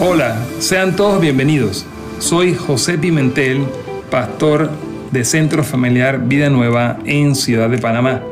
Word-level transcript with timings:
Hola, 0.00 0.46
sean 0.60 0.94
todos 0.94 1.20
bienvenidos. 1.20 1.84
Soy 2.20 2.54
José 2.54 2.98
Pimentel, 2.98 3.66
pastor 4.12 4.70
de 5.10 5.24
Centro 5.24 5.64
Familiar 5.64 6.20
Vida 6.28 6.50
Nueva 6.50 7.00
en 7.04 7.34
Ciudad 7.34 7.68
de 7.68 7.78
Panamá. 7.78 8.22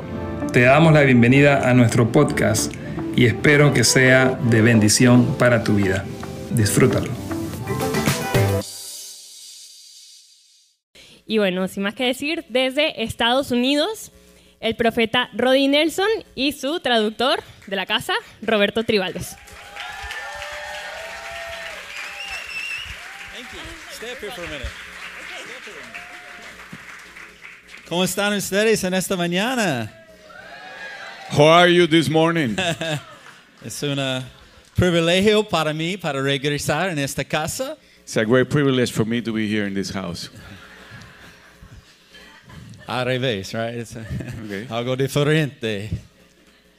Te 0.52 0.60
damos 0.60 0.92
la 0.92 1.02
bienvenida 1.02 1.68
a 1.68 1.74
nuestro 1.74 2.12
podcast 2.12 2.72
y 3.16 3.26
espero 3.26 3.74
que 3.74 3.82
sea 3.82 4.38
de 4.48 4.62
bendición 4.62 5.36
para 5.38 5.64
tu 5.64 5.74
vida. 5.74 6.04
Disfrútalo. 6.52 7.10
Y 11.26 11.38
bueno, 11.38 11.66
sin 11.66 11.82
más 11.82 11.96
que 11.96 12.04
decir, 12.04 12.44
desde 12.48 13.02
Estados 13.02 13.50
Unidos, 13.50 14.12
el 14.60 14.76
profeta 14.76 15.30
Roddy 15.34 15.66
Nelson 15.66 16.06
y 16.36 16.52
su 16.52 16.78
traductor 16.78 17.40
de 17.66 17.74
la 17.74 17.86
casa, 17.86 18.14
Roberto 18.40 18.84
Tribaldos. 18.84 19.36
Stay 23.96 24.12
up 24.12 24.18
here 24.18 24.30
for 24.30 24.42
a 24.44 24.48
minute. 24.48 24.68
¿Cómo 27.88 28.04
están 28.04 28.32
ustedes 28.34 28.84
en 28.84 28.92
esta 28.94 29.16
mañana? 29.16 29.90
How 31.30 31.46
are 31.46 31.68
you 31.68 31.86
this 31.86 32.08
morning? 32.10 32.56
Es 33.64 33.82
un 33.82 33.98
uh, 33.98 34.22
privilegio 34.76 35.48
para 35.48 35.72
mí 35.72 35.96
para 35.96 36.20
regresar 36.22 36.90
en 36.90 36.98
esta 36.98 37.24
casa. 37.24 37.76
It's 38.02 38.16
a 38.18 38.24
great 38.24 38.50
privilege 38.50 38.92
for 38.92 39.04
me 39.06 39.20
to 39.22 39.32
be 39.32 39.48
here 39.48 39.66
in 39.66 39.72
this 39.74 39.90
house. 39.90 40.28
Al 42.86 43.06
revés, 43.06 43.54
right? 43.54 43.80
Uh, 43.96 44.44
Okay. 44.44 44.66
algo 44.68 44.94
diferente. 44.96 45.90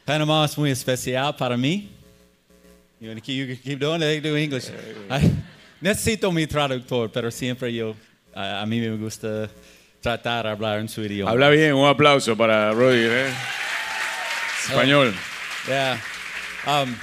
Panamá 0.05 0.45
es 0.45 0.55
muy 0.57 0.69
especial 0.69 1.35
para 1.35 1.57
mí. 1.57 1.89
You, 3.01 3.09
wanna 3.09 3.21
keep, 3.21 3.35
you 3.35 3.47
can 3.55 3.63
keep 3.63 3.79
doing 3.79 4.01
it, 4.03 4.21
do 4.21 4.35
English. 4.37 4.69
I- 5.09 5.31
necesito 5.81 6.31
mi 6.31 6.47
traductor, 6.47 7.11
pero 7.11 7.31
siempre 7.31 7.73
yo, 7.73 7.95
a, 8.33 8.61
a 8.61 8.65
mí 8.65 8.79
me 8.79 8.95
gusta 8.97 9.49
tratar 10.01 10.45
de 10.45 10.51
hablar 10.51 10.79
en 10.79 10.87
su 10.87 11.01
idioma. 11.01 11.31
Habla 11.31 11.49
bien, 11.49 11.73
un 11.73 11.87
aplauso 11.87 12.35
para 12.35 12.71
Roger. 12.71 13.27
¿eh? 13.27 13.33
Español. 14.67 15.13
Yeah. 15.67 15.99
Um, 16.65 16.95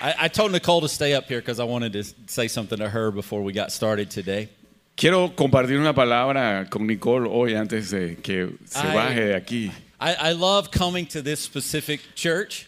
I, 0.00 0.14
I 0.24 0.28
told 0.28 0.52
Nicole 0.52 0.80
to 0.80 0.88
stay 0.88 1.14
up 1.14 1.26
here 1.28 1.40
because 1.40 1.60
I 1.60 1.64
wanted 1.64 1.92
to 1.92 2.04
say 2.26 2.48
something 2.48 2.78
to 2.78 2.88
her 2.88 3.10
before 3.10 3.42
we 3.42 3.52
got 3.52 3.70
started 3.70 4.10
today. 4.10 4.48
Quiero 4.96 5.30
compartir 5.30 5.78
una 5.78 5.94
palabra 5.94 6.68
con 6.70 6.86
Nicole 6.86 7.26
hoy 7.28 7.54
antes 7.54 7.90
de 7.90 8.16
que 8.16 8.52
se 8.66 8.80
Ay. 8.80 8.94
baje 8.94 9.26
de 9.28 9.34
aquí. 9.34 9.72
I, 10.00 10.30
I 10.30 10.32
love 10.32 10.70
coming 10.70 11.06
to 11.06 11.22
this 11.22 11.40
specific 11.40 12.00
church 12.14 12.66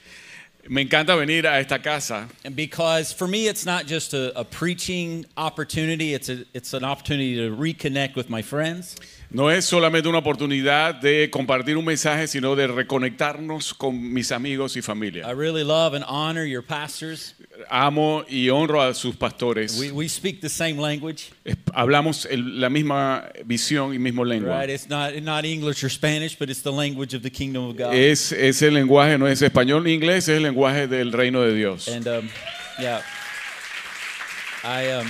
Me 0.66 0.86
encanta 0.86 1.18
venir 1.18 1.44
a 1.44 1.58
esta 1.58 1.78
casa 1.78 2.26
and 2.42 2.56
because 2.56 3.12
for 3.12 3.28
me 3.28 3.48
it's 3.48 3.66
not 3.66 3.86
just 3.86 4.14
a, 4.14 4.38
a 4.38 4.44
preaching 4.44 5.26
opportunity, 5.36 6.14
it's, 6.14 6.30
a, 6.30 6.44
it's 6.54 6.72
an 6.72 6.84
opportunity 6.84 7.36
to 7.36 7.54
reconnect 7.54 8.16
with 8.16 8.30
my 8.30 8.40
friends. 8.40 8.96
No 9.34 9.50
es 9.50 9.64
solamente 9.64 10.08
una 10.08 10.18
oportunidad 10.18 10.94
de 10.94 11.28
compartir 11.28 11.76
un 11.76 11.84
mensaje, 11.84 12.28
sino 12.28 12.54
de 12.54 12.68
reconectarnos 12.68 13.74
con 13.74 14.12
mis 14.12 14.30
amigos 14.30 14.76
y 14.76 14.78
I 14.78 14.82
familia. 14.82 15.32
really 15.34 15.64
love 15.64 15.94
and 15.94 16.04
honor 16.06 16.46
your 16.46 16.62
pastors. 16.64 17.34
Amo 17.68 18.24
y 18.28 18.48
honro 18.48 18.80
a 18.80 18.94
sus 18.94 19.16
pastores. 19.16 19.76
We, 19.76 19.90
we 19.90 20.08
speak 20.08 20.40
the 20.40 20.48
same 20.48 20.80
language, 20.80 21.32
Hablamos 21.72 22.26
el- 22.30 22.60
la 22.60 22.70
misma 22.70 23.24
visión 23.44 23.92
y 23.92 23.98
mismo 23.98 24.24
lengua. 24.24 24.60
right? 24.60 24.70
It's 24.70 24.88
not, 24.88 25.12
not 25.20 25.44
English 25.44 25.82
or 25.82 25.90
Spanish, 25.90 26.38
but 26.38 26.48
it's 26.48 26.62
the 26.62 26.70
language 26.72 27.12
of 27.16 27.22
the 27.22 27.30
kingdom 27.30 27.64
of 27.70 27.76
God. 27.76 27.92
Es, 27.92 28.30
es 28.30 28.62
el 28.62 28.74
lenguaje, 28.74 29.18
no 29.18 29.26
es 29.26 29.42
español 29.42 29.82
ni 29.82 29.94
inglés, 29.94 30.28
es 30.28 30.36
el 30.36 30.44
lenguaje 30.44 30.86
del 30.86 31.10
reino 31.12 31.40
de 31.42 31.54
Dios. 31.54 31.88
And 31.88 32.06
um, 32.06 32.28
yeah, 32.78 33.02
I 34.62 34.92
um, 34.92 35.06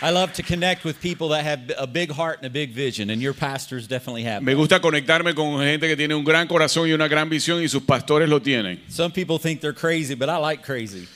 I 0.00 0.10
love 0.10 0.32
to 0.34 0.44
connect 0.44 0.84
with 0.84 1.00
people 1.00 1.30
that 1.30 1.44
have 1.44 1.72
a 1.76 1.86
big 1.86 2.12
heart 2.12 2.38
and 2.38 2.46
a 2.46 2.50
big 2.50 2.70
vision, 2.70 3.10
and 3.10 3.20
your 3.20 3.34
pastors 3.34 3.88
definitely 3.88 4.22
have. 4.22 4.44
Me 4.44 4.54
gusta 4.54 4.78
conectarme 4.78 5.34
con 5.34 5.58
gente 5.58 5.88
que 5.88 5.96
tiene 5.96 6.14
un 6.14 6.22
gran 6.22 6.46
corazón 6.46 6.88
y 6.88 6.92
una 6.92 7.08
gran 7.08 7.28
visión 7.28 7.60
y 7.60 7.66
sus 7.66 7.82
pastores 7.82 8.28
lo 8.28 8.40
tienen. 8.40 8.80
Some 8.88 9.10
people 9.10 9.38
think 9.38 9.60
they're 9.60 9.72
crazy, 9.72 10.14
but 10.14 10.28
I 10.28 10.36
like 10.36 10.62
crazy. 10.62 11.08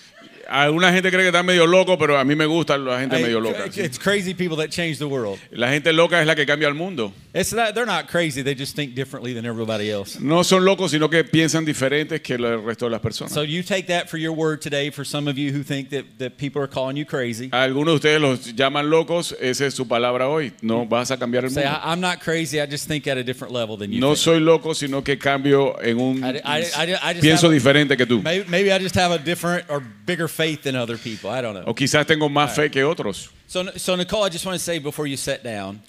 Alguna 0.48 0.92
gente 0.92 1.10
cree 1.10 1.22
que 1.22 1.28
está 1.28 1.42
medio 1.42 1.66
loco, 1.66 1.96
pero 1.98 2.18
a 2.18 2.24
mí 2.24 2.34
me 2.34 2.46
gusta 2.46 2.76
la 2.76 3.00
gente 3.00 3.16
Hey, 3.16 3.22
medio 3.22 3.40
loca. 3.40 3.66
It's 3.76 3.98
crazy 3.98 4.34
people 4.34 4.56
that 4.56 4.68
change 4.70 4.98
the 4.98 5.06
world. 5.06 5.38
La 5.50 5.70
gente 5.70 5.92
loca 5.92 6.20
es 6.20 6.26
la 6.26 6.34
que 6.34 6.44
cambia 6.46 6.68
el 6.68 6.74
mundo. 6.74 7.12
It's 7.34 7.52
not, 7.52 7.74
they're 7.74 7.86
not 7.86 8.08
crazy. 8.08 8.42
They 8.42 8.54
just 8.54 8.76
think 8.76 8.94
differently 8.94 9.32
than 9.32 9.46
everybody 9.46 9.90
else. 9.90 10.20
No 10.20 10.42
son 10.42 10.64
locos, 10.64 10.90
sino 10.90 11.08
que 11.08 11.24
piensan 11.24 11.64
diferentes 11.64 12.20
que 12.20 12.34
el 12.34 12.62
resto 12.62 12.86
de 12.86 12.90
las 12.90 13.00
personas. 13.00 13.32
So 13.32 13.42
you 13.42 13.62
take 13.62 13.86
that 13.86 14.10
for 14.10 14.18
your 14.18 14.32
word 14.32 14.60
today. 14.60 14.90
For 14.90 15.04
some 15.04 15.28
of 15.30 15.38
you 15.38 15.50
who 15.52 15.62
think 15.62 15.88
that, 15.90 16.04
that 16.18 16.36
people 16.36 16.60
are 16.60 16.68
calling 16.68 16.96
you 16.96 17.06
crazy, 17.06 17.48
A 17.52 17.62
algunos 17.62 17.94
de 18.00 18.08
ustedes 18.16 18.20
los 18.20 18.54
llaman 18.54 18.90
locos, 18.90 19.34
esa 19.40 19.64
es 19.66 19.74
su 19.74 19.86
palabra 19.88 20.28
hoy. 20.28 20.52
No 20.60 20.84
vas 20.84 21.10
a 21.10 21.16
cambiar 21.16 21.44
el 21.44 21.50
say 21.50 21.64
mundo. 21.64 21.78
I, 21.82 21.90
I'm 21.92 22.00
not 22.00 22.20
crazy. 22.20 22.60
I 22.60 22.66
just 22.66 22.86
think 22.86 23.06
at 23.06 23.16
a 23.16 23.22
different 23.24 23.54
level 23.54 23.78
than 23.78 23.92
you. 23.92 24.00
No 24.00 24.08
think. 24.08 24.18
soy 24.18 24.40
loco, 24.40 24.74
sino 24.74 25.02
que 25.02 25.16
cambio 25.16 25.80
en 25.80 25.98
un... 25.98 26.22
I- 26.22 26.40
I- 26.44 26.62
I- 26.76 27.10
I 27.12 27.14
Pienso 27.20 27.46
have 27.46 27.52
a- 27.52 27.54
diferente 27.54 27.96
que 27.96 28.04
tú. 28.04 28.20
Maybe, 28.22 28.44
maybe 28.48 28.70
I 28.72 28.78
just 28.78 28.94
have 28.96 29.10
a 29.12 29.18
different 29.18 29.64
or 29.70 29.80
bigger 29.80 30.28
faith 30.32 30.62
than 30.62 30.74
other 30.74 30.96
people. 30.96 31.30
I 31.30 31.40
don't 31.42 31.54
know. 31.54 31.64
O 31.66 31.74
quizás 31.74 32.06
tengo 32.06 32.28
más 32.28 32.54
fe 32.54 32.70
que 32.70 32.82
otros. 32.82 33.30
So, 33.46 33.64
so 33.76 33.94
Nicole, 33.96 34.24
I 34.24 34.30
just 34.30 34.46
want 34.46 34.58
to 34.58 34.64
say 34.64 34.78
before 34.78 35.06
you 35.06 35.16
sit 35.16 35.42
down, 35.44 35.80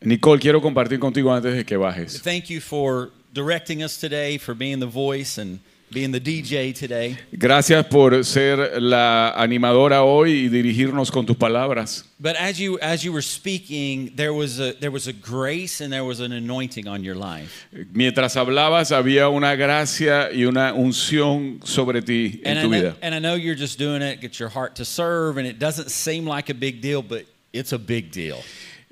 Nicole, 0.00 0.38
quiero 0.38 0.60
compartir 0.60 0.98
contigo 0.98 1.30
antes 1.30 1.54
de 1.54 1.64
que 1.64 1.76
bajes. 1.76 2.20
thank 2.22 2.48
you 2.48 2.60
for 2.60 3.10
directing 3.32 3.82
us 3.82 3.98
today, 3.98 4.38
for 4.38 4.54
being 4.54 4.80
the 4.80 4.86
voice 4.86 5.38
and 5.38 5.60
being 5.92 6.10
the 6.10 6.20
DJ 6.20 6.72
today. 6.74 7.16
Gracias 7.32 7.86
por 7.86 8.24
ser 8.24 8.80
la 8.80 9.30
animadora 9.30 10.02
hoy 10.02 10.46
y 10.46 10.48
dirigirnos 10.48 11.10
con 11.10 11.26
tus 11.26 11.36
palabras. 11.36 12.04
But 12.18 12.36
as 12.36 12.58
you 12.58 12.78
as 12.80 13.02
you 13.04 13.12
were 13.12 13.22
speaking, 13.22 14.12
there 14.16 14.32
was 14.32 14.58
a 14.60 14.72
there 14.80 14.90
was 14.92 15.06
a 15.08 15.12
grace 15.12 15.80
and 15.80 15.92
there 15.92 16.04
was 16.04 16.20
an 16.20 16.32
anointing 16.32 16.86
on 16.88 17.02
your 17.04 17.16
life. 17.16 17.66
Mientras 17.92 18.36
hablabas 18.36 18.92
había 18.92 19.28
una 19.28 19.54
gracia 19.56 20.30
y 20.32 20.44
una 20.44 20.72
unción 20.72 21.60
sobre 21.64 22.00
ti 22.02 22.40
And 22.44 22.58
en 22.58 22.58
I, 22.58 22.62
tu 22.62 22.68
know, 22.68 22.78
vida. 22.80 22.96
and 23.02 23.14
I 23.14 23.18
know 23.18 23.34
you're 23.34 23.54
just 23.58 23.78
doing 23.78 24.02
it, 24.02 24.20
get 24.20 24.38
your 24.38 24.48
heart 24.48 24.76
to 24.76 24.84
serve, 24.84 25.36
and 25.38 25.46
it 25.46 25.58
doesn't 25.58 25.90
seem 25.90 26.26
like 26.26 26.48
a 26.50 26.54
big 26.54 26.80
deal, 26.80 27.02
but 27.02 27.26
it's 27.52 27.72
a 27.72 27.78
big 27.78 28.10
deal. 28.12 28.38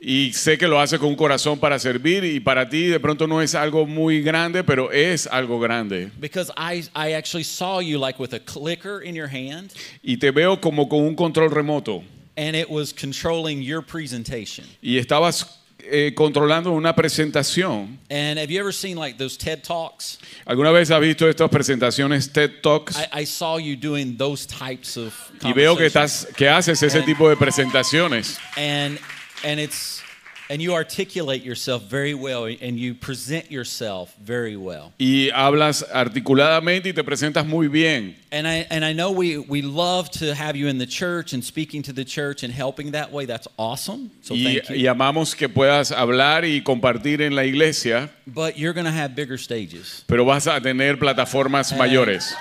Y 0.02 0.32
sé 0.32 0.56
que 0.56 0.66
lo 0.66 0.80
haces 0.80 0.98
con 0.98 1.08
un 1.10 1.14
corazón 1.16 1.58
para 1.58 1.78
servir 1.78 2.24
y 2.24 2.40
para 2.40 2.66
ti 2.68 2.86
de 2.86 2.98
pronto 2.98 3.26
no 3.26 3.42
es 3.42 3.54
algo 3.54 3.86
muy 3.86 4.22
grande, 4.22 4.64
pero 4.64 4.90
es 4.90 5.26
algo 5.26 5.60
grande. 5.60 6.10
Because 6.18 6.50
I 6.56 6.84
I 6.96 7.12
actually 7.12 7.44
saw 7.44 7.80
you 7.80 7.98
like 7.98 8.18
with 8.18 8.32
a 8.32 8.40
clicker 8.40 9.02
in 9.04 9.14
your 9.14 9.28
hand, 9.28 9.72
Y 10.02 10.16
te 10.16 10.30
veo 10.30 10.58
como 10.58 10.88
con 10.88 11.00
un 11.00 11.14
control 11.14 11.50
remoto 11.50 12.02
and 12.38 12.56
it 12.56 12.70
was 12.70 12.94
controlling 12.94 13.60
your 13.62 13.82
presentation. 13.84 14.64
y 14.80 14.96
estabas 14.96 15.58
eh, 15.82 16.14
controlando 16.14 16.72
una 16.72 16.94
presentación. 16.94 17.98
And 18.10 18.38
have 18.38 18.50
you 18.50 18.58
ever 18.58 18.72
seen 18.72 18.96
like 18.96 19.18
those 19.18 19.36
TED 19.36 19.62
Talks? 19.62 20.18
¿Alguna 20.46 20.70
vez 20.70 20.90
has 20.90 21.00
visto 21.00 21.28
estas 21.28 21.50
presentaciones 21.50 22.32
TED 22.32 22.62
Talks? 22.62 22.96
I, 22.96 23.20
I 23.22 23.26
saw 23.26 23.58
you 23.58 23.76
doing 23.76 24.16
those 24.16 24.46
types 24.46 24.96
of 24.96 25.12
Y 25.44 25.52
veo 25.52 25.76
que, 25.76 25.84
estás, 25.86 26.26
que 26.36 26.48
haces 26.48 26.82
ese 26.82 26.98
And- 26.98 27.06
tipo 27.06 27.28
de 27.28 27.36
presentaciones. 27.36 28.38
and 28.56 28.98
and 29.44 29.58
it's 29.60 30.02
and 30.48 30.60
you 30.60 30.74
articulate 30.74 31.44
yourself 31.44 31.84
very 31.84 32.12
well 32.12 32.46
and 32.46 32.76
you 32.76 32.92
present 32.92 33.52
yourself 33.52 34.12
very 34.20 34.56
well. 34.56 34.92
Y 34.98 35.30
hablas 35.32 35.84
articuladamente 35.92 36.86
y 36.88 36.92
te 36.92 37.04
presentas 37.04 37.46
muy 37.46 37.68
bien. 37.68 38.16
And 38.32 38.48
I 38.48 38.66
and 38.68 38.84
I 38.84 38.92
know 38.92 39.12
we 39.12 39.38
we 39.38 39.62
love 39.62 40.10
to 40.18 40.34
have 40.34 40.56
you 40.56 40.66
in 40.68 40.78
the 40.78 40.86
church 40.88 41.32
and 41.32 41.44
speaking 41.44 41.82
to 41.84 41.92
the 41.92 42.04
church 42.04 42.42
and 42.42 42.52
helping 42.52 42.90
that 42.92 43.12
way. 43.12 43.26
That's 43.26 43.46
awesome. 43.56 44.10
So 44.22 44.34
Y, 44.34 44.42
thank 44.42 44.70
you. 44.70 44.76
y 44.76 44.86
amamos 44.88 45.36
que 45.36 45.48
puedas 45.48 45.92
hablar 45.92 46.44
y 46.44 46.62
compartir 46.62 47.22
en 47.22 47.36
la 47.36 47.44
iglesia, 47.44 48.10
But 48.26 48.58
you're 48.58 48.72
going 48.74 48.86
to 48.86 48.92
have 48.92 49.14
bigger 49.14 49.38
stages. 49.38 50.04
pero 50.08 50.24
vas 50.24 50.48
a 50.48 50.60
tener 50.60 50.98
plataformas 50.98 51.70
eh, 51.70 51.76
mayores. 51.76 52.34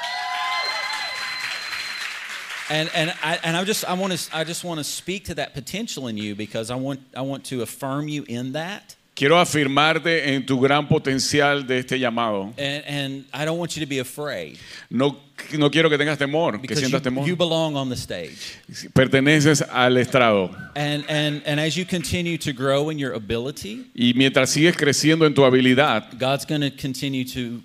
And 2.69 2.89
and 2.93 3.13
I 3.23 3.39
and 3.43 3.57
I 3.57 3.63
just 3.63 3.83
I 3.85 3.93
want 3.93 4.13
to 4.13 4.37
I 4.37 4.43
just 4.43 4.63
want 4.63 4.79
to 4.79 4.83
speak 4.83 5.25
to 5.25 5.35
that 5.35 5.53
potential 5.53 6.07
in 6.07 6.17
you 6.17 6.35
because 6.35 6.69
I 6.69 6.75
want 6.75 6.99
I 7.15 7.21
want 7.21 7.43
to 7.45 7.61
affirm 7.63 8.07
you 8.07 8.23
in 8.27 8.53
that. 8.53 8.95
Quiero 9.15 9.35
afirmarte 9.35 10.29
en 10.33 10.45
tu 10.45 10.61
gran 10.61 10.87
potencial 10.87 11.67
de 11.67 11.79
este 11.79 11.99
llamado. 11.99 12.53
And 12.57 12.83
and 12.85 13.25
I 13.33 13.43
don't 13.43 13.57
want 13.57 13.75
you 13.75 13.81
to 13.81 13.85
be 13.89 13.99
afraid 13.99 14.57
No, 14.89 15.17
no 15.57 15.69
quiero 15.69 15.89
que 15.89 15.97
tengas 15.97 16.17
temor, 16.17 16.61
que 16.61 16.73
sientas 16.73 17.03
you, 17.03 17.11
temor. 17.11 17.27
you 17.27 17.35
belong 17.35 17.75
on 17.75 17.89
the 17.89 17.97
stage. 17.97 18.57
Perteneces 18.93 19.61
al 19.61 19.97
estrado. 19.97 20.55
And 20.75 21.03
and 21.09 21.41
and 21.45 21.59
as 21.59 21.75
you 21.75 21.83
continue 21.85 22.37
to 22.37 22.53
grow 22.53 22.89
in 22.89 22.97
your 22.97 23.13
ability, 23.13 23.87
Y 23.93 24.13
mientras 24.15 24.51
sigues 24.51 24.77
creciendo 24.77 25.25
en 25.25 25.33
tu 25.33 25.41
habilidad, 25.43 26.17
God's 26.17 26.45
going 26.45 26.61
to 26.61 26.69
continue 26.71 27.25
to 27.25 27.61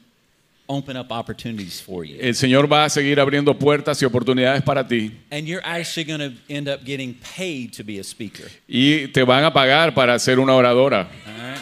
open 0.68 0.96
up 0.96 1.10
opportunities 1.10 1.80
for 1.80 2.04
you. 2.04 2.16
el 2.20 2.34
Señor 2.34 2.70
va 2.70 2.84
a 2.84 2.90
seguir 2.90 3.20
abriendo 3.20 3.58
puertas 3.58 4.00
y 4.02 4.04
oportunidades 4.04 4.62
para 4.62 4.86
ti. 4.86 5.12
And 5.30 5.46
you're 5.46 5.64
actually 5.64 6.04
going 6.04 6.20
to 6.20 6.36
end 6.48 6.68
up 6.68 6.84
getting 6.84 7.14
paid 7.36 7.72
to 7.74 7.84
be 7.84 7.98
a 7.98 8.04
speaker. 8.04 8.48
Y 8.66 9.08
te 9.08 9.22
van 9.24 9.44
a 9.44 9.52
pagar 9.52 9.94
para 9.94 10.18
ser 10.18 10.38
una 10.38 10.54
oradora. 10.54 11.08
All 11.26 11.32
right? 11.32 11.58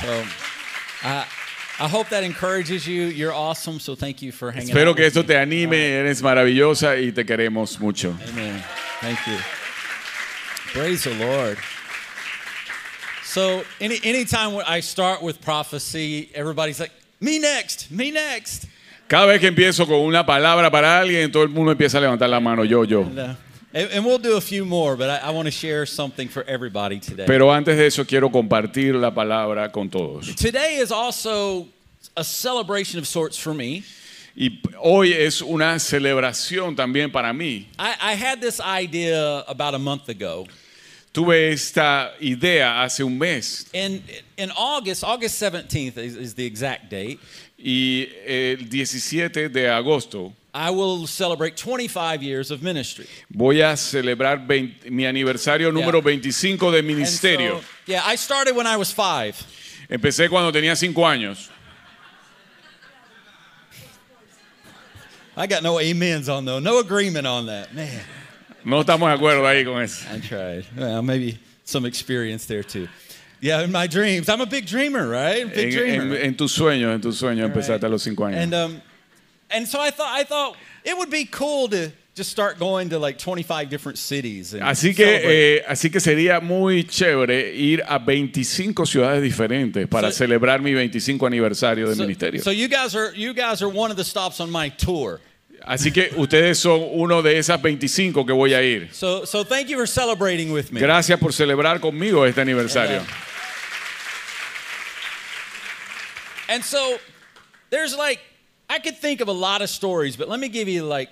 So, 0.00 0.24
I, 1.02 1.26
I 1.78 1.88
hope 1.88 2.08
that 2.10 2.24
encourages 2.24 2.86
you. 2.86 3.06
You're 3.06 3.34
awesome, 3.34 3.78
so 3.80 3.94
thank 3.94 4.22
you 4.22 4.32
for 4.32 4.50
hanging 4.50 4.68
Espero 4.68 4.90
out 4.90 4.96
que 4.96 5.06
esto 5.06 5.22
te 5.24 5.36
anime, 5.36 5.76
eres 5.76 6.22
maravillosa 6.22 6.98
y 6.98 7.12
te 7.12 7.24
queremos 7.24 7.78
mucho. 7.80 8.16
Amen. 8.28 8.62
Thank 9.00 9.18
you. 9.26 9.36
Praise 10.72 11.04
the 11.04 11.14
Lord. 11.14 11.58
So, 13.30 13.62
any 13.80 14.00
anytime 14.02 14.60
I 14.66 14.80
start 14.80 15.22
with 15.22 15.40
prophecy, 15.40 16.28
everybody's 16.34 16.80
like, 16.80 16.90
"Me 17.20 17.38
next, 17.38 17.88
me 17.88 18.10
next." 18.10 18.66
Cada 19.06 19.28
vez 19.28 19.40
que 19.40 19.46
empiezo 19.46 19.86
con 19.86 20.00
una 20.00 20.26
palabra 20.26 20.68
para 20.68 20.98
alguien, 20.98 21.30
todo 21.30 21.44
el 21.44 21.48
mundo 21.48 21.70
empieza 21.70 21.98
a 21.98 22.00
levantar 22.00 22.28
la 22.28 22.40
mano, 22.40 22.64
yo, 22.64 22.82
yo. 22.82 23.02
And, 23.02 23.18
uh, 23.20 23.34
and, 23.72 24.04
we'll 24.04 24.18
do 24.18 24.36
a 24.36 24.40
few 24.40 24.64
more, 24.64 24.96
but 24.96 25.10
I, 25.10 25.28
I 25.28 25.30
want 25.30 25.46
to 25.46 25.52
share 25.52 25.86
something 25.86 26.26
for 26.26 26.42
everybody 26.48 26.98
today. 26.98 27.24
Pero 27.24 27.52
antes 27.52 27.76
de 27.76 27.86
eso 27.86 28.04
quiero 28.04 28.30
compartir 28.30 28.96
la 28.96 29.12
palabra 29.12 29.70
con 29.70 29.88
todos. 29.88 30.34
today 30.34 30.78
is 30.78 30.90
also 30.90 31.68
a 32.16 32.24
celebration 32.24 32.98
of 32.98 33.06
sorts 33.06 33.38
for 33.38 33.54
me. 33.54 33.84
Y 34.34 34.60
hoy 34.82 35.12
es 35.12 35.40
una 35.40 35.78
celebración 35.78 36.74
también 36.74 37.12
para 37.12 37.32
mí. 37.32 37.66
I, 37.78 37.94
I 38.00 38.14
had 38.14 38.40
this 38.40 38.60
idea 38.60 39.44
about 39.46 39.76
a 39.76 39.78
month 39.78 40.08
ago. 40.08 40.48
Tuve 41.12 41.50
esta 41.52 42.12
idea 42.20 42.82
hace 42.82 43.02
un 43.02 43.18
mes 43.18 43.66
In, 43.72 44.02
in 44.36 44.50
August, 44.56 45.02
August 45.02 45.42
17th 45.42 45.98
is, 45.98 46.16
is 46.16 46.34
the 46.34 46.46
exact 46.46 46.88
date, 46.88 47.18
y 47.58 48.08
el 48.24 48.68
17 48.68 49.48
de 49.48 49.68
agosto 49.68 50.32
I 50.54 50.70
will 50.70 51.06
celebrate 51.06 51.56
25 51.56 52.22
years 52.22 52.50
of 52.50 52.62
ministry. 52.62 53.06
voy 53.28 53.60
a 53.60 53.76
celebrar 53.76 54.46
20 54.46 54.90
mi 54.90 55.04
aniversario 55.04 55.72
número 55.72 56.00
25 56.00 56.70
de 56.70 56.82
ministerio. 56.82 57.58
so, 57.60 57.64
yeah, 57.86 58.02
I 58.04 58.16
started 58.16 58.54
when 58.54 58.66
I 58.66 58.76
was 58.76 58.92
five. 58.92 59.36
Empecé 59.88 60.28
cuando 60.28 60.52
tenía 60.52 60.76
5 60.76 60.94
años. 61.06 61.50
I 65.36 65.46
got 65.46 65.62
no 65.62 65.78
amens 65.78 66.28
on 66.28 66.44
though, 66.44 66.60
no 66.60 66.78
agreement 66.78 67.26
on 67.26 67.46
that. 67.46 67.74
Man, 67.74 68.00
No 68.64 68.80
estamos 68.80 69.08
de 69.08 69.14
acuerdo 69.14 69.46
ahí 69.46 69.64
con 69.64 69.82
eso. 69.82 70.04
I 70.14 70.20
tried. 70.20 70.64
Well, 70.76 71.02
maybe 71.02 71.38
some 71.64 71.86
experience 71.86 72.46
there 72.46 72.62
too. 72.62 72.88
Yeah, 73.40 73.62
in 73.62 73.72
my 73.72 73.86
dreams. 73.86 74.28
I'm 74.28 74.42
a 74.42 74.46
big 74.46 74.66
dreamer, 74.66 75.08
right? 75.08 75.46
Big 75.52 75.72
En, 75.74 75.78
dreamer. 75.78 76.16
en- 76.16 76.24
en 76.26 76.34
tus 76.36 76.52
sueños, 76.52 76.94
en 76.94 77.00
tus 77.00 77.16
sueños 77.18 77.46
empezaste 77.46 77.84
a 77.84 77.88
los 77.88 78.02
5 78.02 78.24
años. 78.26 78.36
And 78.42 78.54
um, 78.54 78.82
and 79.50 79.66
so 79.66 79.80
I 79.80 79.90
thought 79.90 80.14
I 80.14 80.24
thought 80.24 80.56
it 80.84 80.94
would 80.96 81.10
be 81.10 81.24
cool 81.24 81.68
to 81.70 81.90
just 82.14 82.30
start 82.30 82.58
going 82.58 82.90
to 82.90 82.98
like 82.98 83.16
25 83.18 83.70
different 83.70 83.96
cities. 83.96 84.52
And 84.52 84.62
Así 84.62 84.92
celebrate. 84.94 85.22
que, 85.22 85.56
eh, 85.56 85.64
así 85.66 85.90
que 85.90 86.00
sería 86.00 86.40
muy 86.42 86.84
chévere 86.84 87.54
ir 87.54 87.82
a 87.88 87.98
25 87.98 88.84
ciudades 88.84 89.22
diferentes 89.22 89.86
para 89.88 90.10
So- 90.12 90.18
celebrar 90.26 90.60
mi 90.60 90.74
25 90.74 91.26
aniversario 91.26 91.88
de 91.88 91.94
so, 91.94 92.02
ministerio. 92.02 92.42
so 92.42 92.50
you 92.50 92.68
guys 92.68 92.94
are 92.94 93.12
you 93.16 93.32
guys 93.32 93.62
are 93.62 93.70
one 93.70 93.90
of 93.90 93.96
the 93.96 94.04
stops 94.04 94.38
on 94.40 94.50
my 94.50 94.68
tour. 94.68 95.18
Así 95.64 95.92
que 95.92 96.12
ustedes 96.16 96.58
son 96.58 96.80
uno 96.92 97.22
de 97.22 97.38
esas 97.38 97.60
25 97.60 98.24
que 98.24 98.32
voy 98.32 98.54
a 98.54 98.62
ir. 98.62 98.88
So 98.92 99.24
so 99.24 99.44
thank 99.44 99.68
you 99.68 99.76
for 99.76 99.86
celebrating 99.86 100.52
with 100.52 100.70
me. 100.70 100.80
Gracias 100.80 101.18
por 101.18 101.32
celebrar 101.32 101.80
conmigo 101.80 102.26
este 102.26 102.40
aniversario. 102.40 103.02
And 106.48 106.64
so 106.64 106.98
there's 107.70 107.96
like 107.96 108.20
I 108.68 108.78
could 108.78 108.96
think 108.96 109.20
of 109.20 109.28
a 109.28 109.32
lot 109.32 109.62
of 109.62 109.68
stories, 109.68 110.16
but 110.16 110.28
let 110.28 110.40
me 110.40 110.48
give 110.48 110.68
you 110.68 110.84
like 110.84 111.10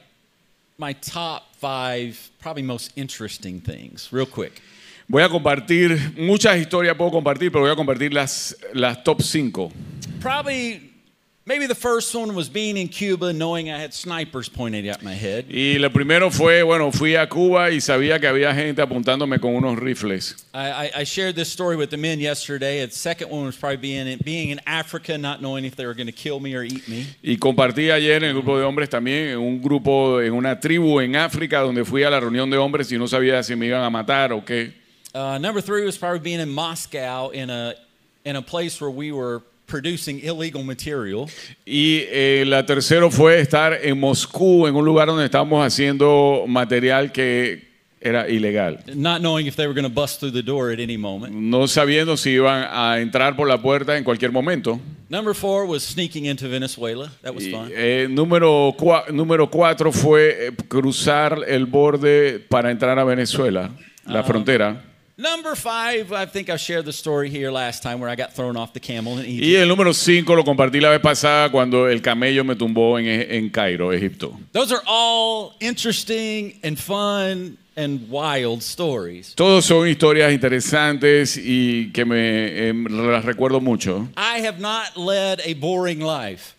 my 0.78 0.92
top 0.94 1.56
five, 1.56 2.30
probably 2.40 2.62
most 2.62 2.92
interesting 2.96 3.60
things, 3.60 4.12
real 4.12 4.26
quick. 4.26 4.62
Voy 5.08 5.22
a 5.22 5.28
compartir, 5.28 6.14
muchas 6.16 6.58
historias 6.58 6.94
puedo 6.94 7.10
compartir, 7.10 7.50
pero 7.50 7.62
voy 7.64 7.70
a 7.70 7.76
compartir 7.76 8.12
las, 8.12 8.54
las 8.74 9.02
top 9.02 9.22
5. 9.22 9.72
Probably 10.20 10.92
maybe 11.48 11.66
the 11.66 11.74
first 11.74 12.14
one 12.14 12.34
was 12.34 12.50
being 12.50 12.76
in 12.76 12.88
Cuba, 12.88 13.32
knowing 13.32 13.70
I 13.70 13.78
had 13.78 13.94
snipers 13.94 14.48
pointed 14.50 14.86
at 14.86 15.02
my 15.02 15.14
head. 15.14 15.46
Y 15.48 15.78
lo 15.78 15.88
primero 15.88 16.30
fue, 16.30 16.62
bueno, 16.62 16.92
fui 16.92 17.16
a 17.16 17.26
Cuba 17.26 17.70
y 17.70 17.80
sabía 17.80 18.20
que 18.20 18.28
había 18.28 18.54
gente 18.54 18.82
apuntándome 18.82 19.40
con 19.40 19.54
unos 19.54 19.78
rifles. 19.78 20.46
I, 20.52 20.68
I, 20.68 20.90
I 21.00 21.04
shared 21.04 21.34
this 21.34 21.48
story 21.48 21.76
with 21.76 21.88
the 21.88 21.96
men 21.96 22.20
yesterday. 22.20 22.84
The 22.84 22.92
second 22.92 23.30
one 23.30 23.46
was 23.46 23.56
probably 23.56 23.78
being 23.78 24.06
in, 24.06 24.18
being 24.22 24.50
in 24.50 24.60
Africa, 24.66 25.16
not 25.16 25.40
knowing 25.40 25.64
if 25.64 25.74
they 25.74 25.86
were 25.86 25.94
going 25.94 26.06
to 26.06 26.12
kill 26.12 26.38
me 26.38 26.54
or 26.54 26.62
eat 26.62 26.86
me. 26.86 27.06
Y 27.22 27.38
compartí 27.38 27.90
ayer 27.90 28.22
en 28.22 28.24
el 28.24 28.34
grupo 28.34 28.58
de 28.58 28.64
hombres 28.64 28.90
también, 28.90 29.30
en 29.30 29.38
un 29.38 29.62
grupo, 29.62 30.20
en 30.20 30.34
una 30.34 30.60
tribu 30.60 31.00
en 31.00 31.16
África, 31.16 31.60
donde 31.60 31.84
fui 31.84 32.02
a 32.02 32.10
la 32.10 32.20
reunión 32.20 32.50
de 32.50 32.58
hombres 32.58 32.92
y 32.92 32.98
no 32.98 33.08
sabía 33.08 33.42
si 33.42 33.56
me 33.56 33.66
iban 33.66 33.82
a 33.82 33.90
matar 33.90 34.32
o 34.32 34.44
qué. 34.44 34.74
Uh, 35.14 35.38
number 35.38 35.62
three 35.62 35.84
was 35.84 35.96
probably 35.96 36.20
being 36.20 36.38
in 36.38 36.50
Moscow 36.50 37.30
in 37.30 37.48
a 37.48 37.74
in 38.24 38.36
a 38.36 38.42
place 38.42 38.78
where 38.78 38.90
we 38.90 39.10
were 39.10 39.40
producing 39.68 40.18
illegal 40.24 40.64
material. 40.64 41.26
Y 41.64 42.00
eh, 42.10 42.44
la 42.46 42.64
tercero 42.66 43.10
fue 43.10 43.38
estar 43.40 43.78
en 43.82 44.00
Moscú, 44.00 44.66
en 44.66 44.74
un 44.74 44.84
lugar 44.84 45.06
donde 45.08 45.24
estábamos 45.26 45.64
haciendo 45.64 46.44
material 46.48 47.12
que 47.12 47.68
era 48.00 48.28
ilegal. 48.28 48.78
not 48.94 49.20
knowing 49.20 49.46
if 49.46 49.56
they 49.56 49.66
were 49.66 49.74
going 49.74 49.82
to 49.88 50.00
bust 50.00 50.20
through 50.20 50.32
the 50.32 50.42
door 50.42 50.70
at 50.72 50.78
any 50.78 50.96
moment. 50.96 51.34
No 51.34 51.66
sabiendo 51.66 52.16
si 52.16 52.30
iban 52.30 52.64
a 52.70 53.00
entrar 53.00 53.36
por 53.36 53.46
la 53.48 53.60
puerta 53.60 53.96
en 53.96 54.04
cualquier 54.04 54.30
momento. 54.32 54.80
Number 55.10 55.34
four 55.34 55.64
was 55.66 55.82
sneaking 55.82 56.26
into 56.26 56.48
Venezuela. 56.48 57.10
That 57.22 57.34
was 57.34 57.44
Y, 57.44 57.50
fun. 57.50 57.70
eh, 57.74 58.06
número, 58.08 58.74
cua- 58.78 59.08
número 59.10 59.50
cuatro 59.50 59.90
fue 59.90 60.46
eh, 60.48 60.52
cruzar 60.68 61.40
el 61.48 61.66
borde 61.66 62.38
para 62.48 62.70
entrar 62.70 62.98
a 62.98 63.04
Venezuela, 63.04 63.70
la 64.06 64.22
frontera. 64.22 64.84
Number 65.20 65.56
five, 65.56 66.12
I 66.12 66.26
think 66.26 66.48
I 66.48 66.56
shared 66.56 66.84
the 66.84 66.92
story 66.92 67.28
here 67.28 67.50
last 67.50 67.82
time 67.82 67.98
where 67.98 68.08
I 68.08 68.14
got 68.14 68.34
thrown 68.34 68.56
off 68.56 68.72
the 68.72 68.78
camel 68.78 69.18
in 69.18 69.26
Egypt. 69.26 69.44
Y 69.48 69.56
el 69.56 69.66
número 69.66 69.92
cinco 69.92 70.36
lo 70.36 70.44
compartí 70.44 70.80
la 70.80 70.90
vez 70.90 71.00
pasada 71.00 71.50
cuando 71.50 71.88
el 71.88 72.00
camello 72.00 72.44
me 72.44 72.54
tumbó 72.54 73.00
en, 73.00 73.06
en 73.28 73.50
Cairo, 73.50 73.92
Egipto. 73.92 74.38
Those 74.52 74.70
are 74.70 74.82
all 74.86 75.54
interesting 75.58 76.60
and 76.62 76.78
fun 76.78 77.58
and 77.76 78.08
wild 78.08 78.62
stories. 78.62 79.34
Todos 79.34 79.64
son 79.64 79.88
historias 79.88 80.32
interesantes 80.32 81.36
y 81.36 81.90
que 81.92 82.04
me 82.04 82.68
em, 82.68 82.84
las 82.84 83.24
recuerdo 83.24 83.60
mucho. 83.60 84.06
I 84.16 84.38
have 84.46 84.60
not 84.60 84.96
led 84.96 85.40
a 85.44 85.54
boring 85.54 85.98
life, 85.98 86.54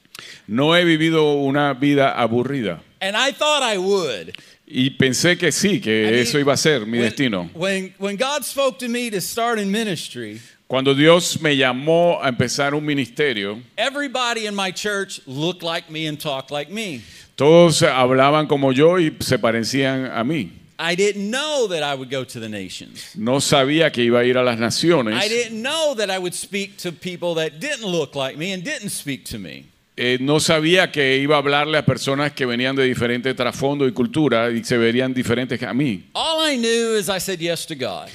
No 0.47 0.75
he 0.75 0.83
vivido 0.83 1.35
una 1.35 1.73
vida 1.75 2.11
aburrida. 2.11 2.81
and 2.99 3.15
I 3.15 3.31
thought 3.31 3.63
I 3.63 3.77
would. 3.77 4.35
Y 4.71 4.91
pensé 4.91 5.35
que 5.37 5.51
sí, 5.51 5.81
que 5.81 6.03
I 6.07 6.11
mean, 6.11 6.19
eso 6.21 6.37
iba 6.37 6.53
a 6.53 6.57
ser 6.57 6.85
mi 6.85 6.99
when- 6.99 7.09
destino. 7.09 7.49
When, 7.55 7.93
when 7.97 8.15
God 8.17 8.45
spoke 8.45 8.77
to 8.79 8.87
me 8.87 9.09
to 9.09 9.19
start 9.19 9.57
in 9.59 9.71
ministry, 9.71 10.39
Cuando 10.67 10.93
Dios 10.93 11.41
me 11.41 11.57
llamó 11.57 12.19
a 12.21 12.27
empezar 12.31 12.75
un 12.75 12.85
ministerio, 12.85 13.59
everybody 13.75 14.45
in 14.45 14.53
my 14.53 14.69
church 14.71 15.19
looked 15.25 15.63
like 15.63 15.89
me 15.89 16.05
and 16.05 16.19
talked 16.19 16.51
like 16.51 16.69
me. 16.71 17.01
todos 17.35 17.79
hablaban 17.81 18.47
como 18.47 18.69
yo 18.71 18.97
y 18.97 19.09
se 19.21 19.37
parecían 19.39 20.11
a 20.15 20.23
mí. 20.23 20.51
I 20.77 20.93
didn't 20.95 21.29
know 21.31 21.67
that 21.69 21.81
I 21.81 21.95
would 21.95 22.11
go 22.11 22.23
to 22.23 22.39
the 22.39 22.47
nations. 22.47 23.15
No 23.15 23.39
sabía 23.39 23.91
que 23.91 24.03
iba 24.03 24.19
a 24.19 24.23
ir 24.23 24.37
a 24.37 24.43
las 24.43 24.57
I 24.57 24.61
naciones. 24.61 25.27
didn't 25.27 25.61
know 25.63 25.95
that 25.95 26.11
I 26.11 26.19
would 26.19 26.35
speak 26.35 26.77
to 26.83 26.91
people 26.91 27.33
that 27.35 27.59
didn't 27.59 27.85
look 27.87 28.13
like 28.15 28.37
me 28.37 28.51
and 28.53 28.63
didn't 28.63 28.91
speak 28.91 29.25
to 29.31 29.39
me. 29.39 29.65
Eh, 30.01 30.17
no 30.21 30.39
sabía 30.39 30.93
que 30.93 31.17
iba 31.17 31.35
a 31.35 31.39
hablarle 31.39 31.77
a 31.77 31.83
personas 31.85 32.31
que 32.31 32.45
venían 32.45 32.73
de 32.73 32.85
diferente 32.85 33.33
trasfondo 33.33 33.85
y 33.85 33.91
cultura 33.91 34.49
y 34.49 34.63
se 34.63 34.77
verían 34.77 35.13
diferentes 35.13 35.61
a 35.61 35.73
mí. 35.73 36.05
All 36.13 36.49
I 36.49 36.57
knew 36.57 36.97
is 36.97 37.09
I 37.09 37.19
said 37.19 37.39
yes 37.39 37.65
to 37.67 37.75
God. 37.75 38.07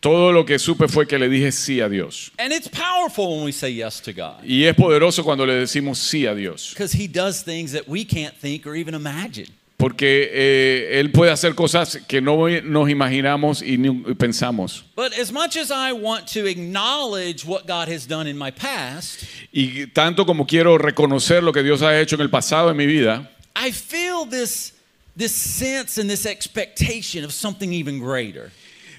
Todo 0.00 0.32
lo 0.32 0.44
que 0.44 0.58
supe 0.58 0.86
fue 0.86 1.06
que 1.06 1.18
le 1.18 1.30
dije 1.30 1.50
sí 1.50 1.80
a 1.80 1.88
Dios. 1.88 2.30
And 2.38 2.52
it's 2.52 2.68
powerful 2.68 3.36
when 3.36 3.44
we 3.46 3.52
say 3.52 3.72
yes 3.72 4.02
to 4.02 4.12
God 4.12 4.44
Y 4.44 4.64
es 4.64 4.74
poderoso 4.74 5.24
cuando 5.24 5.46
le 5.46 5.54
decimos 5.54 5.98
sí 5.98 6.26
a 6.26 6.34
Dios. 6.34 6.74
because 6.74 6.92
He 6.92 7.08
does 7.08 7.42
things 7.42 7.72
that 7.72 7.88
we 7.88 8.04
can't 8.04 8.34
think 8.36 8.66
or 8.66 8.74
even 8.76 8.94
imagine. 8.94 9.48
Porque 9.80 10.28
eh, 10.30 11.00
Él 11.00 11.10
puede 11.10 11.30
hacer 11.32 11.54
cosas 11.54 12.00
que 12.06 12.20
no 12.20 12.46
nos 12.62 12.90
imaginamos 12.90 13.62
y 13.62 13.78
ni 13.78 13.90
pensamos. 14.14 14.84
But 14.94 15.14
as 15.18 15.32
much 15.32 15.56
as 15.56 15.70
I 15.70 15.92
want 15.92 16.26
to 16.34 16.46
acknowledge 16.46 17.46
what 17.46 17.66
God 17.66 17.88
has 17.88 18.06
done 18.06 18.28
in 18.28 18.36
my 18.36 18.50
past, 18.50 19.24
Y 19.50 19.86
tanto 19.86 20.26
como 20.26 20.44
quiero 20.46 20.76
reconocer 20.76 21.42
lo 21.42 21.50
que 21.50 21.62
Dios 21.62 21.80
ha 21.80 21.98
hecho 21.98 22.16
en 22.16 22.20
el 22.20 22.28
pasado 22.28 22.70
en 22.70 22.76
mi 22.76 22.84
vida, 22.84 23.30
I 23.56 23.72
feel 23.72 24.28
this, 24.28 24.74
this 25.16 25.32
sense 25.32 25.98
and 25.98 26.10
this 26.10 26.26
expectation 26.26 27.24
of 27.24 27.32
something 27.32 27.72
even 27.72 27.98
greater. 27.98 28.50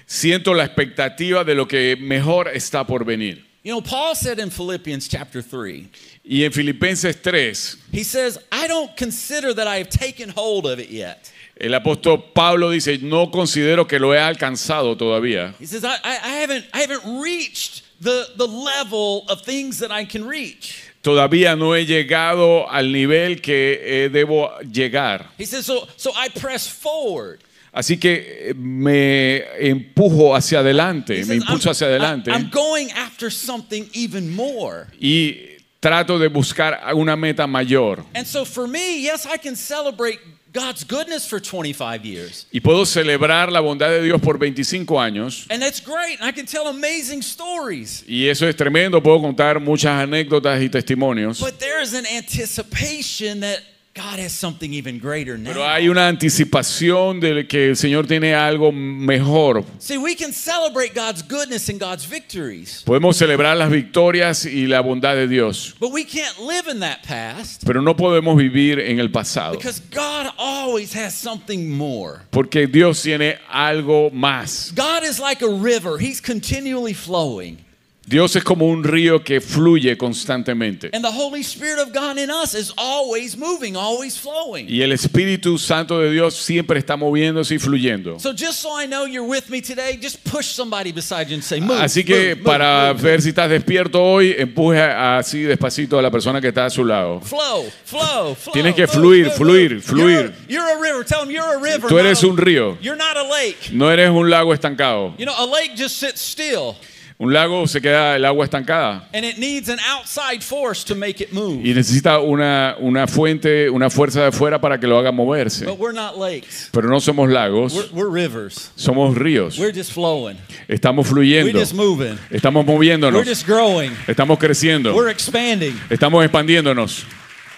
siento 0.04 0.52
la 0.52 0.64
expectativa 0.64 1.44
de 1.44 1.54
lo 1.54 1.68
que 1.68 1.96
mejor 1.96 2.48
está 2.48 2.84
por 2.84 3.04
venir. 3.04 3.46
You 3.62 3.72
know, 3.72 3.80
Paul 3.80 4.16
said 4.16 4.40
in 4.40 4.50
Philippians 4.50 5.06
chapter 5.06 5.40
3, 5.40 5.88
Y 6.24 6.42
en 6.42 6.50
Filipenses 6.50 7.14
3, 7.14 7.54
he 7.92 8.02
says, 8.02 8.38
I 8.50 8.66
don't 8.66 8.96
consider 8.96 9.54
that 9.54 9.68
I 9.68 9.76
have 9.76 9.88
taken 9.88 10.30
hold 10.30 10.66
of 10.66 10.80
it 10.80 10.90
yet. 10.90 11.32
el 11.62 11.74
apóstol 11.74 12.34
Pablo 12.34 12.70
dice, 12.70 13.00
no 13.02 13.30
considero 13.30 13.86
que 13.86 14.00
lo 14.00 14.12
he 14.12 14.18
alcanzado 14.18 14.96
todavía. 14.96 15.54
He 15.60 15.66
says, 15.66 15.84
I, 15.84 15.96
I, 16.02 16.34
haven't, 16.40 16.66
I 16.74 16.80
haven't 16.80 17.20
reached 17.22 17.84
the, 18.00 18.30
the 18.36 18.48
level 18.48 19.24
of 19.28 19.42
things 19.42 19.78
that 19.78 19.92
I 19.92 20.04
can 20.04 20.26
reach. 20.26 20.90
Todavía 21.02 21.56
no 21.56 21.74
he 21.74 21.84
llegado 21.84 22.66
al 22.68 22.90
nivel 22.90 23.40
que 23.40 23.78
eh, 23.80 24.08
debo 24.08 24.58
llegar. 24.62 25.26
He 25.38 25.44
says, 25.44 25.66
so, 25.66 25.86
so 25.96 26.10
I 26.16 26.28
press 26.28 26.66
forward. 26.66 27.42
Así 27.72 27.96
que 27.98 28.50
eh, 28.50 28.54
me 28.54 29.44
empujo 29.58 30.34
hacia 30.36 30.58
adelante, 30.58 31.14
He 31.14 31.20
me 31.20 31.24
says, 31.24 31.36
impulso 31.42 31.70
hacia 31.70 31.86
adelante 31.86 32.30
I'm 32.30 32.50
going 32.50 32.90
after 32.92 33.30
something 33.32 33.88
even 33.94 34.30
more. 34.34 34.88
y 35.00 35.56
trato 35.80 36.18
de 36.18 36.28
buscar 36.28 36.80
una 36.94 37.16
meta 37.16 37.46
mayor. 37.46 38.04
And 38.14 38.26
so 38.26 38.44
for 38.44 38.68
me, 38.68 39.00
yes, 39.02 39.26
I 39.26 39.38
can 39.38 39.56
celebrate 39.56 40.20
God's 40.52 40.84
goodness 40.84 41.26
for 41.26 41.40
25 41.40 42.04
years. 42.04 42.46
Y 42.52 42.60
puedo 42.60 42.84
celebrar 42.84 43.50
la 43.50 43.60
bondad 43.60 43.88
de 43.88 44.02
Dios 44.02 44.20
por 44.20 44.36
25 44.38 45.00
años. 45.00 45.46
And 45.48 45.62
that's 45.62 45.80
great. 45.80 46.20
And 46.20 46.28
I 46.28 46.32
can 46.32 46.44
tell 46.44 46.66
amazing 46.68 47.22
stories. 47.22 48.04
Y 48.06 48.28
eso 48.28 48.46
es 48.46 48.54
tremendo, 48.54 49.02
puedo 49.02 49.22
contar 49.22 49.58
muchas 49.60 49.92
anécdotas 49.92 50.60
y 50.62 50.68
testimonios. 50.68 51.40
But 51.40 51.58
there 51.58 51.80
is 51.82 51.94
an 51.94 52.04
anticipation 52.06 53.40
that 53.40 53.60
God 53.94 54.18
has 54.20 54.32
something 54.32 54.72
even 54.72 54.98
greater 54.98 55.36
now. 55.36 55.52
Pero 55.52 55.68
hay 55.68 55.86
una 55.90 56.08
anticipación 56.08 57.20
de 57.20 57.46
que 57.46 57.68
el 57.68 57.76
Señor 57.76 58.06
tiene 58.06 58.34
algo 58.34 58.72
mejor. 58.72 59.64
See, 59.80 59.98
we 59.98 60.14
can 60.14 60.32
celebrate 60.32 60.94
God's 60.94 61.22
goodness 61.22 61.68
and 61.68 61.78
God's 61.78 62.06
victories, 62.06 62.82
Podemos 62.86 63.18
celebrar 63.18 63.54
las 63.54 63.70
victorias 63.70 64.46
y 64.46 64.66
la 64.66 64.80
bondad 64.80 65.14
de 65.14 65.28
Dios, 65.28 65.74
but 65.78 65.92
we 65.92 66.04
can't 66.04 66.38
live 66.40 66.68
in 66.68 66.80
that 66.80 67.02
past 67.02 67.64
pero 67.66 67.82
no 67.82 67.94
podemos 67.94 68.34
vivir 68.38 68.80
en 68.80 68.98
el 68.98 69.10
pasado. 69.10 69.52
because 69.58 69.80
God 69.90 70.32
always 70.38 70.94
has 70.94 71.14
something 71.14 71.70
more. 71.70 72.22
Porque 72.30 72.66
Dios 72.66 73.02
tiene 73.02 73.36
algo 73.52 74.10
más. 74.10 74.72
God 74.74 75.02
is 75.04 75.20
like 75.20 75.42
a 75.42 75.48
river, 75.50 75.98
He's 75.98 76.20
continually 76.22 76.94
flowing. 76.94 77.58
Dios 78.04 78.34
es 78.34 78.42
como 78.42 78.66
un 78.66 78.82
río 78.82 79.22
que 79.22 79.40
fluye 79.40 79.96
constantemente. 79.96 80.90
And 80.92 81.04
the 81.04 81.12
Holy 81.12 81.40
Spirit 81.40 81.78
of 81.78 81.92
God 81.92 82.18
in 82.18 82.30
us 82.30 82.52
is 82.52 82.72
always 82.76 83.36
moving, 83.36 83.76
always 83.76 84.18
flowing. 84.18 84.66
Y 84.68 84.82
el 84.82 84.90
Espíritu 84.90 85.56
Santo 85.56 86.00
de 86.00 86.10
Dios 86.10 86.34
siempre 86.34 86.80
está 86.80 86.96
moviéndose 86.96 87.54
y 87.54 87.58
fluyendo. 87.60 88.18
So 88.18 88.32
just 88.32 88.60
so 88.60 88.70
I 88.76 88.86
know 88.86 89.06
you're 89.06 89.28
with 89.28 89.48
me 89.50 89.62
today, 89.62 89.96
just 90.02 90.18
push 90.24 90.46
somebody 90.46 90.90
beside 90.90 91.28
you 91.28 91.34
and 91.34 91.44
say, 91.44 91.60
move. 91.60 91.80
Así 91.80 92.04
que 92.04 92.34
para 92.34 92.92
ver 92.92 93.22
si 93.22 93.28
estás 93.28 93.48
despierto 93.48 94.02
hoy, 94.02 94.34
empuje 94.36 94.80
así 94.80 95.42
despacito 95.42 95.96
a 95.96 96.02
la 96.02 96.10
persona 96.10 96.40
que 96.40 96.48
está 96.48 96.66
a 96.66 96.70
su 96.70 96.84
lado. 96.84 97.20
Flow, 97.20 97.70
flow, 97.84 98.34
flow. 98.34 98.52
Tienes 98.52 98.74
que 98.74 98.88
fluir, 98.88 99.30
fluir, 99.30 99.80
fluir. 99.80 100.32
You're, 100.48 100.60
you're 100.60 100.72
a 100.72 100.80
river. 100.80 101.04
Tell 101.04 101.20
them 101.20 101.30
you're 101.30 101.54
a 101.54 101.58
river. 101.58 101.88
Tú 101.88 102.00
eres 102.00 102.24
un 102.24 102.36
río. 102.36 102.76
You're 102.80 102.96
not 102.96 103.16
a 103.16 103.22
lake. 103.22 103.70
No 103.72 103.88
eres 103.92 104.10
un 104.10 104.28
lago 104.28 104.52
estancado. 104.52 105.14
You 105.18 105.26
know, 105.26 105.34
a 105.38 105.46
lake 105.46 105.76
just 105.76 105.98
sits 105.98 106.20
still 106.20 106.74
Un 107.24 107.32
lago 107.32 107.68
se 107.68 107.80
queda 107.80 108.16
el 108.16 108.24
agua 108.24 108.44
estancada 108.44 109.06
and 109.14 109.24
it 109.24 109.38
needs 109.38 109.68
an 109.68 109.78
outside 109.88 110.42
force 110.42 110.82
to 110.84 110.96
make 110.96 111.22
it 111.22 111.32
move. 111.32 111.60
y 111.62 111.72
necesita 111.72 112.18
una, 112.18 112.74
una 112.80 113.06
fuente, 113.06 113.70
una 113.70 113.88
fuerza 113.90 114.22
de 114.22 114.26
afuera 114.26 114.60
para 114.60 114.80
que 114.80 114.88
lo 114.88 114.98
haga 114.98 115.12
moverse. 115.12 115.64
But 115.64 115.78
we're 115.78 115.94
not 115.94 116.18
lakes. 116.18 116.68
Pero 116.72 116.88
no 116.88 116.98
somos 116.98 117.28
We're, 117.28 117.34
lagos, 117.34 117.92
we're 117.92 118.10
rivers. 118.10 118.72
somos 118.74 119.16
ríos. 119.16 119.56
We're 119.56 119.70
just 119.72 119.92
flowing. 119.92 120.36
Estamos 120.66 121.06
We're 121.06 121.20
fluyendo, 121.22 121.52
just 121.60 121.74
moving. 121.74 122.18
estamos 122.28 122.66
We're 122.66 122.74
moviéndonos, 122.74 123.24
just 123.24 123.46
growing. 123.46 123.92
estamos 124.08 124.36
creciendo, 124.40 124.92
We're 124.92 125.08
expanding. 125.12 125.78
estamos 125.90 126.24
expandiéndonos. 126.24 127.06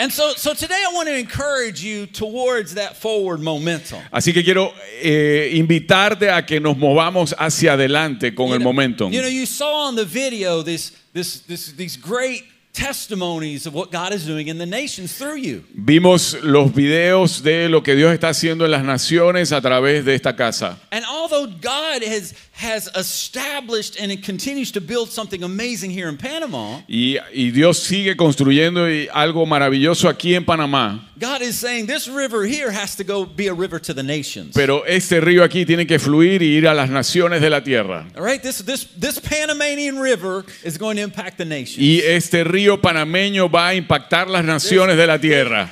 And 0.01 0.11
so, 0.13 0.33
so 0.37 0.55
today 0.55 0.75
I 0.75 0.93
want 0.93 1.09
to 1.09 1.17
encourage 1.17 1.83
you 1.83 2.07
towards 2.07 2.75
that 2.75 2.97
forward 2.97 3.41
momentum. 3.41 4.01
Así 4.13 4.33
que 4.33 4.43
quiero 4.43 4.73
eh, 5.01 5.51
invitarte 5.55 6.31
a 6.31 6.43
que 6.45 6.59
nos 6.59 6.77
movamos 6.77 7.33
hacia 7.39 7.75
adelante 7.75 8.35
con 8.35 8.49
You 8.49 8.55
el 8.55 8.59
know- 8.61 8.65
momentum. 8.73 9.13
You 9.13 9.23
know, 9.23 9.29
you 9.29 9.47
saw 9.47 9.87
on 9.89 9.95
the 9.95 10.05
video 10.05 10.63
this, 10.63 10.91
this, 11.13 11.41
this, 11.47 11.73
these 11.73 11.97
great 11.97 12.43
testimonies 12.75 13.66
of 13.66 13.73
what 13.73 13.90
God 13.90 14.12
is 14.12 14.26
doing 14.26 14.49
in 14.49 14.59
the 14.59 14.66
nations 14.66 15.16
through 15.16 15.37
you. 15.37 15.64
Vimos 15.75 16.35
los 16.43 16.73
videos 16.73 17.43
de 17.43 17.69
lo 17.69 17.83
que 17.83 17.95
Dios 17.95 18.12
está 18.12 18.31
haciendo 18.31 18.64
en 18.64 18.73
las 18.73 18.85
naciones 18.85 19.52
a 19.52 19.61
través 19.61 20.04
de 20.04 20.14
esta 20.14 20.35
casa. 20.35 20.76
And 20.90 21.04
although 21.09 21.47
God 21.47 22.02
has, 22.02 22.35
has 22.52 22.88
established 22.97 23.97
and 23.99 24.11
it 24.11 24.25
continues 24.25 24.73
to 24.73 24.81
build 24.81 25.09
something 25.11 25.43
amazing 25.45 25.90
here 25.90 26.09
in 26.09 26.19
Panama, 26.19 26.81
Y, 26.88 27.19
y 27.33 27.50
Dios 27.52 27.78
sigue 27.78 28.16
construyendo 28.16 28.90
y 28.90 29.09
algo 29.12 29.47
maravilloso 29.47 30.09
aquí 30.09 30.35
en 30.35 30.45
Panamá. 30.45 31.09
God 31.16 31.43
is 31.43 31.57
saying 31.57 31.87
this 31.87 32.09
river 32.09 32.43
here 32.45 32.73
has 32.73 32.97
to 32.97 33.04
go 33.04 33.25
be 33.25 33.47
a 33.47 33.54
river 33.54 33.78
to 33.78 33.95
the 33.95 34.02
nations. 34.02 34.52
Pero 34.52 34.85
este 34.85 35.21
río 35.21 35.45
aquí 35.45 35.64
tiene 35.64 35.87
que 35.87 36.00
fluir 36.00 36.43
y 36.43 36.57
ir 36.57 36.66
a 36.66 36.75
las 36.75 36.90
naciones 36.90 37.40
de 37.40 37.50
la 37.50 37.62
tierra. 37.62 38.07
All 38.16 38.25
right, 38.25 38.43
this, 38.43 38.59
this, 38.59 38.88
this 38.99 39.21
Panamanian 39.21 40.00
river 40.00 40.45
is 40.64 40.76
going 40.76 40.97
to 40.97 41.02
impact 41.02 41.38
the 41.38 41.45
nations. 41.45 41.78
Y 41.78 42.00
este 42.04 42.43
río 42.43 42.63
panameño 42.80 43.49
va 43.49 43.68
a 43.68 43.75
impactar 43.75 44.28
las 44.28 44.44
naciones 44.44 44.97
de 44.97 45.06
la 45.06 45.18
tierra. 45.18 45.71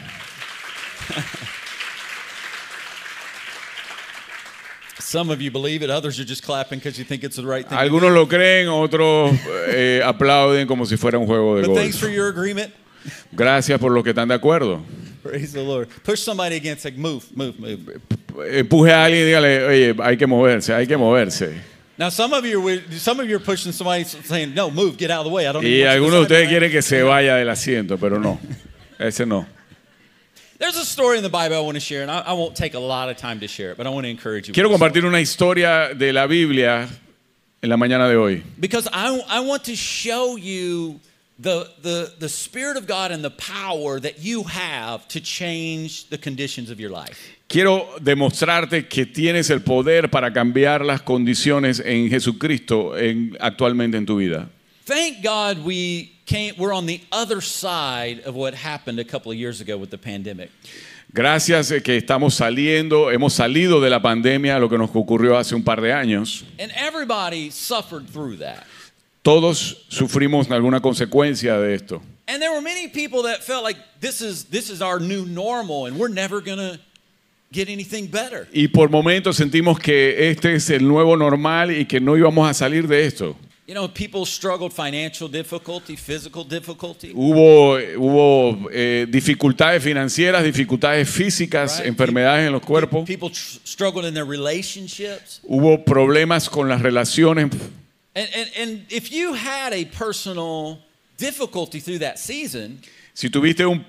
Some 4.99 5.30
of 5.30 5.40
you 5.42 5.50
believe 5.50 5.82
it, 5.82 5.90
others 5.90 6.18
are 6.20 6.25
just 6.25 6.42
clapping 6.42 6.78
because 6.78 6.99
you 6.99 7.04
think 7.04 7.22
it's 7.22 7.37
the 7.37 7.44
right 7.44 7.66
thing. 7.68 7.76
to 7.76 7.84
do. 7.84 7.90
Algunos 7.90 8.12
lo 8.14 8.26
creen, 8.26 8.68
otros 8.68 9.32
eh, 9.68 10.00
aplauden 10.02 10.66
como 10.66 10.87
si 10.87 10.96
fuera 10.96 11.18
un 11.18 11.26
juego 11.26 11.56
de 11.61 11.66
But 11.68 11.75
thanks 11.76 11.99
for 11.99 12.06
golf. 12.06 12.16
your 12.16 12.28
agreement. 12.28 12.72
Gracias 13.32 13.78
por 13.78 13.90
los 13.92 14.04
que 14.04 14.11
están 14.11 14.28
de 14.28 14.34
acuerdo. 14.34 14.80
Praise 15.22 15.52
the 15.52 15.62
Lord. 15.62 15.88
Push 16.02 16.20
somebody 16.20 16.56
against, 16.56 16.84
like, 16.84 16.96
move, 16.96 17.25
move, 17.34 17.58
move. 17.58 18.00
Empuje 18.52 18.90
a 18.90 19.04
alguien 19.04 19.22
y 19.22 19.25
dígale, 19.26 19.64
oye, 19.66 19.94
hay 20.02 20.16
que 20.16 20.26
moverse, 20.26 20.72
hay 20.72 20.87
que 20.87 20.96
moverse. 20.96 21.61
Now, 21.99 22.08
some 22.08 22.32
of 22.32 22.44
you, 22.46 22.66
are 22.68 22.80
some 22.92 23.20
of 23.20 23.28
you 23.28 23.37
are 23.37 23.40
pushing 23.40 23.70
somebody 23.72 24.04
saying, 24.04 24.54
"No, 24.54 24.70
move, 24.70 24.96
get 24.96 25.11
out 25.11 25.20
of 25.20 25.26
the 25.26 25.30
way." 25.32 25.46
I 25.46 25.52
don't. 25.52 25.62
Y 25.62 25.68
even 25.68 25.87
want 25.87 25.94
you 25.94 26.04
algunos 26.04 26.28
de 26.28 26.34
ustedes 26.34 26.49
quieren 26.49 26.70
que 26.70 26.82
se 26.82 27.02
vaya 27.02 27.37
del 27.37 27.49
asiento, 27.49 27.99
pero 28.00 28.18
no. 28.18 28.38
Ese 28.99 29.26
no. 29.26 29.46
There's 30.58 30.76
a 30.76 30.84
story 30.84 31.16
in 31.18 31.25
the 31.25 31.28
Bible 31.28 31.56
I 31.56 31.61
want 31.61 31.75
to 31.75 31.80
share, 31.80 32.02
and 32.02 32.11
I, 32.11 32.20
I 32.20 32.32
won't 32.34 32.54
take 32.54 32.75
a 32.75 32.78
lot 32.78 33.08
of 33.11 33.16
time 33.16 33.40
to 33.40 33.49
share 33.49 33.72
it, 33.72 33.76
but 33.76 33.87
I 33.87 33.90
want 33.90 34.04
to 34.04 34.11
encourage 34.11 34.46
you. 34.49 34.54
Quiero 34.54 34.70
compartir 34.70 35.04
una 35.04 35.18
historia 35.18 35.92
de 35.92 36.12
la 36.12 36.26
Biblia 36.26 36.88
en 37.62 37.68
la 37.68 37.76
mañana 37.76 38.08
de 38.08 38.16
hoy. 38.16 38.42
because 38.58 38.88
I, 38.92 39.20
I 39.28 39.40
want 39.40 39.64
to 39.64 39.75
show 39.75 40.37
you 40.37 41.00
the, 41.38 41.68
the, 41.82 42.14
the 42.18 42.28
Spirit 42.28 42.76
of 42.76 42.87
God 42.87 43.11
and 43.11 43.25
the 43.25 43.30
power 43.30 43.99
that 43.99 44.20
you 44.20 44.44
have 44.44 45.06
to 45.08 45.20
change 45.20 46.08
the 46.11 46.18
conditions 46.18 46.70
of 46.70 46.78
your 46.78 46.90
life. 46.90 47.18
Quiero 47.52 47.87
demostrarte 48.00 48.88
que 48.88 49.04
tienes 49.04 49.50
el 49.50 49.61
poder 49.61 50.09
para 50.09 50.32
cambiar 50.32 50.82
las 50.87 51.02
condiciones 51.02 51.82
en 51.85 52.09
Jesucristo 52.09 52.97
en- 52.97 53.37
actualmente 53.40 53.99
en 53.99 54.06
tu 54.06 54.16
vida. 54.16 54.49
Thank 54.87 55.23
God 55.23 55.62
we 55.62 56.12
came, 56.25 56.54
we're 56.56 56.73
on 56.73 56.87
the 56.87 57.02
other 57.12 57.42
side 57.42 58.23
of 58.25 58.35
what 58.35 58.54
happened 58.54 58.99
a 58.99 59.04
couple 59.04 59.30
of 59.30 59.37
years 59.37 59.61
ago 59.61 59.76
with 59.76 59.90
the 59.90 59.99
pandemic. 59.99 60.50
Gracias 61.12 61.71
eh, 61.71 61.82
que 61.82 61.99
estamos 61.99 62.32
saliendo, 62.37 63.11
hemos 63.12 63.35
salido 63.35 63.82
de 63.82 63.90
la 63.90 64.00
pandemia, 64.00 64.59
lo 64.59 64.71
que 64.71 64.78
nos 64.78 64.88
ocurrió 64.94 65.37
hace 65.37 65.54
un 65.54 65.62
par 65.62 65.82
de 65.82 65.92
años. 65.92 66.44
And 66.59 66.73
everybody 66.75 67.50
suffered 67.50 68.09
through 68.09 68.38
that. 68.38 68.64
Todos 69.23 69.85
sufrimos 69.90 70.50
alguna 70.50 70.80
consecuencia 70.80 71.61
de 71.61 71.75
esto. 71.75 72.00
And 72.26 72.40
there 72.40 72.50
were 72.52 72.62
many 72.62 72.88
people 72.88 73.25
that 73.25 73.42
felt 73.42 73.62
like 73.62 73.76
this 74.00 74.23
is, 74.23 74.44
this 74.44 74.71
is 74.71 74.80
our 74.80 74.99
new 74.99 75.26
normal 75.26 75.85
and 75.85 75.99
we're 75.99 76.09
never 76.09 76.40
going 76.40 76.56
to 76.56 76.80
get 77.52 77.68
anything 77.68 78.09
better. 78.11 78.49
Y 78.52 78.68
por 78.68 78.88
momentos 78.90 79.37
sentimos 79.37 79.78
que 79.78 80.30
este 80.30 80.54
es 80.54 80.71
el 80.71 80.87
nuevo 80.87 81.16
normal 81.16 81.71
y 81.76 81.85
que 81.87 82.00
no 82.00 82.16
íbamos 82.16 82.49
a 82.49 82.54
salir 82.54 82.88
de 82.88 83.04
esto. 83.06 83.37
You 83.64 83.75
know, 83.75 83.87
people 83.88 84.26
struggled 84.26 84.73
financial 84.73 85.28
difficulty, 85.30 85.97
physical 85.97 86.44
difficulty. 86.44 87.12
Hubo, 87.14 87.78
hubo 87.97 88.68
eh, 88.73 89.06
dificultades 89.09 89.82
financieras, 89.82 90.42
dificultades 90.44 91.09
físicas, 91.09 91.78
Right. 91.78 91.87
enfermedades 91.88 92.47
en 92.47 92.52
los 92.52 92.61
cuerpos. 92.62 93.06
People 93.06 93.30
tr- 93.30 93.61
struggled 93.64 94.04
in 94.04 94.14
their 94.14 94.26
relationships. 94.26 95.40
Hubo 95.44 95.85
problemas 95.85 96.50
con 96.50 96.68
las 96.68 96.82
relaciones. 96.82 97.50
And, 98.14 98.28
and, 98.35 98.50
and 98.61 98.87
if 98.90 99.11
you 99.11 99.32
had 99.35 99.73
a 99.73 99.85
personal 99.87 100.78
difficulty 101.16 101.80
through 101.80 102.00
that 102.00 102.18
season, 102.18 102.80
Si 103.14 103.28
tuviste, 103.28 103.66
un, 103.66 103.85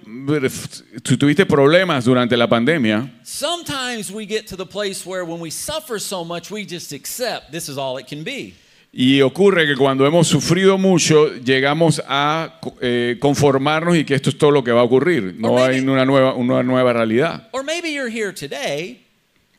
si 1.04 1.18
tuviste 1.18 1.46
problemas 1.46 2.04
durante 2.04 2.36
la 2.36 2.48
pandemia, 2.48 3.10
sometimes 3.24 4.12
we 4.12 4.26
get 4.26 4.46
to 4.48 4.58
the 4.58 4.66
place 4.66 5.06
where 5.06 5.24
when 5.24 5.40
we 5.40 5.50
suffer 5.50 5.98
so 6.00 6.26
much, 6.26 6.52
we 6.52 6.66
just 6.66 6.92
accept 6.92 7.52
this 7.52 7.70
is 7.70 7.78
all 7.78 7.98
it 7.98 8.08
can 8.08 8.24
be. 8.24 8.54
y 8.96 9.22
ocurre 9.22 9.66
que 9.66 9.76
cuando 9.76 10.06
hemos 10.06 10.28
sufrido 10.28 10.78
mucho, 10.78 11.34
llegamos 11.44 12.02
a 12.08 12.60
eh, 12.80 13.18
conformarnos 13.20 13.98
y 13.98 14.06
que 14.06 14.14
esto 14.14 14.30
es 14.30 14.38
todo 14.38 14.52
lo 14.52 14.64
que 14.64 14.72
va 14.72 14.82
a 14.82 14.84
ocurrir. 14.84 15.34
No 15.40 15.58
hay 15.64 15.80
una 15.80 16.06
nueva, 16.06 16.36
una 16.36 16.62
nueva 16.62 16.94
realidad. 16.94 17.50
Or 17.54 17.64
maybe 17.64 17.92
you're 17.92 18.12
here 18.12 18.32
today 18.32 19.02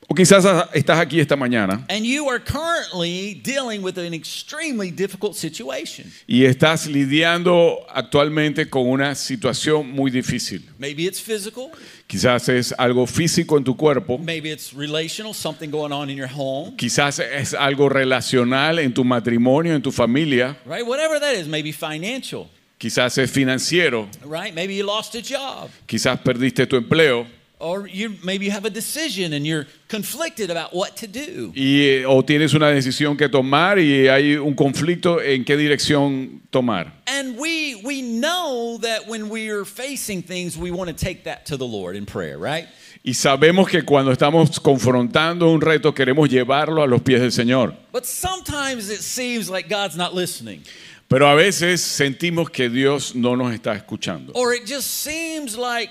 O 0.06 0.14
quizás 0.14 0.44
estás 0.74 0.98
aquí 0.98 1.18
esta 1.18 1.34
mañana 1.34 1.84
and 1.88 2.04
you 2.04 2.28
are 2.28 2.38
currently 2.38 3.40
dealing 3.42 3.82
with 3.82 3.96
an 3.98 4.12
extremely 4.12 4.90
difficult 4.90 5.34
situation. 5.34 6.12
y 6.26 6.44
estás 6.44 6.86
lidiando 6.86 7.78
actualmente 7.88 8.68
con 8.68 8.86
una 8.86 9.14
situación 9.14 9.90
muy 9.90 10.10
difícil. 10.10 10.62
Maybe 10.78 11.04
it's 11.04 11.20
physical, 11.20 11.70
Quizás 12.06 12.48
es 12.50 12.74
algo 12.76 13.06
físico 13.06 13.56
en 13.56 13.64
tu 13.64 13.74
cuerpo, 13.76 14.18
maybe 14.18 14.50
it's 14.52 14.74
relational, 14.74 15.32
something 15.34 15.70
going 15.70 15.90
on 15.90 16.10
in 16.10 16.16
your 16.18 16.28
home, 16.30 16.76
quizás 16.76 17.18
es 17.18 17.54
algo 17.54 17.88
relacional 17.88 18.78
en 18.78 18.92
tu 18.92 19.04
matrimonio, 19.04 19.74
en 19.74 19.80
tu 19.80 19.90
familia, 19.90 20.54
right? 20.66 20.86
Whatever 20.86 21.18
that 21.18 21.32
is, 21.34 21.48
maybe 21.48 21.72
financial, 21.72 22.46
quizás 22.78 23.16
es 23.16 23.30
financiero, 23.30 24.06
right? 24.22 24.54
Maybe 24.54 24.76
you 24.76 24.84
lost 24.84 25.14
a 25.14 25.22
job. 25.22 25.70
quizás 25.86 26.20
perdiste 26.20 26.66
tu 26.66 26.76
empleo, 26.76 27.26
or 27.64 27.88
you 27.88 28.16
maybe 28.22 28.44
you 28.44 28.50
have 28.50 28.66
a 28.66 28.70
decision 28.70 29.32
and 29.32 29.46
you're 29.46 29.66
conflicted 29.88 30.50
about 30.50 30.74
what 30.74 30.96
to 30.98 31.06
do. 31.06 31.52
Y, 31.56 32.02
eh, 32.02 32.04
o 32.06 32.22
tienes 32.22 32.52
una 32.54 32.70
decisión 32.70 33.16
que 33.16 33.28
tomar 33.28 33.78
y 33.78 34.06
hay 34.08 34.36
un 34.36 34.54
conflicto 34.54 35.20
en 35.20 35.44
qué 35.44 35.56
dirección 35.56 36.42
tomar. 36.50 36.92
And 37.06 37.38
we 37.38 37.80
we 37.82 38.02
know 38.02 38.78
that 38.82 39.08
when 39.08 39.28
we're 39.30 39.64
facing 39.64 40.22
things, 40.22 40.56
we 40.56 40.70
want 40.70 40.90
to 40.90 40.94
take 40.94 41.24
that 41.24 41.46
to 41.46 41.56
the 41.56 41.66
Lord 41.66 41.96
in 41.96 42.04
prayer, 42.04 42.38
right? 42.38 42.68
Y 43.02 43.12
sabemos 43.12 43.68
que 43.68 43.82
cuando 43.82 44.12
estamos 44.12 44.58
confrontando 44.60 45.50
un 45.50 45.60
reto 45.60 45.92
queremos 45.94 46.28
llevarlo 46.28 46.82
a 46.82 46.86
los 46.86 47.02
pies 47.02 47.20
del 47.20 47.32
Señor. 47.32 47.74
But 47.92 48.04
sometimes 48.04 48.90
it 48.90 49.00
seems 49.00 49.48
like 49.48 49.68
God's 49.68 49.96
not 49.96 50.14
listening. 50.14 50.62
Pero 51.08 51.28
a 51.28 51.34
veces 51.34 51.82
sentimos 51.82 52.50
que 52.50 52.68
Dios 52.68 53.14
no 53.14 53.36
nos 53.36 53.52
está 53.52 53.74
escuchando. 53.74 54.32
Or 54.34 54.54
it 54.54 54.66
just 54.66 54.88
seems 55.02 55.56
like 55.56 55.90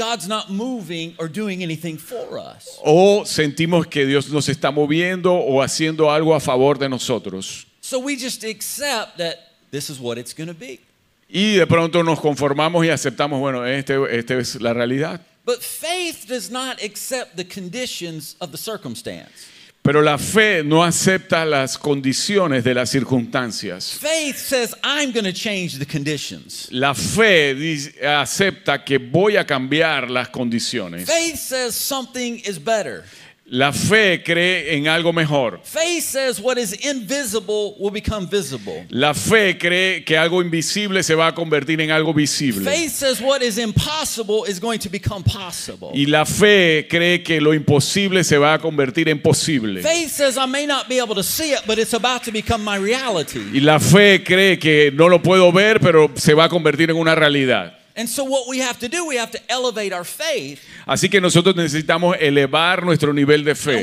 God's 0.00 0.26
not 0.26 0.48
moving 0.48 1.14
or 1.18 1.28
doing 1.28 1.62
anything 1.62 1.98
for 1.98 2.38
us. 2.38 2.78
O 2.82 3.26
sentimos 3.26 3.86
que 3.86 4.06
Dios 4.06 4.30
nos 4.30 4.48
está 4.48 4.70
moviendo 4.70 5.34
o 5.34 5.60
haciendo 5.60 6.10
algo 6.10 6.34
a 6.34 6.40
favor 6.40 6.78
de 6.78 6.88
nosotros. 6.88 7.66
So 7.82 7.98
we 7.98 8.16
just 8.16 8.42
accept 8.42 9.18
that 9.18 9.36
this 9.70 9.90
is 9.90 10.00
what 10.00 10.16
it's 10.16 10.32
going 10.32 10.48
to 10.48 10.54
be. 10.54 10.80
Y 11.28 11.56
de 11.58 11.66
pronto 11.66 12.02
nos 12.02 12.18
conformamos 12.18 12.86
y 12.86 12.88
aceptamos, 12.88 13.40
bueno, 13.40 13.66
este, 13.66 13.94
este 14.10 14.38
es 14.38 14.58
la 14.58 14.72
realidad. 14.72 15.20
But 15.44 15.60
faith 15.60 16.26
does 16.26 16.50
not 16.50 16.82
accept 16.82 17.36
the 17.36 17.44
conditions 17.44 18.36
of 18.40 18.52
the 18.52 18.58
circumstance. 18.58 19.49
Pero 19.90 20.02
la 20.02 20.18
fe 20.18 20.62
no 20.62 20.84
acepta 20.84 21.44
las 21.44 21.76
condiciones 21.76 22.62
de 22.62 22.74
las 22.74 22.90
circunstancias. 22.90 23.98
Faith 24.00 24.36
says, 24.36 24.72
I'm 24.84 25.10
going 25.10 25.24
to 25.24 25.32
change 25.32 25.80
the 25.80 25.84
conditions. 25.84 26.68
La 26.70 26.94
fe 26.94 27.56
dice- 27.56 28.06
acepta 28.06 28.84
que 28.84 28.98
voy 28.98 29.36
a 29.36 29.44
cambiar 29.44 30.08
las 30.08 30.28
condiciones. 30.28 31.06
Faith 31.10 31.34
says 31.40 31.74
something 31.74 32.38
is 32.44 32.56
better. 32.56 33.02
La 33.52 33.72
fe 33.72 34.22
cree 34.22 34.76
en 34.76 34.86
algo 34.86 35.12
mejor. 35.12 35.58
Faith 35.64 36.04
says 36.04 36.40
what 36.40 36.56
is 36.56 36.72
invisible 36.86 37.74
will 37.80 37.90
become 37.90 38.28
visible. 38.28 38.86
La 38.90 39.12
fe 39.12 39.58
cree 39.58 40.04
que 40.04 40.16
algo 40.16 40.40
invisible 40.40 41.02
se 41.02 41.16
va 41.16 41.26
a 41.26 41.34
convertir 41.34 41.80
en 41.80 41.90
algo 41.90 42.14
visible. 42.14 42.64
Faith 42.64 42.92
says 42.92 43.20
what 43.20 43.42
is 43.42 43.58
impossible 43.58 44.44
is 44.46 44.60
going 44.60 44.78
to 44.78 44.88
become 44.88 45.24
possible. 45.24 45.90
Y 45.92 46.06
la 46.06 46.24
fe 46.24 46.86
cree 46.88 47.24
que 47.24 47.40
lo 47.40 47.52
imposible 47.52 48.22
se 48.22 48.38
va 48.38 48.54
a 48.54 48.58
convertir 48.60 49.08
en 49.08 49.20
posible. 49.20 49.82
Faith 49.82 50.10
says 50.10 50.36
I 50.36 50.46
may 50.46 50.64
not 50.64 50.88
be 50.88 51.00
able 51.00 51.16
to 51.16 51.24
see 51.24 51.52
it, 51.52 51.62
but 51.66 51.76
it's 51.76 51.92
about 51.92 52.22
to 52.26 52.30
become 52.30 52.62
my 52.62 52.76
reality. 52.76 53.40
Y 53.52 53.58
la 53.58 53.80
fe 53.80 54.22
cree 54.22 54.60
que 54.60 54.92
no 54.94 55.08
lo 55.08 55.22
puedo 55.22 55.50
ver, 55.50 55.80
pero 55.80 56.08
se 56.14 56.34
va 56.34 56.44
a 56.44 56.48
convertir 56.48 56.90
en 56.90 56.96
una 56.96 57.16
realidad. 57.16 57.79
And 57.96 58.08
so, 58.08 58.24
what 58.24 58.48
we 58.48 58.60
have 58.60 58.78
to 58.78 58.88
do, 58.88 59.06
we 59.06 59.16
have 59.16 59.32
to 59.32 59.40
elevate 59.48 59.92
our 59.92 60.04
faith. 60.04 60.60
Así 60.86 61.08
que 61.10 61.20
nosotros 61.20 61.56
necesitamos 61.56 62.16
elevar 62.20 62.84
nuestro 62.84 63.12
nivel 63.12 63.44
de 63.44 63.54
fe. 63.54 63.82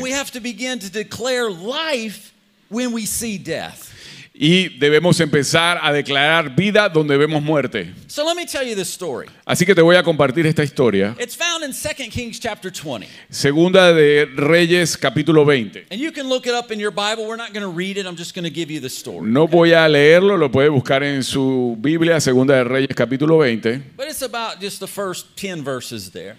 Y 4.39 4.69
debemos 4.77 5.19
empezar 5.19 5.79
a 5.81 5.91
declarar 5.91 6.55
vida 6.55 6.87
donde 6.89 7.17
vemos 7.17 7.41
muerte. 7.41 7.91
So 8.07 8.23
let 8.23 8.35
me 8.35 8.45
tell 8.45 8.63
you 8.67 8.75
this 8.75 8.87
story. 8.89 9.27
Así 9.45 9.65
que 9.65 9.73
te 9.73 9.81
voy 9.81 9.95
a 9.95 10.03
compartir 10.03 10.45
esta 10.45 10.63
historia. 10.63 11.15
It's 11.19 11.35
found 11.35 11.63
in 11.63 11.71
2 11.71 12.09
Kings 12.11 12.39
chapter 12.39 12.71
20. 12.71 13.07
Segunda 13.31 13.91
de 13.93 14.25
Reyes 14.35 14.95
capítulo 14.95 15.43
20. 15.43 15.87
And 15.89 15.99
you 15.99 16.11
can 16.11 16.29
look 16.29 16.45
it 16.45 16.53
up 16.53 16.71
in 16.71 16.79
your 16.79 16.91
Bible. 16.91 17.25
We're 17.27 17.35
not 17.37 17.51
going 17.51 17.63
to 17.65 17.71
read 17.75 17.97
it. 17.97 18.05
I'm 18.05 18.15
just 18.15 18.35
going 18.35 18.45
to 18.45 18.53
give 18.53 18.69
you 18.71 18.79
the 18.79 18.89
story. 18.89 19.27
No 19.27 19.47
voy 19.47 19.73
a 19.73 19.87
leerlo, 19.89 20.37
lo 20.37 20.51
puede 20.51 20.69
buscar 20.69 21.03
en 21.03 21.23
su 21.23 21.75
Biblia, 21.79 22.19
Segunda 22.21 22.55
de 22.55 22.63
Reyes 22.63 22.95
capítulo 22.95 23.39
20, 23.39 23.81
But 23.97 24.07
it's 24.07 24.21
about 24.21 24.61
just 24.61 24.79
the 24.79 24.87
first 24.87 25.35
10 25.35 25.63
verses 25.63 26.11
there. 26.11 26.35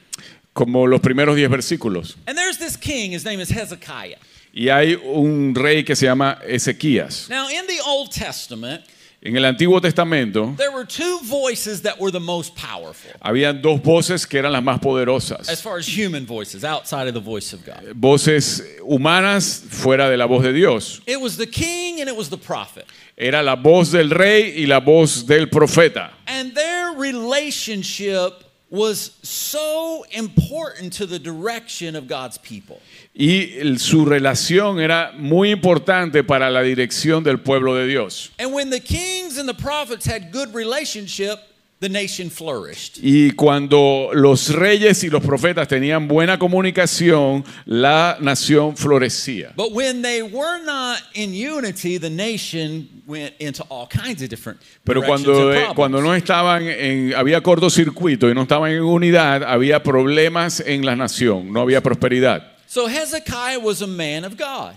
como 0.52 0.87
los 0.87 1.00
primeros 1.00 1.37
10 1.37 1.50
versículos. 1.50 2.17
And 2.26 2.37
there's 2.37 2.59
this 2.59 2.76
king, 2.76 3.12
his 3.12 3.25
name 3.25 3.40
is 3.40 3.50
Hezekiah. 3.50 4.17
Y 4.52 4.69
hay 4.69 4.95
un 4.95 5.55
rey 5.55 5.85
que 5.85 5.95
se 5.95 6.07
llama 6.07 6.38
Ezequías. 6.47 7.28
Now, 7.28 7.49
in 7.49 7.67
the 7.67 7.81
Old 7.87 8.11
Testament, 8.11 8.83
En 9.21 9.37
el 9.37 9.45
Antiguo 9.45 9.81
Testamento 9.81 10.55
there 10.57 10.71
were 10.71 10.85
two 10.85 11.19
voices 11.25 11.83
that 11.83 11.99
were 11.99 12.12
the 12.12 12.21
most 12.21 12.55
powerful 12.55 13.11
habían 13.21 13.61
dos 13.61 13.81
voces 13.83 14.25
que 14.25 14.38
eran 14.38 14.52
las 14.52 14.62
más 14.62 14.76
as 14.76 14.81
poderosas. 14.81 15.61
far 15.61 15.78
as 15.78 15.88
human 15.88 16.25
voices 16.25 16.62
outside 16.62 17.09
of 17.09 17.14
the 17.14 17.21
voice 17.21 17.52
of 17.52 17.64
God. 17.64 17.83
Voces 17.97 18.62
humanas 18.81 19.61
fuera 19.71 20.09
de 20.09 20.17
la 20.17 20.26
voz 20.26 20.45
de 20.45 20.52
Dios. 20.52 21.00
It 21.05 21.21
was 21.21 21.37
the 21.37 21.49
king 21.49 22.00
and 22.00 22.09
it 22.09 22.17
was 22.17 22.31
the 22.31 22.38
prophet. 22.38 22.87
Era 23.17 23.43
la 23.43 23.56
voz 23.56 23.91
del 23.91 24.08
rey 24.11 24.54
y 24.56 24.67
la 24.67 24.78
voz 24.78 25.25
del 25.26 25.47
profeta. 25.49 26.13
And 26.28 26.54
their 26.54 26.93
relationship 26.93 28.45
was 28.71 29.13
so 29.23 30.04
important 30.13 30.93
to 30.93 31.07
the 31.07 31.19
direction 31.19 31.97
of 31.97 32.07
God's 32.07 32.37
people. 32.39 32.81
Y 33.15 33.54
el- 33.59 33.78
su 33.78 34.04
relación 34.04 34.78
era 34.81 35.13
muy 35.17 35.50
importante 35.50 36.23
para 36.23 36.50
la 36.50 36.61
dirección 36.63 37.25
del 37.25 37.39
pueblo 37.39 37.75
de 37.75 37.87
Dios. 37.87 38.31
And 38.39 38.52
when 38.52 38.71
the 38.71 38.81
kings 38.81 39.39
and 39.39 39.49
the 39.49 39.54
prophets 39.54 40.04
had 40.07 40.31
good 40.31 40.54
relationship, 40.54 41.39
the 41.80 41.88
nation 41.88 42.28
flourished. 42.30 42.99
Y 43.02 43.30
cuando 43.32 44.10
los 44.12 44.49
reyes 44.52 45.04
y 45.04 45.10
los 45.10 45.23
profetas 45.23 45.69
tenían 45.69 46.08
buena 46.08 46.38
comunicación, 46.38 47.45
la 47.67 48.17
nación 48.21 48.76
florecía. 48.76 49.52
But 49.56 49.73
when 49.73 50.02
they 50.02 50.23
were 50.23 50.62
not 50.64 50.99
in 51.14 51.32
unity, 51.32 51.99
the 51.99 52.10
nation 52.10 53.02
went 53.06 53.34
into 53.38 53.62
all 53.69 53.86
kinds 53.86 54.23
of 54.23 54.28
different 54.28 54.60
Pero 54.84 55.02
cuando, 55.02 55.32
and 55.32 55.41
eh, 55.41 55.54
problems. 55.54 55.75
cuando 55.76 56.02
no 56.02 56.14
estaban 56.14 56.67
en, 56.67 57.14
había 57.14 57.41
cortocircuito 57.43 58.28
y 58.28 58.34
no 58.34 58.43
estaban 58.43 58.73
en 58.73 58.82
unidad, 58.82 59.45
había 59.45 59.82
problemas 59.82 60.60
en 60.60 60.84
la 60.84 60.97
nación, 60.97 61.52
no 61.52 61.60
había 61.60 61.80
prosperidad. 61.80 62.54
So 62.67 62.86
Hezekiah 62.86 63.58
was 63.58 63.80
a 63.80 63.86
man 63.86 64.25
of 64.25 64.36
God. 64.36 64.75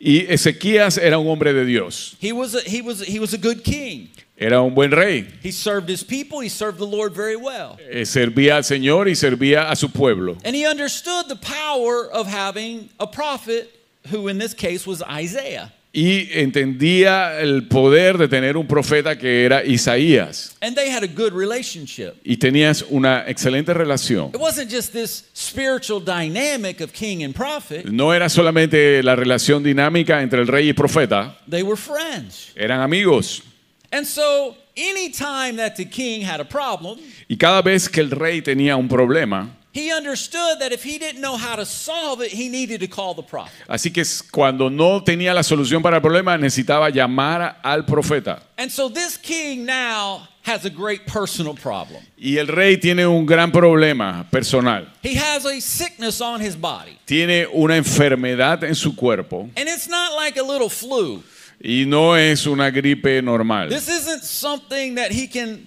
Y 0.00 0.26
Ezequías 0.28 0.98
era 0.98 1.18
un 1.18 1.26
hombre 1.28 1.52
de 1.52 1.64
Dios, 1.64 2.16
He 2.20 2.32
was 2.32 2.54
a, 2.54 2.60
he 2.60 2.82
was 2.82 3.00
he 3.02 3.18
was 3.18 3.32
a 3.34 3.38
good 3.38 3.62
king. 3.64 4.08
era 4.36 4.60
un 4.62 4.74
buen 4.74 4.90
rey, 4.90 5.26
He 5.42 5.50
served 5.52 5.88
his 5.88 6.02
people. 6.02 6.40
He 6.40 6.48
served 6.48 6.78
the 6.78 6.86
Lord 6.86 7.14
very 7.14 7.36
well. 7.36 7.78
Eh, 7.90 8.04
servía 8.04 8.56
al 8.56 8.62
Señor 8.64 9.06
y 9.06 9.14
servía 9.14 9.70
a 9.70 9.76
su 9.76 9.88
pueblo. 9.88 10.36
And 10.44 10.54
he 10.56 10.66
understood 10.66 11.28
the 11.28 11.36
power 11.36 12.10
of 12.10 12.26
having 12.26 12.88
a 12.98 13.06
prophet 13.06 13.70
who 14.10 14.28
in 14.28 14.38
this 14.38 14.52
case 14.54 14.86
was 14.86 15.02
Isaiah. 15.02 15.72
Y 15.96 16.28
entendía 16.32 17.38
el 17.40 17.68
poder 17.68 18.18
de 18.18 18.26
tener 18.26 18.56
un 18.56 18.66
profeta 18.66 19.16
que 19.16 19.44
era 19.44 19.64
Isaías. 19.64 20.56
And 20.60 20.74
they 20.74 20.90
had 20.90 21.04
a 21.04 21.06
good 21.06 21.32
relationship. 21.32 22.14
Y 22.24 22.36
tenías 22.36 22.84
una 22.90 23.24
excelente 23.28 23.72
relación. 23.72 24.30
It 24.34 24.40
wasn't 24.40 24.68
just 24.72 24.92
this 24.92 25.26
spiritual 25.34 26.00
dynamic 26.04 26.80
of 26.80 26.90
king 26.92 27.22
and 27.22 27.32
prophet. 27.32 27.84
No 27.84 28.12
era 28.12 28.28
solamente 28.28 29.04
la 29.04 29.14
relación 29.14 29.62
dinámica 29.62 30.20
entre 30.20 30.40
el 30.40 30.48
rey 30.48 30.68
y 30.70 30.72
profeta, 30.72 31.38
They 31.48 31.62
were 31.62 31.76
friends. 31.76 32.50
eran 32.56 32.80
amigos. 32.80 33.44
And 33.92 34.04
so 34.04 34.56
anytime 34.76 35.56
that 35.58 35.76
the 35.76 35.88
king 35.88 36.22
had 36.24 36.40
a 36.40 36.44
problem, 36.48 36.98
Y 37.28 37.36
cada 37.36 37.62
vez 37.62 37.88
que 37.88 38.00
el 38.00 38.10
rey 38.10 38.42
tenía 38.42 38.74
un 38.76 38.88
problema, 38.88 39.48
he 39.74 39.92
understood 39.92 40.60
that 40.60 40.72
if 40.72 40.84
he 40.84 40.98
didn't 40.98 41.20
know 41.20 41.36
how 41.36 41.56
to 41.56 41.66
solve 41.66 42.20
it, 42.22 42.30
he 42.30 42.48
needed 42.48 42.80
to 42.80 42.86
call 42.86 43.12
the 43.14 43.22
prophet. 43.22 43.52
así 43.68 43.92
que 43.92 44.04
cuando 44.30 44.70
no 44.70 45.02
tenía 45.02 45.34
la 45.34 45.42
solución 45.42 45.82
para 45.82 45.96
el 45.96 46.02
problema, 46.02 46.38
necesitaba 46.38 46.90
llamar 46.90 47.56
al 47.62 47.84
profeta. 47.84 48.40
And 48.56 48.70
so 48.70 48.88
this 48.88 49.16
king 49.18 49.66
now 49.66 50.28
has 50.42 50.64
a 50.64 50.70
great 50.70 51.06
personal 51.06 51.54
problem. 51.54 52.02
Y 52.16 52.36
el 52.38 52.46
rey 52.46 52.76
tiene 52.76 53.06
un 53.06 53.26
gran 53.26 53.50
problema 53.50 54.26
personal. 54.30 54.86
He 55.02 55.16
has 55.16 55.44
a 55.44 55.60
sickness 55.60 56.20
on 56.20 56.40
his 56.40 56.54
body. 56.54 56.98
Tiene 57.06 57.46
una 57.52 57.76
enfermedad 57.76 58.62
en 58.62 58.74
su 58.74 58.94
cuerpo 58.94 59.50
And 59.56 59.68
it's 59.68 59.88
not 59.88 60.14
like 60.14 60.36
a 60.38 60.42
little 60.42 60.68
flu. 60.68 61.22
y 61.60 61.84
no 61.86 62.14
es 62.14 62.46
una 62.46 62.70
gripe 62.70 63.22
normal. 63.22 63.70
This 63.70 63.88
isn't 63.88 64.22
something 64.22 64.96
that 64.96 65.10
he 65.12 65.26
can 65.26 65.66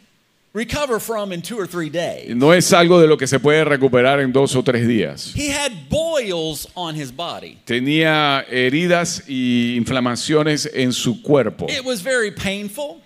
recover 0.54 1.00
from 1.00 1.32
in 1.32 1.42
two 1.42 1.58
or 1.60 1.68
three 1.68 1.90
days. 1.90 2.36
No 2.36 2.52
es 2.52 2.72
algo 2.74 3.00
de 3.00 3.08
lo 3.08 3.18
que 3.18 3.28
se 3.28 3.40
puede 3.40 3.64
recuperar 3.64 4.20
en 4.20 4.32
dos 4.32 4.56
o 4.56 4.64
tres 4.64 4.88
días. 4.88 5.34
He 5.36 5.50
had 5.50 5.72
boils 5.90 6.68
on 6.76 6.96
his 6.96 7.12
body. 7.16 7.58
Tenía 7.66 8.44
heridas 8.50 9.24
y 9.28 9.76
inflamaciones 9.76 10.70
en 10.74 10.92
su 10.94 11.22
cuerpo, 11.22 11.68
It 11.70 11.84
was 11.86 12.02
very 12.02 12.32
painful. 12.32 13.02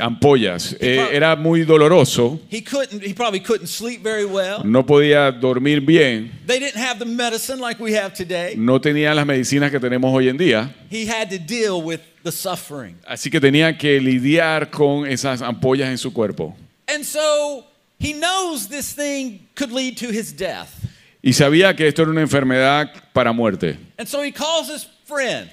ampollas. 0.00 0.76
Eh, 0.80 1.08
era 1.12 1.36
muy 1.36 1.62
doloroso, 1.62 2.40
He 2.50 2.62
couldn't 2.64 3.02
he 3.04 3.12
probably 3.14 3.38
couldn't 3.40 3.68
sleep 3.68 4.02
very 4.02 4.24
well. 4.24 4.62
no 4.64 4.84
podía 4.84 5.30
dormir 5.30 5.80
bien, 5.82 6.32
They 6.46 6.58
didn't 6.58 6.76
have 6.82 6.98
the 6.98 7.04
medicine 7.04 7.60
like 7.60 7.80
we 7.82 7.92
have 7.96 8.14
today. 8.14 8.54
no 8.56 8.80
tenía 8.80 9.14
las 9.14 9.26
medicinas 9.26 9.70
que 9.70 9.78
tenemos 9.78 10.10
hoy 10.12 10.28
en 10.28 10.38
día, 10.38 10.74
He 10.90 11.06
had 11.06 11.28
to 11.30 11.38
deal 11.38 11.82
with 11.84 12.00
the 12.24 12.32
suffering. 12.32 12.96
así 13.06 13.30
que 13.30 13.40
tenía 13.40 13.76
que 13.76 14.00
lidiar 14.00 14.70
con 14.70 15.06
esas 15.06 15.42
ampollas 15.42 15.90
en 15.90 15.98
su 15.98 16.12
cuerpo. 16.12 16.56
And 16.88 17.04
so 17.04 17.64
he 17.98 18.12
knows 18.12 18.68
this 18.68 18.92
thing 18.92 19.48
could 19.54 19.72
lead 19.72 19.96
to 19.98 20.10
his 20.10 20.32
death. 20.32 20.80
Y 21.22 21.32
sabía 21.32 21.74
que 21.74 21.88
esto 21.88 22.02
era 22.02 22.10
una 22.10 22.20
enfermedad 22.20 22.90
para 23.14 23.32
muerte. 23.32 23.78
And 23.98 24.06
so 24.06 24.20
he 24.22 24.30
calls 24.30 24.68
his 24.68 24.86
friend. 25.06 25.50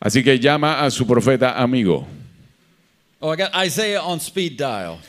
Así 0.00 0.22
que 0.22 0.38
llama 0.38 0.84
a 0.84 0.90
su 0.90 1.04
profeta 1.04 1.60
amigo. 1.60 2.06
Oh, 3.20 3.30
I 3.30 3.36
got 3.36 3.52
Isaiah 3.54 4.00
on 4.00 4.20
speed 4.20 4.56
dial. 4.56 5.00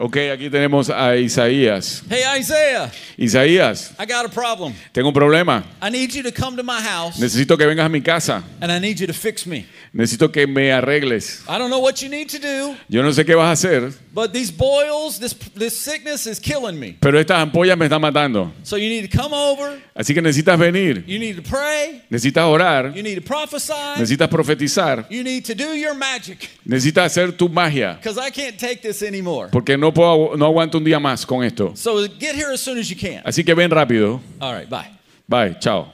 Ok, 0.00 0.16
aquí 0.32 0.48
tenemos 0.48 0.88
a 0.90 1.16
Isaías. 1.16 2.04
Hey, 2.08 2.22
Isaiah, 2.38 2.88
Isaías, 3.16 3.90
I 3.98 4.06
got 4.06 4.24
a 4.24 4.28
problem. 4.28 4.72
tengo 4.92 5.08
un 5.08 5.14
problema. 5.14 5.64
I 5.82 5.90
need 5.90 6.12
you 6.14 6.22
to 6.22 6.30
come 6.30 6.56
to 6.56 6.62
my 6.62 6.80
house 6.80 7.18
Necesito 7.18 7.58
que 7.58 7.66
vengas 7.66 7.86
a 7.86 7.88
mi 7.88 8.00
casa. 8.00 8.44
and 8.60 8.70
I 8.70 8.78
need 8.78 9.00
you 9.00 9.08
to 9.08 9.12
fix 9.12 9.44
me. 9.44 9.66
Necesito 9.92 10.30
que 10.32 10.46
me 10.46 10.70
arregles. 10.70 11.42
I 11.48 11.58
don't 11.58 11.68
know 11.70 11.80
what 11.80 12.00
you 12.00 12.08
need 12.08 12.28
to 12.28 12.38
do, 12.38 12.76
Yo 12.88 13.02
no 13.02 13.10
sé 13.10 13.24
qué 13.24 13.34
vas 13.34 13.48
a 13.48 13.52
hacer, 13.52 13.92
but 14.14 14.32
these 14.32 14.52
boils, 14.52 15.18
this, 15.18 15.34
this 15.56 15.76
sickness 15.76 16.26
is 16.28 16.38
killing 16.38 16.78
me. 16.78 16.96
pero 17.00 17.18
estas 17.18 17.38
ampollas 17.42 17.76
me 17.76 17.86
están 17.86 18.00
matando. 18.00 18.52
So 18.62 18.76
you 18.76 18.88
need 18.88 19.10
to 19.10 19.16
come 19.18 19.32
over, 19.34 19.80
Así 19.96 20.14
que 20.14 20.22
necesitas 20.22 20.56
venir. 20.60 21.02
you 21.08 21.18
need 21.18 21.34
to 21.36 21.42
pray, 21.42 22.02
Necesitas 22.08 22.44
orar. 22.44 22.94
you 22.94 23.02
need 23.02 23.16
to 23.16 23.20
prophesy, 23.22 23.72
Necesitas 23.98 24.28
profetizar. 24.28 25.06
you 25.10 25.24
need 25.24 25.44
to 25.44 25.54
do 25.56 25.74
your 25.74 25.94
magic 25.94 26.48
Necesitas 26.64 27.06
hacer 27.06 27.32
tu 27.36 27.48
magia. 27.48 27.94
because 28.00 28.16
I 28.16 28.30
can't 28.30 28.56
take 28.56 28.80
this 28.80 29.02
anymore. 29.02 29.48
Porque 29.50 29.76
no, 29.76 29.87
puedo, 29.92 30.36
no 30.36 30.46
aguanto 30.46 30.78
un 30.78 30.84
día 30.84 30.98
más 31.00 31.24
con 31.26 31.44
esto. 31.44 31.72
So 31.76 32.06
get 32.18 32.34
here 32.34 32.52
as 32.52 32.60
soon 32.60 32.78
as 32.78 32.88
you 32.88 32.96
can. 32.96 33.22
Así 33.24 33.44
que 33.44 33.54
ven 33.54 33.70
rápido. 33.70 34.20
All 34.40 34.52
right, 34.54 34.68
bye. 34.68 34.90
Bye, 35.28 35.54
chao. 35.60 35.92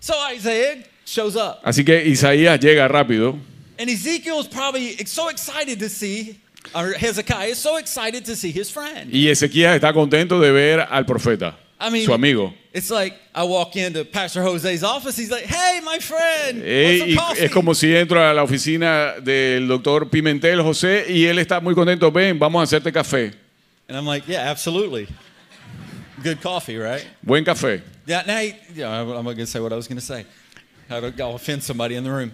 So 0.00 0.14
Isaiah 0.32 0.84
shows 1.04 1.36
up, 1.36 1.60
Así 1.64 1.84
que 1.84 2.04
Isaías 2.06 2.58
llega 2.60 2.88
rápido. 2.88 3.38
and 3.78 3.88
Ezekiel 3.90 4.40
is 4.40 4.46
probably 4.48 4.96
so 5.06 5.28
excited 5.28 5.78
to 5.78 5.88
see, 5.88 6.38
or 6.74 6.92
Hezekiah 6.94 7.48
is 7.48 7.58
so 7.58 7.76
excited 7.76 8.24
to 8.24 8.34
see 8.36 8.50
his 8.50 8.70
friend. 8.70 9.10
Y 9.12 9.28
Ezequías 9.28 9.74
está 9.76 9.92
contento 9.92 10.40
de 10.40 10.52
ver 10.52 10.80
al 10.90 11.04
profeta, 11.04 11.56
I 11.80 11.90
mean, 11.90 12.04
su 12.04 12.12
amigo. 12.12 12.52
It's 12.72 12.90
like 12.90 13.14
I 13.34 13.44
walk 13.44 13.76
into 13.76 14.04
Pastor 14.04 14.42
Jose's 14.42 14.82
office. 14.82 15.16
He's 15.16 15.30
like, 15.30 15.44
"Hey, 15.46 15.80
my 15.84 15.98
friend, 16.00 16.62
Eh, 16.64 16.84
what's 16.84 17.10
y 17.10 17.14
some 17.14 17.26
coffee?" 17.28 17.44
es 17.44 17.50
como 17.52 17.72
si 17.74 17.94
entro 17.94 18.18
a 18.20 18.34
la 18.34 18.42
oficina 18.42 19.14
del 19.22 19.68
doctor 19.68 20.08
Pimentel 20.10 20.60
José 20.62 21.06
y 21.08 21.24
él 21.26 21.38
está 21.38 21.60
muy 21.60 21.74
contento. 21.74 22.10
Ven, 22.10 22.38
vamos 22.38 22.60
a 22.60 22.64
hacerte 22.64 22.92
café. 22.92 23.32
and 23.88 23.96
I'm 23.96 24.06
like, 24.06 24.26
"Yeah, 24.26 24.50
absolutely. 24.50 25.08
Good 26.22 26.40
coffee, 26.40 26.76
right?" 26.78 27.04
Buen 27.22 27.44
café. 27.44 27.80
Yeah. 28.06 28.22
Now, 28.26 28.38
he, 28.40 28.54
yeah, 28.74 28.90
I'm 28.90 29.10
I'm 29.10 29.24
not 29.24 29.34
gonna 29.36 29.46
say 29.46 29.60
what 29.60 29.72
I 29.72 29.76
was 29.76 29.86
gonna 29.86 30.00
say. 30.00 30.24
I 30.90 31.00
don't, 31.00 31.20
I'll 31.20 31.36
offend 31.36 31.62
somebody 31.62 31.94
in 31.94 32.02
the 32.04 32.10
room. 32.10 32.32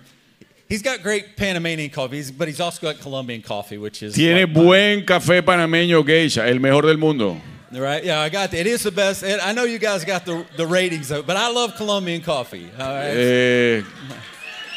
He's 0.69 0.81
got 0.83 1.03
great 1.03 1.37
Panamanian 1.37 1.91
coffee, 1.91 2.25
but 2.37 2.49
he's 2.49 2.61
also 2.61 2.81
got 2.81 2.99
Colombian 3.01 3.43
coffee, 3.43 3.77
which 3.77 4.03
is 4.03 4.15
Tiene 4.15 4.47
like 4.47 4.55
mine, 4.55 4.65
buen 4.65 5.03
café 5.05 5.43
panameño 5.43 6.03
geisha, 6.05 6.47
el 6.49 6.59
mejor 6.61 6.83
del 6.87 6.97
mundo. 6.97 7.37
Right. 7.81 8.05
Yeah, 8.05 8.21
I 8.21 8.29
got 8.29 8.51
that. 8.51 8.61
It 8.61 8.67
is 8.67 8.83
the 8.83 8.91
best. 8.91 9.23
and 9.23 9.41
I 9.41 9.53
know 9.53 9.65
you 9.65 9.79
guys 9.79 10.05
got 10.05 10.25
the, 10.25 10.45
the 10.57 10.67
ratings, 10.67 11.11
but 11.11 11.37
I 11.37 11.49
love 11.51 11.75
Colombian 11.77 12.21
coffee. 12.23 12.71
All 12.79 12.87
right. 12.95 13.15
Eh, 13.17 13.83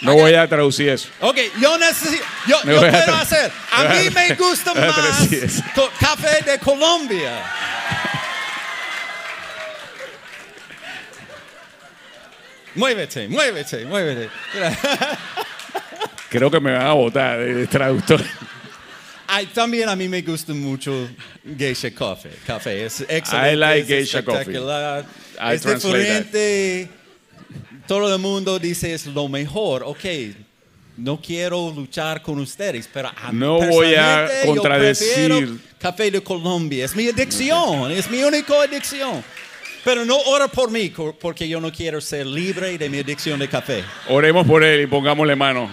no 0.01 0.13
voy 0.15 0.33
a 0.35 0.47
traducir 0.47 0.89
eso. 0.89 1.09
Ok, 1.21 1.37
yo 1.59 1.77
necesito, 1.77 2.23
yo, 2.47 2.57
Me 2.65 2.73
yo 2.73 2.79
voy 2.81 2.89
a 2.89 3.05
tra- 3.05 3.21
hacer. 3.21 3.51
A 3.71 3.83
mí 3.85 4.09
me 4.13 4.35
gusta 4.37 4.73
voy 4.73 4.83
a 4.83 4.87
más 4.87 4.95
traducir 4.95 5.43
eso. 5.43 5.63
co- 5.75 5.89
café 5.99 6.43
de 6.45 6.59
Colombia. 6.59 7.43
Muévete, 12.75 13.27
muévete, 13.27 13.85
muévete. 13.85 14.29
Creo 16.29 16.51
que 16.51 16.59
me 16.59 16.73
van 16.73 16.85
a 16.87 16.93
votar 16.93 17.39
de, 17.39 17.53
de 17.53 17.67
traductor. 17.67 18.21
Ay, 19.27 19.47
también 19.47 19.89
a 19.89 19.95
mí 19.95 20.07
me 20.07 20.21
gusta 20.21 20.53
mucho 20.53 21.09
geisha 21.57 21.91
coffee. 21.93 22.31
Café 22.45 22.85
es 22.85 23.01
excelente. 23.01 23.53
I 23.53 23.55
like 23.57 23.81
es 23.81 23.87
geisha 23.87 24.23
coffee. 24.23 24.39
espectacular, 24.41 25.05
I 25.51 25.55
es 25.55 25.61
translate 25.61 25.97
that. 26.05 26.23
diferente. 26.25 26.89
Todo 27.87 28.13
el 28.13 28.19
mundo 28.21 28.57
dice 28.59 28.93
es 28.93 29.05
lo 29.05 29.27
mejor. 29.27 29.83
Ok, 29.85 30.05
no 30.97 31.21
quiero 31.21 31.71
luchar 31.75 32.21
con 32.21 32.39
ustedes, 32.39 32.89
pero 32.91 33.09
a 33.09 33.31
mí 33.31 33.39
No 33.39 33.59
voy 33.59 33.95
a 33.95 34.27
contradecir. 34.45 35.59
café 35.79 36.09
de 36.11 36.21
Colombia. 36.21 36.85
Es 36.85 36.95
mi 36.95 37.07
adicción, 37.07 37.91
es 37.91 38.09
mi 38.09 38.23
única 38.23 38.61
adicción. 38.63 39.23
Pero 39.83 40.03
no 40.03 40.17
ora 40.17 40.47
por 40.49 40.69
mí, 40.69 40.91
porque 41.21 41.47
yo 41.47 41.61
no 41.61 41.71
quiero 41.71 42.01
ser 42.01 42.25
libre 42.25 42.77
de 42.77 42.89
mi 42.89 42.99
adicción 42.99 43.39
de 43.39 43.47
café. 43.47 43.83
Oremos 44.09 44.45
por 44.45 44.61
él 44.63 44.81
y 44.81 44.87
pongámosle 44.87 45.35
mano. 45.35 45.69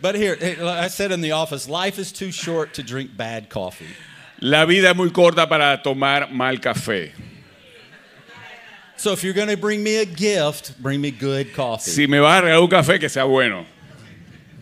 But 0.00 0.14
here, 0.14 0.36
I 0.62 0.88
said 0.88 1.12
in 1.12 1.20
the 1.20 1.32
office, 1.32 1.68
life 1.68 1.98
is 1.98 2.12
too 2.12 2.30
short 2.30 2.74
to 2.74 2.82
drink 2.82 3.16
bad 3.16 3.48
coffee. 3.48 3.86
La 4.40 4.66
vida 4.66 4.90
es 4.90 4.96
muy 4.96 5.10
corta 5.10 5.48
para 5.48 5.80
tomar 5.82 6.30
mal 6.30 6.56
café. 6.58 7.12
So 8.98 9.12
if 9.12 9.22
you're 9.22 9.34
going 9.34 9.48
to 9.48 9.56
bring 9.56 9.82
me 9.82 9.96
a 9.96 10.06
gift, 10.06 10.80
bring 10.82 11.00
me 11.00 11.10
good 11.10 11.52
coffee. 11.54 11.90
Si 11.90 12.06
me 12.06 12.18
vas 12.18 12.42
a 12.42 12.46
regalar 12.46 12.62
un 12.62 12.68
café, 12.68 12.98
que 12.98 13.08
sea 13.08 13.26
bueno. 13.26 13.66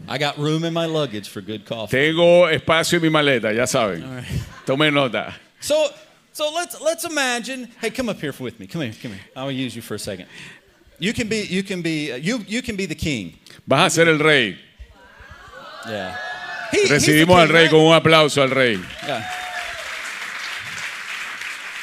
I 0.09 0.19
got 0.19 0.37
room 0.39 0.65
in 0.65 0.73
my 0.73 0.87
luggage 0.87 1.29
for 1.29 1.41
good 1.41 1.65
coffee. 1.65 1.97
Tengo 1.97 2.47
espacio 2.47 2.95
en 2.95 3.03
mi 3.03 3.09
maleta, 3.09 3.55
ya 3.55 3.65
saben. 3.65 4.25
Tomen 4.67 4.93
nota. 4.93 5.35
So, 5.61 5.89
so 6.33 6.53
let's 6.53 6.81
let's 6.81 7.05
imagine. 7.05 7.69
Hey, 7.81 7.91
come 7.91 8.09
up 8.09 8.21
here 8.21 8.35
with 8.39 8.61
me. 8.61 8.67
Come 8.67 8.83
here, 8.83 8.93
come 9.01 9.13
here. 9.13 9.21
I'll 9.35 9.51
use 9.51 9.75
you 9.75 9.83
for 9.83 9.95
a 9.95 9.99
second. 9.99 10.27
You 10.99 11.13
can 11.13 11.29
be 11.29 11.43
you 11.43 11.63
can 11.63 11.81
be 11.81 12.13
uh, 12.13 12.17
you 12.17 12.39
you 12.47 12.61
can 12.61 12.77
be 12.77 12.87
the 12.87 12.95
king. 12.95 13.39
Vas 13.67 13.93
a 13.93 14.05
ser 14.05 14.09
el 14.09 14.19
rey. 14.19 14.59
Yeah. 15.89 16.17
He- 16.73 16.89
Recibimos 16.89 17.41
al 17.41 17.49
rey 17.49 17.63
right? 17.63 17.71
con 17.71 17.81
un 17.81 17.95
aplauso 17.95 18.43
al 18.43 18.51
rey. 18.51 18.79
Yeah. 19.07 19.23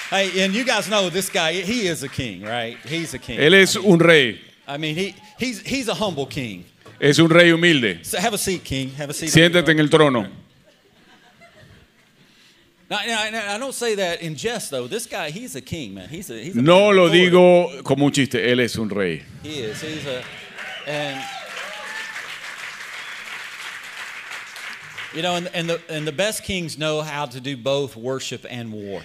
Hey, 0.10 0.44
and 0.44 0.54
you 0.54 0.66
guys 0.66 0.90
know 0.90 1.10
this 1.10 1.30
guy. 1.30 1.54
He 1.54 1.88
is 1.88 2.04
a 2.04 2.10
king, 2.10 2.42
right? 2.44 2.78
He's 2.86 3.14
a 3.14 3.20
king. 3.20 3.40
Él 3.40 3.54
es 3.54 3.78
un 3.78 3.98
rey. 3.98 4.42
I 4.68 4.78
mean, 4.78 4.96
he 4.96 5.16
he's 5.40 5.62
he's 5.62 5.88
a 5.88 5.94
humble 5.94 6.26
king. 6.26 6.66
Es 7.00 7.18
un 7.20 7.30
rey 7.30 7.50
humilde. 7.52 8.06
So 8.06 8.20
have 8.20 8.34
a 8.34 8.38
seat, 8.38 8.64
king. 8.64 8.90
Have 8.92 9.10
a 9.10 9.14
seat. 9.14 9.30
Siéntate 9.30 9.70
en 9.70 9.80
el 9.80 9.88
trono. 9.90 10.28
Now, 12.90 13.00
now, 13.08 13.30
now, 13.32 13.56
I 13.56 13.58
don't 13.58 13.74
say 13.74 13.96
that 13.96 14.22
in 14.22 14.36
jest, 14.36 14.70
though. 14.70 14.86
This 14.86 15.06
guy, 15.06 15.32
he's 15.32 15.56
a 15.56 15.62
king, 15.62 15.94
man. 15.94 16.10
He's 16.10 16.30
a, 16.30 16.34
he's 16.44 16.58
a 16.58 16.62
No 16.62 16.90
lo 16.92 17.10
digo 17.10 17.82
como 17.86 18.06
un 18.08 18.12
chiste. 18.12 18.36
Él 18.36 18.60
es 18.60 18.76
un 18.78 18.90
rey. 18.90 19.24
He 19.44 19.62
is. 19.62 19.80
He's 19.80 20.06
a, 20.06 20.22
and 20.86 21.24
you 25.13 25.21
know, 25.21 25.36
and, 25.36 25.50
and 25.54 25.69
the 25.69 25.82
and 25.89 26.08
the 26.08 26.12
best 26.12 26.43
kings 26.43 26.78
know 26.78 27.02
how 27.02 27.26
to 27.26 27.39
do 27.39 27.58
both 27.58 27.95
worship 27.95 28.45
and 28.50 28.71
war. 28.71 29.02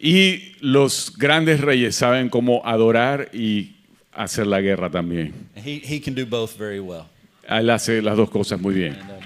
Y 0.00 0.54
los 0.60 1.10
grandes 1.10 1.60
reyes 1.60 1.96
saben 1.96 2.30
cómo 2.30 2.62
adorar 2.64 3.30
y 3.32 3.74
hacer 4.12 4.46
la 4.46 4.60
guerra 4.60 4.90
también. 4.90 5.32
He 5.54 5.78
he 5.78 6.00
can 6.00 6.14
do 6.14 6.24
both 6.24 6.56
very 6.56 6.80
well. 6.80 7.06
Él 7.48 7.70
hace 7.70 8.02
las 8.02 8.16
dos 8.16 8.30
cosas 8.30 8.60
muy 8.60 8.74
bien. 8.74 8.94
And, 8.94 9.22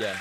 yeah. 0.00 0.16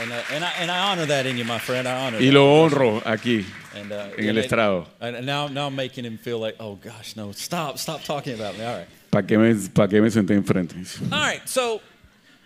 And, 0.00 0.10
uh, 0.10 0.22
and, 0.32 0.44
I, 0.44 0.52
and 0.58 0.70
I 0.70 0.78
honor 0.90 1.06
that 1.06 1.26
in 1.26 1.36
you, 1.36 1.44
my 1.44 1.58
friend. 1.58 1.86
I 1.86 2.06
honor 2.06 2.20
Y 2.20 2.30
lo 2.30 2.64
honro 2.64 3.00
aquí. 3.04 3.44
And, 3.74 3.92
uh, 3.92 4.08
en 4.16 4.28
el 4.28 4.38
estrado. 4.38 4.86
And 5.00 5.24
now, 5.24 5.46
now 5.48 5.66
I'm 5.66 5.76
making 5.76 6.04
him 6.04 6.18
feel 6.18 6.38
like, 6.38 6.56
oh 6.58 6.76
gosh, 6.76 7.16
no, 7.16 7.32
stop, 7.32 7.78
stop 7.78 8.02
talking 8.02 8.34
about 8.34 8.56
me. 8.56 8.64
All 8.64 8.78
right. 8.78 8.88
¿Para 9.10 9.22
qué 9.22 10.00
me, 10.00 10.10
senté 10.10 10.34
enfrente? 10.34 10.74
All 11.12 11.20
right, 11.20 11.48
so 11.48 11.80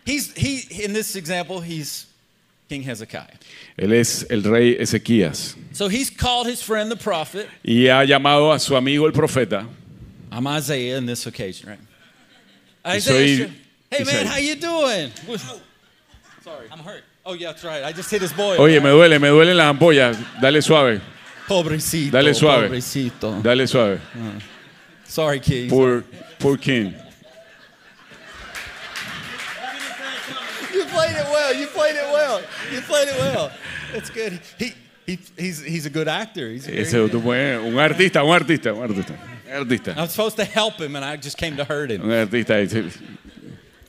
he's 0.08 0.32
he 0.34 0.84
in 0.84 0.92
this 0.92 1.14
example 1.16 1.60
he's 1.60 2.06
King 2.68 2.82
Hezekiah. 2.82 3.38
Él 3.78 3.92
es 3.92 4.24
el 4.30 4.42
rey 4.42 4.76
Ezequías. 4.76 5.56
So 5.72 5.88
he's 5.88 6.10
called 6.10 6.46
his 6.46 6.62
friend 6.62 6.90
the 6.90 6.96
prophet. 6.96 7.48
Y 7.64 7.88
ha 7.88 8.04
llamado 8.04 8.52
a 8.52 8.58
su 8.58 8.74
amigo 8.74 9.06
el 9.06 9.12
profeta. 9.12 9.66
I'm 10.30 10.46
Isaiah 10.46 10.98
in 10.98 11.06
this 11.06 11.26
occasion, 11.26 11.70
right? 11.70 11.78
Isaiah, 12.86 13.50
hey 13.90 14.04
man, 14.04 14.26
how 14.26 14.36
you 14.36 14.56
doing? 14.56 15.10
Sorry, 16.42 16.68
I'm 16.70 16.78
hurt. 16.78 17.04
Oh 17.24 17.34
yeah, 17.34 17.48
that's 17.48 17.64
right. 17.64 17.84
I 17.84 17.92
just 17.92 18.10
hit 18.10 18.22
his 18.22 18.32
boy. 18.32 18.56
Oye, 18.56 18.80
me 18.80 18.88
duele, 18.88 19.20
me 19.20 19.28
duelen 19.28 19.56
las 19.56 19.74
ampollas. 19.74 20.16
Dale 20.40 20.62
suave, 20.62 21.00
Pobrecito. 21.46 22.12
Dale 22.12 22.34
suave. 22.34 22.68
Pobrecito. 22.68 23.42
dale 23.42 23.66
suave. 23.66 24.00
Sorry, 25.04 25.40
King. 25.40 25.70
Poor, 25.70 26.04
poor 26.38 26.56
king. 26.58 26.94
You 30.72 30.84
played 31.08 31.26
it 31.26 31.30
well. 31.30 31.54
You 31.54 31.66
played 31.66 31.96
it 31.96 32.12
well. 32.12 32.40
You 32.72 32.80
played 32.82 33.08
it 33.08 33.16
well. 33.18 33.50
It's 33.94 34.10
good. 34.10 34.40
He, 34.58 34.72
he, 35.06 35.18
he's, 35.36 35.62
he's 35.64 35.86
a 35.86 35.90
good 35.90 36.08
actor. 36.08 36.50
He's 36.50 36.66
a 36.66 36.70
good- 36.72 37.14
un 37.14 37.78
artista, 37.78 38.22
un 38.22 38.30
artista, 38.30 38.72
un 38.74 38.88
artista. 38.88 39.18
Un 39.50 39.66
artista. 39.66 39.96
I'm 39.96 40.08
supposed 40.08 40.36
to 40.36 40.44
help 40.44 40.74
him, 40.74 40.96
and 40.96 41.04
I 41.04 41.16
just 41.16 41.38
came 41.38 41.56
to 41.56 41.64
hurt 41.64 41.90
him. 41.90 42.02
Un 42.02 42.10
artista. 42.10 43.00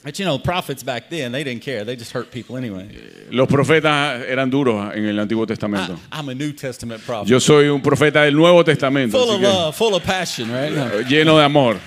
But 0.01 0.17
you 0.17 0.23
know, 0.23 0.39
prophets 0.39 0.82
back 0.82 1.10
then, 1.10 1.34
they 1.34 1.43
didn't 1.43 1.62
care. 1.62 1.84
They 1.84 1.97
just 1.97 2.13
hurt 2.13 2.32
people 2.32 2.55
anyway. 2.55 2.88
Los 3.32 3.49
profetas 3.49 4.23
eran 4.29 4.49
duros 4.49 4.95
en 4.95 5.05
el 5.05 5.19
Antiguo 5.19 5.43
I, 5.43 5.47
Testamento. 5.47 5.97
I'm 6.10 6.29
a 6.29 6.34
New 6.36 6.53
Testament 6.53 7.03
prophet. 7.03 7.29
Yo 7.29 7.39
soy 7.39 7.67
un 7.67 7.82
profeta 7.82 8.23
del 8.23 8.34
Nuevo 8.34 8.63
Testamento, 8.63 9.19
full 9.19 9.36
of 9.36 9.41
que, 9.41 9.47
love, 9.47 9.75
full 9.75 9.95
of 9.95 10.03
passion, 10.03 10.49
right? 10.49 10.71
lleno 11.05 11.38
de 11.38 11.43
amor. 11.43 11.77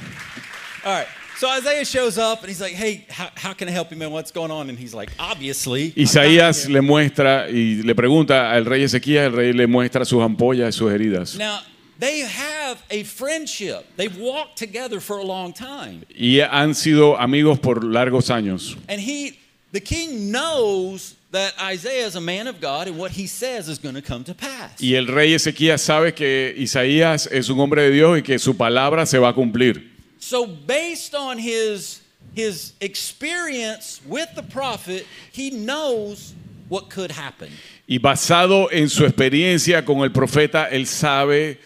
All 0.84 0.92
right. 0.92 1.06
So 1.42 1.48
Isaiah 1.48 1.84
shows 1.84 2.18
up 2.18 2.38
and 2.42 2.48
he's 2.48 2.60
like, 2.60 2.74
hey, 2.74 3.04
how, 3.10 3.28
how 3.34 3.52
can 3.52 3.66
I 3.66 3.72
help 3.72 3.90
you, 3.90 3.96
man? 3.96 4.12
What's 4.12 4.30
going 4.30 4.52
on? 4.52 4.68
And 4.70 4.78
he's 4.78 4.94
like, 4.94 5.10
obviously. 5.18 5.86
I'm 5.86 6.04
Isaías 6.04 6.62
down 6.62 6.70
here." 6.70 6.80
le 6.80 6.86
muestra 6.86 7.48
y 7.50 7.82
le 7.82 7.96
pregunta 7.96 8.52
al 8.52 8.64
rey 8.64 8.84
Ezequías, 8.84 9.26
el 9.26 9.32
rey 9.32 9.52
le 9.52 9.66
muestra 9.66 10.04
sus 10.04 10.22
ampollas 10.22 10.68
y 10.68 10.78
sus 10.78 10.92
heridas. 10.92 11.36
Now, 11.36 11.58
they 11.98 12.20
have 12.20 12.80
a 12.90 13.02
friendship. 13.02 13.86
They've 13.96 14.16
walked 14.16 14.56
together 14.56 15.00
for 15.00 15.18
a 15.18 15.24
long 15.24 15.52
time. 15.52 16.04
Y 16.16 16.38
han 16.48 16.76
sido 16.76 17.18
amigos 17.18 17.58
por 17.58 17.82
largos 17.82 18.30
años. 18.30 18.76
And 18.88 19.00
he 19.00 19.36
the 19.72 19.80
king 19.80 20.30
knows 20.30 21.16
that 21.32 21.54
Isaiah 21.60 22.06
is 22.06 22.14
a 22.14 22.20
man 22.20 22.46
of 22.46 22.60
God 22.60 22.86
and 22.86 22.96
what 22.96 23.10
he 23.10 23.26
says 23.26 23.68
is 23.68 23.80
going 23.80 23.96
to 23.96 24.02
come 24.02 24.22
to 24.26 24.34
pass. 24.34 24.80
Y 24.80 24.94
el 24.94 25.08
rey 25.08 25.34
Ezequías 25.34 25.80
sabe 25.80 26.14
que 26.14 26.54
Isaías 26.56 27.28
es 27.32 27.48
un 27.48 27.58
hombre 27.58 27.82
de 27.82 27.90
Dios 27.90 28.18
y 28.18 28.22
que 28.22 28.38
su 28.38 28.56
palabra 28.56 29.06
se 29.06 29.18
va 29.18 29.30
a 29.30 29.34
cumplir. 29.34 29.91
So 30.22 30.46
based 30.46 31.16
on 31.16 31.36
his 31.36 32.00
his 32.32 32.74
experience 32.80 34.00
with 34.06 34.28
the 34.36 34.42
prophet, 34.44 35.04
he 35.32 35.50
knows 35.50 36.32
what 36.68 36.88
could 36.88 37.10
happen. 37.10 37.50
Y 37.88 37.98
basado 37.98 38.68
en 38.70 38.88
su 38.88 39.04
experiencia 39.04 39.84
con 39.84 40.04
el 40.04 40.10
profeta, 40.10 40.68
él 40.70 40.86
sabe 40.86 41.58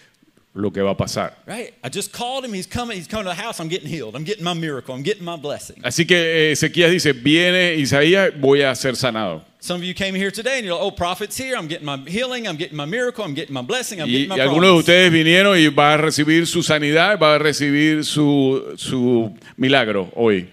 lo 0.57 0.71
que 0.71 0.83
va 0.83 0.91
a 0.91 0.97
pasar. 0.97 1.35
Right? 1.47 1.75
I 1.85 1.89
just 1.89 2.13
called 2.13 2.45
him. 2.45 2.53
He's 2.53 2.67
coming. 2.67 2.97
He's 2.97 3.07
coming 3.07 3.25
to 3.25 3.31
the 3.31 3.43
house. 3.43 3.61
I'm 3.61 3.69
getting 3.69 3.89
healed. 3.89 4.17
I'm 4.17 4.25
getting 4.25 4.45
my 4.45 4.55
miracle. 4.55 4.95
I'm 4.95 5.03
getting 5.03 5.25
my 5.25 5.37
blessing. 5.37 5.83
Así 5.83 6.07
que 6.07 6.17
eh, 6.17 6.53
Ezequías 6.53 6.91
dice, 6.91 7.13
viene 7.13 7.75
Isaías, 7.77 8.33
voy 8.41 8.63
a 8.63 8.75
ser 8.75 8.97
sanado. 8.97 9.43
Some 9.61 9.77
of 9.77 9.85
you 9.85 9.95
came 9.95 10.15
here 10.15 10.31
today 10.31 10.59
and 10.59 10.65
you're 10.65 10.75
like, 10.75 10.85
oh, 10.85 10.91
prophet's 10.91 11.37
here. 11.37 11.57
I'm 11.57 11.67
getting 11.67 11.85
my 11.85 11.97
healing. 12.07 12.47
I'm 12.47 12.57
getting 12.57 12.77
my 12.77 12.85
miracle. 12.85 13.25
I'm 13.25 13.35
getting 13.35 13.53
my 13.53 13.63
blessing. 13.63 14.01
I'm 14.01 14.09
Y, 14.09 14.29
algunos 14.39 14.71
de 14.71 14.93
ustedes 14.93 15.13
vinieron 15.13 15.59
y 15.59 15.69
va 15.69 15.95
a 15.95 15.97
recibir 15.97 16.47
su 16.47 16.63
sanidad, 16.63 17.19
va 17.21 17.35
a 17.35 17.39
recibir 17.39 18.05
su, 18.05 18.75
su 18.77 19.37
milagro 19.57 20.11
hoy. 20.15 20.49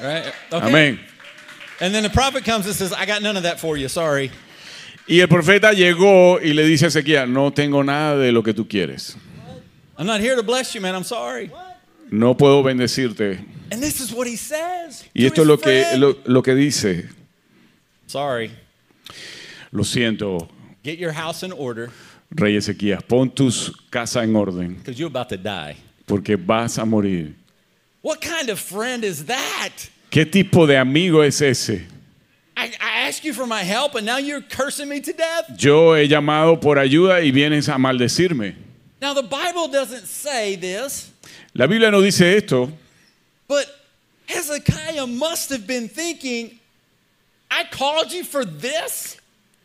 Right? 0.00 0.32
Okay. 0.52 0.68
Amén. 0.68 1.00
And 1.80 1.94
then 1.94 2.02
the 2.02 2.10
prophet 2.10 2.44
comes 2.44 2.66
and 2.66 2.74
says, 2.74 2.92
I 2.92 3.06
got 3.06 3.22
none 3.22 3.38
of 3.38 3.44
that 3.44 3.58
for 3.58 3.78
you. 3.78 3.88
Sorry. 3.88 4.30
Y 5.06 5.20
el 5.20 5.28
profeta 5.28 5.72
llegó 5.72 6.38
y 6.40 6.52
le 6.52 6.64
dice 6.64 6.84
a 6.84 6.88
Ezequías, 6.88 7.28
no 7.28 7.52
tengo 7.52 7.82
nada 7.82 8.16
de 8.18 8.30
lo 8.30 8.42
que 8.42 8.52
tú 8.52 8.68
quieres. 8.68 9.16
I'm 10.00 10.06
not 10.06 10.22
here 10.22 10.34
to 10.34 10.42
bless 10.42 10.74
you, 10.74 10.80
man. 10.80 10.94
I'm 10.94 11.04
sorry. 11.04 11.52
No 12.10 12.34
puedo 12.34 12.64
bendecirte. 12.64 13.38
And 13.70 13.82
this 13.82 14.00
is 14.00 14.14
what 14.14 14.26
he 14.26 14.36
says. 14.36 15.04
Y 15.14 15.20
to 15.20 15.26
esto 15.26 15.42
es 15.42 15.46
lo 15.46 15.56
que, 15.58 15.96
lo, 15.98 16.14
lo 16.24 16.40
que 16.40 16.54
dice. 16.54 17.06
Sorry. 18.06 18.50
Lo 19.70 19.84
siento, 19.84 20.48
Get 20.82 20.98
your 20.98 21.12
house 21.12 21.42
in 21.42 21.52
order 21.52 21.90
rey 22.34 22.56
Ezequías, 22.56 23.06
pon 23.06 23.30
tu 23.30 23.50
casa 23.90 24.20
en 24.20 24.34
orden, 24.34 24.74
because 24.76 24.98
you're 24.98 25.08
about 25.08 25.28
to 25.28 25.36
die. 25.36 25.76
porque 26.06 26.34
vas 26.38 26.78
a 26.78 26.86
morir. 26.86 27.34
What 28.00 28.22
kind 28.22 28.48
of 28.48 28.58
friend 28.58 29.04
is 29.04 29.26
that? 29.26 29.90
¿Qué 30.10 30.24
tipo 30.24 30.66
de 30.66 30.78
amigo 30.78 31.20
es 31.20 31.42
ese? 31.42 31.82
I, 32.56 32.72
I 32.80 33.06
asked 33.06 33.22
you 33.22 33.34
for 33.34 33.46
my 33.46 33.62
help 33.62 33.94
and 33.94 34.06
now 34.06 34.16
you're 34.16 34.40
cursing 34.40 34.88
me 34.88 35.02
to 35.02 35.12
death? 35.12 35.62
Yo 35.62 35.92
he 35.92 36.08
llamado 36.08 36.58
por 36.58 36.76
ayuda 36.76 37.20
y 37.20 37.30
vienes 37.30 37.68
a 37.68 37.76
maldecirme. 37.76 38.69
Now, 39.00 39.14
the 39.14 39.22
Bible 39.22 39.68
doesn't 39.68 40.06
say 40.06 40.56
this, 40.56 41.10
La 41.54 41.66
Biblia 41.66 41.90
no 41.90 42.00
dice 42.02 42.20
esto, 42.36 42.70
but 43.48 43.66
Hezekiah 44.26 45.06
must 45.06 45.50
have 45.50 45.66
been 45.66 45.88
thinking, 45.88 46.58
I 47.50 47.64
called 47.70 48.12
you 48.12 48.24
for 48.24 48.44
this? 48.44 49.16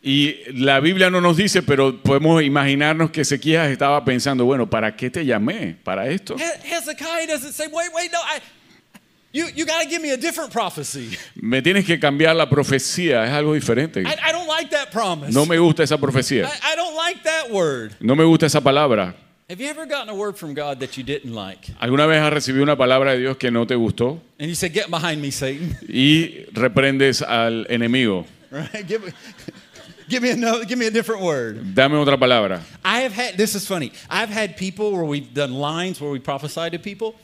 y 0.08 0.36
la 0.54 0.80
Biblia 0.80 1.10
no 1.10 1.20
nos 1.20 1.36
dice, 1.36 1.64
pero 1.64 1.92
podemos 1.94 2.44
imaginarnos 2.44 3.10
que 3.12 3.22
Ezequías 3.22 3.72
estaba 3.72 4.06
pensando, 4.06 4.46
bueno, 4.46 4.68
¿para 4.70 4.96
qué 4.96 5.10
te 5.10 5.26
llamé? 5.26 5.76
¿Para 5.84 6.08
esto? 6.10 6.36
He- 6.38 6.62
Hezekiah 6.76 7.26
doesn't 7.28 7.54
say, 7.54 7.66
wait, 7.68 7.90
wait, 7.94 8.12
no, 8.12 8.20
I, 8.22 8.40
you, 9.36 9.48
you 9.54 9.66
got 9.66 9.84
to 9.84 9.90
give 9.90 10.02
me 10.02 10.12
a 10.12 10.18
different 10.18 10.52
prophecy. 10.52 11.18
Me 11.36 11.62
tienes 11.62 11.86
que 11.86 12.00
cambiar 12.00 12.36
la 12.36 12.50
profecía, 12.50 13.26
es 13.26 13.32
algo 13.32 13.54
diferente. 13.54 14.02
I, 14.06 14.30
I 14.30 14.32
don't 14.32 14.48
like 14.48 14.70
that 14.72 14.92
promise. 14.92 15.34
No 15.34 15.46
me 15.46 15.58
gusta 15.58 15.84
esa 15.84 15.98
profecía, 15.98 16.46
I, 16.46 16.74
I 16.74 16.76
don't 16.76 16.96
like 16.96 17.24
that 17.24 17.52
word. 17.52 17.96
no 18.00 18.16
me 18.16 18.24
gusta 18.24 18.46
esa 18.46 18.62
palabra. 18.62 19.14
Have 19.50 19.60
you 19.62 19.68
ever 19.68 19.86
gotten 19.86 20.10
a 20.10 20.16
word 20.16 20.38
from 20.38 20.56
God 20.56 20.80
that 20.80 20.98
you 20.98 21.04
didn't 21.04 21.34
like? 21.34 21.68
¿Alguna 21.80 22.08
vez 22.08 22.20
has 22.20 22.34
recibido 22.34 22.64
una 22.64 22.78
palabra 22.78 23.12
de 23.12 23.20
Dios 23.20 23.38
que 23.38 23.52
no 23.52 23.66
te 23.66 23.76
gustó? 23.76 24.20
And 24.40 24.48
you 24.50 24.56
say, 24.56 24.70
Get 24.70 24.90
behind 24.90 25.22
me, 25.22 25.30
Satan. 25.32 25.78
y 25.88 26.46
reprendes 26.54 27.22
al 27.22 27.66
enemigo. 27.70 28.26
Right? 28.50 28.88
Give, 28.88 29.04
me- 29.06 29.12
give 30.08 30.24
me 30.24 30.32
another, 30.32 30.66
give 30.66 30.80
me 30.80 30.88
a 30.88 30.92
different 30.92 31.22
word. 31.22 31.76
Dame 31.76 31.92
otra 31.92 32.18
palabra. 32.18 32.62
I 32.84 33.02
have 33.02 33.12
had, 33.12 33.38
this 33.38 33.54
is 33.54 33.68
funny. 33.68 33.92
I've 34.10 34.30
had 34.30 34.56
people 34.58 34.92
where 34.94 35.04
we've 35.04 35.32
done 35.34 35.54
lines 35.54 36.00
where 36.00 36.10
we 36.10 36.20
prophesy 36.20 36.70
to 36.70 36.80
people, 36.80 37.16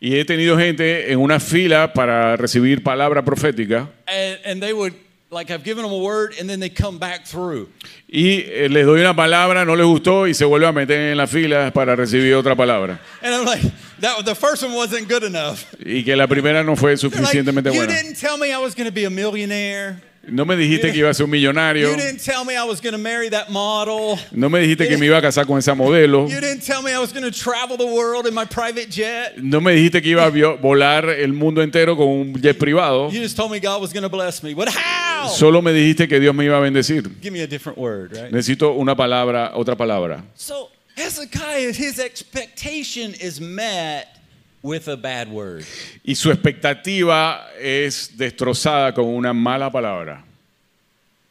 Y 0.00 0.16
he 0.16 0.24
tenido 0.24 0.56
gente 0.58 1.12
en 1.12 1.18
una 1.18 1.38
fila 1.38 1.92
para 1.92 2.34
recibir 2.36 2.82
palabra 2.82 3.22
profética 3.22 3.88
and, 4.06 4.38
and 4.46 4.62
they 4.62 4.72
would, 4.72 4.94
like, 5.30 5.50
I've 5.52 5.62
given 5.62 5.84
them 5.84 5.92
a 5.92 5.98
word, 5.98 6.34
and 6.40 6.48
then 6.48 6.58
they 6.58 6.70
come 6.70 6.98
back 6.98 7.26
through. 7.26 7.68
y 8.08 8.44
eh, 8.48 8.68
les 8.70 8.84
doy 8.86 9.00
una 9.00 9.14
palabra, 9.14 9.64
no 9.64 9.76
les 9.76 9.86
gustó 9.86 10.26
y 10.26 10.34
se 10.34 10.44
vuelve 10.44 10.66
a 10.66 10.72
meter 10.72 11.12
en 11.12 11.16
la 11.16 11.26
fila 11.26 11.70
para 11.72 11.94
recibir 11.94 12.34
otra 12.34 12.56
palabra. 12.56 12.98
And 13.22 13.34
I'm 13.34 13.44
like, 13.44 13.62
that, 14.00 14.24
the 14.24 14.34
first 14.34 14.62
one 14.62 14.74
wasn't 14.74 15.06
good 15.08 15.22
enough. 15.22 15.66
Y 15.78 16.02
que 16.02 16.16
la 16.16 16.26
primera 16.26 16.64
no 16.64 16.74
fue 16.76 16.96
They're 16.96 17.10
like, 17.10 17.16
suficientemente 17.16 17.72
you 17.72 17.78
buena. 17.78 17.92
didn't 17.92 18.18
tell 18.18 18.38
me 18.38 18.52
I 18.52 18.58
was 18.58 18.74
going 18.74 18.88
to 18.88 18.94
be 18.94 19.04
a 19.04 19.10
millionaire. 19.10 20.00
No 20.30 20.44
me 20.44 20.56
dijiste 20.56 20.92
que 20.92 20.98
iba 20.98 21.10
a 21.10 21.14
ser 21.14 21.24
un 21.24 21.30
millonario. 21.30 21.90
You 21.90 21.96
didn't 21.96 22.22
tell 22.24 22.44
me 22.44 22.56
I 22.56 22.64
was 22.64 22.80
going 22.80 22.92
to 22.92 22.98
marry 22.98 23.28
that 23.30 23.50
model. 23.50 24.18
No 24.32 24.48
me 24.48 24.60
dijiste 24.60 24.88
que 24.88 24.96
me 24.96 25.06
iba 25.06 25.18
a 25.18 25.22
casar 25.22 25.46
con 25.46 25.58
esa 25.58 25.74
modelo. 25.74 26.28
You 26.28 26.40
didn't 26.40 26.64
tell 26.64 26.82
me 26.82 26.92
I 26.92 26.98
was 26.98 27.12
going 27.12 27.24
to 27.24 27.36
travel 27.36 27.76
the 27.76 27.86
world 27.86 28.26
in 28.26 28.34
my 28.34 28.44
private 28.44 28.90
jet. 28.90 29.38
No 29.38 29.60
me 29.60 29.72
dijiste 29.72 30.02
que 30.02 30.10
iba 30.10 30.24
a 30.24 30.56
volar 30.56 31.08
el 31.08 31.32
mundo 31.32 31.62
entero 31.62 31.96
con 31.96 32.06
un 32.08 32.34
jet 32.40 32.58
privado. 32.58 33.10
You 33.10 33.20
just 33.20 33.36
told 33.36 33.50
me 33.50 33.58
God 33.60 33.80
was 33.80 33.92
going 33.92 34.04
to 34.04 34.08
bless 34.08 34.42
me. 34.42 34.54
But 34.54 34.68
how? 34.68 35.28
Solo 35.28 35.60
me 35.60 35.72
dijiste 35.72 36.08
que 36.08 36.20
Dios 36.20 36.34
me 36.34 36.44
iba 36.44 36.58
a 36.58 36.60
bendecir. 36.60 37.20
Give 37.20 37.32
me 37.32 37.42
a 37.42 37.46
different 37.46 37.78
word, 37.78 38.16
right? 38.16 38.32
Necesito 38.32 38.76
una 38.78 38.94
palabra, 38.94 39.52
otra 39.54 39.76
palabra. 39.76 40.22
So 40.34 40.68
Hezekiah, 40.96 41.72
his 41.72 41.98
expectation 41.98 43.14
is 43.14 43.40
met 43.40 44.19
with 44.62 44.88
a 44.88 44.96
bad 44.96 45.28
word. 45.30 45.64
Y 46.04 46.14
su 46.14 46.30
expectativa 46.30 47.46
es 47.58 48.16
destrozada 48.16 48.94
con 48.94 49.06
una 49.06 49.32
mala 49.32 49.70
palabra. 49.70 50.22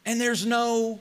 And 0.04 0.20
there's 0.20 0.44
no 0.46 1.00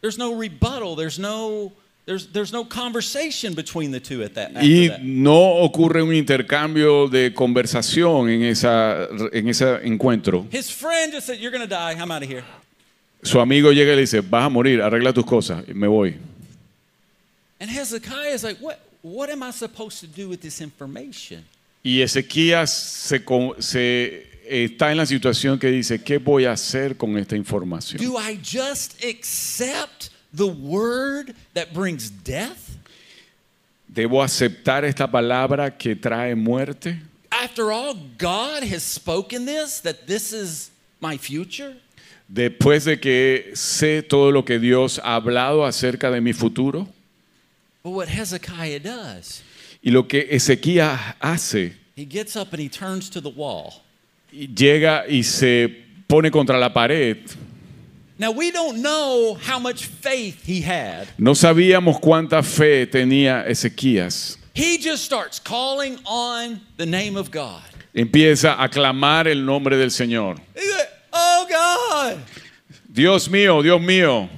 there's 0.00 0.18
no 0.18 0.34
rebuttal, 0.34 0.94
there's 0.96 1.18
no 1.18 1.72
there's 2.04 2.28
there's 2.28 2.52
no 2.52 2.64
conversation 2.64 3.54
between 3.54 3.90
the 3.90 3.98
two 3.98 4.22
at 4.22 4.34
that, 4.34 4.52
Y 4.62 4.88
that. 4.88 5.02
no 5.02 5.64
ocurre 5.64 6.02
un 6.02 6.14
intercambio 6.14 7.08
de 7.08 7.32
conversación 7.34 8.28
en, 8.30 8.42
esa, 8.44 9.08
en 9.32 9.48
ese 9.48 9.80
encuentro. 9.84 10.46
His 10.50 10.70
friend 10.70 11.12
just 11.12 11.26
said, 11.26 11.38
You're 11.40 11.50
gonna 11.50 11.66
die, 11.66 11.92
I'm 11.92 12.10
out 12.10 12.22
of 12.22 12.28
here. 12.28 12.44
Su 13.22 13.40
amigo 13.40 13.72
llega 13.72 13.92
y 13.92 13.96
le 13.96 14.02
dice, 14.02 14.20
vas 14.20 14.46
a 14.46 14.48
morir, 14.48 14.80
arregla 14.80 15.12
tus 15.12 15.24
cosas, 15.24 15.64
y 15.66 15.72
me 15.72 15.88
voy. 15.88 16.14
And 17.58 17.68
Hezekiah 17.70 18.34
is 18.34 18.44
like, 18.44 18.58
What 18.58 18.78
what 19.06 19.30
am 19.30 19.42
I 19.42 19.52
supposed 19.52 20.00
to 20.00 20.06
do 20.06 20.28
with 20.28 20.40
this 20.40 20.60
information? 20.60 21.44
Y 21.84 22.00
Ezequías 22.02 22.70
se, 22.70 23.22
se- 23.60 24.26
está 24.48 24.90
en 24.90 24.96
la 24.96 25.06
situación 25.06 25.58
que 25.58 25.68
dice, 25.70 26.02
¿qué 26.02 26.18
voy 26.18 26.44
a 26.44 26.52
hacer 26.52 26.96
con 26.96 27.16
esta 27.16 27.36
información? 27.36 28.02
Do 28.02 28.18
I 28.18 28.36
just 28.42 29.04
accept 29.04 30.10
the 30.34 30.46
word 30.46 31.34
that 31.54 31.72
brings 31.72 32.10
death? 32.24 32.58
¿Debo 33.88 34.22
aceptar 34.22 34.84
esta 34.84 35.06
palabra 35.06 35.70
que 35.78 35.94
trae 35.94 36.34
muerte? 36.34 37.00
After 37.30 37.70
all, 37.70 37.94
God 38.18 38.64
has 38.64 38.82
spoken 38.82 39.46
this, 39.46 39.80
that 39.82 40.06
this 40.06 40.32
is 40.32 40.70
my 41.00 41.16
future? 41.16 41.76
Después 42.28 42.84
de 42.84 42.98
que 42.98 43.52
sé 43.54 44.02
todo 44.02 44.32
lo 44.32 44.44
que 44.44 44.58
Dios 44.58 45.00
ha 45.04 45.14
hablado 45.14 45.64
acerca 45.64 46.10
de 46.10 46.20
mi 46.20 46.32
futuro. 46.32 46.88
But 47.86 47.92
what 47.92 48.08
Hezekiah 48.08 48.80
does, 48.80 49.44
Y 49.80 49.92
lo 49.92 50.08
que 50.08 50.26
Ezequías 50.28 51.14
hace, 51.22 51.72
he 51.94 52.04
gets 52.04 52.34
up 52.34 52.52
and 52.52 52.60
he 52.60 52.68
turns 52.68 53.08
to 53.10 53.20
the 53.20 53.30
wall. 53.30 53.74
y 54.32 54.48
llega 54.52 55.04
y 55.08 55.22
se 55.22 55.68
pone 56.08 56.32
contra 56.32 56.58
la 56.58 56.70
pared. 56.70 57.30
Now, 58.18 58.32
we 58.32 58.50
don't 58.50 58.82
know 58.82 59.34
how 59.40 59.60
much 59.60 59.86
faith 59.86 60.44
he 60.44 60.62
had. 60.62 61.06
No 61.16 61.30
sabíamos 61.34 62.00
cuánta 62.00 62.42
fe 62.42 62.86
tenía 62.88 63.46
Ezequías. 63.46 64.36
He 64.52 64.78
just 64.78 65.04
starts 65.04 65.38
calling 65.38 66.00
on 66.06 66.60
the 66.78 66.86
name 66.86 67.16
of 67.16 67.30
God. 67.30 67.62
Empieza 67.94 68.56
a 68.58 68.68
clamar 68.68 69.28
el 69.28 69.44
nombre 69.44 69.76
del 69.76 69.90
Señor. 69.90 70.40
Like, 70.56 70.90
oh 71.12 71.46
God. 71.48 72.20
Dios 72.92 73.28
mío, 73.28 73.62
Dios 73.62 73.80
mío. 73.80 74.28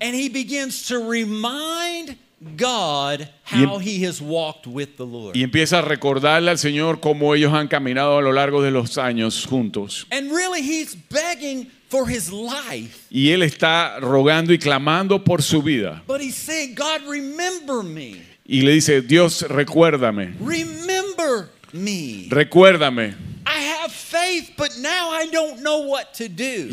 And 0.00 0.14
he 0.14 0.28
begins 0.28 0.86
to 0.86 1.00
remind 1.00 2.18
God 2.56 3.28
how 3.44 3.78
he 3.78 4.04
has 4.06 4.20
walked 4.20 4.66
with 4.66 4.96
the 4.96 5.06
Lord. 5.06 5.36
Y 5.36 5.42
empieza 5.42 5.78
a 5.78 5.82
recordarle 5.82 6.50
al 6.50 6.58
Señor 6.58 7.00
cómo 7.00 7.34
ellos 7.34 7.52
han 7.52 7.68
caminado 7.68 8.18
a 8.18 8.22
lo 8.22 8.32
largo 8.32 8.62
de 8.62 8.70
los 8.70 8.98
años 8.98 9.46
juntos. 9.46 10.06
And 10.10 10.30
really, 10.30 10.60
he's 10.60 10.94
begging 11.10 11.70
for 11.88 12.08
his 12.08 12.30
life. 12.30 13.06
Y 13.10 13.30
él 13.30 13.42
está 13.42 13.98
rogando 14.00 14.52
y 14.52 14.58
clamando 14.58 15.24
por 15.24 15.42
su 15.42 15.62
vida. 15.62 16.02
But 16.06 16.20
he's 16.20 16.36
saying, 16.36 16.74
God, 16.74 17.08
remember 17.08 17.82
me. 17.82 18.22
Y 18.46 18.60
le 18.60 18.72
dice, 18.72 19.00
Dios, 19.00 19.42
recuérdame, 19.48 20.34
Remember 20.38 21.50
me. 21.72 22.26
recuérdame. 22.30 23.14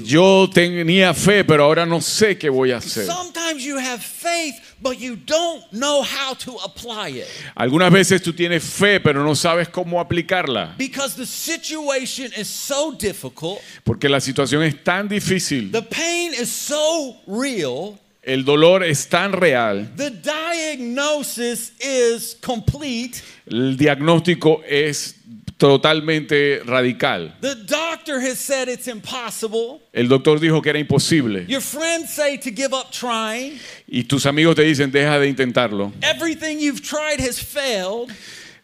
Yo 0.05 0.49
tenía 0.53 1.13
fe, 1.13 1.43
pero 1.43 1.63
ahora 1.65 1.85
no 1.85 2.01
sé 2.01 2.37
qué 2.37 2.49
voy 2.49 2.71
a 2.71 2.77
hacer. 2.77 3.05
Sometimes 3.05 3.63
you 3.63 3.77
have 3.77 4.01
faith, 4.01 4.55
but 4.81 4.97
you 4.99 5.15
don't 5.15 5.63
know 5.71 6.01
how 6.03 6.33
to 6.33 6.57
apply 6.63 7.09
it 7.09 7.27
Algunas 7.55 7.91
veces 7.91 8.21
tú 8.21 8.33
tienes 8.33 8.63
fe, 8.63 8.99
pero 8.99 9.23
no 9.23 9.35
sabes 9.35 9.67
cómo 9.69 9.99
aplicarla. 9.99 10.75
because 10.77 11.15
the 11.15 11.25
situation 11.25 12.31
is 12.37 12.47
so 12.47 12.91
difficult, 12.93 13.59
Porque 13.83 14.09
la 14.09 14.19
situación 14.19 14.63
es 14.63 14.83
tan 14.83 15.07
difícil, 15.07 15.71
the 15.71 15.81
pain 15.81 16.33
is 16.33 16.49
so 16.51 17.17
real, 17.27 17.97
el 18.23 18.43
dolor 18.43 18.83
es 18.83 19.07
tan 19.07 19.33
real, 19.33 19.87
the 19.95 20.11
diagnosis 20.11 21.71
is 21.79 22.35
complete. 22.41 23.21
el 23.47 23.75
diagnóstico 23.77 24.61
es 24.67 25.15
totalmente 25.61 26.61
radical. 26.65 27.31
The 27.39 27.55
doctor 27.55 28.19
has 28.19 28.39
said 28.39 28.67
it's 28.67 28.87
impossible. 28.87 29.79
El 29.93 30.07
doctor 30.07 30.39
dijo 30.39 30.61
que 30.61 30.69
era 30.71 30.79
imposible 30.79 31.45
Your 31.47 31.61
friends 31.61 32.09
say 32.09 32.37
to 32.37 32.49
give 32.51 32.73
up 32.73 32.91
trying. 32.91 33.59
y 33.87 34.03
tus 34.03 34.25
amigos 34.25 34.55
te 34.55 34.63
dicen 34.63 34.91
deja 34.91 35.19
de 35.19 35.27
intentarlo. 35.27 35.91
Everything 36.01 36.57
you've 36.59 36.81
tried 36.81 37.19
has 37.19 37.39
failed. 37.39 38.11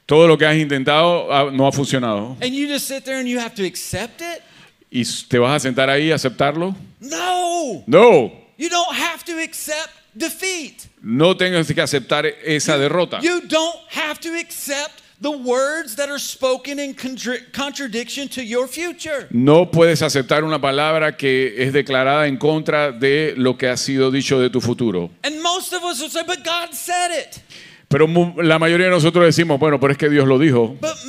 Todo 0.07 0.27
lo 0.27 0.38
que 0.38 0.45
has 0.45 0.55
intentado 0.57 1.51
no 1.51 1.67
ha 1.67 1.71
funcionado 1.71 2.36
And 2.41 2.53
you 2.55 2.67
just 2.67 2.88
sit 2.88 3.03
there 3.03 3.19
and 3.19 3.27
you 3.27 3.39
have 3.39 3.53
to 3.55 3.63
accept 3.65 4.21
it? 4.21 4.41
y 4.89 5.03
te 5.27 5.38
vas 5.38 5.63
a 5.63 5.67
sentar 5.67 5.89
ahí 5.89 6.12
a 6.12 6.15
aceptarlo. 6.15 6.75
No. 6.99 7.83
No, 7.86 8.31
You 8.57 8.69
don't 8.69 8.95
have 8.95 9.23
to 9.25 9.38
accept 9.39 9.91
defeat. 10.15 10.88
no 11.03 11.36
tengas 11.36 11.67
que 11.71 11.79
aceptar 11.81 12.25
esa 12.43 12.77
derrota. 12.77 13.19
You 13.21 13.41
don't 13.41 13.77
have 13.91 14.19
to 14.21 14.29
accept 14.39 15.03
the 15.21 15.32
words 15.32 15.95
that 15.95 16.10
are 16.10 16.19
spoken 16.19 16.80
in 16.80 16.93
contra- 16.93 17.39
contradiction 17.51 18.27
to 18.30 18.43
your 18.43 18.67
future. 18.67 19.27
No 19.32 19.71
puedes 19.71 20.01
aceptar 20.01 20.43
una 20.43 20.60
palabra 20.60 21.17
que 21.17 21.56
es 21.58 21.73
declarada 21.73 22.27
en 22.27 22.38
contra 22.38 22.91
de 22.91 23.34
lo 23.36 23.58
que 23.58 23.67
ha 23.67 23.77
sido 23.77 24.12
dicho 24.12 24.39
de 24.39 24.49
tu 24.49 24.62
futuro. 24.62 25.10
And 25.23 25.41
most 25.41 25.73
of 25.73 25.84
us 25.84 25.99
will 25.99 26.10
say, 26.10 26.23
but 26.25 26.43
God 26.43 26.73
said 26.73 27.12
it. 27.12 27.41
Pero 27.89 28.06
la 28.43 28.60
mayoría 28.60 28.88
de 28.88 28.91
nosotros 28.91 29.23
decimos, 29.25 29.60
bueno, 29.60 29.80
pero 29.80 29.93
es 29.93 29.97
que 29.97 30.10
Dios 30.10 30.27
lo 30.27 30.38
dijo. 30.38 30.75
But 30.82 31.06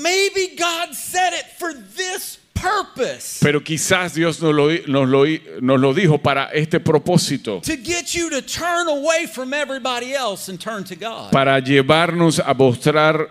purpose. 2.98 3.38
Pero 3.40 3.62
quizás 3.62 4.14
Dios 4.14 4.40
nos 4.42 4.54
lo, 4.54 4.68
di- 4.68 4.82
nos 4.86 5.08
lo, 5.08 5.24
di- 5.24 5.40
nos 5.60 5.80
lo 5.80 5.94
dijo 5.94 6.18
para 6.18 6.46
este 6.52 6.80
propósito, 6.80 7.60
To 7.64 7.76
get 7.82 8.14
you 8.14 8.28
to 8.30 8.42
turn 8.42 8.88
away 8.88 9.26
from 9.26 9.52
everybody 9.54 10.12
else 10.14 10.50
and 10.50 10.58
turn 10.60 10.84
to 10.84 10.94
God. 10.96 11.30
para 11.30 11.58
llevarnos 11.60 12.40
a 12.40 12.54
mostrar, 12.54 13.30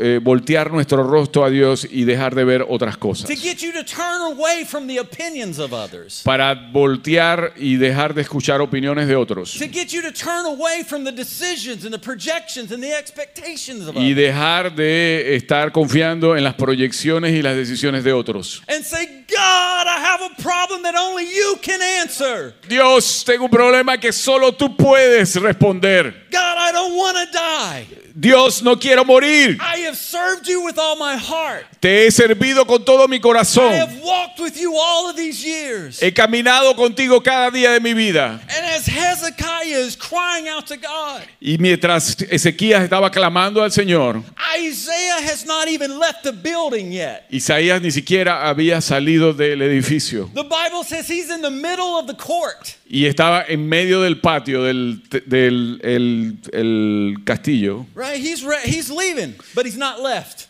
eh, 0.00 0.20
voltear 0.22 0.70
nuestro 0.70 1.02
rostro 1.02 1.44
a 1.44 1.50
Dios 1.50 1.86
y 1.90 2.04
dejar 2.04 2.34
de 2.34 2.44
ver 2.44 2.64
otras 2.68 2.96
cosas. 2.96 3.28
To 3.28 3.34
get 3.36 3.58
you 3.60 3.72
to 3.72 3.84
turn 3.84 4.20
away 4.22 4.64
from 4.64 4.86
the 4.86 4.98
opinions 5.00 5.58
of 5.58 5.72
others. 5.72 6.22
Para 6.24 6.54
voltear 6.54 7.52
y 7.56 7.76
dejar 7.76 8.14
de 8.14 8.22
escuchar 8.22 8.60
opiniones 8.60 9.08
de 9.08 9.16
otros. 9.16 9.52
To 9.58 9.66
get 9.66 9.88
you 9.92 10.02
to 10.02 10.12
turn 10.12 10.46
away 10.46 10.84
from 10.86 11.04
the 11.04 11.12
decisions 11.12 11.84
and 11.84 11.92
the 11.92 11.98
projections 11.98 12.70
and 12.72 12.82
the 12.82 12.92
expectations 12.96 13.86
of 13.88 13.96
Y 13.96 14.12
others. 14.12 14.16
dejar 14.16 14.74
de 14.74 15.34
estar 15.36 15.72
confiando 15.72 16.36
en 16.36 16.44
las 16.44 16.54
proyecciones 16.54 17.34
y 17.34 17.42
las 17.42 17.56
decisiones 17.56 18.04
de 18.04 18.12
otros. 18.12 18.62
And 18.68 18.84
say, 18.84 19.07
God, 19.28 19.86
I 19.86 19.98
have 20.00 20.32
a 20.32 20.42
problem 20.42 20.82
that 20.82 20.94
only 20.94 21.24
you 21.24 21.56
can 21.60 21.80
answer. 22.00 22.54
Dios, 22.66 23.24
tengo 23.24 23.44
un 23.44 23.50
problema 23.50 23.98
que 23.98 24.12
solo 24.12 24.52
tú 24.52 24.76
puedes 24.76 25.36
responder. 25.36 26.14
God, 26.30 26.56
I 26.58 26.72
don't 26.72 26.96
want 26.96 27.16
to 27.18 27.32
die. 27.32 27.86
Dios, 28.20 28.62
no 28.64 28.76
quiero 28.76 29.04
morir. 29.04 29.56
I 29.60 29.82
have 29.86 29.96
served 29.96 30.48
you 30.48 30.64
with 30.64 30.76
all 30.76 30.96
my 30.96 31.16
heart. 31.16 31.64
Te 31.80 32.06
he 32.06 32.10
servido 32.10 32.66
con 32.66 32.84
todo 32.84 33.06
mi 33.06 33.16
I 33.16 33.20
corazón. 33.20 33.72
have 33.72 34.00
walked 34.02 34.40
with 34.40 34.56
you 34.60 34.74
all 34.76 35.08
of 35.08 35.14
these 35.16 35.44
years. 35.44 36.00
He 36.00 36.10
caminado 36.12 36.74
contigo 36.74 37.22
cada 37.22 37.48
día 37.52 37.70
de 37.74 37.80
mi 37.80 37.94
vida. 37.94 38.40
And 38.48 38.66
as 38.74 38.86
Hezekiah 38.88 39.78
is 39.86 39.94
crying 39.94 40.48
out 40.48 40.66
to 40.66 40.76
God, 40.76 41.22
Y 41.40 41.58
mientras 41.58 42.16
Ezequías 42.28 42.82
estaba 42.82 43.08
clamando 43.12 43.62
al 43.62 43.70
Señor, 43.70 44.24
Isaiah 44.60 45.20
has 45.22 45.46
not 45.46 45.68
even 45.68 46.00
left 46.00 46.24
the 46.24 46.32
building 46.32 46.90
yet. 46.90 47.24
Isaías 47.30 47.80
ni 47.80 47.92
siquiera 47.92 48.48
había 48.48 48.80
salido 48.80 49.32
del 49.32 49.62
edificio. 49.62 50.28
The 50.34 50.42
Bible 50.42 50.82
says 50.82 51.06
he's 51.06 51.30
in 51.30 51.40
the 51.40 51.50
middle 51.52 51.96
of 51.96 52.08
the 52.08 52.14
court. 52.16 52.76
Y 52.90 53.04
estaba 53.04 53.44
en 53.46 53.68
medio 53.68 54.00
del 54.00 54.18
patio 54.20 54.62
del, 54.62 55.02
del 55.26 55.78
el- 55.82 56.38
el 56.52 57.16
castillo. 57.24 57.86
Right? 57.94 58.16
He's 58.16 58.42
re- 58.42 58.62
he's 58.64 58.88
leaving, 58.90 59.34
but 59.54 59.66
he's 59.66 59.76
not 59.76 60.00
left. 60.00 60.46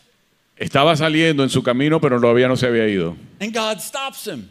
Estaba 0.56 0.96
saliendo 0.96 1.42
en 1.42 1.50
su 1.50 1.62
camino, 1.62 2.00
pero 2.00 2.20
todavía 2.20 2.46
no 2.48 2.56
se 2.56 2.66
había 2.66 2.86
ido. 2.88 3.16
And 3.40 3.52
God 3.52 3.80
stops 3.80 4.26
him. 4.26 4.48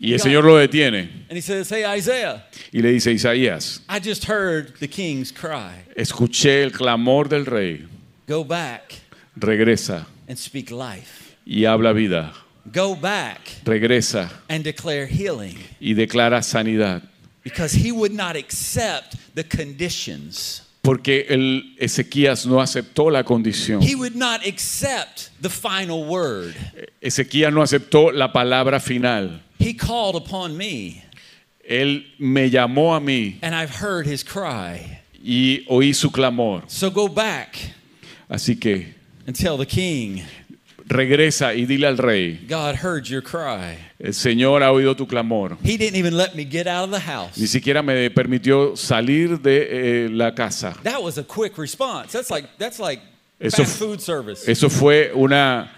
Y 0.00 0.14
el 0.14 0.18
Señor 0.20 0.42
lo 0.44 0.56
detiene 0.56 1.08
And 1.28 1.36
he 1.36 1.40
says, 1.40 1.70
Hey, 1.70 1.84
Isaiah, 1.96 2.44
y 2.72 2.82
le 2.82 2.90
dice, 2.92 3.12
Isaías, 3.12 3.82
I 3.88 4.00
just 4.00 4.24
heard 4.28 4.74
the 4.80 4.88
king's 4.88 5.30
cry. 5.32 5.84
escuché 5.96 6.64
el 6.64 6.72
clamor 6.72 7.28
del 7.28 7.46
rey. 7.46 7.86
Go 8.26 8.42
back 8.44 8.94
Regresa 9.36 10.06
and 10.28 10.36
speak 10.36 10.72
life. 10.72 11.36
y 11.46 11.66
habla 11.66 11.92
vida. 11.92 12.32
Go 12.70 12.94
back 12.94 13.40
Regresa 13.64 14.30
and 14.48 14.62
declare 14.62 15.06
healing. 15.06 15.56
y 15.80 15.94
declara 15.94 16.42
sanidad. 16.42 17.02
Because 17.42 17.72
he 17.72 17.90
would 17.90 18.12
not 18.12 18.36
accept 18.36 19.16
the 19.34 19.42
conditions. 19.44 20.62
Porque 20.82 21.26
el 21.28 21.62
Ezequías 21.80 22.44
no 22.46 22.60
aceptó 22.60 23.10
la 23.10 23.22
condición. 23.24 23.82
He 23.82 23.94
would 23.94 24.14
not 24.16 24.44
accept 24.46 25.30
the 25.40 25.48
final 25.50 26.04
word. 26.04 26.54
Ezequías 27.00 27.52
no 27.52 27.62
aceptó 27.62 28.12
la 28.12 28.32
palabra 28.32 28.80
final. 28.80 29.40
He 29.58 29.74
called 29.74 30.16
upon 30.16 30.56
me, 30.56 31.04
Él 31.68 32.04
me 32.18 32.48
llamó 32.50 32.96
a 32.96 33.00
mí 33.00 33.38
and 33.42 33.54
I've 33.54 33.70
heard 33.76 34.06
his 34.06 34.24
cry. 34.24 35.00
y 35.24 35.64
oí 35.68 35.94
su 35.94 36.10
clamor. 36.10 36.64
So 36.68 36.90
go 36.90 37.06
back 37.08 37.56
Así 38.28 38.58
que 38.60 38.94
and 39.26 39.36
tell 39.36 39.56
the 39.56 39.66
king, 39.66 40.22
regresa 40.92 41.54
y 41.54 41.66
dile 41.66 41.86
al 41.86 41.98
rey, 41.98 42.44
God 42.48 42.76
heard 42.76 43.04
your 43.04 43.22
cry. 43.22 43.78
el 43.98 44.14
Señor 44.14 44.62
ha 44.62 44.72
oído 44.72 44.94
tu 44.96 45.06
clamor. 45.06 45.56
He 45.62 45.76
didn't 45.76 45.96
even 45.96 46.16
let 46.16 46.34
me 46.34 46.44
get 46.44 46.66
out 46.66 46.84
of 46.84 46.90
the 46.90 47.00
house. 47.00 47.38
Ni 47.38 47.46
siquiera 47.46 47.82
me 47.82 48.10
permitió 48.10 48.76
salir 48.76 49.40
de 49.40 50.06
eh, 50.06 50.08
la 50.10 50.34
casa. 50.34 50.74
That 50.82 51.02
was 51.02 51.18
a 51.18 51.24
quick 51.24 51.56
response. 51.58 52.12
That's 52.12 52.30
like 52.30 52.48
that's 52.58 52.78
like 52.78 53.02
Eso 53.40 53.64
fast 53.64 53.78
food 53.78 54.00
service. 54.00 54.48
Eso 54.48 54.68
fue 54.68 55.12
una, 55.14 55.72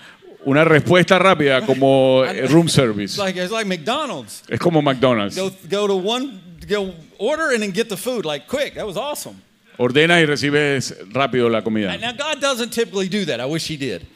una 0.44 0.64
respuesta 0.64 1.18
rápida 1.18 1.64
como 1.64 2.24
eh, 2.28 2.46
room 2.48 2.68
service. 2.68 3.16
like 3.18 3.36
it's 3.36 3.52
like 3.52 3.66
McDonald's. 3.66 4.42
Es 4.48 4.58
como 4.58 4.82
McDonald's. 4.82 5.36
Go 5.36 5.50
go 5.70 5.86
to 5.86 5.94
one 5.96 6.40
go 6.68 6.92
order 7.18 7.52
and 7.52 7.62
then 7.62 7.70
get 7.70 7.88
the 7.88 7.96
food 7.96 8.24
like 8.24 8.46
quick. 8.48 8.74
That 8.74 8.86
was 8.86 8.96
awesome. 8.96 9.40
Ordenas 9.76 10.20
y 10.20 10.24
recibes 10.26 10.94
rápido 11.12 11.50
la 11.50 11.62
comida. 11.62 11.96
Now 11.98 12.12
God 12.12 12.40
doesn't 12.40 12.70
typically 12.70 13.08
do 13.08 13.24
that. 13.24 13.40
I 13.40 13.46
wish 13.46 13.66
He 13.66 13.76
did. 13.76 14.06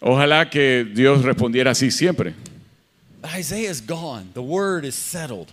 Ojalá 0.00 0.48
que 0.48 0.84
Dios 0.84 1.22
respondiera 1.22 1.70
así 1.72 1.90
siempre. 1.90 2.34
Isaiah's 3.36 3.80
gone. 3.80 4.30
The 4.34 4.42
word 4.42 4.84
is 4.84 4.94
settled. 4.94 5.52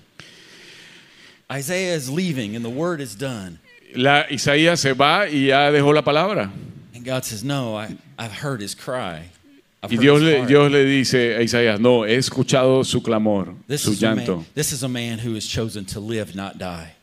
Isaiah 1.51 1.95
is 1.95 2.09
leaving 2.09 2.55
and 2.55 2.63
the 2.63 2.69
word 2.71 3.01
is 3.01 3.15
done. 3.15 3.59
La, 3.95 4.25
Isaías 4.29 4.79
se 4.79 4.93
va 4.93 5.27
y 5.29 5.47
ya 5.47 5.71
dejó 5.71 5.93
la 5.93 6.01
palabra. 6.01 6.51
And 6.95 7.05
God 7.05 7.23
says, 7.23 7.43
"No, 7.43 7.75
I 7.75 7.95
I've 8.17 8.31
heard 8.33 8.61
his 8.61 8.73
cry. 8.75 9.29
I've 9.83 9.91
Y 9.91 9.97
Dios 9.97 10.21
le. 10.21 10.45
Dios 10.45 10.71
le 10.71 10.83
dice 10.85 11.35
a 11.37 11.41
Isaías, 11.41 11.79
no, 11.79 12.03
he 12.03 12.15
escuchado 12.17 12.83
su 12.85 13.01
clamor, 13.01 13.53
This 13.67 13.83
su 13.83 13.91
is, 13.91 14.01
llanto. 14.01 14.37
man, 14.37 14.45
this 14.55 14.71
is 14.73 14.83
a 14.83 14.89
man 14.89 15.19
who 15.19 15.35
has 15.35 15.45
chosen 15.45 15.85
to 15.85 15.99
live, 15.99 16.35
not 16.35 16.57
die. 16.57 16.93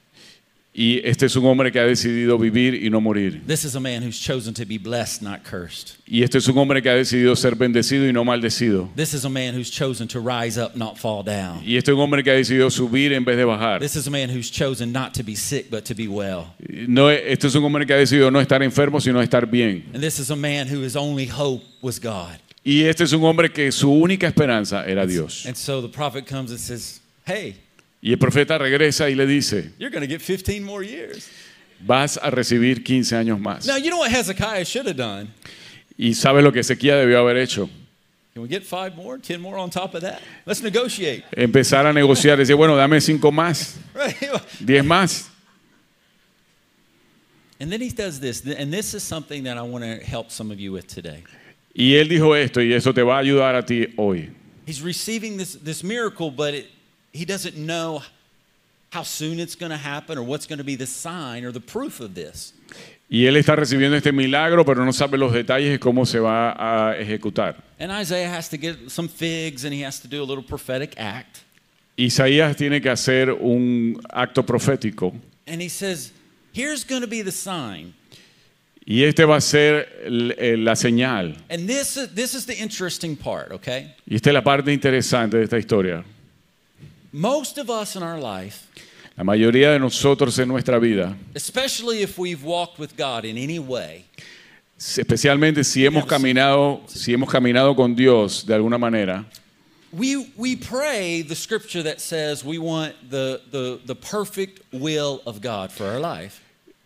Y 0.76 1.00
este 1.04 1.26
es 1.26 1.36
un 1.36 1.46
hombre 1.46 1.70
que 1.70 1.78
ha 1.78 1.84
decidido 1.84 2.36
vivir 2.36 2.74
y 2.74 2.90
no 2.90 3.00
morir. 3.00 3.40
This 3.46 3.64
is 3.64 3.76
a 3.76 3.80
man 3.80 4.02
who's 4.02 4.18
chosen 4.20 4.52
to 4.54 4.64
be 4.66 4.76
blessed, 4.76 5.22
not 5.22 5.44
cursed. 5.44 5.98
Y 6.04 6.24
este 6.24 6.38
es 6.38 6.48
un 6.48 6.58
hombre 6.58 6.82
que 6.82 6.90
ha 6.90 6.96
decidido 6.96 7.36
ser 7.36 7.54
bendecido 7.54 8.08
y 8.08 8.12
no 8.12 8.24
maldecido. 8.24 8.90
This 8.96 9.14
is 9.14 9.24
a 9.24 9.28
man 9.28 9.54
who's 9.54 9.70
chosen 9.70 10.08
to 10.08 10.18
rise 10.18 10.60
up, 10.60 10.74
not 10.74 10.98
fall 10.98 11.22
down. 11.22 11.62
Y 11.64 11.76
este 11.76 11.92
es 11.92 11.94
un 11.94 12.00
hombre 12.00 12.24
que 12.24 12.32
ha 12.32 12.34
decidido 12.34 12.68
subir 12.72 13.12
en 13.12 13.24
vez 13.24 13.36
de 13.36 13.44
bajar. 13.44 13.80
This 13.80 13.94
is 13.94 14.08
a 14.08 14.10
man 14.10 14.28
who's 14.28 14.50
chosen 14.50 14.92
not 14.92 15.14
to 15.14 15.22
be 15.22 15.36
sick, 15.36 15.70
but 15.70 15.84
to 15.84 15.94
be 15.94 16.08
well. 16.08 16.46
No, 16.88 17.08
este 17.08 17.46
es 17.46 17.54
un 17.54 17.62
hombre 17.62 17.86
que 17.86 17.94
ha 17.94 17.98
decidido 17.98 18.32
no 18.32 18.40
estar 18.40 18.60
enfermo, 18.60 19.00
sino 19.00 19.22
estar 19.22 19.46
bien. 19.48 19.84
And 19.94 20.02
this 20.02 20.18
is 20.18 20.32
a 20.32 20.36
man 20.36 20.66
who 20.66 20.80
his 20.80 20.96
only 20.96 21.28
hope 21.28 21.62
was 21.82 22.00
God. 22.00 22.40
Y 22.64 22.82
este 22.82 23.04
es 23.04 23.12
un 23.12 23.22
hombre 23.22 23.52
que 23.52 23.70
su 23.70 23.92
única 23.92 24.26
esperanza 24.26 24.84
era 24.84 25.06
Dios. 25.06 25.46
And 25.46 25.54
so 25.54 25.80
the 25.80 25.88
prophet 25.88 26.26
comes 26.26 26.50
and 26.50 26.58
says, 26.58 27.00
Hey, 27.24 27.54
Y 28.04 28.12
el 28.12 28.18
profeta 28.18 28.58
regresa 28.58 29.08
y 29.08 29.14
le 29.14 29.26
dice, 29.26 29.72
you're 29.78 29.90
going 29.90 30.02
to 30.02 30.06
get 30.06 30.20
15 30.20 30.62
more 30.62 30.84
years. 30.84 31.30
vas 31.80 32.18
a 32.22 32.30
recibir 32.30 32.84
15 32.84 33.16
años 33.16 33.40
más. 33.40 33.66
Now, 33.66 33.76
you 33.76 33.88
know 33.88 34.00
what 34.00 34.10
Hezekiah 34.10 34.66
should 34.66 34.86
have 34.86 34.98
done? 34.98 35.32
Y 35.96 36.12
sabes 36.12 36.44
lo 36.44 36.52
que 36.52 36.60
Ezequiel 36.60 36.98
debió 36.98 37.18
haber 37.20 37.38
hecho. 37.38 37.70
Can 38.34 38.42
we 38.42 38.48
get 38.48 38.62
five 38.62 38.94
more, 38.94 39.16
10 39.16 39.40
more 39.40 39.56
on 39.56 39.70
top 39.70 39.94
of 39.94 40.02
that? 40.02 40.20
Let's 40.44 40.60
negotiate. 40.62 41.24
Empezar 41.34 41.86
a 41.86 41.94
negociar, 41.94 42.36
decir, 42.36 42.56
bueno, 42.56 42.76
dame 42.76 43.00
cinco 43.00 43.32
más, 43.32 43.78
diez 44.62 44.84
más. 44.84 45.30
And 47.58 47.72
then 47.72 47.80
he 47.80 47.88
does 47.88 48.20
this, 48.20 48.44
and 48.44 48.70
this 48.70 48.92
is 48.92 49.02
something 49.02 49.44
that 49.44 49.56
I 49.56 49.62
want 49.62 49.82
to 49.82 50.04
help 50.04 50.30
some 50.30 50.50
of 50.50 50.60
you 50.60 50.72
with 50.72 50.88
today. 50.88 51.24
Y 51.74 51.94
él 51.94 52.10
dijo 52.10 52.36
esto 52.36 52.60
y 52.60 52.74
eso 52.74 52.92
te 52.92 53.00
va 53.00 53.16
a 53.16 53.22
ayudar 53.22 53.56
a 53.56 53.64
ti 53.64 53.86
hoy. 53.96 54.30
he's 54.66 54.82
receiving 54.82 55.38
this, 55.38 55.54
this 55.54 55.82
miracle, 55.82 56.30
but 56.30 56.52
it, 56.52 56.66
he 57.14 57.24
doesn't 57.24 57.56
know 57.56 58.02
how 58.90 59.02
soon 59.02 59.40
it's 59.40 59.54
going 59.54 59.70
to 59.70 59.78
happen 59.78 60.18
or 60.18 60.22
what's 60.22 60.46
going 60.46 60.58
to 60.58 60.64
be 60.64 60.76
the 60.76 60.86
sign 60.86 61.44
or 61.44 61.52
the 61.52 61.60
proof 61.60 62.00
of 62.00 62.14
this. 62.14 62.52
Y 63.08 63.26
él 63.26 63.36
está 63.36 63.54
recibiendo 63.56 63.96
este 63.96 64.12
milagro, 64.12 64.64
pero 64.64 64.84
no 64.84 64.92
sabe 64.92 65.16
los 65.18 65.32
detalles 65.32 65.70
de 65.70 65.78
cómo 65.78 66.06
se 66.06 66.18
va 66.18 66.52
a 66.52 66.96
ejecutar. 66.98 67.56
And 67.78 67.92
Isaiah 67.92 68.28
has 68.28 68.48
to 68.50 68.56
get 68.56 68.90
some 68.90 69.08
figs 69.08 69.64
and 69.64 69.72
he 69.72 69.82
has 69.82 70.00
to 70.00 70.08
do 70.08 70.22
a 70.22 70.26
little 70.26 70.42
prophetic 70.42 70.94
act. 70.98 71.40
Isaías 71.96 72.56
tiene 72.56 72.80
que 72.80 72.90
hacer 72.90 73.30
un 73.30 74.00
acto 74.12 74.44
profético 74.44 75.14
And 75.46 75.60
he 75.62 75.68
says, 75.68 76.12
Here's 76.52 76.84
going 76.84 77.02
to 77.02 77.08
be 77.08 77.22
the 77.22 77.32
sign. 77.32 77.94
y 78.86 79.04
este 79.04 79.24
va 79.24 79.36
a 79.36 79.40
ser 79.40 79.88
la 80.08 80.74
señal. 80.76 81.36
And 81.48 81.66
this 81.68 81.96
is, 81.96 82.14
this 82.14 82.34
is 82.34 82.46
the 82.46 82.54
interesting 82.54 83.16
part, 83.16 83.52
okay? 83.52 83.94
Y 84.06 84.16
esta 84.16 84.30
es 84.30 84.34
la 84.34 84.42
parte 84.42 84.72
interesante 84.72 85.36
de 85.38 85.44
esta 85.44 85.58
historia. 85.58 86.04
Most 87.16 87.58
of 87.58 87.70
us 87.70 87.94
in 87.94 88.02
our 88.02 88.18
life, 88.18 88.66
La 89.16 89.22
mayoría 89.22 89.70
de 89.70 89.78
nosotros 89.78 90.36
en 90.40 90.48
nuestra 90.48 90.80
vida, 90.80 91.16
especially 91.36 92.02
if 92.02 92.18
we've 92.18 92.42
walked 92.42 92.80
with 92.80 92.96
God 92.96 93.24
in 93.24 93.38
any 93.38 93.60
way, 93.60 94.06
especialmente 94.76 95.64
si 95.64 95.84
hemos 95.86 96.06
caminado, 96.06 96.80
si 96.88 97.12
hemos 97.12 97.30
caminado 97.30 97.76
con 97.76 97.94
Dios 97.94 98.44
de 98.44 98.54
alguna 98.54 98.78
manera, 98.78 99.24
we, 99.92 100.28
we 100.36 100.56
pray 100.56 101.22
the 101.22 101.36
scripture 101.36 101.84
that 101.84 102.00
says 102.00 102.44
we 102.44 102.58
want 102.58 102.94
the, 103.08 103.40
the, 103.52 103.78
the 103.86 103.94
perfect 103.94 104.60
will 104.72 105.22
of 105.24 105.40
God 105.40 105.70
for 105.70 105.86
our 105.86 106.00
life. 106.00 106.40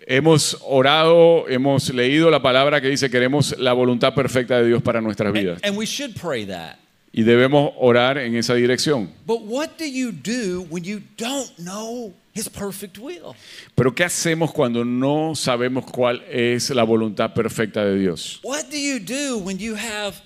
hemos 0.07 0.59
orado, 0.62 1.49
hemos 1.49 1.89
leído 1.89 2.31
la 2.31 2.43
palabra 2.43 2.83
que 2.83 2.91
dice 2.91 3.09
queremos 3.09 3.57
la 3.57 3.72
voluntad 3.72 4.14
perfecta 4.14 4.59
de 4.59 4.66
Dios 4.66 4.83
para 4.83 5.01
nuestras 5.01 5.33
vidas. 5.33 5.61
And, 5.62 5.70
and 5.70 5.76
we 5.79 5.87
should 5.87 6.14
pray 6.14 6.45
that. 6.45 6.79
Y 7.19 7.25
debemos 7.25 7.73
orar 7.79 8.16
en 8.16 8.37
esa 8.37 8.55
dirección. 8.55 9.11
But 9.27 9.41
what 9.41 9.71
do 9.77 9.85
you 9.85 10.12
do 10.12 10.64
when 10.71 10.85
you 10.85 11.03
don't 11.16 11.51
know 11.59 12.14
His 12.33 12.49
perfect 12.49 12.97
will? 12.97 13.35
Pero 13.75 13.93
¿qué 13.93 14.05
hacemos 14.05 14.53
cuando 14.53 14.85
no 14.85 15.35
sabemos 15.35 15.85
cuál 15.87 16.23
es 16.31 16.71
la 16.71 16.85
voluntad 16.85 17.35
perfecta 17.35 17.85
de 17.85 17.99
Dios? 17.99 18.39
What 18.45 18.71
do 18.71 18.79
you 18.79 19.01
do 19.01 19.37
when 19.39 19.59
you 19.59 19.75
have 19.75 20.23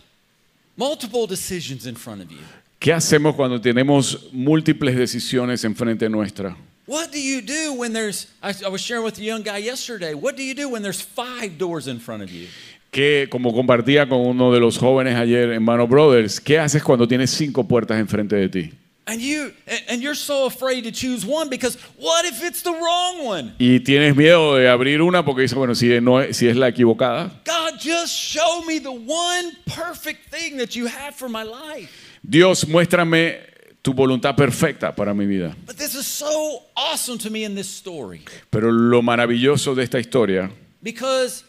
multiple 0.76 1.26
decisions 1.26 1.86
in 1.86 1.96
front 1.96 2.20
of 2.20 2.30
you? 2.30 2.44
¿Qué 2.78 2.92
hacemos 2.92 3.36
cuando 3.36 3.58
tenemos 3.58 4.28
múltiples 4.30 4.94
decisiones 4.94 5.64
enfrente 5.64 6.10
nuestra? 6.10 6.54
What 6.84 7.10
do 7.10 7.18
you 7.18 7.40
do 7.40 7.72
when 7.72 7.94
there's, 7.94 8.26
I, 8.42 8.52
I 8.66 8.68
was 8.68 8.82
sharing 8.82 9.04
with 9.04 9.16
a 9.16 9.22
young 9.22 9.40
guy 9.42 9.56
yesterday, 9.56 10.12
what 10.12 10.36
do 10.36 10.42
you 10.42 10.52
do 10.52 10.68
when 10.68 10.82
there's 10.82 11.00
five 11.00 11.56
doors 11.56 11.88
in 11.88 11.98
front 12.00 12.22
of 12.22 12.30
you? 12.30 12.48
Que, 12.92 13.26
como 13.30 13.54
compartía 13.54 14.06
con 14.06 14.20
uno 14.20 14.52
de 14.52 14.60
los 14.60 14.76
jóvenes 14.76 15.16
ayer 15.16 15.50
en 15.52 15.62
Mano 15.62 15.88
Brothers, 15.88 16.38
¿qué 16.38 16.58
haces 16.58 16.82
cuando 16.82 17.08
tienes 17.08 17.30
cinco 17.30 17.66
puertas 17.66 17.98
enfrente 17.98 18.36
de 18.36 18.48
ti? 18.50 18.70
And 19.06 19.18
you 19.18 19.44
and- 19.66 19.80
and 19.88 20.02
you're 20.02 20.14
so 20.14 20.44
afraid 20.46 20.84
to 20.84 20.90
choose 20.92 21.26
one 21.26 21.48
because 21.48 21.78
what 21.98 22.26
if 22.26 22.44
it's 22.44 22.62
the 22.62 22.70
wrong 22.70 23.24
one? 23.26 23.54
Y 23.58 23.80
tienes 23.80 24.14
miedo 24.14 24.56
de 24.56 24.68
abrir 24.68 25.00
una 25.00 25.24
porque 25.24 25.40
dices, 25.40 25.56
bueno, 25.56 25.74
si, 25.74 25.88
no, 26.02 26.20
es- 26.20 26.36
si 26.36 26.46
es 26.48 26.54
la 26.54 26.68
equivocada. 26.68 27.32
God 27.46 27.78
just 27.82 28.14
show 28.14 28.62
me 28.66 28.78
the 28.78 28.90
one 28.90 29.52
perfect 29.64 30.30
thing 30.30 30.58
that 30.58 30.74
you 30.76 30.86
have 30.86 31.12
for 31.16 31.30
my 31.30 31.42
life. 31.44 31.88
Dios, 32.22 32.68
muéstrame 32.68 33.38
tu 33.80 33.94
voluntad 33.94 34.36
perfecta 34.36 34.94
para 34.94 35.14
mi 35.14 35.24
vida. 35.24 35.56
But 35.66 35.76
this 35.78 35.94
is 35.94 36.06
so 36.06 36.60
awesome 36.76 37.16
to 37.20 37.30
me 37.30 37.44
in 37.46 37.54
this 37.54 37.68
story 37.68 38.20
Pero 38.50 38.70
lo 38.70 39.00
maravilloso 39.00 39.74
de 39.74 39.82
esta 39.82 39.98
historia 39.98 40.50
because 40.82 41.44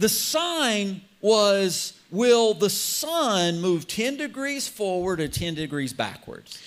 the 0.00 0.08
sign 0.08 1.02
was 1.20 1.92
will 2.10 2.54
the 2.54 2.70
sun 2.70 3.60
move 3.60 3.86
10 3.86 4.16
degrees 4.16 4.66
forward 4.68 5.20
or 5.20 5.28
10 5.28 5.54
degrees 5.54 5.92
backwards? 5.92 6.58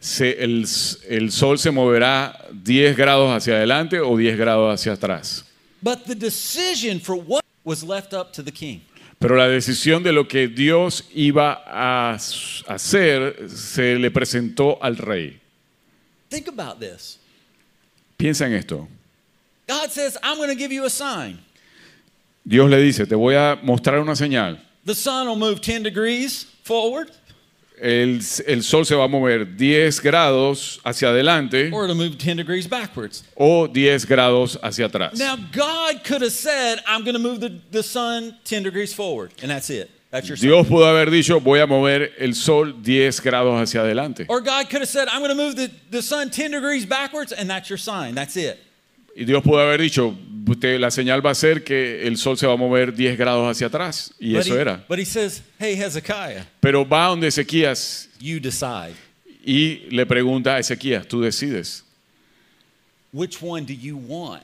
se- 0.00 0.36
el, 0.42 0.64
el 1.08 1.30
sol 1.30 1.58
se 1.58 1.70
moverá 1.70 2.32
10 2.52 2.96
grados 2.96 3.30
hacia 3.30 3.54
adelante 3.56 4.00
o 4.00 4.16
10 4.16 4.36
grados 4.38 4.72
hacia 4.72 4.92
atrás. 4.92 5.44
But 5.82 6.04
the 6.06 6.14
decision 6.14 6.98
for 7.00 7.14
what 7.16 7.44
was 7.64 7.82
left 7.84 8.12
up 8.12 8.32
to 8.34 8.42
the 8.42 8.52
king. 8.52 8.80
Pero 9.20 9.36
la 9.36 9.48
decisión 9.48 10.02
de 10.04 10.12
lo 10.12 10.24
que 10.28 10.46
Dios 10.48 11.02
iba 11.12 11.62
a 11.66 12.14
hacer 12.14 13.48
se 13.50 13.96
le 13.98 14.10
presentó 14.10 14.78
al 14.80 14.96
rey. 14.96 15.40
Think 16.30 16.46
about 16.48 16.78
this. 16.78 17.18
Piensa 18.16 18.46
en 18.46 18.52
esto. 18.54 18.86
God 19.66 19.90
says, 19.90 20.16
I'm 20.22 20.36
going 20.38 20.48
to 20.50 20.54
give 20.54 20.72
you 20.72 20.84
a 20.84 20.90
sign. 20.90 21.38
Dios 22.48 22.70
le 22.70 22.80
dice, 22.80 23.06
te 23.06 23.14
voy 23.14 23.34
a 23.34 23.58
mostrar 23.62 24.00
una 24.00 24.16
señal. 24.16 24.58
The 24.86 24.94
sun 24.94 25.28
will 25.28 25.36
move 25.36 25.60
10 25.60 25.82
degrees 25.82 26.46
forward 26.64 27.10
El, 27.80 28.20
el 28.46 28.62
sol 28.62 28.84
se 28.84 28.94
va 28.96 29.04
a 29.04 29.08
mover 29.08 29.44
10 29.56 30.00
grados 30.00 30.80
hacia 30.82 31.10
adelante 31.10 31.70
or 31.72 31.84
it'll 31.84 31.94
move 31.94 32.16
10 32.16 32.36
degrees 32.38 32.66
backwards. 32.66 33.22
o 33.36 33.68
10 33.68 34.06
grados 34.06 34.58
hacia 34.62 34.86
atrás. 34.86 35.16
Now, 35.18 35.36
God 35.36 36.02
could 36.04 36.22
have 36.22 36.32
said, 36.32 36.80
I'm 36.86 37.04
going 37.04 37.14
to 37.14 37.20
move 37.20 37.40
the, 37.40 37.60
the 37.70 37.82
sun 37.82 38.34
10 38.44 38.62
degrees 38.64 38.92
forward, 38.94 39.32
and 39.42 39.50
that's 39.50 39.70
it. 39.70 39.90
That's 40.10 40.26
your 40.26 40.36
sign. 40.36 40.48
Dios 40.48 40.66
pudo 40.66 40.86
haber 40.86 41.10
dicho, 41.10 41.38
voy 41.38 41.60
a 41.60 41.66
mover 41.66 42.10
el 42.18 42.32
sol 42.32 42.72
10 42.82 43.20
grados 43.20 43.60
hacia 43.60 43.82
adelante. 43.82 44.24
Or 44.28 44.40
God 44.40 44.68
could 44.70 44.80
have 44.80 44.88
said, 44.88 45.06
I'm 45.08 45.20
going 45.22 45.36
to 45.36 45.40
move 45.40 45.54
the, 45.54 45.70
the 45.90 46.02
sun 46.02 46.30
10 46.30 46.50
degrees 46.52 46.86
backwards, 46.86 47.30
and 47.32 47.48
that's 47.48 47.68
your 47.68 47.78
sign. 47.78 48.14
That's 48.14 48.36
it. 48.36 48.58
Y 49.20 49.24
Dios 49.24 49.42
pudo 49.42 49.58
haber 49.60 49.80
dicho, 49.80 50.16
"Usted- 50.46 50.78
la 50.78 50.90
señal 50.92 51.24
va 51.26 51.30
a 51.32 51.34
ser 51.34 51.64
que 51.64 52.06
el 52.06 52.16
sol 52.16 52.38
se 52.38 52.46
va 52.46 52.52
a 52.52 52.56
mover 52.56 52.94
10 52.94 53.18
grados 53.18 53.50
hacia 53.50 53.66
atrás. 53.66 54.14
Y 54.20 54.32
but, 54.34 54.42
eso 54.42 54.56
he, 54.56 54.60
era. 54.60 54.84
but 54.88 54.98
he 54.98 55.04
says, 55.04 55.42
Hey, 55.58 55.74
Hezekiah, 55.74 56.46
Pero 56.60 56.88
va 56.88 57.06
donde 57.08 57.26
Ezequías 57.26 58.08
you 58.20 58.38
decide. 58.40 58.94
y 59.44 59.88
le 59.90 60.06
pregunta 60.06 60.54
a 60.54 60.58
Ezequías, 60.60 61.06
tú 61.08 61.20
decides, 61.20 61.82
Which 63.12 63.38
one 63.42 63.66
do 63.66 63.72
you 63.72 63.96
want? 63.96 64.42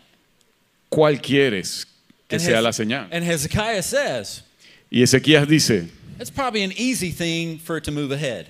¿cuál 0.91 1.21
quieres 1.21 1.87
que 2.29 2.37
And 2.37 2.45
sea 2.45 2.61
la 2.61 2.73
señal? 2.73 3.09
And 3.13 3.23
Hezekiah 3.25 3.83
says, 3.83 4.43
Y 4.91 5.03
Ezequías 5.03 5.47
dice, 5.49 5.89
It's 6.19 6.31
probably 6.31 6.63
an 6.63 6.73
easy 6.77 7.13
thing 7.13 7.59
for 7.59 7.77
it 7.79 7.85
to 7.85 7.93
move 7.93 8.13
ahead, 8.15 8.47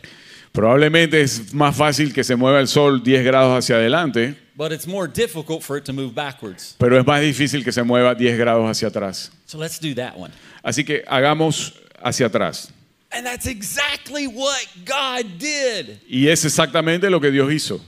probablemente 0.53 1.21
es 1.21 1.53
más 1.55 1.77
fácil 1.77 2.13
que 2.13 2.23
se 2.25 2.37
mueva 2.37 2.61
el 2.61 2.69
sol 2.69 3.03
10 3.03 3.25
grados 3.25 3.59
hacia 3.59 3.77
adelante, 3.77 4.37
but 4.57 4.73
it's 4.73 4.87
more 4.87 5.07
difficult 5.07 5.63
for 5.63 5.77
it 5.77 5.85
to 5.85 5.93
move 5.93 6.15
backwards. 6.15 6.77
pero 6.79 6.99
es 6.99 7.05
más 7.05 7.21
difícil 7.21 7.65
que 7.65 7.73
se 7.73 7.83
mueva 7.83 8.15
10 8.15 8.39
grados 8.39 8.69
hacia 8.69 8.89
atrás. 8.89 9.31
So 9.47 9.59
let's 9.59 9.79
do 9.79 9.95
that 9.95 10.17
one. 10.17 10.33
Así 10.65 10.85
que 10.85 11.05
hagamos 11.07 11.73
hacia 12.03 12.27
atrás. 12.27 12.71
And 13.13 13.25
that's 13.25 13.47
exactly 13.47 14.27
what 14.27 14.67
God 14.85 15.39
did. 15.39 16.01
Y 16.09 16.27
es 16.29 16.45
exactamente 16.45 17.09
lo 17.11 17.21
que 17.21 17.31
Dios 17.31 17.53
hizo. 17.53 17.81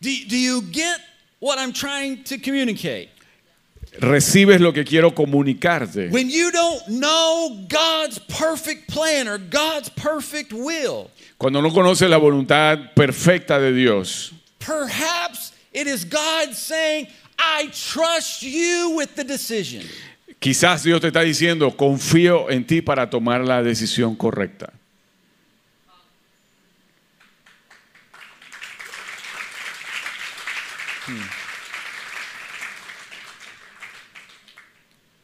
Do, 0.00 0.10
do 0.28 0.36
you 0.36 0.62
get 0.62 1.00
what 1.40 1.58
I'm 1.58 1.72
trying 1.72 2.22
to 2.24 2.38
communicate? 2.38 3.08
Recibes 4.00 4.60
lo 4.60 4.72
que 4.72 4.84
quiero 4.84 5.12
comunicarte. 5.12 6.10
When 6.10 6.28
you 6.28 6.50
don't 6.50 6.88
know 6.88 7.64
God's 7.68 8.18
perfect 8.18 8.88
plan 8.88 9.28
or 9.28 9.38
God's 9.38 9.88
perfect 9.88 10.52
will, 10.52 11.10
Cuando 11.38 11.60
no 11.60 11.70
conoces 11.70 12.08
la 12.08 12.18
voluntad 12.18 12.92
perfecta 12.94 13.60
de 13.60 13.72
Dios, 13.72 14.32
perhaps 14.64 15.52
it 15.72 15.86
is 15.86 16.04
God 16.04 16.54
saying, 16.54 17.08
I 17.38 17.68
trust 17.72 18.42
you 18.42 18.94
with 18.96 19.14
the 19.14 19.24
decision. 19.24 19.84
quizás 20.40 20.82
Dios 20.82 21.00
te 21.00 21.08
está 21.08 21.22
diciendo, 21.22 21.74
confío 21.76 22.50
en 22.50 22.66
ti 22.66 22.82
para 22.82 23.08
tomar 23.08 23.44
la 23.44 23.62
decisión 23.62 24.16
correcta. 24.16 24.72
Hmm. 31.06 31.22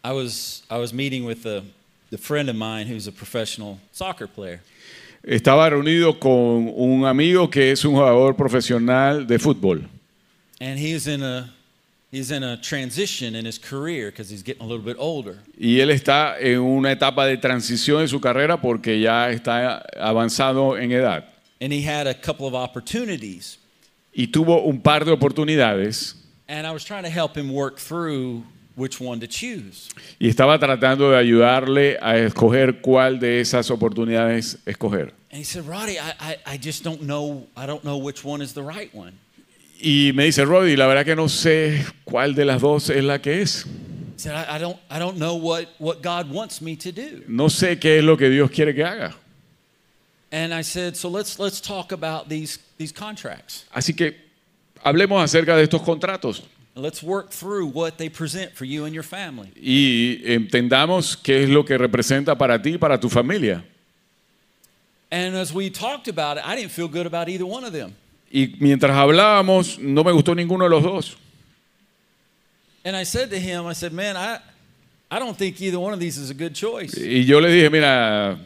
I 0.03 0.13
was, 0.13 0.63
I 0.71 0.79
was 0.79 0.93
meeting 0.93 1.25
with 1.25 1.45
a, 1.47 1.63
a 2.13 2.19
friend 2.19 2.49
of 2.49 2.57
mine 2.57 2.87
who's 2.87 3.07
a 3.07 3.13
professional 3.13 3.79
soccer 3.93 4.27
player. 4.27 4.61
Estaba 5.23 5.69
reunido 5.69 6.19
con 6.19 6.73
un 6.75 7.05
amigo 7.05 7.51
que 7.51 7.73
es 7.73 7.85
un 7.85 7.95
jugador 7.95 8.37
profesional 8.37 9.27
de 9.27 9.39
fútbol. 9.39 9.89
And 10.61 10.79
he's 10.79 11.07
in 11.07 11.23
a, 11.23 11.53
he's 12.11 12.31
in 12.31 12.43
a 12.43 12.61
transition 12.61 13.35
in 13.35 13.47
his 13.47 13.59
career 13.59 14.11
because 14.11 14.31
he's 14.31 14.43
getting 14.43 14.63
a 14.63 14.67
little 14.67 14.85
bit 14.85 14.97
older. 14.99 15.39
Y 15.59 15.81
él 15.81 15.91
está 15.91 16.39
en 16.39 16.61
una 16.61 16.93
etapa 16.93 17.27
de 17.27 17.37
transición 17.37 18.03
en 18.03 18.09
su 18.09 18.21
carrera 18.21 18.61
porque 18.61 19.01
ya 19.01 19.31
está 19.31 19.85
avanzado 19.99 20.79
en 20.79 20.93
edad. 20.93 21.25
And 21.61 21.73
he 21.73 21.83
had 21.83 22.07
a 22.07 22.15
couple 22.15 22.47
of 22.47 22.55
opportunities. 22.55 23.59
Y 24.13 24.29
tuvo 24.29 24.65
un 24.65 24.81
par 24.81 25.05
de 25.05 25.13
oportunidades 25.13 26.17
And 26.51 26.67
I 26.67 26.73
was 26.73 26.83
trying 26.83 27.05
to 27.05 27.09
help 27.09 27.37
him 27.37 27.53
work 27.53 27.79
through 27.79 28.43
which 28.81 29.01
one 29.01 29.21
to 29.21 29.27
choose. 29.27 29.91
y 30.19 30.29
estaba 30.29 30.59
tratando 30.59 31.11
de 31.11 31.19
ayudarle 31.19 31.99
a 32.01 32.17
escoger 32.17 32.81
cuál 32.81 33.21
de 33.21 33.41
esas 33.41 33.71
oportunidades 33.71 34.59
escoger. 34.65 35.13
And 35.31 35.39
he 35.39 35.45
said, 35.45 35.67
Roddy, 35.67 35.99
I, 35.99 36.15
I, 36.19 36.55
I 36.55 36.59
just 36.59 36.83
don't 36.83 37.03
know, 37.03 37.47
I 37.57 37.67
don't 37.67 37.85
know 37.85 37.99
which 37.99 38.25
one 38.25 38.43
is 38.43 38.55
the 38.55 38.63
right 38.63 38.93
one. 38.95 39.13
Y 39.83 40.13
me 40.15 40.25
dice, 40.25 40.45
Roddy, 40.45 40.77
la 40.77 40.87
verdad 40.87 41.05
que 41.05 41.15
no 41.15 41.29
sé 41.29 41.85
cuál 42.05 42.35
de 42.35 42.45
las 42.45 42.61
dos 42.61 42.91
es 42.91 43.05
la 43.05 43.19
que 43.19 43.43
es. 43.43 43.65
He 43.65 44.19
said, 44.19 44.35
I, 44.35 44.57
I 44.57 44.59
don't, 44.59 44.77
I 44.91 44.99
don't 44.99 45.19
know 45.19 45.37
what, 45.37 45.69
what 45.79 46.03
God 46.03 46.31
wants 46.31 46.61
me 46.61 46.77
to 46.77 46.93
do. 46.93 47.23
No 47.29 47.49
sé 47.49 47.79
qué 47.79 47.99
es 47.99 48.05
lo 48.05 48.17
que 48.17 48.29
Dios 48.29 48.51
quiere 48.51 48.75
que 48.75 48.85
haga. 48.85 49.15
And 50.33 50.53
I 50.55 50.63
said, 50.63 50.97
so 50.97 51.09
let's 51.09 51.39
let's 51.39 51.61
talk 51.61 51.93
about 51.93 52.29
these 52.29 52.59
these 52.79 52.93
contracts. 52.93 53.65
Así 53.75 53.97
que 53.97 54.17
hablemos 54.85 55.23
acerca 55.23 55.57
de 55.57 55.65
estos 55.65 55.83
contratos 55.83 56.43
let's 56.81 57.03
work 57.03 57.31
through 57.31 57.67
what 57.67 57.99
they 57.99 58.09
present 58.09 58.53
for 58.55 58.65
you 58.65 58.85
and 58.85 58.95
your 58.95 59.05
family. 59.05 59.53
y 59.57 60.21
entendamos 60.25 61.17
qué 61.17 61.45
es 61.45 61.49
lo 61.49 61.65
que 61.65 61.77
representa 61.79 62.37
para 62.37 62.61
ti 62.61 62.75
y 62.75 62.79
para 62.79 62.99
tu 62.99 63.09
familia. 63.09 63.65
And 65.13 65.35
as 65.35 65.53
we 65.53 65.71
talked 65.71 66.09
about 66.09 66.37
it, 66.37 66.45
I 66.47 66.55
didn't 66.55 66.71
feel 66.71 66.89
good 66.89 67.07
about 67.07 67.29
either 67.29 67.45
one 67.47 67.65
of 67.65 67.73
them. 67.73 67.95
Y 68.33 68.55
mientras 68.61 68.97
hablábamos, 68.97 69.79
no 69.79 70.05
me 70.05 70.13
gustó 70.13 70.35
ninguno 70.35 70.65
de 70.65 70.71
los 70.71 70.83
dos. 70.83 71.17
And 72.85 72.97
I 72.97 73.05
said 73.05 73.31
to 73.31 73.39
him, 73.39 73.67
I 73.67 73.75
said, 73.75 73.93
man, 73.93 74.17
I 74.17 74.39
I 75.11 75.19
don't 75.19 75.37
think 75.37 75.61
either 75.61 75.81
one 75.81 75.93
of 75.93 75.99
these 75.99 76.17
is 76.17 76.31
a 76.31 76.35
good 76.35 76.55
choice. 76.55 76.97
Y 76.97 77.25
yo 77.25 77.41
le 77.41 77.49
dije, 77.49 77.69
mira, 77.71 78.39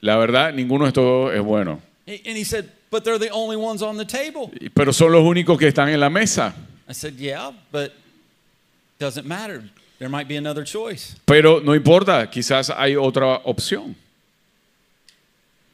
la 0.00 0.16
verdad, 0.16 0.54
ninguno 0.54 0.84
de 0.84 0.88
estos 0.88 1.04
dos 1.04 1.34
es 1.34 1.42
bueno. 1.42 1.82
And 2.06 2.36
he 2.36 2.44
said, 2.44 2.70
but 2.90 3.04
they're 3.04 3.18
the 3.18 3.30
only 3.30 3.56
ones 3.56 3.82
on 3.82 3.98
the 3.98 4.06
table. 4.06 4.50
Pero 4.74 4.92
son 4.92 5.12
los 5.12 5.22
únicos 5.22 5.58
que 5.58 5.68
están 5.68 5.90
en 5.90 6.00
la 6.00 6.08
mesa. 6.08 6.54
I 6.92 6.94
said, 6.94 7.14
yeah, 7.14 7.52
but 7.70 7.94
doesn't 8.98 9.26
matter. 9.26 9.64
There 9.98 10.10
might 10.10 10.28
be 10.28 10.36
another 10.36 10.62
choice. 10.62 11.16
Pero 11.24 11.60
no 11.60 11.72
importa, 11.72 12.28
quizás 12.30 12.68
hay 12.68 12.96
otra 12.96 13.40
opción. 13.46 13.94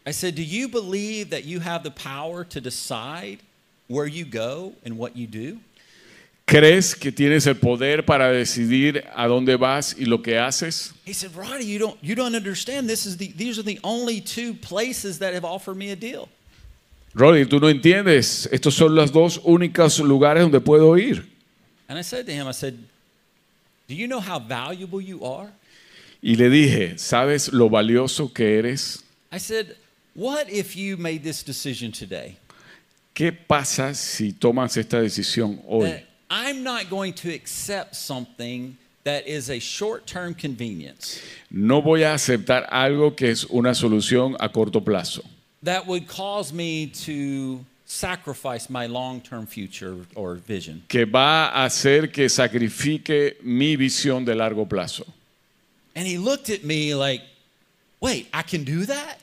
I 0.07 0.12
said, 0.12 0.37
do 0.37 0.45
you 0.45 0.69
believe 0.69 1.31
that 1.31 1.43
you 1.45 1.59
have 1.59 1.83
the 1.83 1.91
power 1.91 2.45
to 2.45 2.61
decide 2.61 3.41
where 3.89 4.07
you 4.07 4.25
go 4.25 4.75
and 4.85 4.97
what 4.97 5.16
you 5.16 5.27
do? 5.27 5.59
¿Crees 6.47 6.95
que 6.95 7.11
tienes 7.11 7.49
el 7.49 7.55
poder 7.55 8.03
para 8.03 8.33
decidir 8.33 9.05
a 9.12 9.27
dónde 9.27 9.59
vas 9.59 9.97
y 9.99 10.05
lo 10.05 10.19
que 10.19 10.35
haces? 10.35 10.93
He 11.05 11.12
said, 11.12 11.35
Roddy, 11.35 11.64
you 11.64 11.81
don't 11.81 11.99
you 12.01 12.14
don't 12.14 12.37
understand. 12.37 12.89
This 12.89 13.07
is 13.07 13.16
the 13.16 13.33
these 13.33 13.59
are 13.59 13.64
the 13.64 13.81
only 13.83 14.21
two 14.21 14.55
places 14.55 15.19
that 15.19 15.35
have 15.35 15.45
offered 15.45 15.77
me 15.77 15.91
a 15.91 15.97
deal. 15.97 16.29
Roddy, 17.14 17.46
tú 17.46 17.59
no 17.59 17.68
entiendes. 17.68 18.48
Estos 18.52 18.74
son 18.74 18.94
los 18.94 19.11
dos 19.12 19.40
únicos 19.44 19.98
lugares 20.00 20.42
donde 20.42 20.61
puedo 20.61 20.96
ir. 20.96 21.26
And 21.88 21.98
I 21.98 22.02
said 22.02 22.26
to 22.26 22.32
him, 22.32 22.46
I 22.46 22.52
said, 22.52 22.74
Do 23.88 23.94
you 23.94 24.06
know 24.06 24.20
how 24.20 24.38
valuable 24.38 25.00
you 25.00 25.24
are? 25.24 25.48
Y 26.22 26.34
le 26.34 26.50
dije, 26.50 26.98
¿sabes 26.98 27.52
lo 27.52 27.68
valioso 27.70 28.32
que 28.32 28.59
eres? 28.59 29.02
I 29.32 29.38
said, 29.38 29.76
What 30.14 30.50
if 30.50 30.76
you 30.76 30.96
made 30.96 31.22
this 31.22 31.42
decision 31.42 31.92
today? 31.92 32.36
¿Qué 33.14 33.32
pasa 33.32 33.94
si 33.94 34.32
tomas 34.32 34.76
esta 34.76 35.00
decisión 35.00 35.61
hoy? 35.66 35.90
That 35.90 36.04
I'm 36.30 36.62
not 36.62 36.90
going 36.90 37.14
to 37.14 37.32
accept 37.32 37.94
something 37.94 38.76
that 39.04 39.26
is 39.26 39.48
a 39.48 39.59
short-term 39.59 40.34
convenience 40.34 41.22
No 41.50 41.80
voy 41.80 42.02
a 42.02 42.12
aceptar 42.12 42.66
algo 42.70 43.16
que 43.16 43.30
es 43.30 43.44
una 43.44 43.74
solución 43.74 44.36
a 44.38 44.50
corto 44.50 44.84
plazo, 44.84 45.22
that 45.69 45.87
would 45.87 46.09
cause 46.09 46.51
me 46.53 46.87
to 46.87 47.62
sacrifice 47.85 48.71
my 48.71 48.87
long-term 48.87 49.47
future 49.47 49.97
or 50.14 50.35
vision. 50.37 50.83
que 50.89 51.05
va 51.05 51.49
a 51.49 51.66
hacer 51.66 52.11
que 52.11 52.29
sacrifique 52.29 53.37
mi 53.43 53.77
visión 53.77 54.25
de 54.25 54.35
largo 54.35 54.64
plazo. 54.64 55.05
And 55.95 56.07
he 56.07 56.16
looked 56.16 56.49
at 56.51 56.64
me 56.64 56.95
like, 56.95 57.23
Wait, 58.01 58.29
I 58.33 58.43
can 58.43 58.64
do 58.64 58.87
that? 58.87 59.19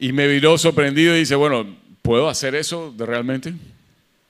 Y 0.00 0.12
me 0.12 0.26
miró 0.26 0.56
sorprendido 0.56 1.14
y 1.14 1.18
dice, 1.20 1.34
bueno, 1.34 1.66
¿puedo 2.02 2.28
hacer 2.28 2.54
eso 2.54 2.90
de 2.92 3.04
realmente? 3.04 3.50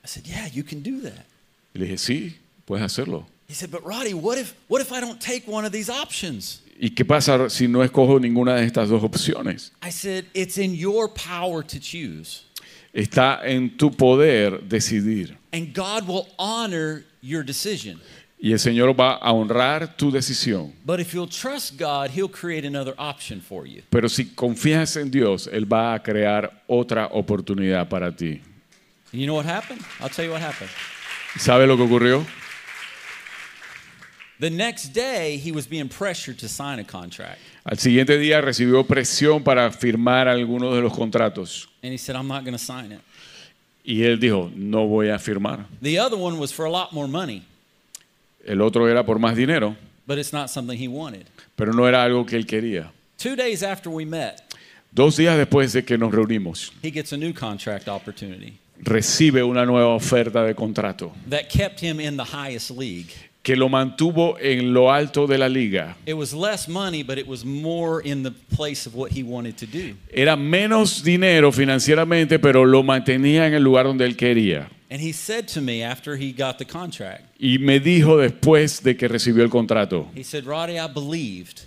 I 0.03 0.07
said, 0.07 0.25
Yeah, 0.25 0.47
you 0.47 0.63
can 0.63 0.81
do 0.81 1.01
that. 1.01 1.25
Y 1.73 1.79
le 1.79 1.85
dije, 1.85 1.97
sí, 1.97 2.35
puedes 2.65 2.83
hacerlo. 2.83 3.25
He 3.53 3.55
said, 3.55 3.69
But 3.69 3.85
Roddy, 3.85 4.15
what 4.15 4.39
if 4.39 4.55
what 4.67 4.81
if 4.81 4.91
I 4.91 4.99
don't 4.99 5.21
take 5.21 5.47
one 5.47 5.63
of 5.63 5.71
these 5.71 5.87
options? 5.87 6.63
¿Y 6.75 6.89
qué 6.89 7.05
pasa 7.05 7.51
si 7.51 7.67
no 7.67 7.83
escojo 7.83 8.19
ninguna 8.19 8.55
de 8.55 8.65
estas 8.65 8.89
dos 8.89 9.03
opciones? 9.03 9.69
I 9.79 9.91
said, 9.91 10.25
It's 10.33 10.57
in 10.57 10.73
your 10.73 11.07
power 11.07 11.61
to 11.61 11.79
choose. 11.79 12.45
Está 12.91 13.45
en 13.45 13.77
tu 13.77 13.91
poder 13.91 14.57
decidir. 14.67 15.37
And 15.53 15.71
God 15.71 16.07
will 16.07 16.29
honor 16.39 17.05
your 17.21 17.43
decision. 17.43 18.01
Y 18.39 18.53
el 18.53 18.57
Señor 18.57 18.99
va 18.99 19.19
a 19.21 19.31
honrar 19.31 19.97
tu 19.97 20.09
decisión. 20.09 20.73
But 20.83 20.99
if 20.99 21.13
you'll 21.13 21.29
trust 21.29 21.77
God, 21.77 22.09
He'll 22.09 22.27
create 22.27 22.65
another 22.65 22.95
option 22.97 23.39
for 23.39 23.67
you. 23.67 23.83
Pero 23.91 24.09
si 24.09 24.33
confías 24.33 24.97
en 24.97 25.11
Dios, 25.11 25.47
Él 25.47 25.71
va 25.71 25.93
a 25.93 26.01
crear 26.01 26.63
otra 26.67 27.07
oportunidad 27.11 27.87
para 27.87 28.11
ti. 28.11 28.41
And 29.11 29.21
you 29.21 29.27
know 29.27 29.35
what 29.35 29.45
happened? 29.45 29.85
I'll 29.99 30.09
tell 30.09 30.25
you 30.25 30.31
what 30.31 30.41
happened. 30.41 30.71
¿Sabe 31.37 31.67
lo 31.67 31.77
que 31.77 31.83
ocurrió? 31.83 32.25
The 34.39 34.49
next 34.49 34.93
day, 34.93 35.37
he 35.37 35.51
was 35.51 35.67
being 35.67 35.87
pressured 35.87 36.37
to 36.39 36.47
sign 36.47 36.79
a 36.79 36.83
contract. 36.83 37.39
Al 37.65 37.77
siguiente 37.77 38.17
día 38.17 38.41
recibió 38.41 38.85
presión 38.85 39.43
para 39.43 39.71
firmar 39.71 40.27
algunos 40.27 40.75
de 40.75 40.81
los 40.81 40.93
contratos. 40.93 41.67
And 41.83 41.93
he 41.93 41.97
said, 41.97 42.15
I'm 42.15 42.27
not 42.27 42.43
going 42.43 42.53
to 42.57 42.63
sign 42.63 42.91
it. 42.91 43.01
Y 43.85 44.03
él 44.03 44.19
dijo, 44.19 44.49
no 44.55 44.87
voy 44.87 45.09
a 45.09 45.19
firmar. 45.19 45.65
The 45.81 45.99
other 45.99 46.17
one 46.17 46.39
was 46.39 46.51
for 46.51 46.65
a 46.65 46.71
lot 46.71 46.93
more 46.93 47.07
money, 47.07 47.43
El 48.45 48.61
otro 48.61 48.87
era 48.87 49.03
por 49.05 49.19
más 49.19 49.35
dinero, 49.35 49.75
but 50.07 50.17
it's 50.17 50.33
not 50.33 50.49
something 50.49 50.77
he 50.77 50.87
wanted. 50.87 51.25
pero 51.55 51.71
no 51.73 51.85
era 51.87 52.03
algo 52.03 52.25
que 52.25 52.37
él 52.37 52.45
quería. 52.45 52.91
Two 53.17 53.35
days 53.35 53.61
after 53.63 53.89
we 53.89 54.05
met, 54.05 54.41
Dos 54.93 55.17
días 55.17 55.37
después 55.37 55.73
de 55.73 55.83
que 55.83 55.97
nos 55.97 56.11
reunimos, 56.11 56.71
he 56.81 56.91
gets 56.91 57.13
a 57.13 57.17
new 57.17 57.33
contract 57.33 57.87
opportunity 57.87 58.57
recibe 58.79 59.43
una 59.43 59.65
nueva 59.65 59.95
oferta 59.95 60.43
de 60.43 60.53
contrato 60.53 61.13
that 61.29 61.47
kept 61.49 61.79
him 61.79 61.99
in 61.99 62.17
the 62.17 62.23
highest 62.23 62.69
league. 62.71 63.13
Que 63.43 63.57
lo 63.57 63.67
mantuvo 63.67 64.37
en 64.39 64.73
lo 64.73 64.91
alto 64.91 65.27
de 65.27 65.37
la 65.37 65.49
liga. 65.49 65.97
Era 70.09 70.35
menos 70.37 71.03
dinero 71.03 71.51
financieramente, 71.51 72.39
pero 72.39 72.65
lo 72.65 72.83
mantenía 72.83 73.45
en 73.45 73.53
el 73.53 73.63
lugar 73.63 73.85
donde 73.85 74.05
él 74.05 74.15
quería. 74.15 74.69
And 74.89 75.01
he 75.01 75.11
said 75.11 75.47
to 75.47 75.59
me 75.59 75.83
after 75.83 76.15
he 76.15 76.31
got 76.31 76.59
the 76.59 76.65
contract, 76.65 77.23
Y 77.39 77.57
me 77.57 77.79
dijo 77.79 78.15
después 78.15 78.83
de 78.83 78.95
que 78.95 79.07
recibió 79.07 79.43
el 79.43 79.49
contrato, 79.49 80.07
he 80.15 80.23
said, 80.23 80.45
Roddy, 80.45 80.77
I 80.77 80.87
believed 80.87 81.63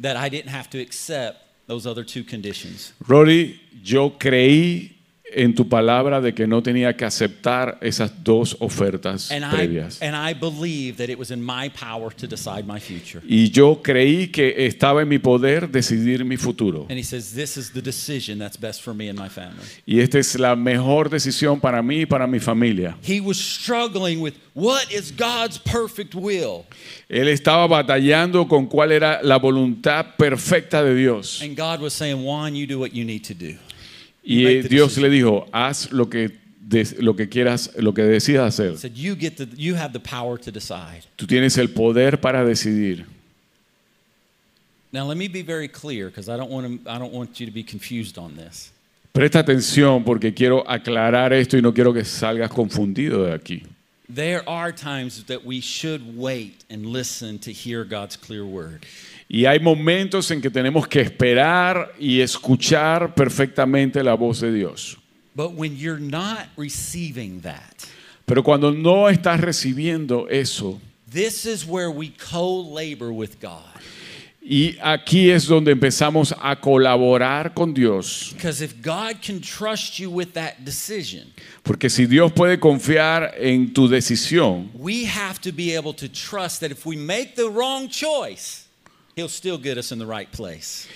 that 0.00 0.16
I 0.16 0.30
didn't 0.30 0.50
have 0.50 0.70
to 0.70 0.80
accept 0.80 1.42
those 1.66 1.86
other 1.86 2.02
two 2.02 2.24
conditions. 2.24 2.94
Rory, 3.06 3.60
yo 3.82 4.16
creí 4.18 4.92
en 5.34 5.54
tu 5.54 5.68
palabra 5.68 6.20
de 6.20 6.34
que 6.34 6.46
no 6.46 6.62
tenía 6.62 6.96
que 6.96 7.04
aceptar 7.04 7.78
esas 7.80 8.22
dos 8.24 8.56
ofertas 8.60 9.30
And 9.30 9.44
I, 9.44 9.50
previas. 9.50 10.00
and 10.02 10.14
I 10.16 10.34
believed 10.34 10.98
that 10.98 11.08
it 11.10 11.18
was 11.18 11.30
in 11.30 11.42
my 11.42 11.70
power 11.70 12.10
to 12.16 12.26
decide 12.26 12.64
my 12.66 12.80
future. 12.80 13.22
Y 13.26 13.50
yo 13.50 13.80
creí 13.82 14.28
que 14.30 14.66
estaba 14.66 15.02
en 15.02 15.08
mi 15.08 15.18
poder 15.18 15.70
decidir 15.70 16.24
mi 16.24 16.36
futuro. 16.36 16.86
And 16.88 16.98
he 16.98 17.04
says, 17.04 17.32
This 17.34 17.56
is 17.56 17.72
the 17.72 17.82
decision 17.82 18.38
that's 18.38 18.58
best 18.58 18.82
for 18.82 18.94
me 18.94 19.08
and 19.08 19.18
my 19.18 19.28
family. 19.28 19.62
Y 19.86 20.00
esta 20.00 20.18
es 20.18 20.38
la 20.38 20.54
mejor 20.56 21.10
decisión 21.10 21.60
para 21.60 21.82
mí 21.82 22.02
y 22.02 22.06
para 22.06 22.26
mi 22.26 22.38
familia. 22.38 22.96
He 23.02 23.20
was 23.20 23.38
struggling 23.38 24.20
with 24.20 24.34
what 24.54 24.90
is 24.92 25.10
God's 25.10 25.58
perfect 25.58 26.14
will? 26.14 26.64
Él 27.08 27.28
estaba 27.28 27.66
batallando 27.66 28.46
con 28.48 28.66
cuál 28.66 28.92
era 28.92 29.20
la 29.22 29.38
voluntad 29.38 30.16
perfecta 30.16 30.82
de 30.82 30.94
Dios. 30.94 31.40
And 31.42 31.56
God 31.56 31.80
was 31.80 31.92
saying, 31.92 32.22
Juan, 32.22 32.54
you 32.54 32.66
do 32.66 32.78
what 32.78 32.92
you 32.92 33.04
need 33.04 33.24
to 33.24 33.34
do. 33.34 33.56
Y 34.22 34.46
eh, 34.46 34.62
Dios 34.62 34.96
le 34.98 35.08
dijo, 35.10 35.46
haz 35.52 35.90
lo 35.92 36.08
que, 36.08 36.30
des- 36.60 36.96
lo 36.98 37.16
que 37.16 37.28
quieras, 37.28 37.70
lo 37.76 37.92
que 37.92 38.02
decidas 38.02 38.54
hacer. 38.58 38.78
Said, 38.78 38.94
You 38.94 39.14
get 39.16 39.36
the 39.36 39.46
you 39.56 39.74
have 39.74 39.92
the 39.92 40.00
power 40.00 40.38
to 40.38 40.50
decide. 40.52 41.02
Tú 41.16 41.26
tienes 41.26 41.58
el 41.58 41.68
poder 41.70 42.20
para 42.20 42.44
decidir. 42.44 43.04
Now 44.92 45.06
let 45.06 45.16
me 45.16 45.26
be 45.28 45.42
very 45.42 45.68
clear 45.68 46.08
because 46.08 46.28
I 46.28 46.36
don't 46.36 46.50
want 46.50 46.84
to 46.84 46.90
I 46.90 46.98
don't 46.98 47.12
want 47.12 47.40
you 47.40 47.46
to 47.46 47.52
be 47.52 47.62
confused 47.64 48.18
on 48.18 48.36
this. 48.36 48.70
Presta 49.12 49.40
atención 49.40 50.04
porque 50.04 50.32
quiero 50.32 50.64
aclarar 50.68 51.32
esto 51.32 51.56
y 51.56 51.62
no 51.62 51.72
quiero 51.72 51.92
que 51.92 52.04
salgas 52.04 52.50
confundido 52.50 53.24
de 53.26 53.32
aquí. 53.34 53.62
There 54.08 54.42
are 54.46 54.72
times 54.72 55.24
that 55.26 55.44
we 55.44 55.60
should 55.60 56.02
wait 56.16 56.64
and 56.70 56.86
listen 56.86 57.38
to 57.40 57.50
hear 57.52 57.84
God's 57.84 58.16
clear 58.16 58.44
word. 58.44 58.84
Y 59.34 59.46
hay 59.46 59.58
momentos 59.60 60.30
en 60.30 60.42
que 60.42 60.50
tenemos 60.50 60.86
que 60.86 61.00
esperar 61.00 61.94
y 61.98 62.20
escuchar 62.20 63.14
perfectamente 63.14 64.04
la 64.04 64.12
voz 64.12 64.40
de 64.40 64.52
Dios. 64.52 64.98
But 65.34 65.52
when 65.56 65.74
you're 65.78 65.98
not 65.98 66.48
receiving 66.58 67.40
that, 67.40 67.86
Pero 68.26 68.42
cuando 68.44 68.70
no 68.70 69.08
estás 69.08 69.40
recibiendo 69.40 70.28
eso, 70.28 70.78
this 71.10 71.46
is 71.46 71.66
where 71.66 71.88
we 71.88 72.10
co-labor 72.10 73.10
with 73.10 73.40
God. 73.40 73.62
y 74.42 74.76
aquí 74.82 75.30
es 75.30 75.46
donde 75.46 75.72
empezamos 75.72 76.34
a 76.38 76.56
colaborar 76.60 77.54
con 77.54 77.72
Dios. 77.72 78.32
Because 78.34 78.62
if 78.62 78.74
God 78.82 79.22
can 79.24 79.40
trust 79.40 79.98
you 79.98 80.10
with 80.10 80.34
that 80.34 80.58
decision, 80.62 81.32
Porque 81.62 81.88
si 81.88 82.04
Dios 82.04 82.32
puede 82.32 82.60
confiar 82.60 83.32
en 83.38 83.72
tu 83.72 83.88
decisión, 83.88 84.68
we 84.74 85.06
have 85.06 85.40
to 85.40 85.52
be 85.52 85.74
able 85.74 85.94
to 85.94 86.06
trust 86.06 86.60
that 86.60 86.70
if 86.70 86.84
we 86.84 86.96
make 86.96 87.34
the 87.34 87.48
wrong 87.48 87.88
choice, 87.88 88.61
He'll 89.16 89.28
still 89.28 89.58
get 89.58 89.76
us 89.78 89.92
in 89.92 89.98
the 89.98 90.06
right 90.06 90.30
place. 90.30 90.88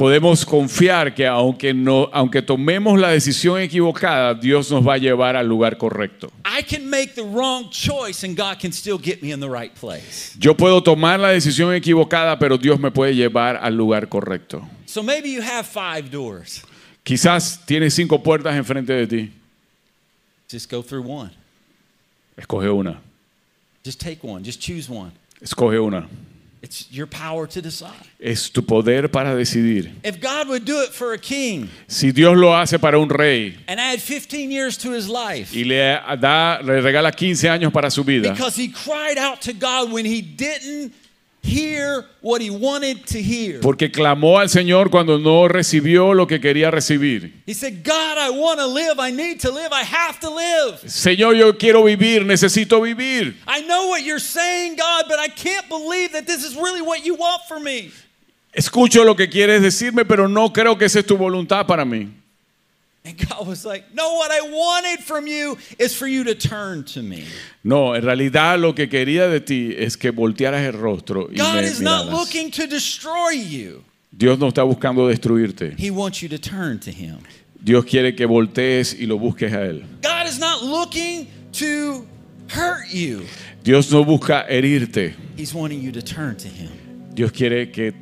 podemos 0.00 0.46
confiar 0.46 1.14
que 1.14 1.26
aunque, 1.26 1.74
no, 1.74 2.08
aunque 2.10 2.40
tomemos 2.40 2.98
la 2.98 3.10
decisión 3.10 3.60
equivocada, 3.60 4.32
Dios 4.32 4.70
nos 4.70 4.82
va 4.86 4.94
a 4.94 4.98
llevar 4.98 5.36
al 5.36 5.46
lugar 5.46 5.76
correcto. 5.76 6.32
I 6.42 6.62
can 6.62 6.88
make 6.88 7.08
the 7.14 7.22
wrong 7.22 7.68
choice 7.68 8.24
and 8.24 8.34
God 8.34 8.58
can 8.58 8.72
still 8.72 8.98
get 8.98 9.22
me 9.22 9.30
in 9.30 9.40
the 9.40 9.48
right 9.48 9.74
place. 9.78 10.34
Yo 10.38 10.56
puedo 10.56 10.82
tomar 10.82 11.20
la 11.20 11.28
decisión 11.28 11.74
equivocada, 11.74 12.38
pero 12.38 12.56
Dios 12.56 12.80
me 12.80 12.90
puede 12.90 13.14
llevar 13.14 13.56
al 13.56 13.76
lugar 13.76 14.08
correcto. 14.08 14.66
So 14.86 15.02
maybe 15.02 15.28
you 15.28 15.42
have 15.42 15.66
five 15.66 16.10
doors. 16.10 16.62
Quizás 17.04 17.60
tienes 17.66 17.92
cinco 17.92 18.22
puertas 18.22 18.56
enfrente 18.56 18.94
de 18.94 19.06
ti. 19.06 19.32
Just 20.50 20.70
go 20.70 20.82
through 20.82 21.06
one. 21.06 21.30
Escoge 22.38 22.70
una. 22.70 23.02
Just 23.84 24.00
take 24.00 24.20
one. 24.22 24.42
Just 24.42 24.60
choose 24.62 24.88
one. 24.88 25.12
Escoge 25.42 25.78
una. 25.78 26.08
It's 26.62 26.88
your 26.90 27.06
power 27.06 27.46
to 27.48 27.62
decide. 27.62 27.94
Es 28.18 28.50
tu 28.50 28.62
poder 28.62 29.08
para 29.08 29.34
decidir. 29.34 29.92
If 30.04 30.20
God 30.20 30.48
would 30.48 30.66
do 30.66 30.82
it 30.82 30.90
for 30.90 31.14
a 31.14 31.18
king 31.18 31.70
Si 31.86 32.12
Dios 32.12 32.36
lo 32.36 32.54
hace 32.54 32.78
para 32.78 32.98
un 32.98 33.08
rey 33.08 33.56
and 33.66 33.80
add 33.80 33.98
15 33.98 34.50
years 34.50 34.76
to 34.78 34.92
his 34.92 35.08
life 35.08 35.54
y 35.54 35.64
le 35.64 35.98
da, 36.20 36.60
le 36.62 36.82
regala 36.82 37.12
15 37.12 37.48
años 37.48 37.72
para 37.72 37.90
su 37.90 38.04
vida, 38.04 38.30
because 38.32 38.56
he 38.56 38.68
cried 38.68 39.16
out 39.16 39.40
to 39.40 39.54
God 39.54 39.90
when 39.90 40.04
he 40.04 40.20
didn't 40.20 40.92
hear 41.42 42.04
what 42.20 42.42
he 42.42 42.50
wanted 42.50 43.06
to 43.06 43.18
hear. 43.22 43.60
porque 43.60 43.90
clamó 43.90 44.38
al 44.38 44.48
Señor 44.48 44.90
cuando 44.90 45.18
no 45.18 45.48
recibió 45.48 46.14
lo 46.14 46.26
que 46.26 46.40
quería 46.40 46.70
recibir. 46.70 47.42
He 47.46 47.54
said, 47.54 47.82
God, 47.82 48.18
I 48.18 48.30
want 48.30 48.58
to 48.60 48.66
live. 48.66 48.98
I 48.98 49.10
need 49.10 49.40
to 49.40 49.50
live. 49.50 49.72
I 49.72 49.82
have 49.82 50.20
to 50.20 50.30
live. 50.30 50.80
Señor, 50.86 51.36
yo 51.36 51.56
quiero 51.56 51.84
vivir, 51.84 52.24
necesito 52.24 52.80
vivir. 52.80 53.36
I 53.46 53.62
know 53.62 53.88
what 53.88 54.02
you're 54.02 54.20
saying, 54.20 54.76
God, 54.76 55.06
but 55.08 55.18
I 55.18 55.28
can't 55.28 55.68
believe 55.68 56.12
that 56.12 56.26
this 56.26 56.44
is 56.44 56.54
really 56.56 56.82
what 56.82 57.04
you 57.04 57.14
want 57.14 57.42
for 57.48 57.58
me. 57.58 57.90
Escucho 58.52 59.04
lo 59.04 59.14
que 59.14 59.28
quieres 59.28 59.62
decirme, 59.62 60.04
pero 60.04 60.28
no 60.28 60.52
creo 60.52 60.76
que 60.76 60.84
esa 60.86 60.98
es 60.98 61.06
tu 61.06 61.16
voluntad 61.16 61.66
para 61.66 61.84
mí. 61.84 62.08
And 62.08 62.10
God 62.10 62.10
was 62.10 62.18
like, 62.18 62.18
No, 63.04 64.14
what 64.16 64.30
I 64.30 64.40
wanted 64.42 65.00
from 65.00 65.26
you 65.26 65.56
is 65.78 65.94
for 65.94 66.06
you 66.06 66.24
to 66.24 66.34
turn 66.34 66.84
to 66.84 67.02
me. 67.02 67.24
No, 67.64 67.94
en 67.94 68.02
realidad 68.02 68.58
lo 68.58 68.74
que 68.74 68.88
quería 68.88 69.28
de 69.28 69.40
ti 69.40 69.74
es 69.76 69.96
que 69.96 70.10
voltearas 70.10 70.62
el 70.62 70.74
rostro 70.74 71.28
y 71.30 71.36
God 71.36 71.54
me 71.54 71.64
is 71.64 71.80
not 71.80 72.06
looking 72.06 72.50
to 72.50 72.66
destroy 72.66 73.32
you, 73.32 73.82
Dios 74.12 74.38
no 74.38 74.48
está 74.48 74.62
buscando 74.62 75.08
destruirte. 75.08 75.74
He 75.78 75.90
wants 75.90 76.22
you 76.22 76.28
to 76.28 76.38
turn 76.38 76.78
to 76.80 76.90
Him. 76.90 77.20
Dios 77.62 77.84
quiere 77.84 78.14
que 78.14 78.26
voltees 78.26 78.94
y 78.94 79.06
lo 79.06 79.18
busques 79.18 79.52
a 79.52 79.66
Él. 79.66 79.84
God 80.02 80.26
is 80.26 80.38
not 80.38 80.62
looking 80.62 81.26
to 81.52 82.06
hurt 82.48 82.88
you, 82.90 83.24
Dios 83.62 83.90
no 83.90 84.04
busca 84.04 84.46
herirte. 84.48 85.14
He's 85.36 85.54
wanting 85.54 85.80
you 85.80 85.92
to 85.92 86.02
turn 86.02 86.36
to 86.36 86.48
Him. 86.48 86.70
Dios 87.14 87.32
quiere 87.32 87.70
que 87.72 87.92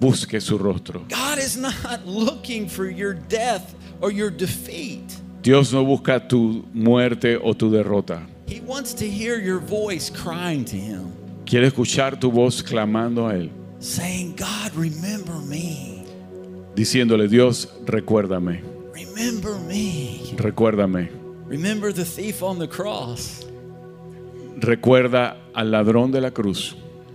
busques 0.00 0.42
su 0.42 0.58
rostro. 0.58 1.04
God 1.08 1.38
is 1.38 1.56
not 1.56 2.04
looking 2.06 2.68
for 2.68 2.88
your 2.88 3.14
death 3.14 3.74
or 4.00 4.10
your 4.12 4.30
defeat. 4.30 5.16
Dios 5.42 5.72
no 5.72 5.84
busca 5.84 6.20
tu 6.28 6.64
muerte 6.74 7.36
o 7.42 7.52
tu 7.54 7.70
derrota. 7.70 8.26
He 8.46 8.60
wants 8.60 8.92
to 8.94 9.08
hear 9.08 9.38
your 9.38 9.58
voice 9.60 10.10
crying 10.10 10.64
to 10.66 10.76
Him, 10.76 11.12
Quiere 11.46 11.66
escuchar 11.68 12.18
tu 12.18 12.30
voz 12.30 12.62
clamando 12.62 13.26
a 13.28 13.34
Él, 13.34 13.50
saying, 13.78 14.34
God, 14.36 14.74
remember 14.74 15.34
me. 15.48 16.04
diciéndole, 16.74 17.28
Dios, 17.28 17.68
recuérdame, 17.84 18.62
Remember 18.92 19.58
me. 19.66 20.34
recuérdame. 20.36 21.08
Remember 21.46 21.92
the 21.92 22.04
thief 22.04 22.42
on 22.42 22.58
the 22.58 22.68
cross. 22.68 23.44
Recuerda 24.60 25.36
al 25.54 25.70
ladrón 25.70 26.10
de 26.12 26.20
la 26.20 26.30
cruz. 26.30 26.74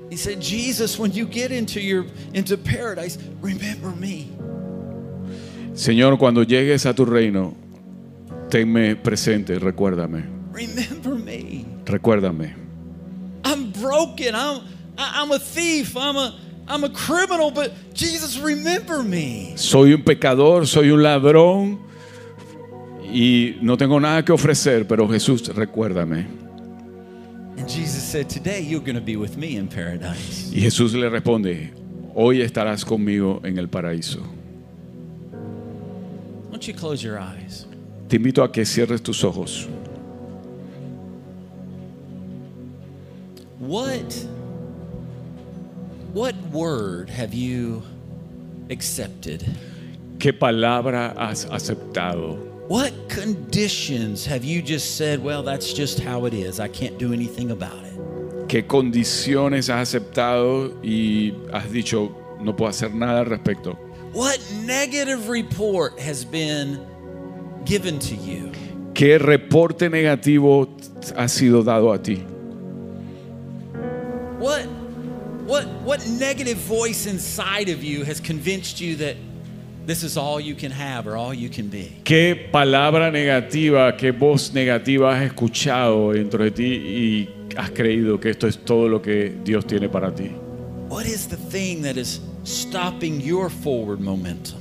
He 0.09 0.17
said, 0.17 0.39
Jesus, 0.41 0.97
when 0.99 1.11
you 1.11 1.25
get 1.25 1.51
into 1.51 1.79
your 1.81 2.05
into 2.33 2.57
paradise, 2.57 3.17
remember 3.41 3.89
me. 3.91 4.31
Señor, 5.73 6.17
cuando 6.17 6.43
llegues 6.43 6.85
a 6.85 6.93
tu 6.93 7.05
reino, 7.05 7.53
tenme 8.49 8.95
presente, 8.95 9.57
recuérdame, 9.59 10.23
Remember 10.53 11.15
me. 11.15 11.65
recuérdame. 11.85 12.55
I'm 13.45 13.71
broken. 13.71 14.35
I'm 14.35 14.61
I'm 14.97 15.31
a 15.31 15.39
thief. 15.39 15.95
I'm 15.97 16.15
a 16.15 16.35
I'm 16.67 16.83
a 16.83 16.89
criminal, 16.89 17.51
but 17.51 17.71
Jesus, 17.93 18.37
remember 18.39 19.03
me. 19.03 19.53
Soy 19.57 19.93
un 19.93 20.03
pecador, 20.03 20.65
soy 20.67 20.91
un 20.91 21.01
ladrón 21.03 21.79
y 23.11 23.57
no 23.61 23.75
tengo 23.75 23.99
nada 23.99 24.23
que 24.23 24.31
ofrecer, 24.31 24.87
pero 24.87 25.07
Jesús, 25.09 25.47
recuérdame. 25.53 26.25
And 27.57 27.67
Jesus 27.67 28.01
said, 28.03 28.29
Today 28.29 28.61
you're 28.61 28.79
going 28.83 28.95
to 28.95 29.01
be 29.01 29.15
with 29.17 29.35
me 29.37 29.57
in 29.57 29.67
paradise. 29.67 30.51
Y 30.53 30.61
Jesús 30.61 30.93
le 30.93 31.09
responde, 31.09 31.73
hoy 32.15 32.41
estarás 32.41 32.85
conmigo 32.85 33.41
en 33.43 33.57
el 33.57 33.67
paraíso. 33.67 34.21
Don't 36.63 36.75
you 36.75 36.79
close 36.79 37.03
your 37.03 37.19
eyes? 37.19 37.65
Te 38.07 38.15
invito 38.17 38.41
a 38.41 38.49
que 38.49 38.63
cierres 38.63 39.03
tus 39.03 39.21
ojos. 39.25 39.67
What 43.59 44.13
what 46.13 46.33
word 46.53 47.09
have 47.09 47.33
you 47.33 47.83
accepted? 48.69 49.43
¿Qué 50.19 50.31
palabra 50.31 51.13
has 51.17 51.43
aceptado? 51.47 52.37
What 52.69 52.93
conditions 53.09 54.25
have 54.25 54.45
you 54.45 54.61
just 54.61 54.95
said, 54.95 55.21
well, 55.21 55.43
that's 55.43 55.73
just 55.73 55.99
how 55.99 56.23
it 56.23 56.33
is. 56.33 56.61
I 56.61 56.69
can't 56.69 56.97
do 56.97 57.11
anything 57.11 57.51
about 57.51 57.83
it. 57.83 58.47
¿Qué 58.47 58.65
condiciones 58.65 59.67
has 59.67 59.89
aceptado 59.89 60.77
y 60.81 61.33
has 61.51 61.69
dicho, 61.69 62.15
no 62.39 62.55
puedo 62.55 62.69
hacer 62.69 62.93
nada 62.93 63.19
al 63.19 63.25
respecto? 63.25 63.82
What 64.13 64.39
negative 64.63 65.27
report 65.27 65.99
has 65.99 66.23
been 66.23 66.79
given 67.65 67.97
to 67.97 68.15
you? 68.15 68.51
¿Qué 68.93 69.17
reporte 69.17 69.89
negativo 69.89 70.67
ha 71.17 71.27
sido 71.27 71.63
dado 71.63 71.91
a 71.91 71.97
ti? 71.97 72.17
What 74.37 74.67
what 75.47 75.65
what 75.83 76.07
negative 76.19 76.57
voice 76.57 77.07
inside 77.07 77.69
of 77.69 77.83
you 77.83 78.03
has 78.03 78.19
convinced 78.19 78.79
you 78.79 78.97
that 78.97 79.15
this 79.87 80.03
is 80.03 80.15
all 80.15 80.39
you 80.39 80.53
can 80.53 80.69
have 80.69 81.07
or 81.07 81.17
all 81.17 81.33
you 81.33 81.49
can 81.49 81.69
be? 81.69 81.99
¿Qué 82.03 82.35
palabra 82.51 83.11
negativa, 83.11 83.97
qué 83.97 84.11
voz 84.11 84.53
negativa 84.53 85.17
has 85.17 85.31
escuchado 85.31 86.13
dentro 86.13 86.43
de 86.43 86.51
ti 86.51 86.65
y 86.65 87.29
has 87.57 87.71
creído 87.71 88.21
que 88.21 88.29
esto 88.29 88.45
es 88.45 88.63
todo 88.63 88.87
lo 88.87 89.01
que 89.01 89.35
Dios 89.43 89.65
tiene 89.65 89.89
para 89.89 90.13
ti? 90.13 90.29
What 90.87 91.07
is 91.07 91.27
the 91.27 91.35
thing 91.35 91.81
that 91.81 91.97
is 91.97 92.19
stopping 92.43 93.21
your 93.21 93.49
forward 93.49 93.99
momentum? 93.99 94.59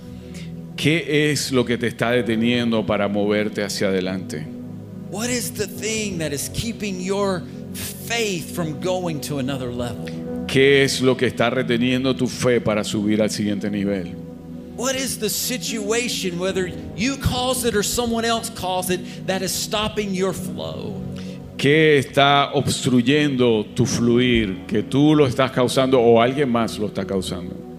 ¿Qué 0.76 1.30
es 1.30 1.52
lo 1.52 1.64
que 1.64 1.78
te 1.78 1.86
está 1.86 2.10
deteniendo 2.10 2.84
para 2.84 3.08
moverte 3.08 3.62
hacia 3.62 3.88
adelante? 3.88 4.46
What 5.10 5.28
is 5.28 5.52
the 5.52 5.66
thing 5.66 6.18
that 6.18 6.32
is 6.32 6.48
keeping 6.54 7.00
your 7.00 7.42
faith 7.74 8.54
from 8.54 8.80
going 8.80 9.20
to 9.20 9.38
another 9.38 9.70
level? 9.70 10.06
¿Qué 10.46 10.82
es 10.82 11.00
lo 11.00 11.16
que 11.16 11.26
está 11.26 11.50
reteniendo 11.50 12.16
tu 12.16 12.26
fe 12.26 12.60
para 12.60 12.82
subir 12.82 13.22
al 13.22 13.30
siguiente 13.30 13.70
nivel? 13.70 14.14
What 14.76 14.96
is 14.96 15.18
the 15.18 15.28
situation, 15.28 16.38
whether 16.38 16.66
you 16.96 17.16
cause 17.18 17.64
it 17.64 17.76
or 17.76 17.82
someone 17.82 18.24
else 18.24 18.50
calls 18.50 18.90
it, 18.90 19.26
that 19.26 19.42
is 19.42 19.52
stopping 19.52 20.14
your 20.14 20.32
flow? 20.32 21.00
¿Qué 21.56 21.98
está 21.98 22.50
obstruyendo 22.54 23.64
tu 23.74 23.86
fluir? 23.86 24.66
Que 24.66 24.82
tú 24.82 25.14
lo 25.14 25.26
estás 25.26 25.52
causando 25.52 26.00
o 26.00 26.20
alguien 26.20 26.50
más 26.50 26.78
lo 26.78 26.88
está 26.88 27.06
causando. 27.06 27.71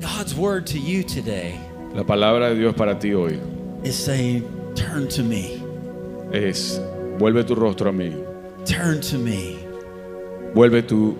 God's 0.00 0.34
word 0.34 0.66
to 0.68 0.78
you 0.78 1.02
today 1.02 1.58
La 1.94 2.02
palabra 2.04 2.50
de 2.50 2.56
Dios 2.56 2.74
para 2.74 2.98
ti 2.98 3.14
hoy 3.14 3.40
is 3.82 3.96
saying, 3.96 4.42
Turn 4.74 5.08
to 5.08 5.22
me, 5.22 5.62
es, 6.32 6.78
vuelve 7.18 7.46
tu 7.46 7.54
rostro 7.54 7.88
a 7.88 7.92
mí, 7.92 8.12
turn 8.66 9.00
to 9.00 9.16
me. 9.16 9.56
vuelve 10.54 10.82
tu 10.86 11.16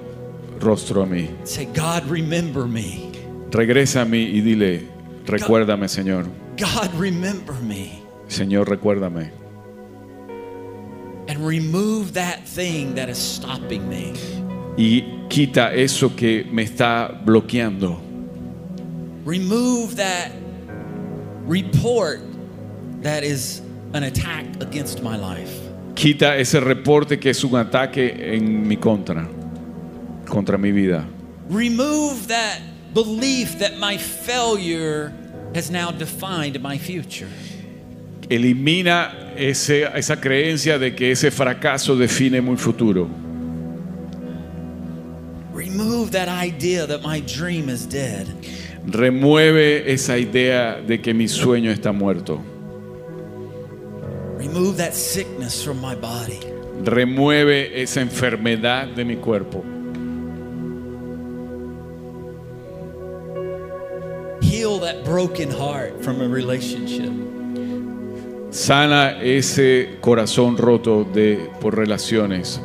rostro 0.61 1.03
a 1.03 1.07
mí. 1.07 1.31
Say, 1.45 1.64
God, 1.74 2.05
remember 2.11 2.66
me. 2.66 3.11
Regresa 3.51 4.03
a 4.03 4.05
mí 4.05 4.24
y 4.24 4.43
dile, 4.43 4.87
recuérdame 5.24 5.89
Señor, 5.89 6.27
God, 6.59 6.93
remember 6.99 7.55
me. 7.62 8.03
Señor, 8.29 8.68
recuérdame. 8.68 9.31
And 11.29 11.47
remove 11.47 12.12
that 12.12 12.47
thing 12.47 12.95
that 12.97 13.09
is 13.09 13.16
stopping 13.16 13.89
me. 13.89 14.12
Y 14.77 15.27
quita 15.31 15.72
eso 15.74 16.14
que 16.14 16.45
me 16.53 16.62
está 16.62 17.09
bloqueando. 17.24 18.05
Remove 19.27 19.97
that 19.97 20.31
report 21.47 22.20
that 23.03 23.24
is 23.24 23.61
an 23.93 24.05
attack 24.05 24.45
against 24.62 25.03
my 25.03 25.16
life. 25.16 25.53
Quita 25.97 26.37
ese 26.39 26.55
reporte 26.61 27.18
que 27.18 27.31
es 27.31 27.43
un 27.43 27.57
ataque 27.57 28.14
en 28.35 28.68
mi 28.68 28.77
contra, 28.77 29.27
contra 30.27 30.57
mi 30.57 30.70
vida. 30.70 31.05
Remove 31.49 32.29
that 32.29 32.61
belief 32.95 33.59
that 33.59 33.79
my 33.79 33.97
failure 33.97 35.12
has 35.57 35.72
now 35.72 35.91
defined 35.91 36.61
my 36.62 36.79
future. 36.79 37.29
Elimina 38.31 39.33
ese- 39.37 39.89
esa 39.93 40.16
creencia 40.20 40.79
de 40.79 40.95
que 40.95 41.11
ese 41.11 41.33
fracaso 41.33 41.97
define 41.99 42.41
mi 42.41 42.57
futuro. 42.57 43.09
Remove 45.53 46.12
that 46.12 46.29
idea 46.29 46.87
that 46.87 47.03
my 47.03 47.18
dream 47.20 47.68
is 47.68 47.87
dead. 47.87 48.27
Remueve 48.87 49.93
esa 49.93 50.16
idea 50.16 50.80
de 50.80 51.01
que 51.01 51.12
mi 51.12 51.26
sueño 51.26 51.72
está 51.72 51.93
muerto. 51.93 52.41
Remove 54.39 54.76
that 54.76 54.95
sickness 54.95 55.64
from 55.64 55.80
my 55.80 55.95
body. 55.97 56.39
Remueve 56.84 57.82
esa 57.82 58.01
enfermedad 58.01 58.95
de 58.95 59.05
mi 59.05 59.16
cuerpo. 59.16 59.64
Heal 64.41 64.78
that 64.80 65.05
broken 65.05 65.51
heart 65.51 66.03
from 66.05 66.20
a 66.20 66.28
relationship. 66.28 67.11
Sana 68.51 69.20
ese 69.20 69.99
corazón 70.01 70.57
roto 70.57 71.05
de, 71.05 71.51
por 71.61 71.74
relaciones. 71.74 72.61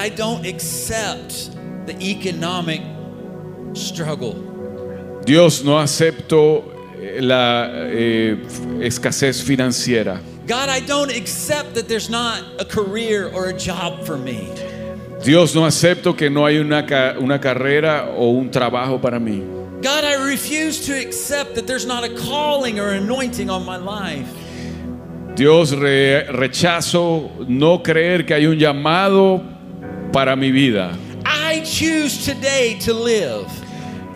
I 0.00 0.08
don't 0.08 0.46
accept 0.46 1.50
the 1.84 1.94
economic 2.00 2.80
struggle. 3.74 4.32
Dios, 5.26 5.62
no 5.62 5.78
acepto 5.78 6.64
eh, 6.98 7.20
la 7.20 7.68
eh, 7.70 8.38
escasez 8.80 9.42
financiera. 9.42 10.18
God, 10.46 10.70
I 10.70 10.80
don't 10.80 11.14
accept 11.14 11.74
that 11.74 11.86
there's 11.86 12.08
not 12.08 12.42
a 12.58 12.64
career 12.64 13.28
or 13.28 13.50
a 13.50 13.52
job 13.52 14.06
for 14.06 14.16
me. 14.16 14.48
Dios, 15.22 15.54
no 15.54 15.66
acepto 15.66 16.16
que 16.16 16.30
no 16.30 16.46
hay 16.46 16.56
una, 16.56 16.82
una 17.20 17.38
carrera 17.38 18.14
o 18.16 18.30
un 18.30 18.50
trabajo 18.50 18.98
para 18.98 19.20
mí. 19.20 19.44
God, 19.82 20.04
I 20.04 20.14
refuse 20.14 20.86
to 20.86 20.98
accept 20.98 21.56
that 21.56 21.66
there's 21.66 21.84
not 21.84 22.04
a 22.04 22.14
calling 22.14 22.80
or 22.80 22.88
anointing 22.88 23.50
on 23.50 23.66
my 23.66 23.76
life. 23.76 24.32
Dios, 25.36 25.74
re- 25.74 26.26
rechazo 26.30 27.46
no 27.46 27.82
creer 27.82 28.24
que 28.24 28.34
hay 28.34 28.46
un 28.46 28.58
llamado 28.58 29.59
para 30.12 30.36
mi 30.36 30.50
vida. 30.50 30.96
I 31.24 31.60
choose 31.64 32.24
today 32.24 32.78
to 32.80 32.94
live. 32.94 33.46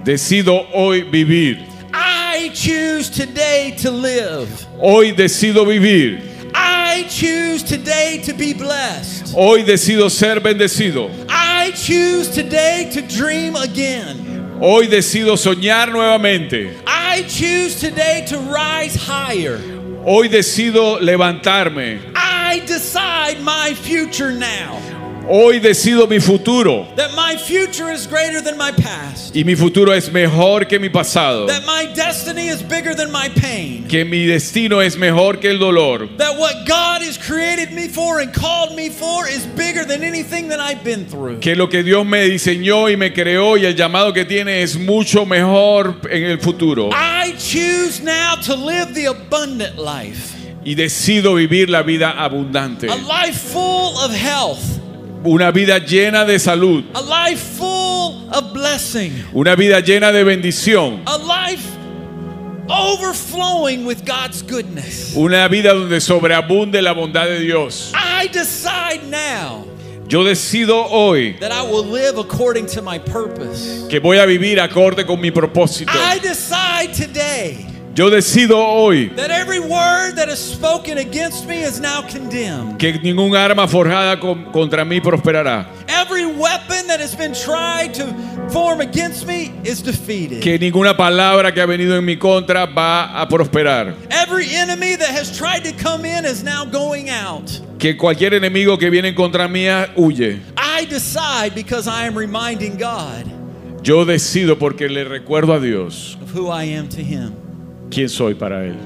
Decido 0.04 0.66
hoy 0.72 1.02
vivir. 1.02 1.64
I 1.92 2.50
choose 2.52 3.08
today 3.10 3.74
to 3.78 3.90
live. 3.90 4.48
Hoy 4.78 5.12
decido 5.12 5.64
vivir. 5.66 6.20
I 6.54 7.04
choose 7.08 7.62
today 7.62 8.20
to 8.24 8.32
be 8.32 8.52
blessed. 8.52 9.34
Hoy 9.34 9.62
decido 9.62 10.10
ser 10.10 10.40
bendecido. 10.40 11.10
I 11.28 11.72
choose 11.72 12.28
today 12.28 12.90
to 12.92 13.02
dream 13.02 13.56
again. 13.56 14.58
Hoy 14.60 14.86
decido 14.86 15.36
soñar 15.36 15.90
nuevamente. 15.90 16.76
I 16.86 17.22
choose 17.22 17.80
today 17.80 18.24
to 18.28 18.38
rise 18.38 18.94
higher. 18.94 19.58
Hoy 20.04 20.28
decido 20.28 21.00
levantarme. 21.00 22.00
I 22.14 22.60
decide 22.66 23.40
my 23.40 23.74
future 23.74 24.30
now. 24.30 24.80
Hoy 25.26 25.58
decido 25.58 26.06
mi 26.06 26.20
futuro. 26.20 26.86
That 26.96 27.12
my 27.14 27.38
future 27.38 27.90
is 27.90 28.06
greater 28.06 28.42
than 28.42 28.58
my 28.58 28.72
past. 28.72 29.34
Y 29.34 29.42
mi 29.42 29.54
futuro 29.54 29.92
es 29.92 30.12
mejor 30.12 30.66
que 30.66 30.78
mi 30.78 30.90
pasado. 30.90 31.46
That 31.46 31.64
my 31.64 31.86
destiny 31.94 32.48
is 32.48 32.62
bigger 32.62 32.94
than 32.94 33.10
my 33.10 33.30
pain. 33.30 33.86
Que 33.88 34.04
mi 34.04 34.26
destino 34.26 34.82
es 34.82 34.98
mejor 34.98 35.40
que 35.40 35.48
el 35.48 35.58
dolor. 35.58 36.08
That 36.18 36.38
what 36.38 36.66
God 36.66 37.00
has 37.02 37.16
created 37.16 37.72
me 37.72 37.88
for 37.88 38.20
and 38.20 38.34
called 38.34 38.76
me 38.76 38.90
for 38.90 39.26
is 39.26 39.46
bigger 39.56 39.86
than 39.86 40.04
anything 40.04 40.48
that 40.48 40.60
I've 40.60 40.84
been 40.84 41.06
through. 41.06 41.40
Que 41.40 41.56
lo 41.56 41.68
que 41.68 41.82
Dios 41.82 42.04
me 42.04 42.28
diseñó 42.28 42.90
y 42.90 42.96
me 42.96 43.14
creó 43.14 43.56
y 43.56 43.64
el 43.64 43.74
llamado 43.74 44.12
que 44.12 44.26
tiene 44.26 44.62
es 44.62 44.76
mucho 44.76 45.24
mejor 45.24 46.00
en 46.10 46.24
el 46.24 46.38
futuro. 46.38 46.90
I 46.92 47.32
choose 47.38 48.02
now 48.02 48.34
to 48.42 48.54
live 48.54 48.92
the 48.94 49.06
abundant 49.06 49.78
life. 49.78 50.34
Y 50.66 50.74
decido 50.74 51.34
vivir 51.34 51.70
la 51.70 51.82
vida 51.82 52.10
abundante. 52.10 52.90
A 52.90 52.96
life 52.96 53.38
full 53.38 53.96
of 53.98 54.12
health. 54.12 54.83
Una 55.24 55.50
vida 55.50 55.78
llena 55.78 56.26
de 56.26 56.38
salud. 56.38 56.84
A 56.94 57.00
life 57.00 57.42
full 57.56 58.28
of 58.30 58.52
blessing. 58.52 59.24
Una 59.32 59.56
vida 59.56 59.80
llena 59.80 60.12
de 60.12 60.22
bendición. 60.22 61.02
A 61.06 61.16
life 61.16 61.64
overflowing 62.68 63.86
with 63.86 64.04
God's 64.04 64.42
goodness. 64.42 65.14
Una 65.16 65.48
vida 65.48 65.72
donde 65.72 66.00
sobreabunde 66.00 66.82
la 66.82 66.92
bondad 66.92 67.26
de 67.26 67.40
Dios. 67.40 67.92
I 67.94 68.28
decide 68.28 69.02
now 69.08 69.66
Yo 70.06 70.22
decido 70.22 70.84
hoy 70.90 71.38
that 71.40 71.50
I 71.50 71.62
will 71.62 71.84
live 71.84 72.18
according 72.18 72.66
to 72.66 72.82
my 72.82 72.98
purpose. 72.98 73.86
que 73.88 74.00
voy 74.00 74.18
a 74.18 74.26
vivir 74.26 74.60
acorde 74.60 75.06
con 75.06 75.18
mi 75.20 75.30
propósito. 75.30 75.90
I 75.94 76.18
decide 76.18 76.92
today 76.92 77.73
Yo 77.94 78.10
decido 78.10 78.56
hoy 78.58 79.06
that 79.14 79.30
every 79.30 79.60
word 79.60 80.16
that 80.16 80.28
is 80.28 80.40
spoken 80.40 80.98
against 80.98 81.46
me 81.46 81.62
is 81.62 81.78
now 81.80 82.02
condemned. 82.02 82.76
que 82.76 82.92
ningún 82.94 83.36
arma 83.36 83.68
forjada 83.68 84.18
con- 84.18 84.50
contra 84.50 84.84
mí 84.84 85.00
prosperará. 85.00 85.68
Every 85.86 86.26
weapon 86.26 86.88
that 86.88 86.98
has 87.00 87.14
been 87.14 87.32
tried 87.32 87.94
to 87.94 88.06
form 88.50 88.80
against 88.80 89.28
me 89.28 89.52
is 89.62 89.80
defeated. 89.80 90.42
Que 90.42 90.58
ninguna 90.58 90.96
palabra 90.96 91.54
que 91.54 91.62
ha 91.62 91.66
venido 91.66 91.96
en 91.96 92.04
mi 92.04 92.16
contra 92.16 92.66
va 92.66 93.20
a 93.20 93.28
prosperar. 93.28 93.94
Every 94.10 94.52
enemy 94.56 94.96
that 94.96 95.10
has 95.10 95.30
tried 95.36 95.62
to 95.62 95.72
come 95.72 96.04
in 96.04 96.24
is 96.24 96.42
now 96.42 96.64
going 96.64 97.10
out. 97.10 97.60
Que 97.78 97.96
cualquier 97.96 98.34
enemigo 98.34 98.76
que 98.76 98.90
viene 98.90 99.10
en 99.10 99.14
contra 99.14 99.46
mía 99.46 99.92
huye. 99.96 100.40
I 100.56 100.84
decide 100.86 101.54
because 101.54 101.86
I 101.86 102.06
am 102.08 102.18
reminding 102.18 102.76
God 102.76 103.30
Yo 103.84 104.04
decido 104.04 104.58
porque 104.58 104.88
le 104.88 105.04
recuerdo 105.04 105.52
a 105.54 105.60
Dios 105.60 106.16
of 106.20 106.34
who 106.34 106.48
I 106.48 106.64
am 106.64 106.88
to 106.88 107.00
Him. 107.00 107.43
Quién 107.90 108.08
soy 108.08 108.34
para 108.34 108.64
Él. 108.66 108.76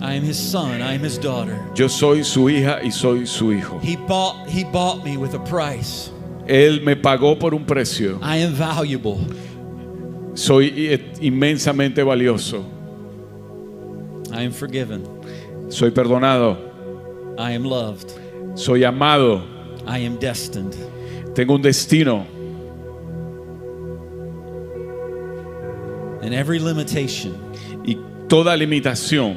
I 0.00 0.14
am 0.14 0.24
His 0.24 0.38
son, 0.38 0.82
I 0.82 0.94
am 0.94 1.04
His 1.04 1.18
daughter. 1.18 1.58
Yo 1.74 1.88
soy 1.88 2.24
su 2.24 2.48
hija 2.48 2.80
y 2.82 2.90
soy 2.90 3.24
su 3.26 3.52
hijo. 3.52 3.78
He 3.80 3.96
bought, 3.96 4.48
he 4.48 4.64
bought 4.64 5.04
me 5.04 5.16
with 5.16 5.34
a 5.34 5.44
price. 5.44 6.10
Él 6.48 6.82
me 6.82 6.96
pagó 6.96 7.38
por 7.38 7.54
un 7.54 7.64
precio. 7.64 8.18
I 8.20 8.38
am 8.38 8.52
valuable. 8.52 9.20
Soy 10.34 10.98
inmensamente 11.20 12.02
valioso. 12.02 12.64
I 14.32 14.42
am 14.42 14.52
forgiven. 14.52 15.06
Soy 15.70 15.90
perdonado. 15.90 16.56
I 17.38 17.52
am 17.52 17.64
loved. 17.64 18.12
Soy 18.54 18.84
amado. 18.84 19.42
I 19.86 19.98
am 19.98 20.18
destined. 20.18 20.74
Tengo 21.34 21.54
un 21.54 21.62
destino. 21.62 22.26
And 26.22 26.34
every 26.34 26.58
limitation, 26.58 27.51
toda 28.32 28.56
limitación, 28.56 29.36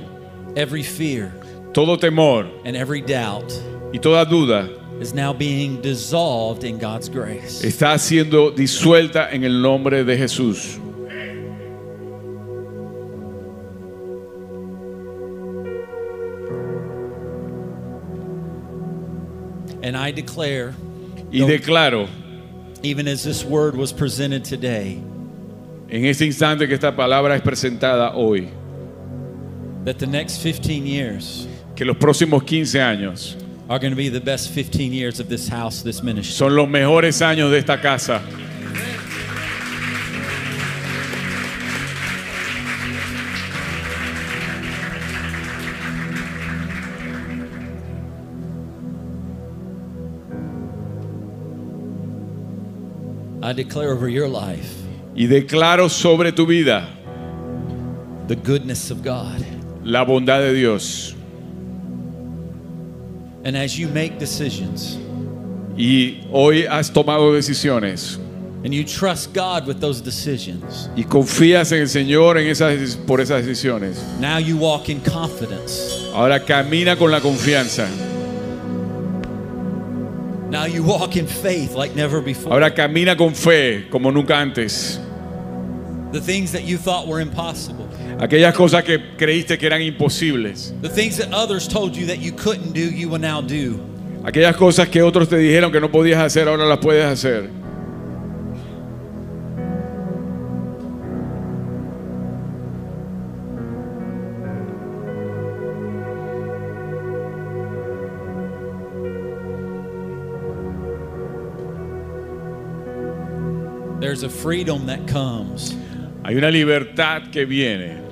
every 0.55 0.81
fear, 0.81 1.29
todo 1.73 1.97
temor 1.97 2.47
and 2.63 2.77
every 2.77 3.01
doubt 3.01 3.51
y 3.91 3.99
toda 3.99 4.25
duda 4.25 4.69
is 5.01 5.13
now 5.13 5.33
being 5.33 5.81
dissolved 5.81 6.63
in 6.63 6.77
God's 6.77 7.09
grace. 7.09 7.61
está 7.61 7.99
siendo 7.99 8.51
disuelta 8.51 9.33
en 9.33 9.43
el 9.43 9.61
nombre 9.61 10.05
de 10.05 10.15
Jesús. 10.17 10.79
And 19.83 19.97
I 19.97 20.11
declare, 20.11 20.73
Y 21.33 21.41
declaro 21.41 22.07
even 22.81 23.09
as 23.09 23.25
this 23.25 23.43
word 23.43 23.75
was 23.75 23.91
presented 23.91 24.45
today, 24.45 25.03
en 25.89 26.05
este 26.05 26.21
instante 26.21 26.65
que 26.65 26.75
esta 26.75 26.95
palabra 26.95 27.35
es 27.35 27.41
presentada 27.41 28.15
hoy, 28.15 28.49
that 29.85 29.99
the 29.99 30.07
next 30.07 30.37
15 30.41 30.85
years 30.85 31.47
que 31.75 31.85
los 31.85 31.95
próximos 31.97 32.43
15 32.43 32.79
años 32.81 33.35
are 33.69 33.79
going 33.79 33.91
to 33.91 33.95
be 33.95 34.09
the 34.09 34.19
best 34.19 34.49
15 34.49 34.91
years 34.91 35.19
of 35.19 35.29
this 35.29 35.47
house, 35.47 35.83
this 35.83 36.01
ministry. 36.01 36.33
son 36.33 36.55
los 36.55 36.67
mejores 36.67 37.21
años 37.21 37.51
de 37.51 37.59
esta 37.59 37.79
casa. 37.79 38.21
I 53.43 53.53
declare 53.53 53.91
over 53.91 54.09
your 54.09 54.27
life 54.27 54.73
Y 55.15 55.27
declaro 55.27 55.87
sobre 55.87 56.31
tu 56.31 56.47
vida 56.47 56.87
the 58.27 58.35
goodness 58.35 58.89
of 58.89 59.03
God. 59.03 59.54
La 59.85 60.03
bondad 60.03 60.41
de 60.41 60.53
Dios. 60.53 61.15
And 63.45 63.55
as 63.55 63.77
you 63.77 63.87
make 63.87 64.17
decisions 64.17 64.97
Y 65.77 66.25
hoy 66.31 66.65
has 66.65 66.89
tomado 66.89 67.33
decisiones 67.33 68.17
and 68.63 68.73
you 68.73 68.83
trust 68.83 69.31
God 69.33 69.67
with 69.67 69.79
those 69.79 70.01
decisions, 70.01 70.89
y 70.95 71.03
confías 71.03 71.71
en 71.71 71.81
el 71.81 71.87
Señor 71.87 72.39
en 72.39 72.47
esas, 72.47 72.95
por 73.05 73.19
esas 73.19 73.45
decisiones. 73.45 74.01
now 74.19 74.37
you 74.37 74.57
walk 74.57 74.89
in 74.89 74.99
confidence. 75.01 76.09
Ahora 76.15 76.39
camina 76.39 76.97
con 76.97 77.11
la 77.11 77.19
confianza. 77.19 77.87
Now 80.49 80.65
you 80.65 80.83
walk 80.83 81.15
in 81.15 81.27
faith 81.27 81.75
like 81.75 81.95
never 81.95 82.21
before. 82.21 82.53
Ahora 82.53 82.71
camina 82.71 83.15
con 83.15 83.35
fe 83.35 83.87
como 83.91 84.09
nunca 84.09 84.35
antes. 84.35 84.99
The 86.11 86.21
things 86.21 86.51
that 86.53 86.63
you 86.63 86.77
thought 86.79 87.05
were 87.07 87.19
impossible, 87.19 87.84
Aquellas 88.19 88.55
cosas 88.55 88.83
que 88.83 88.99
creíste 89.17 89.57
que 89.57 89.65
eran 89.65 89.81
imposibles. 89.81 90.73
the 90.81 90.89
things 90.89 91.17
that 91.17 91.33
others 91.33 91.67
told 91.67 91.95
you 91.95 92.05
that 92.05 92.19
you 92.19 92.31
couldn't 92.31 92.73
do, 92.73 92.89
you 92.89 93.09
will 93.09 93.19
now 93.19 93.41
do. 93.41 93.79
Aquellas 94.23 94.55
cosas 94.55 94.87
que 94.87 95.01
otros 95.01 95.27
te 95.27 95.37
dijeron 95.37 95.71
que 95.71 95.81
no 95.81 95.91
podías 95.91 96.21
hacer, 96.21 96.47
ahora 96.47 96.65
las 96.65 96.79
puedes 96.79 97.05
hacer. 97.05 97.49
There's 113.99 114.23
a 114.23 114.29
freedom 114.29 114.85
that 114.85 115.07
comes 115.07 115.75
Hay 116.25 116.35
una 116.37 116.49
libertad 116.49 117.29
que 117.31 117.45
viene 117.45 118.04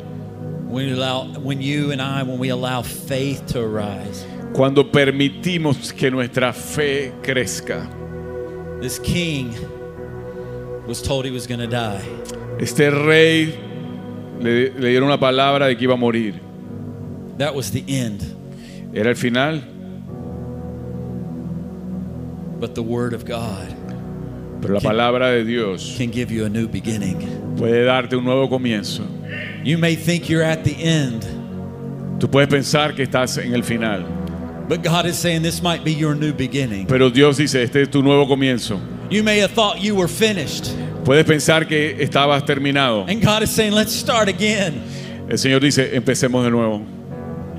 cuando 4.53 4.91
permitimos 4.91 5.93
que 5.93 6.09
nuestra 6.11 6.53
fe 6.53 7.13
crezca. 7.21 7.89
This 8.81 8.99
king 8.99 9.53
was 10.87 11.01
told 11.01 11.25
he 11.25 11.31
was 11.31 11.47
going 11.47 11.59
to 11.59 11.67
die. 11.67 12.01
Este 12.59 12.89
rey 12.89 13.53
le, 14.39 14.71
le 14.71 14.89
dieron 14.89 15.09
la 15.09 15.19
palabra 15.19 15.67
de 15.67 15.77
que 15.77 15.83
iba 15.83 15.93
a 15.93 15.97
morir. 15.97 16.39
That 17.37 17.53
was 17.55 17.71
the 17.71 17.83
end. 17.87 18.21
Era 18.93 19.09
el 19.09 19.15
final, 19.15 19.61
But 22.59 22.75
the 22.75 22.81
word 22.81 23.13
of 23.13 23.25
God 23.25 23.83
pero 24.63 24.75
la 24.75 24.79
palabra 24.79 25.29
de 25.29 25.43
Dios 25.43 25.95
can 25.97 26.09
give 26.09 26.33
you 26.33 26.45
a 26.45 26.49
new 26.49 26.69
beginning. 26.69 27.17
puede 27.57 27.83
darte 27.83 28.15
un 28.15 28.23
nuevo 28.23 28.47
comienzo. 28.47 29.03
You 29.63 29.77
may 29.77 29.95
think 29.95 30.29
you're 30.29 30.43
at 30.43 30.63
the 30.63 30.75
end, 30.75 31.23
Tú 32.19 32.29
puedes 32.29 32.47
pensar 32.49 32.95
que 32.95 33.03
estás 33.05 33.37
en 33.37 33.53
el 33.53 33.63
final, 33.63 34.03
but 34.67 34.81
God 34.83 35.05
is 35.05 35.17
saying 35.17 35.41
this 35.41 35.61
might 35.61 35.83
be 35.83 35.91
your 35.93 36.15
new 36.15 36.33
beginning. 36.33 36.85
pero 36.87 37.09
Dios 37.09 37.37
dice, 37.37 37.55
este 37.63 37.81
es 37.83 37.89
tu 37.89 38.01
nuevo 38.01 38.25
comienzo. 38.27 38.79
You 39.09 39.23
may 39.23 39.39
have 39.39 39.51
thought 39.51 39.81
you 39.81 39.95
were 39.95 40.07
finished, 40.07 40.65
Puedes 41.03 41.25
pensar 41.25 41.67
que 41.67 41.95
estabas 41.99 42.43
terminado. 42.45 43.05
and 43.09 43.21
God 43.21 43.43
is 43.43 43.51
saying, 43.51 43.73
let's 43.73 43.91
start 43.93 44.29
again. 44.29 44.81
El 45.29 45.37
Señor 45.37 45.61
dice, 45.61 45.93
empecemos 45.95 46.43
de 46.43 46.49
nuevo. 46.51 46.85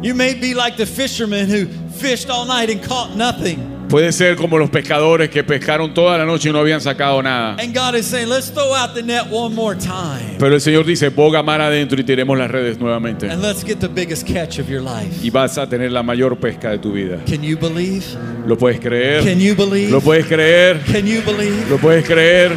You 0.02 0.14
may 0.14 0.34
be 0.34 0.54
like 0.54 0.76
the 0.76 0.86
fisherman 0.86 1.48
who 1.48 1.66
fished 1.98 2.28
all 2.30 2.44
night 2.46 2.68
and 2.70 2.82
caught 2.82 3.16
nothing. 3.16 3.70
Puede 3.94 4.10
ser 4.10 4.34
como 4.34 4.58
los 4.58 4.70
pescadores 4.70 5.30
que 5.30 5.44
pescaron 5.44 5.94
toda 5.94 6.18
la 6.18 6.24
noche 6.24 6.48
y 6.48 6.52
no 6.52 6.58
habían 6.58 6.80
sacado 6.80 7.22
nada. 7.22 7.54
And 7.60 7.72
God 7.72 7.94
is 7.94 8.04
saying, 8.04 8.28
let's 8.28 8.50
throw 8.50 8.74
out 8.74 8.92
the 8.92 9.04
net 9.04 9.26
one 9.30 9.54
more 9.54 9.78
time. 9.78 10.34
Pero 10.36 10.52
el 10.52 10.60
Señor 10.60 10.84
dice, 10.84 11.10
boga 11.10 11.44
mar 11.44 11.60
adentro 11.60 12.00
y 12.00 12.02
tiremos 12.02 12.36
las 12.36 12.50
redes 12.50 12.76
nuevamente. 12.80 13.30
And 13.30 13.40
let's 13.40 13.64
get 13.64 13.78
the 13.78 13.86
biggest 13.86 14.26
catch 14.26 14.58
of 14.58 14.68
your 14.68 14.82
life. 14.82 15.24
Y 15.24 15.30
vas 15.30 15.58
a 15.58 15.68
tener 15.68 15.92
la 15.92 16.02
mayor 16.02 16.36
pesca 16.38 16.70
de 16.70 16.78
tu 16.78 16.90
vida. 16.90 17.20
Can 17.24 17.44
you 17.44 17.56
believe? 17.56 18.04
¿Lo 18.48 18.58
puedes 18.58 18.80
creer? 18.80 19.22
Can 19.22 19.38
you 19.38 19.54
believe? 19.54 19.92
¿Lo 19.92 20.00
puedes 20.00 20.26
creer? 20.26 20.80
Can 20.90 21.06
you 21.06 21.22
believe? 21.24 21.70
¿Lo 21.70 21.78
puedes 21.78 22.04
creer? 22.04 22.50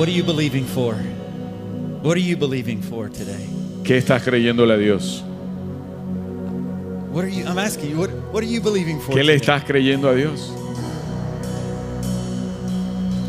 What 0.00 0.08
are 0.08 0.12
you 0.12 0.24
believing 0.24 0.64
for? 0.64 0.94
What 2.00 2.16
are 2.16 2.20
you 2.20 2.34
believing 2.34 2.80
for 2.80 3.10
today? 3.10 3.46
¿Qué 3.84 3.98
estás 3.98 4.22
creyéndole 4.22 4.72
a 4.72 4.78
Dios? 4.78 5.22
What 7.12 7.22
are 7.22 7.28
you 7.28 7.44
I'm 7.44 7.58
asking 7.58 7.90
you, 7.90 7.98
what, 7.98 8.08
what 8.32 8.42
are 8.42 8.46
you 8.46 8.62
believing 8.62 8.98
for? 8.98 9.14
¿Qué 9.14 9.22
le 9.22 9.34
today? 9.34 9.40
estás 9.40 9.64
creyendo 9.66 10.08
a 10.08 10.14
Dios? 10.14 10.52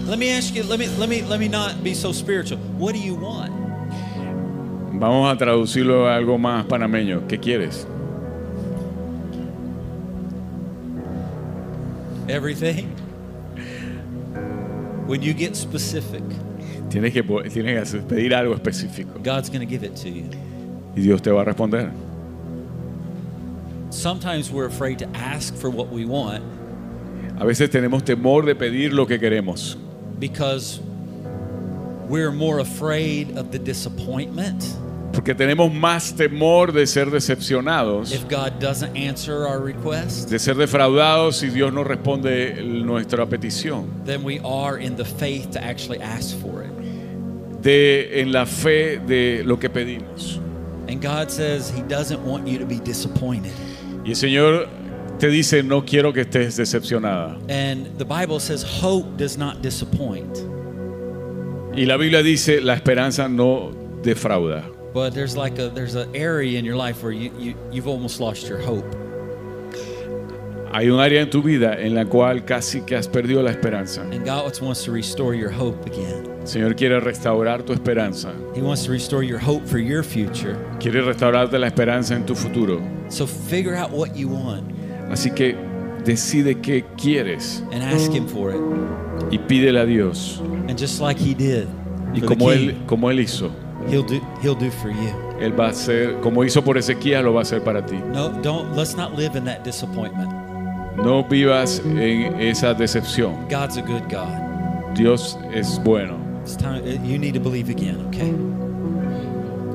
Let 0.07 0.17
me 0.17 0.31
ask 0.31 0.55
you, 0.55 0.63
let 0.63 0.79
me 0.79 0.87
let 0.97 1.09
me 1.09 1.23
let 1.23 1.41
me 1.41 1.49
not 1.49 1.83
be 1.83 1.93
so 1.93 2.13
spiritual. 2.13 2.57
What 2.79 2.93
do 2.93 2.99
you 2.99 3.15
want? 3.15 3.51
Vamos 4.93 5.29
a 5.29 5.37
traducirlo 5.37 6.07
a 6.07 6.15
algo 6.15 6.37
más 6.37 6.63
panameño. 6.67 7.27
¿Qué 7.27 7.37
quieres? 7.37 7.85
Everything? 12.29 12.87
When 15.05 15.21
you 15.21 15.33
get 15.33 15.57
specific, 15.57 16.23
Tienes 16.91 17.13
que, 17.13 17.23
tienes 17.23 17.91
que 17.91 17.99
pedir 18.01 18.35
algo 18.35 18.53
específico 18.53 19.19
God's 19.23 19.49
going 19.49 19.61
to 19.61 19.65
give 19.65 19.83
it 19.83 19.95
to 19.95 20.09
you. 20.09 20.29
y 20.95 21.01
Dios 21.01 21.21
te 21.21 21.31
va 21.31 21.41
a 21.41 21.45
responder. 21.45 21.89
Sometimes 23.89 24.51
we're 24.51 24.67
afraid 24.67 24.99
to 24.99 25.07
ask 25.15 25.55
for 25.55 25.69
what 25.69 25.89
we 25.89 26.05
want 26.05 26.43
A 27.39 27.45
veces 27.45 27.69
tenemos 27.69 28.03
temor 28.03 28.45
de 28.45 28.53
pedir 28.53 28.93
lo 28.93 29.05
que 29.05 29.17
queremos 29.17 29.75
because 30.19 30.79
we're 32.07 32.31
more 32.31 32.59
afraid 32.59 33.35
of 33.37 33.51
the 33.51 33.57
disappointment 33.57 34.63
porque 35.11 35.33
tenemos 35.35 35.73
más 35.73 36.15
temor 36.15 36.71
de 36.71 36.85
ser 36.87 37.09
decepcionados, 37.09 38.13
if 38.13 38.29
God 38.29 38.59
doesn't 38.59 38.95
answer 38.95 39.45
our 39.47 39.59
request 39.59 40.29
de 40.29 40.39
ser 40.39 40.55
defraudados 40.55 41.37
si 41.37 41.49
Dios 41.49 41.73
no 41.73 41.83
responde 41.83 42.61
nuestra 42.63 43.25
petición, 43.25 43.87
than 44.05 44.23
we 44.23 44.39
are 44.45 44.77
in 44.77 44.95
the 44.95 45.03
faith 45.03 45.51
to 45.51 45.61
actually 45.61 45.99
ask 45.99 46.37
for 46.37 46.61
it. 46.63 46.71
De 47.61 48.21
en 48.21 48.31
la 48.31 48.45
fe 48.45 48.99
de 48.99 49.43
lo 49.43 49.57
que 49.57 49.69
pedimos. 49.69 50.39
And 50.87 51.01
God 51.01 51.31
says 51.31 51.69
He 51.69 51.81
doesn't 51.83 52.23
want 52.25 52.47
you 52.47 52.57
to 52.59 52.65
be 52.65 52.79
disappointed. 52.79 53.53
Y 54.03 54.11
el 54.11 54.15
Señor 54.15 54.67
te 55.19 55.27
dice, 55.27 55.63
no 55.63 55.83
quiero 55.85 56.11
que 56.11 56.21
estés 56.21 56.57
decepcionada. 56.57 57.37
And 57.49 57.97
the 57.97 58.05
Bible 58.05 58.39
says 58.39 58.63
hope 58.63 59.17
does 59.17 59.37
not 59.37 59.61
disappoint. 59.61 60.37
Y 61.75 61.85
la 61.85 61.97
Biblia 61.97 62.23
dice, 62.23 62.59
la 62.61 62.73
esperanza 62.73 63.29
no 63.29 63.71
defrauda. 64.01 64.65
But 64.93 65.13
there's 65.13 65.37
like 65.37 65.57
a 65.59 65.69
there's 65.69 65.95
an 65.95 66.13
area 66.15 66.59
in 66.59 66.65
your 66.65 66.75
life 66.75 67.01
where 67.01 67.13
you, 67.13 67.31
you 67.37 67.55
you've 67.71 67.87
almost 67.87 68.19
lost 68.19 68.49
your 68.49 68.57
hope. 68.57 68.85
Hay 70.73 70.89
un 70.89 70.99
área 71.01 71.21
en 71.21 71.29
tu 71.29 71.41
vida 71.41 71.73
en 71.77 71.95
la 71.95 72.05
cual 72.05 72.45
casi 72.45 72.81
que 72.81 72.95
has 72.95 73.07
perdido 73.07 73.43
la 73.43 73.51
esperanza. 73.51 74.03
And 74.03 74.25
God 74.25 74.61
wants 74.61 74.85
to 74.85 74.91
restore 74.93 75.35
your 75.35 75.51
hope 75.51 75.85
again. 75.85 76.23
El 76.41 76.47
Señor 76.47 76.75
quiere 76.75 76.99
restaurar 77.01 77.63
tu 77.63 77.73
esperanza. 77.73 78.33
He 78.55 78.61
wants 78.61 78.85
to 78.85 78.91
restore 78.91 79.21
your 79.23 79.39
hope 79.39 79.67
for 79.67 79.79
your 79.79 80.01
future. 80.01 80.55
Quiere 80.79 81.01
restaurarte 81.01 81.59
la 81.59 81.67
esperanza 81.67 82.15
en 82.15 82.25
tu 82.25 82.35
futuro. 82.35 82.81
So 83.09 83.27
figure 83.27 83.75
out 83.75 83.91
what 83.91 84.15
you 84.15 84.29
want 84.29 84.63
Así 85.11 85.29
que 85.29 85.57
decide 86.05 86.61
qué 86.61 86.85
quieres 86.95 87.61
and 87.73 87.83
ask 87.83 88.11
Him 88.11 88.25
for 88.25 88.51
it. 88.51 88.61
y 89.29 89.37
pídele 89.37 89.79
a 89.81 89.85
Dios. 89.85 90.41
And 90.69 90.79
just 90.79 91.01
like 91.01 91.19
He 91.19 91.35
did, 91.35 91.67
Y 92.13 92.21
como 92.21 92.49
él, 92.49 92.77
como 92.87 93.09
él 93.11 93.19
hizo, 93.19 93.51
He'll 93.89 94.03
do 94.03 94.21
He'll 94.41 94.55
do 94.55 94.71
for 94.71 94.89
you. 94.89 95.13
Él 95.41 95.51
va 95.59 95.67
a 95.67 95.69
hacer, 95.71 96.19
como 96.21 96.45
hizo 96.45 96.63
por 96.63 96.77
Ezequiel, 96.77 97.25
lo 97.25 97.33
va 97.33 97.39
a 97.39 97.41
hacer 97.41 97.61
para 97.61 97.85
ti. 97.85 97.97
No, 98.13 98.29
don't 98.41 98.75
let's 98.75 98.95
not 98.95 99.17
live 99.17 99.35
in 99.35 99.43
that 99.43 99.63
disappointment. 99.65 100.40
No 100.97 101.23
vivas 101.23 101.81
en 101.85 102.39
esa 102.39 102.73
decepción. 102.73 103.47
God's 103.49 103.77
a 103.77 103.81
good 103.81 104.03
God. 104.09 104.95
Dios 104.95 105.37
es 105.53 105.79
bueno. 105.83 106.19
It's 106.43 106.55
time 106.55 106.83
you 107.05 107.17
need 107.17 107.33
to 107.33 107.39
believe 107.39 107.69
again, 107.69 108.05
okay? 108.07 108.33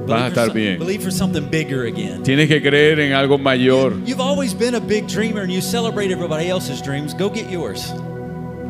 Vas 0.06 0.22
a 0.22 0.28
estar 0.28 0.52
bien. 0.52 0.78
Believe 0.78 1.02
for 1.02 1.10
something 1.10 1.48
bigger 1.50 1.86
again. 1.86 2.22
Tienes 2.22 2.48
que 2.48 2.60
creer 2.60 3.00
en 3.00 3.12
algo 3.12 3.38
mayor. 3.38 3.94
You've 4.04 4.20
always 4.20 4.54
been 4.54 4.74
a 4.74 4.80
big 4.80 5.08
dreamer 5.08 5.42
and 5.42 5.52
you 5.52 5.60
celebrate 5.60 6.10
everybody 6.10 6.48
else's 6.48 6.80
dreams. 6.80 7.14
Go 7.14 7.28
get 7.28 7.50
yours. 7.50 7.92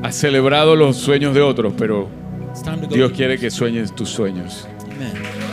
Has 0.03 0.15
celebrado 0.15 0.77
los 0.77 0.97
sueños 0.97 1.35
de 1.35 1.43
otros, 1.43 1.75
pero. 1.77 2.09
Dios 2.89 3.13
quiere 3.13 3.39
que 3.39 3.51
sueñes 3.51 3.95
tus 3.95 4.09
sueños. 4.09 4.67
Amen. 4.91 5.46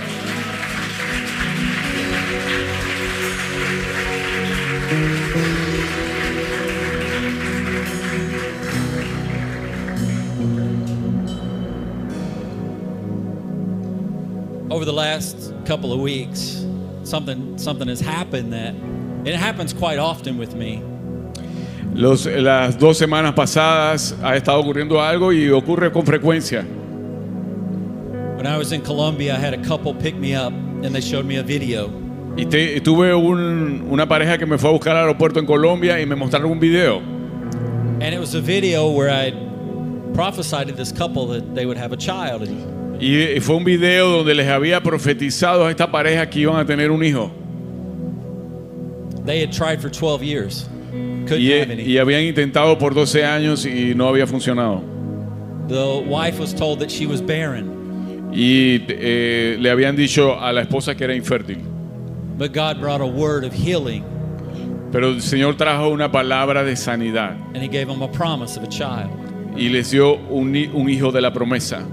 The 14.93 14.99
last 14.99 15.53
couple 15.65 15.91
of 15.91 15.99
weeks, 15.99 16.65
something 17.03 17.57
something 17.57 17.87
has 17.87 17.99
happened 17.99 18.53
that 18.53 18.75
it 19.25 19.35
happens 19.35 19.73
quite 19.73 19.97
often 19.97 20.37
with 20.37 20.53
me. 20.55 20.81
Los- 21.95 22.25
las 22.27 22.75
dos 22.77 22.97
semanas 22.97 23.33
pasadas 23.33 24.13
ha 24.21 24.35
estado 24.35 24.59
ocurriendo 24.63 25.01
algo 25.01 25.31
y 25.33 25.49
ocurre 25.49 25.91
con 25.91 26.05
frecuencia. 26.05 26.63
When 28.37 28.45
I 28.47 28.57
was 28.57 28.71
in 28.71 28.81
Colombia, 28.81 29.35
I 29.35 29.39
had 29.39 29.53
a 29.53 29.63
couple 29.63 29.93
pick 29.93 30.15
me 30.15 30.35
up 30.35 30.53
and 30.83 30.93
they 30.93 31.01
showed 31.01 31.25
me 31.25 31.37
a 31.37 31.43
video. 31.43 31.89
Y 32.35 32.45
te- 32.45 32.79
tuve 32.81 33.13
un- 33.15 33.87
una 33.91 34.05
pareja 34.07 34.37
que 34.37 34.45
me 34.45 34.57
fue 34.57 34.69
a 34.69 34.73
buscar 34.73 34.95
al 34.95 35.07
aeropuerto 35.07 35.39
en 35.39 35.45
Colombia 35.45 35.99
y 36.01 36.05
me 36.05 36.15
mostraron 36.15 36.51
un 36.51 36.59
video. 36.59 36.97
And 38.01 38.13
it 38.13 38.19
was 38.19 38.33
a 38.35 38.41
video 38.41 38.89
where 38.91 39.09
I 39.09 39.31
prophesied 40.13 40.67
to 40.67 40.73
this 40.73 40.91
couple 40.91 41.27
that 41.27 41.55
they 41.55 41.65
would 41.65 41.77
have 41.77 41.93
a 41.93 41.97
child. 41.97 42.41
And 42.41 42.72
Y, 42.99 43.39
fue 43.41 43.55
un 43.55 43.63
video 43.63 44.09
donde 44.09 44.33
les 44.35 44.47
había 44.47 44.81
profetizado 44.81 45.65
a 45.65 45.71
esta 45.71 45.91
pareja 45.91 46.29
que 46.29 46.39
iban 46.41 46.57
a 46.57 46.65
tener 46.65 46.91
un 46.91 47.03
hijo. 47.03 47.31
they 49.25 49.39
had 49.41 49.51
tried 49.51 49.81
for 49.81 49.89
12 49.89 50.21
years. 50.23 50.67
Y, 51.29 51.51
have 51.53 51.71
any. 51.71 51.83
y 51.83 51.97
habían 51.97 52.23
intentado 52.23 52.77
por 52.77 52.93
12 52.93 53.23
años 53.25 53.65
y 53.65 53.93
no 53.95 54.07
había 54.09 54.27
funcionado. 54.27 54.81
The 55.69 56.03
wife 56.07 56.39
was 56.39 56.53
told 56.53 56.79
that 56.79 56.91
she 56.91 57.05
was 57.07 57.21
barren, 57.21 58.29
Y 58.33 58.83
eh, 58.89 59.57
le 59.59 59.69
habían 59.69 59.95
dicho 59.95 60.37
a 60.39 60.51
la 60.51 60.61
esposa 60.61 60.95
que 60.95 61.05
era 61.05 61.15
infértil. 61.15 61.59
but 62.37 62.51
God 62.51 62.79
brought 62.81 62.99
a 62.99 63.05
word 63.05 63.43
of 63.45 63.53
healing 63.53 64.03
Pero 64.91 65.09
el 65.09 65.21
Señor 65.21 65.55
trajo 65.55 65.89
una 65.89 66.11
palabra 66.11 66.63
de 66.63 66.75
sanidad 66.75 67.37
and 67.55 67.57
He 67.57 67.67
gave 67.67 67.87
them 67.87 68.01
a 68.01 68.07
promise 68.11 68.57
of 68.57 68.63
a 68.63 68.67
child. 68.67 69.09
y 69.55 69.69
les 69.69 69.91
dio 69.91 70.15
un 70.29 70.89
hijo 70.89 71.11
de 71.11 71.21
la 71.21 71.31
promesa. 71.31 71.85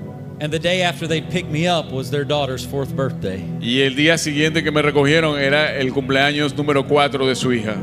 And 0.43 0.51
the 0.51 0.59
day 0.59 0.83
after 0.83 1.07
they 1.07 1.21
picked 1.21 1.51
me 1.51 1.67
up 1.67 1.93
was 1.93 2.11
their 2.11 2.25
daughter's 2.25 2.65
fourth 2.65 2.95
birthday. 2.97 3.45
Y 3.61 3.83
el 3.83 3.95
día 3.95 4.17
siguiente 4.17 4.63
que 4.63 4.71
me 4.73 4.81
recogieron 4.81 5.39
era 5.39 5.77
el 5.77 5.93
cumpleaños 5.93 6.57
número 6.57 6.87
4 6.89 7.27
de 7.27 7.35
su 7.35 7.53
hija. 7.53 7.77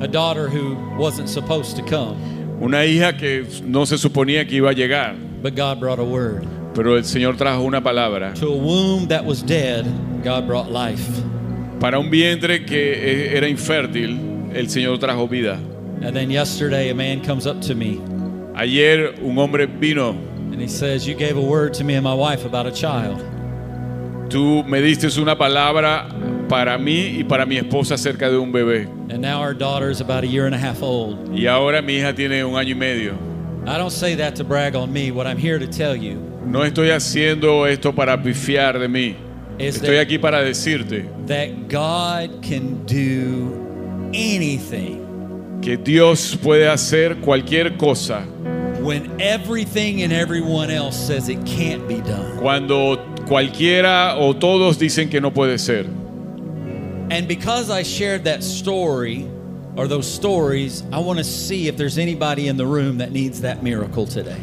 A 0.00 0.08
daughter 0.08 0.48
who 0.48 0.74
wasn't 0.98 1.28
supposed 1.28 1.76
to 1.76 1.82
come, 1.82 2.16
Una 2.60 2.84
hija 2.84 3.16
que 3.16 3.46
no 3.62 3.84
se 3.86 3.96
suponía 3.98 4.46
que 4.48 4.56
iba 4.56 4.70
a 4.70 4.72
llegar, 4.74 5.14
but 5.42 5.54
God 5.54 5.78
brought 5.78 5.98
a 6.00 6.04
word. 6.04 6.44
pero 6.74 6.96
el 6.96 7.04
Señor 7.04 7.36
trajo 7.36 7.62
una 7.62 7.80
palabra. 7.82 8.34
To 8.34 8.48
a 8.48 8.56
womb 8.56 9.06
that 9.08 9.24
was 9.24 9.42
dead, 9.42 9.84
God 10.24 10.46
brought 10.46 10.70
life. 10.72 11.22
Para 11.78 11.98
un 12.00 12.10
vientre 12.10 12.64
que 12.66 12.94
eh, 12.94 13.36
era 13.36 13.46
infértil, 13.48 14.50
el 14.54 14.68
Señor 14.68 14.98
trajo 14.98 15.28
vida. 15.28 15.58
And 16.02 16.14
then 16.16 16.30
yesterday, 16.30 16.90
a 16.90 16.94
man 16.94 17.22
comes 17.22 17.46
up 17.46 17.60
to 17.62 17.74
me 17.74 18.00
Ayer 18.56 19.14
un 19.22 19.38
hombre 19.38 19.66
vino, 19.66 20.14
and 20.56 20.62
he 20.62 20.68
says, 20.68 21.06
You 21.06 21.14
gave 21.14 21.36
a 21.36 21.40
word 21.42 21.74
to 21.74 21.84
me 21.84 21.96
and 21.96 22.02
my 22.04 22.14
wife 22.14 22.46
about 22.46 22.66
a 22.66 22.72
child. 22.72 23.20
tú 24.30 24.64
me 24.66 24.80
diste 24.80 25.06
una 25.20 25.36
palabra 25.36 26.08
para 26.48 26.78
mí 26.78 27.18
y 27.18 27.24
para 27.24 27.44
mi 27.44 27.58
esposa 27.58 27.94
acerca 27.94 28.30
de 28.30 28.38
un 28.38 28.50
bebé. 28.52 28.86
And 29.10 29.20
now 29.20 29.42
our 29.42 29.52
daughter 29.52 29.90
is 29.90 30.00
about 30.00 30.24
a 30.24 30.26
year 30.26 30.46
and 30.46 30.54
a 30.54 30.58
half 30.58 30.82
old. 30.82 31.28
Y 31.30 31.46
ahora 31.46 31.82
mi 31.82 31.98
hija 31.98 32.14
tiene 32.14 32.42
un 32.42 32.54
año 32.56 32.70
y 32.70 32.74
medio. 32.74 33.18
I 33.66 33.76
don't 33.76 33.90
say 33.92 34.14
that 34.14 34.34
to 34.36 34.44
brag 34.44 34.74
on 34.74 34.90
me. 34.90 35.10
What 35.10 35.26
I'm 35.26 35.36
here 35.36 35.58
to 35.58 35.66
tell 35.66 35.94
you 35.94 36.14
No 36.46 36.60
estoy 36.64 36.88
haciendo 36.90 37.66
esto 37.68 37.92
para 37.92 38.16
pifiar 38.16 38.78
de 38.78 38.88
mí. 38.88 39.14
is 39.58 39.76
Estoy 39.76 39.96
that, 39.96 40.06
aquí 40.06 40.18
para 40.18 40.42
decirte 40.42 41.04
that 41.26 41.68
God 41.68 42.42
can 42.42 42.82
do 42.86 44.10
anything 44.14 45.60
que 45.60 45.76
Dios 45.76 46.34
puede 46.42 46.66
hacer 46.68 47.16
cualquier 47.20 47.76
cosa 47.76 48.24
when 48.86 49.20
everything 49.20 50.02
and 50.02 50.12
everyone 50.12 50.70
else 50.70 50.96
says 50.96 51.28
it 51.28 51.44
can't 51.44 51.88
be 51.88 52.00
done. 52.00 52.38
cuando 52.38 52.96
cualquiera 53.26 54.14
o 54.16 54.32
todos 54.32 54.78
dicen 54.78 55.10
que 55.10 55.20
no 55.20 55.32
puede 55.32 55.58
ser. 55.58 55.84
And 57.10 57.26
because 57.26 57.68
I 57.68 57.82
shared 57.82 58.24
that 58.24 58.44
story 58.44 59.28
or 59.76 59.88
those 59.88 60.06
stories, 60.06 60.84
I 60.92 61.00
want 61.00 61.18
to 61.18 61.24
see 61.24 61.66
if 61.66 61.76
there's 61.76 61.98
anybody 61.98 62.46
in 62.46 62.56
the 62.56 62.66
room 62.66 62.98
that 62.98 63.10
needs 63.10 63.40
that 63.40 63.62
miracle 63.62 64.06
today. 64.06 64.40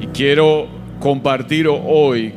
Y 0.00 0.06
quiero 0.12 0.68
compartir 0.98 1.66
hoy 1.68 2.34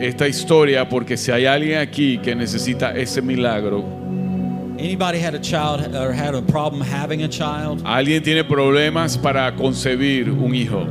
esta 0.00 0.26
historia 0.28 0.88
porque 0.88 1.16
si 1.16 1.32
hay 1.32 1.46
alguien 1.46 1.78
aquí 1.78 2.18
que 2.18 2.34
necesita 2.34 2.94
ese 2.94 3.22
milagro, 3.22 4.03
Anybody 4.76 5.18
had 5.18 5.34
a 5.34 5.38
child 5.38 5.94
or 5.94 6.12
had 6.12 6.34
a 6.34 6.42
problem 6.42 6.80
having 6.80 7.22
a 7.22 7.28
child 7.28 7.82
alguien 7.84 8.22
tiene 8.22 8.44
problemas 8.44 9.16
para 9.16 9.52
concebir 9.52 10.28
un 10.28 10.54
hijo 10.54 10.88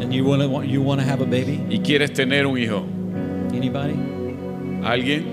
and 0.00 0.12
you 0.14 0.24
want 0.24 0.42
to 0.42 0.66
you 0.66 0.80
want 0.82 1.00
to 1.00 1.06
have 1.06 1.20
a 1.20 1.26
baby? 1.26 1.60
y 1.68 1.78
quieres 1.78 2.12
tener 2.12 2.46
un 2.46 2.56
hijo. 2.56 2.86
Anybody? 3.54 3.94
¿Alguien? 4.82 5.24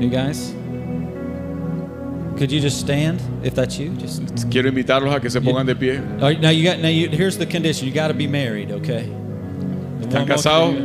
You 0.00 0.08
guys? 0.08 0.54
Could 2.38 2.52
you 2.52 2.60
just 2.60 2.78
stand 2.78 3.20
if 3.42 3.54
that's 3.54 3.78
you? 3.78 3.90
Just 3.96 4.48
Quiero 4.48 4.70
invitarlos 4.70 5.12
a 5.12 5.20
que 5.20 5.28
se 5.28 5.40
pongan 5.40 5.66
de 5.66 5.74
pie. 5.74 5.98
Right, 6.20 6.40
now 6.40 6.50
you 6.50 6.62
got 6.62 6.78
now 6.78 6.88
you, 6.88 7.08
here's 7.08 7.36
the 7.36 7.46
condition. 7.46 7.88
You 7.88 7.92
got 7.92 8.08
to 8.08 8.14
be 8.14 8.28
married, 8.28 8.70
okay? 8.70 9.10
The 10.00 10.06
¿Están 10.06 10.26
casados? 10.26 10.76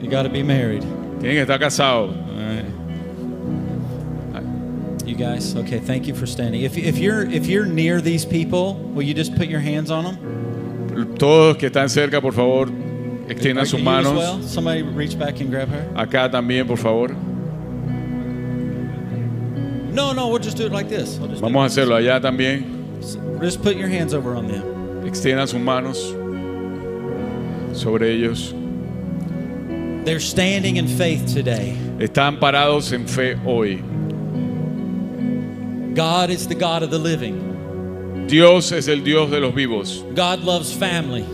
You 0.00 0.08
got 0.08 0.22
to 0.22 0.28
be 0.28 0.42
married. 0.44 0.84
Tienen 1.24 1.38
que 1.38 1.42
estar 1.42 1.58
casados. 1.58 2.14
You 5.06 5.16
guys, 5.16 5.56
okay? 5.56 5.78
Thank 5.78 6.06
you 6.06 6.14
for 6.14 6.26
standing. 6.26 6.62
If, 6.62 6.76
if 6.76 6.98
you're 6.98 7.22
if 7.22 7.46
you're 7.46 7.64
near 7.64 8.02
these 8.02 8.26
people, 8.26 8.74
will 8.74 9.04
you 9.04 9.14
just 9.14 9.34
put 9.34 9.48
your 9.48 9.60
hands 9.60 9.90
on 9.90 10.04
them? 10.04 11.14
Todos 11.16 11.56
que 11.56 11.70
están 11.70 11.88
cerca, 11.88 12.20
por 12.20 12.32
favor, 12.32 12.66
extiendan 13.26 13.66
sus 13.66 13.80
manos. 13.80 14.12
well? 14.14 14.42
Somebody 14.42 14.82
reach 14.82 15.18
back 15.18 15.40
and 15.40 15.50
grab 15.50 15.68
her. 15.68 15.88
Acá 15.94 16.30
también, 16.30 16.66
por 16.66 16.76
favor. 16.76 17.08
No, 19.94 20.12
no, 20.12 20.28
we'll 20.28 20.42
just 20.42 20.58
do 20.58 20.66
it 20.66 20.72
like 20.72 20.90
this. 20.90 21.18
We'll 21.18 21.30
Vamos 21.40 21.62
a 21.62 21.80
hacerlo 21.80 21.96
allá 21.96 22.20
también. 22.20 23.00
just 23.40 23.62
put 23.62 23.76
your 23.76 23.88
hands 23.88 24.12
over 24.12 24.34
on 24.34 24.46
them. 24.46 25.06
Extiendan 25.06 25.48
sus 25.48 25.60
manos 25.60 26.12
sobre 27.72 28.10
ellos. 28.10 28.54
They're 30.04 30.20
standing 30.20 30.76
in 30.76 30.86
faith 30.86 31.32
today. 31.32 31.76
Están 31.98 32.38
parados 32.38 32.92
en 32.92 33.06
fe 33.06 33.34
hoy. 33.44 33.82
God 35.94 36.30
is 36.30 36.46
the 36.46 36.54
God 36.54 36.82
of 36.82 36.90
the 36.90 36.98
living. 36.98 38.26
Dios 38.26 38.72
es 38.72 38.88
el 38.88 39.02
Dios 39.02 39.30
de 39.30 39.40
los 39.40 39.54
vivos. 39.54 40.02
God 40.14 40.40
loves 40.40 40.72
family. 40.72 41.24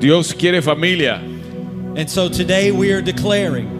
Dios 0.00 0.32
quiere 0.32 0.60
familia. 0.62 1.16
And 1.96 2.08
so 2.08 2.28
today 2.28 2.72
we 2.72 2.92
are 2.92 3.02
declaring 3.02 3.78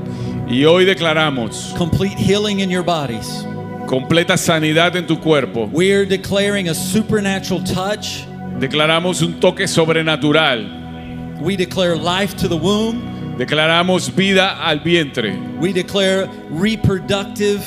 Y 0.49 0.64
hoy 0.64 0.84
declaramos 0.84 1.76
complete 1.76 2.18
healing 2.18 2.61
in 2.61 2.70
your 2.70 2.82
bodies. 2.82 3.45
completa 3.86 4.36
sanidad 4.36 4.97
en 4.97 5.07
tu 5.07 5.16
cuerpo. 5.16 5.66
We 5.66 5.93
are 5.93 6.05
declaring 6.07 6.68
a 6.68 6.74
supernatural 6.74 7.62
touch. 7.64 8.24
Declaramos 8.59 9.22
un 9.22 9.41
toque 9.41 9.66
sobrenatural. 9.66 11.41
We 11.41 11.57
declare 11.57 11.97
life 11.97 12.36
to 12.38 12.49
the 12.49 12.57
womb. 12.57 13.10
Declaramos 13.41 14.14
vida 14.14 14.62
al 14.62 14.80
vientre. 14.80 15.34
We 15.59 15.72
declare 15.72 16.28
reproductive 16.51 17.62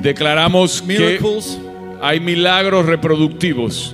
Declaramos 0.00 0.80
que 0.80 0.86
miracles. 0.86 1.58
hay 2.00 2.20
milagros 2.20 2.86
reproductivos. 2.86 3.92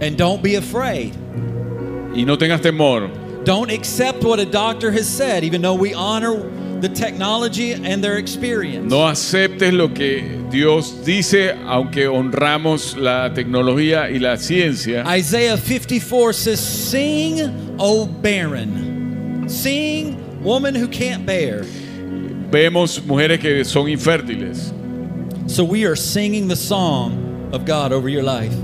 And 0.00 0.16
don't 0.16 0.42
be 0.42 0.54
afraid. 0.54 1.12
Y 2.14 2.24
no 2.24 2.38
tengas 2.38 2.62
temor. 2.62 3.10
Don't 3.44 3.70
accept 3.70 4.24
what 4.24 4.40
a 4.40 4.46
doctor 4.46 4.90
has 4.90 5.06
said, 5.06 5.44
even 5.44 5.60
though 5.60 5.74
we 5.74 5.92
honor 5.92 6.42
the 6.80 6.88
technology 6.88 7.72
and 7.72 8.02
their 8.02 8.16
experience. 8.16 8.90
No 8.90 9.06
aceptes 9.06 9.72
lo 9.72 9.88
que 9.88 10.22
Dios 10.50 11.04
dice, 11.04 11.52
aunque 11.66 12.06
honramos 12.08 12.96
la 12.96 13.32
tecnología 13.34 14.10
y 14.10 14.18
la 14.18 14.36
ciencia. 14.36 15.04
Isaiah 15.06 15.56
54 15.56 16.32
says, 16.32 16.60
Sing, 16.60 17.76
O 17.78 18.06
barren. 18.06 19.48
Sing, 19.48 20.42
woman 20.42 20.74
who 20.74 20.88
can't 20.88 21.24
bear. 21.26 21.64
Vemos 22.50 23.00
mujeres 23.04 23.40
que 23.40 23.64
son 23.64 23.86
infértiles. 23.86 24.72
So 25.48 25.64
we 25.64 25.84
are 25.84 25.96
singing 25.96 26.48
the 26.48 26.56
song 26.56 27.50
of 27.52 27.64
God 27.64 27.92
over 27.92 28.08
your 28.08 28.22
life. 28.22 28.54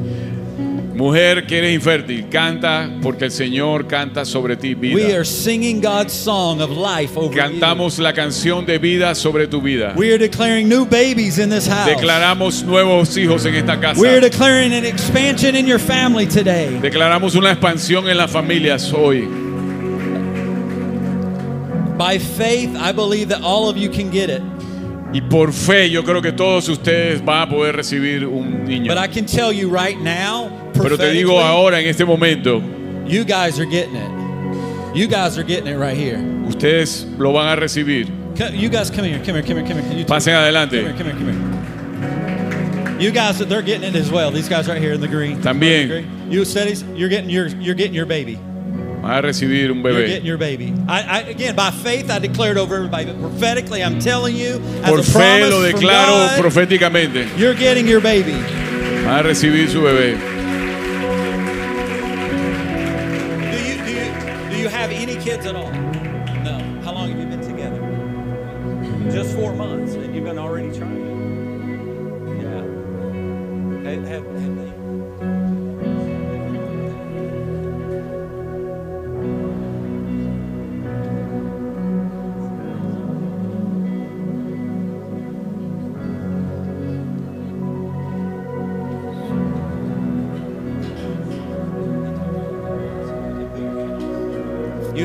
Mujer 0.96 1.46
que 1.46 1.58
eres 1.58 1.74
infértil, 1.74 2.26
canta 2.30 2.88
porque 3.02 3.26
el 3.26 3.30
Señor 3.30 3.86
canta 3.86 4.24
sobre 4.24 4.56
ti 4.56 4.74
We 4.74 4.94
vida. 4.94 5.14
are 5.16 5.26
singing 5.26 5.82
God's 5.82 6.14
song 6.14 6.62
of 6.62 6.70
life 6.70 7.18
over 7.18 7.34
you. 7.34 7.36
Cantamos 7.36 7.98
la 7.98 8.14
canción 8.14 8.64
de 8.64 8.78
vida 8.78 9.14
sobre 9.14 9.46
tu 9.46 9.60
vida. 9.60 9.92
We 9.94 10.10
are 10.10 10.16
declaring 10.18 10.70
new 10.70 10.86
babies 10.86 11.38
in 11.38 11.50
this 11.50 11.66
house. 11.68 11.86
Declaramos 11.86 12.62
nuevos 12.62 13.14
hijos 13.18 13.44
en 13.44 13.56
esta 13.56 13.78
casa. 13.78 14.00
We 14.00 14.08
are 14.08 14.20
declaring 14.20 14.72
an 14.72 14.86
expansion 14.86 15.54
in 15.54 15.66
your 15.66 15.78
family 15.78 16.26
today. 16.26 16.78
Declaramos 16.80 17.34
una 17.34 17.52
expansión 17.52 18.08
en 18.08 18.16
las 18.16 18.30
familias 18.30 18.90
hoy. 18.90 19.28
By 21.98 22.18
faith, 22.18 22.74
I 22.74 22.92
believe 22.92 23.28
that 23.28 23.42
all 23.42 23.68
of 23.68 23.76
you 23.76 23.90
can 23.90 24.10
get 24.10 24.30
it. 24.30 24.40
Y 25.12 25.20
por 25.20 25.52
fe 25.52 25.88
yo 25.88 26.02
creo 26.04 26.20
que 26.20 26.32
todos 26.32 26.68
ustedes 26.68 27.24
van 27.24 27.42
a 27.42 27.48
poder 27.48 27.76
recibir 27.76 28.26
un 28.26 28.64
niño. 28.64 28.92
But 28.92 28.98
I 28.98 29.06
can 29.08 29.24
tell 29.24 29.52
you 29.52 29.68
right 29.70 29.96
now, 29.98 30.50
Pero 30.74 30.96
te 30.98 31.10
digo 31.12 31.40
ahora 31.40 31.80
en 31.80 31.86
este 31.86 32.04
momento, 32.04 32.60
you 33.06 33.24
guys 33.24 33.58
are 33.58 33.66
getting 33.66 33.94
it. 33.96 34.10
You 34.96 35.06
guys 35.06 35.38
are 35.38 35.44
getting 35.44 35.68
it 35.68 35.76
right 35.78 35.96
here. 35.96 36.18
ustedes 36.48 37.06
lo 37.18 37.32
van 37.32 37.48
a 37.48 37.56
recibir. 37.56 38.08
You 38.52 38.68
guys 38.68 38.90
come 38.90 39.04
here, 39.04 39.18
come 39.24 39.34
here, 39.36 39.42
come 39.42 39.56
here, 39.56 39.66
come 39.66 39.82
here. 39.82 39.98
You. 40.00 40.04
Pasen 40.04 40.32
Come 40.34 40.42
adelante. 40.42 40.80
here, 40.82 40.92
come 40.92 41.06
here, 41.06 41.14
come 41.14 41.32
here. 41.32 43.00
You 43.00 43.10
guys, 43.10 43.38
they're 43.38 43.62
getting 43.62 43.84
it 43.88 43.94
as 43.94 44.10
well. 44.10 44.30
These 44.30 44.48
guys 44.48 44.66
right 44.68 44.80
here 44.80 44.92
in 44.94 45.00
the 45.00 45.08
green. 45.08 45.40
También. 45.42 46.06
You 46.30 46.44
studies, 46.44 46.82
you're 46.94 47.08
getting 47.10 47.28
your, 47.30 47.46
you're 47.46 47.74
getting 47.74 47.94
your 47.94 48.06
baby. 48.06 48.38
A 49.08 49.22
recibir 49.22 49.70
un 49.70 49.76
You're 49.82 49.92
bebé. 49.92 50.06
getting 50.06 50.26
your 50.26 50.36
baby. 50.38 50.74
I, 50.88 51.02
I, 51.02 51.20
again, 51.30 51.54
by 51.54 51.70
faith, 51.70 52.10
I 52.10 52.18
declared 52.18 52.58
over 52.58 52.74
everybody. 52.74 53.04
But 53.06 53.20
prophetically, 53.20 53.82
I'm 53.84 53.98
telling 54.00 54.34
you, 54.36 54.60
as 54.82 54.90
Por 54.90 54.98
a 54.98 55.02
fe 55.02 55.12
promise 55.12 55.50
lo 55.50 55.70
from 55.70 55.80
declaro 55.80 56.16
God, 56.26 56.40
proféticamente. 56.44 57.38
you're 57.38 57.54
getting 57.54 57.86
your 57.86 58.00
baby. 58.00 58.32
Van 59.04 59.20
a 59.24 59.28
recibir 59.28 59.68
su 59.68 59.80
bebé. 59.82 60.16
Do 63.50 63.58
you, 63.68 63.76
do 63.84 63.90
you, 63.92 64.50
do 64.50 64.56
you 64.62 64.68
have 64.68 64.90
any 64.90 65.16
kids 65.16 65.46
at 65.46 65.54
all? 65.54 65.70
No. 66.42 66.58
How 66.82 66.92
long 66.92 67.10
have 67.10 67.18
you 67.18 67.26
been 67.26 67.40
together? 67.40 67.80
Just 69.12 69.34
four 69.36 69.52
months, 69.54 69.75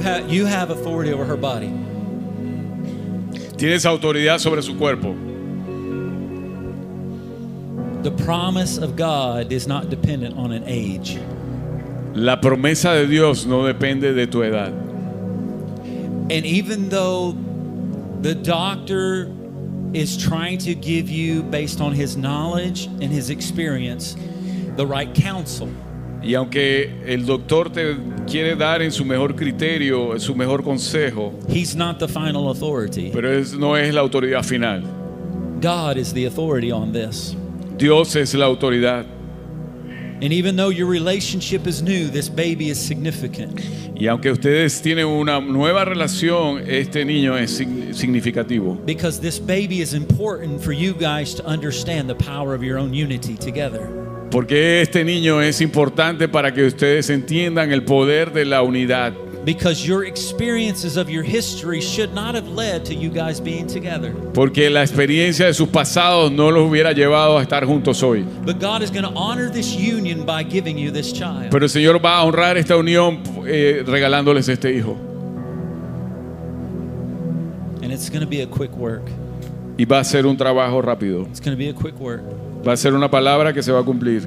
You 0.01 0.07
have, 0.07 0.33
you 0.33 0.45
have 0.47 0.71
authority 0.71 1.13
over 1.13 1.25
her 1.25 1.37
body. 1.37 1.67
Tienes 3.55 3.85
autoridad 3.85 4.39
sobre 4.39 4.63
su 4.63 4.75
cuerpo. 4.75 5.13
The 8.01 8.09
promise 8.09 8.79
of 8.79 8.95
God 8.95 9.51
is 9.51 9.67
not 9.67 9.91
dependent 9.91 10.39
on 10.39 10.53
an 10.53 10.63
age. 10.65 11.19
La 12.15 12.35
promesa 12.37 12.95
de 12.95 13.05
Dios 13.05 13.45
no 13.45 13.71
depende 13.71 14.15
de 14.15 14.25
tu 14.25 14.41
edad. 14.41 14.73
And 16.31 16.47
even 16.47 16.89
though 16.89 17.37
the 18.21 18.33
doctor 18.33 19.31
is 19.93 20.17
trying 20.17 20.57
to 20.57 20.73
give 20.73 21.11
you, 21.11 21.43
based 21.43 21.79
on 21.79 21.93
his 21.93 22.17
knowledge 22.17 22.85
and 22.85 23.03
his 23.03 23.29
experience, 23.29 24.15
the 24.77 24.87
right 24.87 25.13
counsel, 25.13 25.69
Y 26.24 26.36
aunque 26.36 26.91
el 27.07 27.26
doctor 27.26 27.72
te 27.72 27.95
quiere 28.30 28.55
dar 28.55 28.82
en 28.82 28.91
su 28.91 29.03
mejor 29.03 29.36
criterio, 29.36 30.19
su 30.19 30.36
mejor 30.36 30.63
consejo, 30.63 31.34
he's 31.49 31.76
not 31.76 31.97
the 31.97 32.07
final 32.07 32.47
authority. 32.47 33.09
pero 33.11 33.32
es- 33.32 33.53
no 33.53 33.76
es 33.76 33.93
la 33.93 34.01
autoridad 34.01 34.43
final. 34.43 34.84
God 35.61 35.97
is 35.97 36.13
the 36.13 36.26
authority 36.28 36.72
on 36.72 36.91
this. 36.91 37.36
Dios 37.78 38.15
es 38.15 38.34
la 38.36 38.45
autoridad. 38.45 39.05
And 40.24 40.32
even 40.32 40.55
though 40.55 40.69
your 40.69 40.88
relationship 40.88 41.65
is 41.65 41.82
new, 41.82 42.07
this 42.07 42.30
baby 42.30 42.69
is 42.69 42.78
significant. 42.78 43.59
Y 43.95 44.05
aunque 44.07 44.32
ustedes 44.32 44.80
tienen 44.82 45.07
una 45.07 45.39
nueva 45.39 45.84
relación, 45.86 46.59
este 46.67 47.03
niño 47.05 47.36
es 47.38 47.59
sig- 47.59 47.93
significativo. 47.93 48.78
Because 48.86 49.19
this 49.19 49.39
baby 49.39 49.82
is 49.82 49.93
important 49.95 50.61
for 50.61 50.74
you 50.74 50.93
guys 50.93 51.34
to 51.36 51.43
understand 51.47 52.07
the 52.07 52.15
power 52.15 52.53
of 52.53 52.61
your 52.63 52.78
own 52.78 52.93
unity 52.93 53.34
together. 53.36 53.89
Porque 54.32 54.82
este 54.82 55.03
niño 55.03 55.41
es 55.41 55.59
importante 55.59 56.29
para 56.29 56.53
que 56.53 56.65
ustedes 56.65 57.09
entiendan 57.09 57.73
el 57.73 57.84
poder 57.84 58.32
de 58.32 58.45
la 58.45 58.61
unidad. 58.61 59.13
Because 59.43 59.86
your 59.86 60.05
experiences 60.05 60.95
of 60.95 61.09
your 61.09 61.23
history 61.23 61.82
should 61.82 62.13
not 62.13 62.36
have 62.36 62.47
led 62.47 62.86
to 62.86 62.93
you 62.93 63.09
guys 63.09 63.41
being 63.41 63.67
together. 63.67 64.13
Porque 64.34 64.69
la 64.69 64.84
experiencia 64.84 65.47
de 65.47 65.53
sus 65.53 65.67
pasados 65.67 66.32
no 66.32 66.49
los 66.49 66.69
hubiera 66.69 66.93
llevado 66.93 67.39
a 67.39 67.41
estar 67.41 67.65
juntos 67.65 68.01
hoy. 68.03 68.23
But 68.45 68.61
God 68.61 68.84
is 68.84 68.89
going 68.89 69.03
to 69.03 69.11
honor 69.15 69.51
this 69.51 69.75
union 69.75 70.25
by 70.25 70.43
giving 70.43 70.77
you 70.77 70.91
this 70.91 71.11
child. 71.11 71.49
Pero 71.49 71.65
el 71.65 71.69
Señor 71.69 71.99
va 72.03 72.19
a 72.19 72.23
honrar 72.23 72.55
esta 72.57 72.77
unión 72.77 73.21
eh, 73.45 73.84
regalándoles 73.86 74.47
este 74.47 74.73
hijo. 74.73 74.95
And 77.82 77.91
it's 77.91 78.09
going 78.09 78.21
to 78.21 78.29
be 78.29 78.43
a 78.43 78.47
quick 78.47 78.71
work. 78.77 79.03
Y 79.77 79.84
va 79.84 79.99
a 79.99 80.03
ser 80.05 80.25
un 80.25 80.38
trabajo 80.38 80.82
rápido. 80.82 81.23
It's 81.23 81.41
going 81.41 81.57
to 81.57 81.57
be 81.57 81.67
a 81.67 81.73
quick 81.73 81.99
work. 81.99 82.23
Va 82.66 82.74
a 82.74 82.78
ser 82.78 82.93
una 82.93 83.09
palabra 83.09 83.53
que 83.53 83.64
se 83.64 83.72
va 83.72 83.80
a 83.80 83.84
cumplir. 83.84 84.22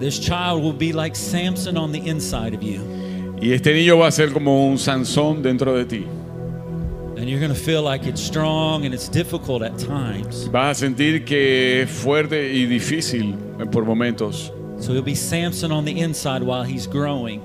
This 0.00 0.18
child 0.18 0.62
will 0.62 0.72
be 0.72 0.94
like 0.94 1.14
Samson 1.14 1.76
on 1.76 1.92
the 1.92 2.00
inside 2.08 2.54
of 2.54 2.62
you. 2.62 2.80
Y 3.38 3.52
este 3.52 3.74
niño 3.74 3.98
va 3.98 4.06
a 4.06 4.10
ser 4.10 4.32
como 4.32 4.66
un 4.66 4.78
Sansón 4.78 5.42
dentro 5.42 5.76
de 5.76 5.84
ti. 5.84 6.06
And 7.18 7.28
you're 7.28 7.38
going 7.38 7.52
to 7.52 7.54
feel 7.54 7.82
like 7.82 8.06
it's 8.06 8.22
strong 8.22 8.86
and 8.86 8.94
it's 8.94 9.10
difficult 9.10 9.62
at 9.62 9.78
times. 9.78 10.48
Vas 10.50 10.78
a 10.78 10.86
sentir 10.86 11.26
que 11.26 11.82
es 11.82 11.90
fuerte 11.90 12.50
y 12.54 12.64
difícil 12.64 13.36
por 13.70 13.84
momentos. 13.84 14.50
So 14.80 14.94
he'll 14.94 15.02
be 15.02 15.14
Samson 15.14 15.70
on 15.72 15.84
the 15.84 16.00
inside 16.00 16.42
while 16.42 16.64
he's 16.64 16.86
growing. 16.86 17.40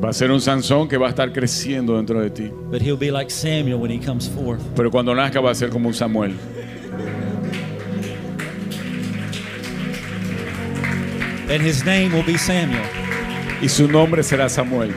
Va 0.00 0.10
a 0.10 0.12
ser 0.12 0.30
un 0.30 0.40
Sansón 0.40 0.86
que 0.86 0.98
va 0.98 1.06
a 1.06 1.10
estar 1.10 1.32
creciendo 1.32 1.96
dentro 1.96 2.20
de 2.20 2.28
ti. 2.28 2.50
But 2.70 2.82
he'll 2.82 2.98
be 2.98 3.10
like 3.10 3.30
Samuel 3.30 3.78
when 3.78 3.90
he 3.90 3.98
comes 3.98 4.28
forth. 4.28 4.60
Pero 4.76 4.90
cuando 4.90 5.14
nazca 5.14 5.40
va 5.40 5.50
a 5.50 5.54
ser 5.54 5.70
como 5.70 5.88
un 5.88 5.94
Samuel. 5.94 6.34
And 11.48 11.62
his 11.62 11.84
name 11.84 12.12
will 12.12 12.22
be 12.22 12.36
Samuel. 12.36 12.84
Y 13.62 13.68
su 13.68 13.88
nombre 13.88 14.22
será 14.22 14.50
Samuel. 14.50 14.92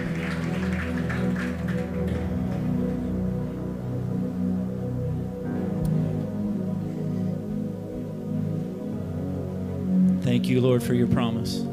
Thank 10.22 10.50
you, 10.50 10.60
Lord, 10.60 10.84
for 10.84 10.94
your 10.94 11.08
promise. 11.08 11.64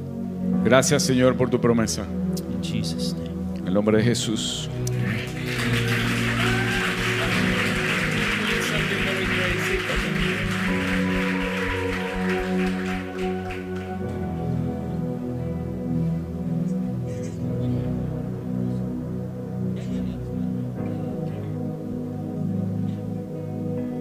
Gracias 0.64 1.02
Señor 1.02 1.36
por 1.36 1.50
tu 1.50 1.60
promesa. 1.60 2.06
In 2.50 2.62
Jesus' 2.62 3.14
name. 3.14 3.30
En 3.58 3.68
el 3.68 3.74
nombre 3.74 3.98
de 3.98 4.02
Jesús. 4.02 4.70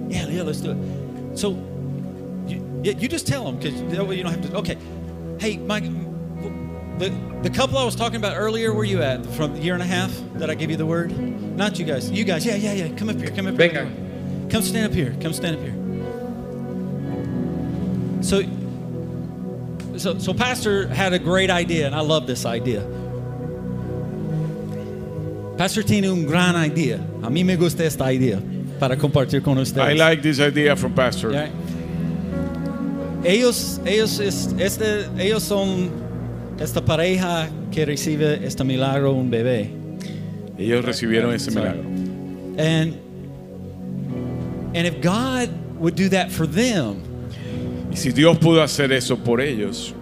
Yeah, 0.09 0.27
yeah, 0.29 0.43
let's 0.43 0.61
do 0.61 0.71
it. 0.71 0.77
So, 1.37 1.57
you, 2.47 2.63
yeah, 2.83 2.93
you 2.93 3.09
just 3.09 3.27
tell 3.27 3.43
them 3.43 3.57
because 3.57 3.81
you 3.81 4.23
don't 4.23 4.31
have 4.31 4.49
to. 4.49 4.57
Okay. 4.59 4.77
Couple 7.53 7.77
I 7.77 7.85
was 7.85 7.95
talking 7.95 8.17
about 8.17 8.35
earlier, 8.37 8.73
where 8.73 8.83
you 8.83 9.01
at? 9.01 9.25
From 9.25 9.55
a 9.55 9.59
year 9.59 9.73
and 9.73 9.83
a 9.83 9.85
half 9.85 10.11
that 10.35 10.49
I 10.49 10.55
gave 10.55 10.69
you 10.71 10.77
the 10.77 10.85
word? 10.85 11.11
Not 11.55 11.77
you 11.79 11.85
guys. 11.85 12.09
You 12.09 12.23
guys. 12.23 12.45
Yeah, 12.45 12.55
yeah, 12.55 12.73
yeah. 12.73 12.89
Come 12.97 13.09
up 13.09 13.17
here. 13.17 13.29
Come 13.29 13.47
up 13.47 13.59
here. 13.59 13.91
Come 14.49 14.61
stand 14.61 14.85
up 14.87 14.93
here. 14.93 15.15
Come 15.21 15.33
stand 15.33 15.55
up 15.57 15.61
here. 15.61 15.75
So, 18.23 18.41
so, 19.97 20.17
so 20.17 20.33
Pastor 20.33 20.87
had 20.87 21.13
a 21.13 21.19
great 21.19 21.49
idea, 21.49 21.85
and 21.85 21.93
I 21.95 22.01
love 22.01 22.25
this 22.27 22.45
idea. 22.45 22.81
Pastor 25.57 25.83
tiene 25.83 26.05
un 26.09 26.25
gran 26.25 26.55
idea. 26.55 26.97
A 27.21 27.29
mí 27.29 27.45
me 27.45 27.55
gusta 27.55 27.83
esta 27.83 28.05
idea 28.11 28.41
para 28.79 28.95
compartir 28.97 29.43
con 29.43 29.57
ustedes. 29.59 29.87
I 29.87 29.93
like 29.93 30.21
this 30.23 30.39
idea 30.39 30.75
from 30.75 30.93
Pastor. 30.93 31.31
Ya. 31.31 31.47
Ellos, 33.23 33.79
ellos, 33.85 34.19
es- 34.19 34.53
este, 34.59 35.07
ellos 35.17 35.43
son 35.43 35.89
esta 36.59 36.81
pareja 36.81 37.49
que 37.71 37.85
recibe 37.85 38.45
este 38.45 38.63
milagro, 38.63 39.13
un 39.13 39.29
bebé. 39.29 39.69
Ellos 40.57 40.85
recibieron 40.85 41.33
ese 41.33 41.51
milagro. 41.51 41.81
And, 42.57 42.99
and 44.75 44.87
if 44.87 45.01
God 45.01 45.49
would 45.79 45.95
do 45.95 46.09
that 46.09 46.31
for 46.31 46.45
them, 46.45 47.01
Y 47.89 47.97
si 47.97 48.11
Dios 48.11 48.37
pudo 48.39 48.63
hacer 48.63 48.91
eso 48.91 49.15
por 49.17 49.39
ellos, 49.39 49.93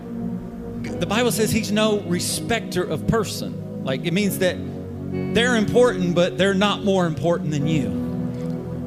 the 0.99 1.05
Bible 1.05 1.31
says 1.31 1.51
He's 1.51 1.71
no 1.71 1.99
respecter 2.07 2.83
of 2.83 3.05
person. 3.07 3.83
Like 3.83 4.05
it 4.05 4.13
means 4.13 4.39
that 4.39 4.55
they're 5.33 5.57
important, 5.57 6.15
but 6.15 6.37
they're 6.37 6.53
not 6.53 6.83
more 6.83 7.05
important 7.05 7.51
than 7.51 7.67
you. 7.67 7.89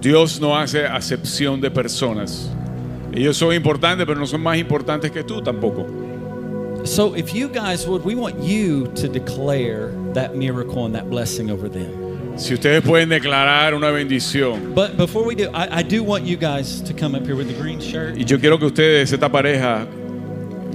Dios 0.01 0.41
no 0.41 0.55
hace 0.55 0.87
acepción 0.87 1.61
de 1.61 1.71
personas. 1.71 2.49
Ellos 3.13 3.37
son 3.37 3.53
importantes, 3.53 4.07
pero 4.07 4.19
no 4.19 4.27
son 4.27 4.43
más 4.43 4.59
importantes 4.59 5.11
que 5.11 5.23
tú 5.23 5.43
tampoco. 5.43 6.04
So 6.85 7.15
if 7.15 7.35
you 7.35 7.49
guys 7.49 7.87
would, 7.87 8.05
we 8.05 8.15
want 8.15 8.41
you 8.43 8.87
to 8.95 9.09
declare 9.09 9.91
that 10.13 10.37
miracle 10.37 10.85
and 10.85 10.95
that 10.95 11.09
blessing 11.09 11.51
over 11.51 11.69
them. 11.69 12.37
Si 12.37 12.53
ustedes 12.55 12.83
pueden 12.83 13.09
declarar 13.09 13.75
una 13.75 13.91
bendición. 13.93 14.75
But 14.75 14.97
before 14.97 15.25
we 15.25 15.35
do, 15.35 15.49
I, 15.55 15.79
I 15.79 15.83
do 15.83 16.03
want 16.03 16.25
you 16.25 16.37
guys 16.37 16.81
to 16.83 16.93
come 16.93 17.15
up 17.15 17.25
here 17.25 17.37
with 17.37 17.47
the 17.49 17.55
green 17.55 17.81
shirt. 17.81 18.17
Y 18.17 18.25
yo 18.25 18.39
quiero 18.39 18.59
que 18.59 18.67
ustedes, 18.67 19.13
esta 19.13 19.29
pareja, 19.31 19.87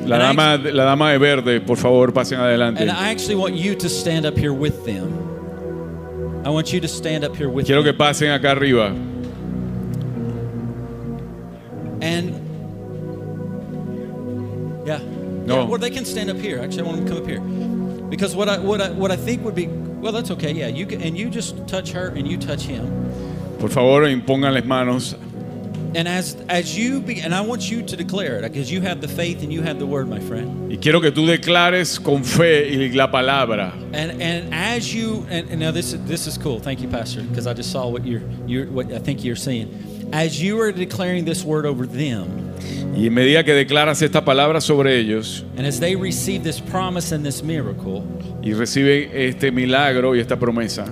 la 0.07 0.15
And 0.15 0.23
I- 0.23 0.33
dama, 0.57 0.57
la 0.71 0.85
dama 0.85 1.11
de 1.11 1.19
verde, 1.19 1.59
por 1.59 1.75
favor, 1.77 2.11
pasen 2.11 2.39
adelante. 2.39 2.81
And 2.81 2.89
I 2.89 3.09
actually 3.11 3.35
want 3.35 3.55
you 3.55 3.75
to 3.75 3.89
stand 3.89 4.25
up 4.25 4.37
here 4.37 4.53
with 4.53 4.85
them. 4.85 5.13
I 6.45 6.49
want 6.49 6.71
you 6.73 6.79
to 6.79 6.87
stand 6.87 7.23
up 7.25 7.35
here 7.35 7.49
with 7.49 7.65
Quiero 7.67 7.83
que 7.83 7.93
pasen 7.93 8.29
acá 8.31 8.51
arriba. 8.55 8.95
And 12.01 12.38
No. 15.49 15.61
Yeah, 15.61 15.63
well, 15.63 15.79
they 15.79 15.89
can 15.89 16.05
stand 16.05 16.29
up 16.29 16.37
here. 16.37 16.59
Actually, 16.59 16.83
I 16.83 16.85
want 16.85 16.97
them 16.97 17.05
to 17.07 17.11
come 17.11 17.23
up 17.23 17.27
here. 17.27 17.41
Because 18.09 18.35
what 18.35 18.47
I 18.47 18.59
what 18.59 18.81
I 18.81 18.91
what 18.91 19.11
I 19.11 19.15
think 19.15 19.43
would 19.43 19.55
be 19.55 19.67
well, 19.67 20.11
that's 20.11 20.29
okay. 20.31 20.51
Yeah, 20.51 20.67
you 20.67 20.85
can, 20.85 21.01
and 21.01 21.17
you 21.17 21.29
just 21.29 21.67
touch 21.67 21.91
her 21.91 22.09
and 22.09 22.27
you 22.27 22.37
touch 22.37 22.61
him. 22.61 22.85
Por 23.59 23.69
favor, 23.69 24.03
impongan 24.03 24.53
las 24.53 24.63
manos. 24.63 25.15
And 25.95 26.07
as 26.07 26.35
as 26.49 26.77
you 26.77 27.01
be, 27.01 27.19
and 27.19 27.33
I 27.33 27.41
want 27.41 27.71
you 27.71 27.81
to 27.81 27.97
declare 27.97 28.37
it 28.37 28.43
because 28.43 28.71
you 28.71 28.81
have 28.81 29.01
the 29.01 29.07
faith 29.07 29.41
and 29.41 29.51
you 29.51 29.63
have 29.63 29.79
the 29.79 29.87
word, 29.87 30.07
my 30.07 30.19
friend. 30.19 30.69
Y 30.69 30.77
quiero 30.77 31.01
que 31.01 31.09
tú 31.09 31.25
declares 31.25 31.97
con 31.97 32.23
fe 32.23 32.69
y 32.69 32.91
la 32.93 33.07
palabra. 33.07 33.73
And 33.91 34.21
and 34.21 34.53
as 34.53 34.93
you 34.93 35.25
and, 35.31 35.49
and 35.49 35.59
now 35.59 35.71
this 35.71 35.93
is 35.93 36.05
this 36.05 36.27
is 36.27 36.37
cool. 36.37 36.59
Thank 36.59 36.81
you, 36.81 36.87
Pastor, 36.87 37.23
because 37.23 37.47
I 37.47 37.55
just 37.55 37.71
saw 37.71 37.87
what 37.87 38.05
you're 38.05 38.21
you're 38.45 38.67
what 38.67 38.93
I 38.93 38.99
think 38.99 39.23
you're 39.23 39.35
seeing. 39.35 40.09
As 40.13 40.39
you 40.41 40.59
are 40.61 40.71
declaring 40.71 41.25
this 41.25 41.43
word 41.43 41.65
over 41.65 41.87
them, 41.87 42.48
Y 42.95 43.07
en 43.07 43.13
medida 43.13 43.43
que 43.43 43.53
declaras 43.53 44.01
esta 44.01 44.23
palabra 44.25 44.61
sobre 44.61 44.97
ellos 44.99 45.45
and 45.57 45.65
as 45.65 45.79
they 45.79 45.95
receive 45.95 46.43
this 46.43 46.59
promise 46.59 47.13
and 47.13 47.23
this 47.23 47.43
miracle, 47.43 48.03
y 48.41 48.53
reciben 48.53 49.09
este 49.13 49.51
milagro 49.51 50.15
y 50.15 50.19
esta 50.19 50.37
promesa, 50.37 50.85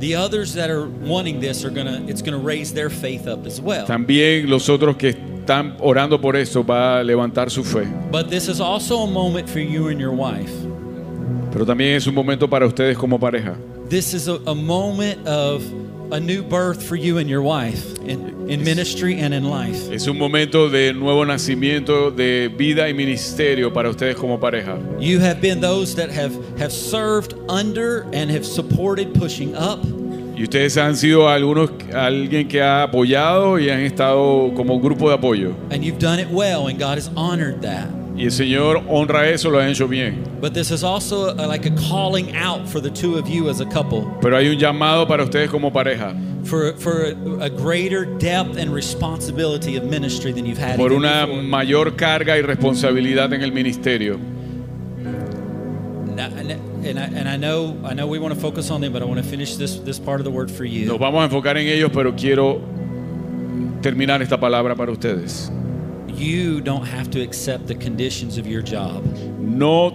the 0.00 0.14
others 0.14 0.54
that 0.54 0.70
are 0.70 0.86
wanting 1.06 1.40
this 1.40 1.64
are 1.64 1.70
gonna 1.70 2.02
it's 2.06 2.22
gonna 2.22 2.38
raise 2.38 2.72
their 2.72 2.90
faith 2.90 3.26
up 3.26 3.46
as 3.46 3.60
well. 3.60 3.86
También 3.86 4.48
los 4.48 4.68
otros 4.68 4.96
que 4.96 5.10
están 5.10 5.76
orando 5.80 6.20
por 6.20 6.36
eso 6.36 6.64
va 6.64 7.00
a 7.00 7.04
levantar 7.04 7.50
su 7.50 7.62
fe. 7.64 7.86
But 8.10 8.28
this 8.28 8.48
is 8.48 8.60
also 8.60 9.02
a 9.02 9.06
moment 9.06 9.48
for 9.48 9.60
you 9.60 9.88
and 9.88 10.00
your 10.00 10.12
wife. 10.12 10.52
Pero 11.52 11.64
también 11.64 11.94
es 11.96 12.06
un 12.06 12.14
momento 12.14 12.48
para 12.48 12.66
ustedes 12.66 12.96
como 12.98 13.18
pareja. 13.18 13.56
This 13.88 14.12
is 14.14 14.28
a, 14.28 14.40
a 14.46 14.54
moment 14.54 15.26
of 15.26 15.62
a 16.12 16.20
new 16.20 16.42
birth 16.42 16.82
for 16.82 16.96
you 16.96 17.18
and 17.18 17.28
your 17.28 17.42
wife 17.42 17.98
in, 18.00 18.48
in 18.48 18.62
ministry 18.62 19.18
and 19.18 19.32
in 19.32 19.44
life. 19.44 19.90
Es 19.90 20.06
un 20.06 20.18
momento 20.18 20.68
de 20.68 20.92
nuevo 20.92 21.24
nacimiento 21.24 22.10
de 22.10 22.48
vida 22.48 22.88
y 22.88 22.92
ministerio 22.92 23.72
para 23.72 23.88
ustedes 23.88 24.16
como 24.16 24.38
pareja. 24.38 24.78
You 24.98 25.20
have 25.20 25.40
been 25.40 25.60
those 25.60 25.94
that 25.96 26.10
have, 26.10 26.34
have 26.58 26.72
served 26.72 27.34
under 27.48 28.02
and 28.12 28.30
have 28.30 28.44
supported 28.44 29.14
pushing 29.14 29.54
up. 29.56 29.80
Y 30.36 30.42
ustedes 30.42 30.76
han 30.76 30.96
sido 30.96 31.28
algunos 31.28 31.70
alguien 31.94 32.48
que 32.48 32.60
ha 32.60 32.82
apoyado 32.82 33.58
y 33.58 33.70
han 33.70 33.80
estado 33.80 34.52
como 34.54 34.80
grupo 34.80 35.08
de 35.08 35.14
apoyo. 35.14 35.54
And 35.70 35.84
you've 35.84 36.00
done 36.00 36.18
it 36.18 36.28
well, 36.28 36.66
and 36.66 36.78
God 36.78 36.98
has 36.98 37.08
honored 37.16 37.62
that. 37.62 38.03
Y 38.16 38.26
el 38.26 38.30
Señor 38.30 38.82
honra 38.88 39.28
eso, 39.28 39.50
lo 39.50 39.58
han 39.58 39.70
hecho 39.70 39.88
bien. 39.88 40.22
But 40.40 40.54
this 40.54 40.70
is 40.70 40.84
also 40.84 41.30
a, 41.30 41.46
like 41.48 41.66
a 41.66 41.74
calling 41.88 42.36
out 42.36 42.68
for 42.68 42.80
the 42.80 42.90
two 42.90 43.18
of 43.18 43.28
you 43.28 43.48
as 43.48 43.60
a 43.60 43.66
couple 43.66 44.06
Pero 44.20 44.36
hay 44.36 44.48
un 44.48 44.58
llamado 44.58 45.08
para 45.08 45.24
ustedes 45.24 45.50
como 45.50 45.72
pareja, 45.72 46.14
for, 46.44 46.74
for 46.74 47.06
a, 47.40 47.50
greater 47.50 48.04
depth 48.04 48.56
and 48.56 48.72
responsibility 48.72 49.76
of 49.76 49.84
ministry 49.84 50.30
than 50.32 50.46
you've 50.46 50.58
had. 50.58 50.76
por 50.76 50.92
una 50.92 51.26
before. 51.26 51.42
mayor 51.42 51.96
carga 51.96 52.38
y 52.38 52.42
responsabilidad 52.42 53.32
en 53.32 53.42
el 53.42 53.50
ministerio. 53.50 54.18
Nos 60.86 60.98
vamos 60.98 61.20
a 61.20 61.24
enfocar 61.24 61.58
en 61.58 61.66
ellos, 61.66 61.90
pero 61.92 62.14
quiero 62.14 62.60
terminar 63.80 64.22
esta 64.22 64.38
palabra 64.38 64.76
para 64.76 64.92
ustedes. 64.92 65.50
You 66.16 66.60
don't 66.60 66.86
have 66.86 67.10
to 67.10 67.20
accept 67.20 67.66
the 67.66 67.74
conditions 67.74 68.38
of 68.38 68.46
your 68.46 68.62
job. 68.62 69.04
No, 69.38 69.90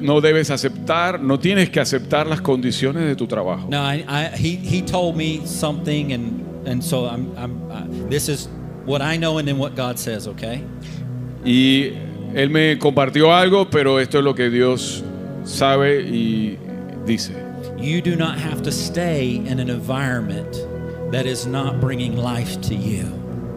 no 0.00 0.20
debes 0.20 0.50
aceptar, 0.50 1.20
no 1.20 1.38
tienes 1.38 1.70
que 1.70 1.80
aceptar 1.80 2.26
las 2.26 2.40
condiciones 2.40 3.06
de 3.06 3.16
tu 3.16 3.26
trabajo. 3.26 3.68
No, 3.68 3.80
I, 3.80 4.04
I, 4.08 4.36
he 4.36 4.56
he 4.56 4.82
told 4.82 5.16
me 5.16 5.44
something, 5.46 6.12
and 6.12 6.66
and 6.66 6.82
so 6.82 7.06
I'm 7.06 7.36
I'm 7.36 7.70
uh, 7.70 7.84
this 8.08 8.28
is 8.28 8.48
what 8.84 9.00
I 9.00 9.16
know, 9.16 9.38
and 9.38 9.46
then 9.46 9.58
what 9.58 9.74
God 9.74 9.98
says. 9.98 10.26
Okay. 10.26 10.62
Y 11.44 11.96
él 12.34 12.50
me 12.50 12.78
compartió 12.78 13.32
algo, 13.32 13.70
pero 13.70 13.98
esto 13.98 14.18
es 14.18 14.24
lo 14.24 14.34
que 14.34 14.50
Dios 14.50 15.02
sabe 15.44 16.02
y 16.02 16.58
dice. 17.06 17.32
You 17.78 18.02
do 18.02 18.14
not 18.14 18.38
have 18.38 18.62
to 18.62 18.72
stay 18.72 19.36
in 19.36 19.58
an 19.58 19.70
environment 19.70 20.52
that 21.12 21.26
is 21.26 21.46
not 21.46 21.80
bringing 21.80 22.16
life 22.16 22.60
to 22.62 22.74
you. 22.74 23.04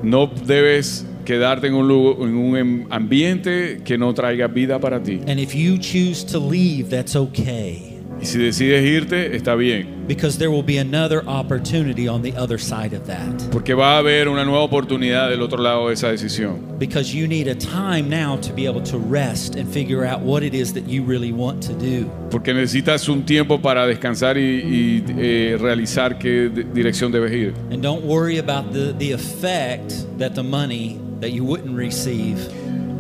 No 0.02 0.28
debes 0.28 1.06
quedarte 1.24 1.68
en 1.68 1.74
un, 1.74 1.88
lugar, 1.88 2.28
en 2.28 2.36
un 2.36 2.58
em- 2.58 2.86
ambiente 2.90 3.82
que 3.84 3.98
no 3.98 4.14
traiga 4.14 4.48
vida 4.48 4.80
para 4.80 5.02
ti. 5.02 5.22
And 5.28 5.40
if 5.40 5.54
you 5.54 5.78
choose 5.78 6.26
to 6.26 6.40
leave, 6.40 6.90
that's 6.90 7.16
okay. 7.16 7.94
Y 8.24 8.26
si 8.26 8.38
decides 8.38 8.86
irte, 8.86 9.36
está 9.36 9.56
bien. 9.56 10.06
Because 10.08 10.38
there 10.38 10.50
will 10.50 10.64
be 10.64 10.78
another 10.78 11.24
opportunity 11.28 12.08
on 12.08 12.22
the 12.22 12.34
other 12.38 12.58
side 12.58 12.94
of 12.94 13.06
that. 13.08 13.52
Porque 13.52 13.74
va 13.74 13.96
a 13.96 13.98
haber 13.98 14.30
una 14.30 14.46
nueva 14.46 14.64
oportunidad 14.64 15.30
del 15.30 15.42
otro 15.42 15.62
lado 15.62 15.88
de 15.88 15.94
esa 15.94 16.10
decisión. 16.10 16.78
Because 16.80 17.14
you 17.14 17.28
need 17.28 17.48
a 17.48 17.56
time 17.56 18.10
now 18.10 18.38
to 18.38 18.54
be 18.54 18.66
able 18.66 18.82
to 18.84 18.98
rest 18.98 19.56
and 19.56 19.68
figure 19.68 20.06
out 20.06 20.22
what 20.22 20.44
it 20.44 20.54
is 20.54 20.74
that 20.74 20.88
you 20.88 21.04
really 21.04 21.34
want 21.34 21.62
to 21.64 21.74
do. 21.74 22.10
Porque 22.30 22.54
necesitas 22.54 23.10
un 23.10 23.26
tiempo 23.26 23.62
para 23.62 23.86
descansar 23.86 24.38
y, 24.38 24.42
y, 24.42 25.06
eh, 25.18 25.58
realizar 25.60 26.18
qué 26.18 26.50
dirección 26.50 27.12
debes 27.12 27.34
ir. 27.34 27.54
And 27.72 27.82
don't 27.82 28.06
worry 28.06 28.38
about 28.38 28.72
the, 28.72 28.94
the 29.00 29.12
effect 29.12 29.94
that 30.18 30.34
the 30.34 30.44
money 30.44 30.98
that 31.24 31.32
you 31.32 31.46
wouldn't 31.46 31.76
receive. 31.78 32.38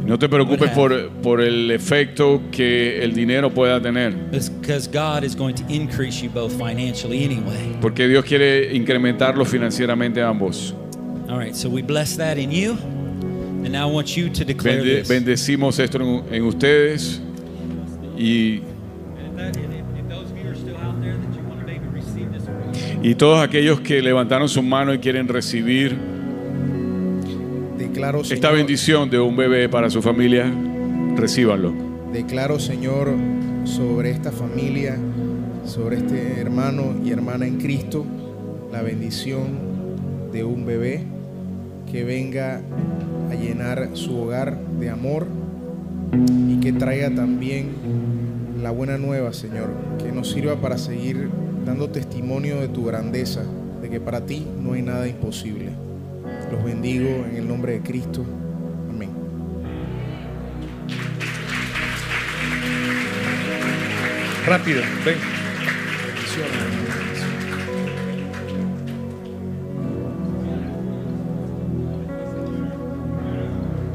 No 0.05 0.17
te 0.17 0.27
preocupes 0.27 0.69
por, 0.71 1.09
por 1.21 1.41
el 1.41 1.71
efecto 1.71 2.41
que 2.51 3.01
el 3.03 3.13
dinero 3.13 3.49
pueda 3.49 3.81
tener. 3.81 4.11
Because 4.31 4.87
God 4.87 5.23
is 5.23 5.35
going 5.35 5.55
to 5.55 5.63
increase 5.69 6.21
you 6.21 6.29
both 6.29 6.51
financially 6.57 7.23
anyway. 7.23 7.77
Porque 7.81 8.07
Dios 8.07 8.23
quiere 8.25 8.73
incrementarlo 8.75 9.45
financieramente 9.45 10.21
a 10.21 10.29
ambos. 10.29 10.73
All 11.29 11.37
right, 11.37 11.55
so 11.55 11.69
we 11.69 11.81
bless 11.81 12.15
that 12.17 12.37
in 12.37 12.51
you. 12.51 12.71
And 13.63 13.71
now 13.71 13.87
I 13.89 13.91
want 13.91 14.15
you 14.17 14.29
to 14.29 14.43
declare 14.43 14.81
Bende- 14.81 14.99
this. 14.99 15.07
bendecimos 15.09 15.79
esto 15.79 15.97
en, 15.99 16.33
en 16.33 16.43
ustedes 16.43 17.21
y, 18.17 18.61
y 23.01 23.15
todos 23.15 23.41
aquellos 23.41 23.79
que 23.81 24.01
levantaron 24.01 24.49
su 24.49 24.61
mano 24.61 24.93
y 24.93 24.99
quieren 24.99 25.27
recibir 25.27 26.12
Declaro, 27.77 28.21
esta 28.21 28.51
bendición 28.51 29.09
de 29.09 29.19
un 29.19 29.35
bebé 29.35 29.67
para 29.67 29.89
su 29.89 30.01
familia, 30.01 30.51
recíbanlo. 31.15 31.73
declaro, 32.13 32.59
Señor, 32.59 33.11
sobre 33.63 34.11
esta 34.11 34.31
familia, 34.31 34.97
sobre 35.65 35.97
este 35.97 36.39
hermano 36.39 36.93
y 37.03 37.11
hermana 37.11 37.47
en 37.47 37.57
Cristo, 37.57 38.05
la 38.71 38.81
bendición 38.81 39.57
de 40.31 40.43
un 40.43 40.65
bebé 40.65 41.03
que 41.91 42.03
venga 42.03 42.61
a 43.31 43.35
llenar 43.35 43.89
su 43.93 44.17
hogar 44.17 44.57
de 44.79 44.89
amor 44.89 45.27
y 46.47 46.59
que 46.59 46.73
traiga 46.73 47.09
también 47.09 47.69
la 48.61 48.71
buena 48.71 48.97
nueva, 48.97 49.33
Señor, 49.33 49.69
que 49.97 50.11
nos 50.11 50.31
sirva 50.31 50.55
para 50.57 50.77
seguir 50.77 51.29
dando 51.65 51.89
testimonio 51.89 52.61
de 52.61 52.67
tu 52.67 52.85
grandeza, 52.85 53.43
de 53.81 53.89
que 53.89 53.99
para 53.99 54.25
ti 54.25 54.45
no 54.61 54.73
hay 54.73 54.83
nada 54.83 55.07
imposible. 55.07 55.71
Los 56.53 56.63
bendigo 56.63 57.07
en 57.07 57.35
el 57.35 57.47
nombre 57.47 57.73
de 57.73 57.81
Cristo. 57.81 58.23
Amén. 58.87 59.09
Rápido, 64.45 64.83
ven. 65.03 65.15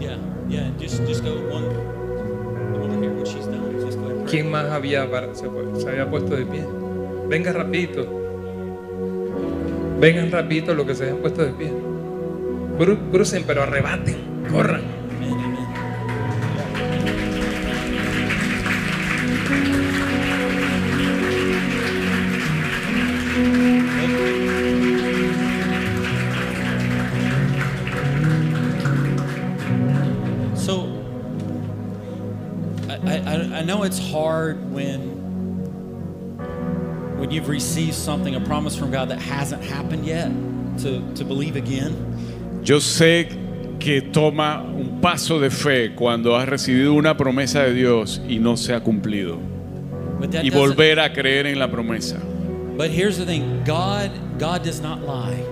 Yeah, 0.01 0.18
yeah. 0.48 0.72
Just, 0.80 1.06
just 1.06 1.22
go 1.22 1.35
one. 1.48 1.64
I 1.64 2.76
want 2.76 2.93
to 2.93 2.98
hear 2.98 3.12
what 3.14 3.28
she's 3.28 3.47
done. 3.47 3.78
Just 3.78 3.98
go 3.98 4.06
ahead. 4.06 4.16
and 4.16 4.26
pray. 4.26 4.32
¿Quién 4.32 4.51
más 4.51 4.64
había, 4.64 5.06
se 5.76 5.89
había 5.89 6.10
puesto 6.10 6.35
de 6.35 6.44
pie? 6.44 6.64
Venga 7.28 7.52
rapidito. 7.52 8.05
Vengan 10.01 10.32
rapidito 10.32 10.74
los 10.74 10.86
que 10.86 10.97
se 10.97 11.05
hayan 11.05 11.18
puesto 11.18 11.44
de 11.44 11.52
pie. 11.52 11.88
Cru- 12.78 13.10
Crucen, 13.10 13.44
pero 13.44 13.62
arrebaten. 13.62 14.46
Corran. 14.48 14.84
So, 30.55 30.86
I, 32.88 33.18
I, 33.26 33.59
I 33.59 33.62
know 33.64 33.82
it's 33.82 33.98
hard 33.98 34.70
when 34.72 35.18
when 37.18 37.32
you've 37.32 37.48
received 37.48 37.94
something, 37.94 38.36
a 38.36 38.40
promise 38.40 38.76
from 38.76 38.92
God 38.92 39.09
that 39.09 39.20
hasn't 39.20 39.64
happened 39.64 40.06
yet, 40.06 40.30
to, 40.78 41.02
to 41.14 41.24
believe 41.24 41.56
again. 41.56 42.18
Yo 42.69 42.82
sé 42.82 43.28
que 43.81 44.03
toma 44.03 44.61
un 44.61 45.01
paso 45.01 45.40
de 45.40 45.49
fe 45.49 45.95
cuando 45.95 46.36
has 46.36 46.47
recibido 46.47 46.93
una 46.93 47.16
promesa 47.16 47.62
de 47.62 47.73
Dios 47.73 48.20
y 48.28 48.40
no 48.40 48.59
se 48.59 48.74
ha 48.74 48.81
cumplido. 48.81 49.39
Y 50.43 50.51
volver 50.51 51.01
a 51.01 51.11
creer 51.11 51.47
en 51.47 51.59
la 51.59 51.70
promesa. 51.70 52.19
But 52.77 52.90
here's 52.90 53.16
the 53.16 53.24
thing 53.24 53.65
God, 53.65 54.11
God 54.39 54.65
does 54.65 54.82
not 54.82 55.01
lie. 55.01 55.43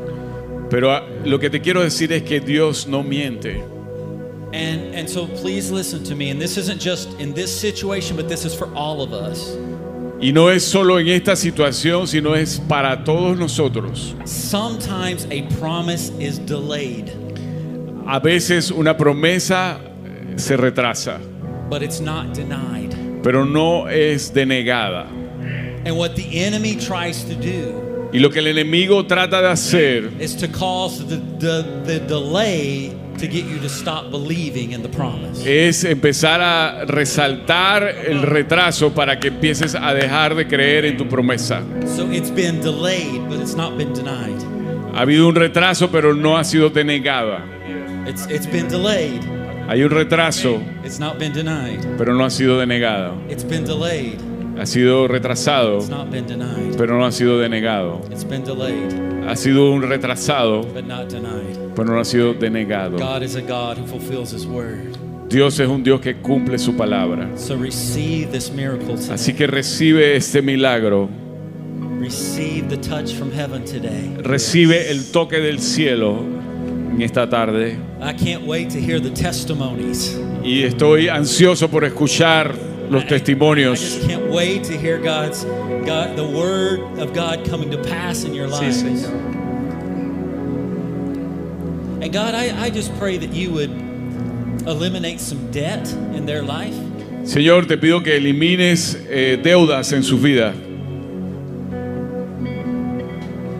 Pero 0.68 0.90
ah, 0.90 1.04
lo 1.24 1.38
que 1.38 1.48
te 1.48 1.62
quiero 1.62 1.80
decir 1.80 2.12
es 2.12 2.22
que 2.22 2.38
Dios 2.38 2.86
no 2.86 3.02
miente. 3.02 3.62
And, 4.52 4.94
and 4.94 5.08
so 5.08 5.26
please 5.26 5.70
listen 5.70 6.04
to 6.04 6.14
me. 6.14 6.28
And 6.28 6.38
this 6.38 6.58
isn't 6.58 6.78
just 6.78 7.18
in 7.18 7.32
this 7.32 7.50
situation, 7.50 8.16
but 8.16 8.28
this 8.28 8.44
is 8.44 8.54
for 8.54 8.68
all 8.74 9.00
of 9.00 9.14
us. 9.14 9.56
Y 10.20 10.32
no 10.32 10.50
es 10.50 10.64
solo 10.64 10.98
en 10.98 11.08
esta 11.08 11.36
situación, 11.36 12.06
sino 12.06 12.34
es 12.34 12.58
para 12.68 13.04
todos 13.04 13.36
nosotros. 13.38 14.14
Sometimes 14.24 15.26
a 15.26 15.46
promise 15.60 16.10
is 16.18 16.38
delayed, 16.46 17.10
A 18.06 18.18
veces 18.20 18.70
una 18.70 18.96
promesa 18.96 19.78
eh, 20.04 20.34
se 20.38 20.56
retrasa, 20.56 21.18
but 21.68 21.82
it's 21.82 22.00
not 22.00 22.34
denied. 22.34 22.94
pero 23.22 23.44
no 23.44 23.88
es 23.88 24.32
denegada. 24.32 25.06
And 25.84 25.96
what 25.96 26.14
the 26.16 26.44
enemy 26.44 26.76
tries 26.76 27.24
to 27.24 27.34
do 27.34 28.08
Y 28.12 28.18
lo 28.18 28.30
que 28.30 28.38
el 28.38 28.46
enemigo 28.46 29.04
trata 29.06 29.42
de 29.42 29.48
hacer 29.48 30.10
is 30.20 30.34
to 30.36 30.48
cause 30.48 31.04
the, 31.06 31.16
the, 31.38 31.64
the 31.84 31.98
delay 32.06 32.92
to 33.18 33.26
get 33.26 33.44
you 33.44 33.58
to 33.60 33.68
stop 33.68 34.10
believing 34.10 34.72
in 34.72 34.82
the 34.82 34.88
promise. 34.88 35.42
es 35.46 35.84
empezar 35.84 36.40
a 36.40 36.84
resaltar 36.86 37.82
el 38.06 38.22
retraso 38.22 38.92
para 38.92 39.18
que 39.18 39.28
empieces 39.28 39.74
a 39.74 39.94
dejar 39.94 40.34
de 40.34 40.46
creer 40.46 40.84
en 40.84 40.96
tu 40.96 41.06
promesa. 41.08 41.62
So 41.86 42.10
it's 42.10 42.30
been 42.30 42.60
delayed, 42.60 43.28
but 43.28 43.40
it's 43.40 43.56
not 43.56 43.76
been 43.76 43.92
denied. 43.92 44.40
Ha 44.94 45.02
habido 45.02 45.28
un 45.28 45.34
retraso, 45.34 45.90
pero 45.90 46.14
no 46.14 46.36
ha 46.36 46.44
sido 46.44 46.70
denegada. 46.70 47.44
It's, 48.06 48.26
it's 48.30 48.46
been 48.46 48.68
delayed, 48.68 49.20
Hay 49.68 49.82
un 49.82 49.90
retraso, 49.90 50.62
it's 50.84 51.00
not 51.00 51.18
been 51.18 51.32
denied. 51.32 51.84
pero 51.98 52.14
no 52.14 52.24
ha 52.24 52.30
sido 52.30 52.58
denegado. 52.58 53.16
It's 53.28 53.42
been 53.44 53.64
delayed, 53.64 54.20
Ha 54.58 54.64
sido 54.64 55.06
retrasado, 55.06 55.80
pero 56.78 56.98
no 56.98 57.04
ha 57.04 57.12
sido 57.12 57.38
denegado. 57.38 58.00
Ha 59.28 59.36
sido 59.36 59.70
un 59.70 59.82
retrasado, 59.82 60.66
pero 61.74 61.88
no 61.92 62.00
ha 62.00 62.04
sido 62.04 62.32
denegado. 62.34 62.96
Dios 65.28 65.58
es 65.58 65.68
un 65.68 65.82
Dios 65.82 66.00
que 66.00 66.16
cumple 66.16 66.58
su 66.58 66.76
palabra. 66.76 67.28
Así 69.10 69.34
que 69.34 69.46
recibe 69.46 70.16
este 70.16 70.40
milagro. 70.40 71.08
Recibe 74.22 74.90
el 74.90 75.10
toque 75.10 75.38
del 75.38 75.58
cielo 75.58 76.20
en 76.94 77.02
esta 77.02 77.28
tarde. 77.28 77.76
Y 80.44 80.62
estoy 80.62 81.08
ansioso 81.08 81.68
por 81.68 81.84
escuchar 81.84 82.54
los 82.90 83.02
I 83.04 83.06
testimonios. 83.06 83.78
just 83.80 84.08
can't 84.08 84.30
wait 84.30 84.64
to 84.64 84.76
hear 84.76 84.98
God's 84.98 85.44
God, 85.84 86.16
the 86.16 86.26
word 86.26 86.80
of 86.98 87.12
God 87.12 87.44
coming 87.46 87.70
to 87.70 87.78
pass 87.78 88.24
in 88.24 88.34
your 88.34 88.48
Sí, 88.48 88.52
lives. 88.52 88.82
Señor. 88.82 89.26
And 92.02 92.12
God, 92.12 92.34
I, 92.34 92.64
I 92.64 92.70
just 92.70 92.94
pray 92.98 93.16
that 93.18 93.32
you 93.32 93.50
would 93.52 93.70
eliminate 94.68 95.20
some 95.20 95.50
debt 95.50 95.90
in 96.14 96.26
their 96.26 96.42
life. 96.42 96.74
Señor, 97.24 97.66
te 97.66 97.76
pido 97.76 98.02
que 98.04 98.12
elimines 98.14 98.94
eh, 99.08 99.36
deudas 99.42 99.92
en 99.92 100.02
su 100.02 100.16
vida. 100.18 100.52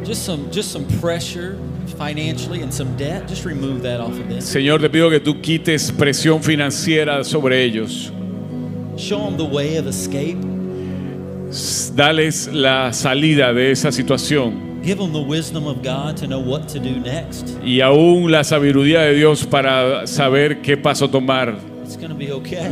Just 0.04 0.24
some 0.24 0.48
just 0.52 0.70
some 0.70 0.86
pressure 1.00 1.58
financially 1.98 2.62
and 2.62 2.72
some 2.72 2.96
debt. 2.96 3.26
Just 3.26 3.44
remove 3.44 3.82
that 3.82 4.00
off 4.00 4.12
of 4.12 4.28
this. 4.28 4.44
Señor, 4.44 4.80
te 4.80 4.88
pido 4.88 5.10
que 5.10 5.18
tú 5.18 5.40
quites 5.42 5.90
presión 5.90 6.40
financiera 6.42 7.24
sobre 7.24 7.64
ellos. 7.64 8.12
Show 8.96 9.18
them 9.24 9.36
the 9.36 9.44
way 9.44 9.76
of 9.76 9.86
escape. 9.86 10.38
Dales 11.94 12.48
la 12.52 12.92
salida 12.92 13.52
de 13.52 13.70
esa 13.70 13.90
situación 13.92 14.82
Give 14.82 14.98
them 14.98 15.12
the 15.12 15.20
wisdom 15.22 15.66
of 15.66 15.82
God 15.82 16.16
to 16.18 16.26
know 16.26 16.38
what 16.40 16.68
to 16.68 16.78
do 16.78 16.98
next. 17.00 17.56
y 17.64 17.80
aún 17.80 18.30
la 18.30 18.42
sabiduría 18.44 19.00
de 19.02 19.14
Dios 19.14 19.44
para 19.46 20.06
saber 20.06 20.60
qué 20.62 20.76
paso 20.76 21.08
tomar. 21.08 21.56
It's 21.84 21.96
going 21.96 22.10
to 22.10 22.14
be 22.16 22.30
okay. 22.32 22.70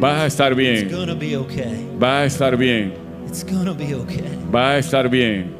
Vas 0.00 0.22
a 0.22 0.26
estar 0.26 0.52
It's 0.52 0.58
bien, 0.58 0.90
going 0.90 1.06
to 1.08 1.14
be 1.14 1.36
okay. 1.36 1.86
vas 1.98 2.22
a 2.22 2.26
estar 2.26 2.56
bien, 2.56 2.92
It's 3.26 3.44
going 3.44 3.64
to 3.66 3.74
be 3.74 3.94
okay. 3.94 4.24
vas 4.50 4.74
a 4.74 4.78
estar 4.78 5.08
bien. 5.08 5.54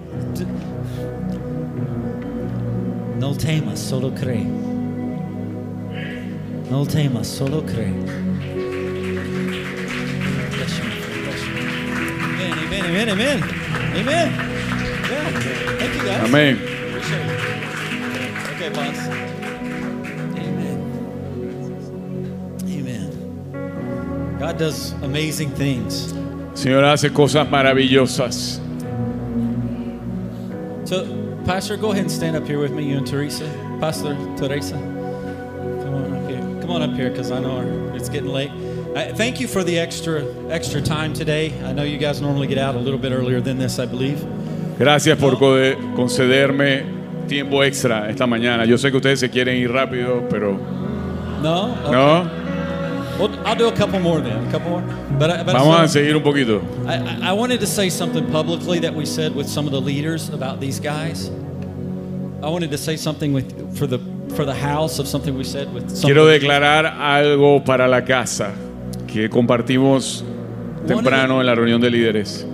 No 3.19 3.33
temas, 3.35 3.79
solo 3.79 4.11
cree. 4.15 4.45
No 6.71 6.85
temas, 6.85 7.27
solo 7.27 7.63
cree. 7.63 7.95
Amen, 12.87 13.09
amen, 13.09 13.43
amen, 13.43 13.97
amen. 13.97 13.97
Amen. 13.97 14.33
Yeah. 15.11 15.31
Thank 15.77 15.95
you 15.97 16.03
guys. 16.05 16.23
Amén. 16.23 16.55
Appreciate 16.89 17.27
it. 17.27 17.41
Okay, 18.55 18.69
boss. 18.69 18.99
Amen. 20.39 20.79
Amen. 22.65 24.39
God 24.39 24.57
does 24.57 24.93
amazing 25.03 25.51
things. 25.51 26.15
Señor 26.55 26.85
hace 26.85 27.11
cosas 27.11 27.49
maravillosas. 27.49 28.61
So, 30.85 31.07
Pastor, 31.45 31.77
go 31.77 31.91
ahead 31.91 32.03
and 32.05 32.13
stand 32.13 32.37
up 32.37 32.47
here 32.47 32.61
with 32.61 32.71
me, 32.71 32.85
you 32.85 32.99
and 32.99 33.07
Teresa. 33.07 33.49
Pastor 33.81 34.17
Teresa, 34.37 34.77
come 34.77 35.95
on 35.95 36.15
up 36.15 36.31
here. 36.31 36.41
Come 36.61 36.71
on 36.71 36.83
up 36.83 36.95
here, 36.95 37.11
because 37.11 37.33
I 37.33 37.41
know 37.41 37.93
it's 37.97 38.09
getting 38.09 38.31
late. 38.31 38.53
I, 38.97 39.13
thank 39.13 39.41
you 39.41 39.47
for 39.47 39.63
the 39.63 39.79
extra 39.79 40.25
extra 40.51 40.81
time 40.81 41.13
today. 41.13 41.53
I 41.63 41.73
know 41.73 41.83
you 41.85 41.99
guys 41.99 42.21
normally 42.21 42.47
get 42.47 42.59
out 42.59 42.75
a 42.75 42.79
little 42.79 42.99
bit 42.99 43.13
earlier 43.13 43.41
than 43.43 43.59
this, 43.59 43.79
I 43.79 43.85
believe. 43.87 44.25
Gracias 44.79 45.19
por 45.19 45.37
co- 45.39 45.75
concederme 45.95 46.85
tiempo 47.29 47.61
extra 47.63 48.09
esta 48.09 48.27
mañana. 48.27 48.65
Yo 48.67 48.77
sé 48.77 48.91
que 48.91 48.97
ustedes 48.99 49.21
se 49.21 49.29
quieren 49.29 49.57
ir 49.57 49.71
rápido, 49.71 50.27
pero 50.31 50.57
No? 51.43 51.73
Okay. 51.83 51.93
no. 51.93 52.31
Well, 53.19 53.31
I'll 53.47 53.55
do 53.57 53.69
a 53.69 53.73
couple 53.73 53.99
more 54.01 54.21
then. 54.21 54.47
A 54.49 54.51
couple 54.51 54.71
more. 54.71 54.83
But, 55.19 55.31
I- 55.31 55.43
but 55.43 55.55
Vamos 55.55 55.81
a 55.81 55.89
seguir 55.89 56.15
un 56.17 56.23
poquito. 56.23 56.63
I, 56.87 56.97
I- 56.97 57.31
I 57.31 57.33
wanted 57.33 57.61
to 57.61 57.67
say 57.67 57.89
something 57.91 58.27
publicly 58.31 58.79
that 58.81 58.95
we 58.95 59.05
said 59.07 59.35
with 59.35 59.47
some 59.49 59.67
of 59.67 59.73
the 59.73 59.81
leaders 59.81 60.29
about 60.31 60.61
these 60.61 60.81
guys. 60.81 61.31
I 62.43 62.49
wanted 62.49 62.71
to 62.71 62.79
say 62.79 62.97
something 62.97 63.33
with 63.35 63.77
for 63.77 63.87
the 63.87 63.99
for 64.37 64.45
the 64.45 64.55
house 64.55 64.99
of 64.99 65.07
something 65.09 65.37
we 65.37 65.45
said 65.45 65.73
with 65.73 65.89
Quiero 66.03 66.27
declarar 66.27 66.85
algo 66.99 67.65
para 67.65 67.89
la 67.89 68.03
casa 68.03 68.53
que 69.17 69.31
compartimos 69.31 70.23
temprano 70.87 71.41
en 71.41 71.47
la 71.47 71.55
reunión 71.55 71.81
de 71.81 71.91
líderes. 71.91 72.47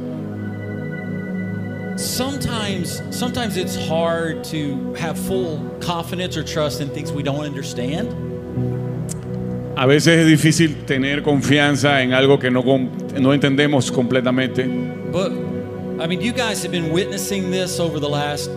sometimes 1.97 3.03
sometimes 3.11 3.57
it's 3.57 3.77
hard 3.89 4.45
to 4.45 4.95
have 4.95 5.19
full 5.19 5.59
confidence 5.81 6.37
or 6.37 6.45
trust 6.45 6.81
in 6.81 6.89
things 6.89 7.11
we 7.11 7.23
don't 7.23 7.45
understand. 7.45 8.09
A 9.77 9.87
veces 9.87 10.19
es 10.19 10.27
difícil 10.27 10.87
tener 10.87 11.23
confianza 11.23 12.01
en 12.01 12.13
algo 12.13 12.39
que 12.39 12.51
no, 12.51 12.63
no 12.63 13.33
entendemos 13.33 13.91
completamente. 13.91 14.65
But 15.11 15.33
I 16.01 16.07
mean, 16.07 16.21
you 16.21 16.33
guys 16.33 16.63
have 16.63 16.71
been 16.71 16.93
witnessing 16.93 17.51
this 17.51 17.81
over 17.81 17.99
the 17.99 18.09
last 18.09 18.51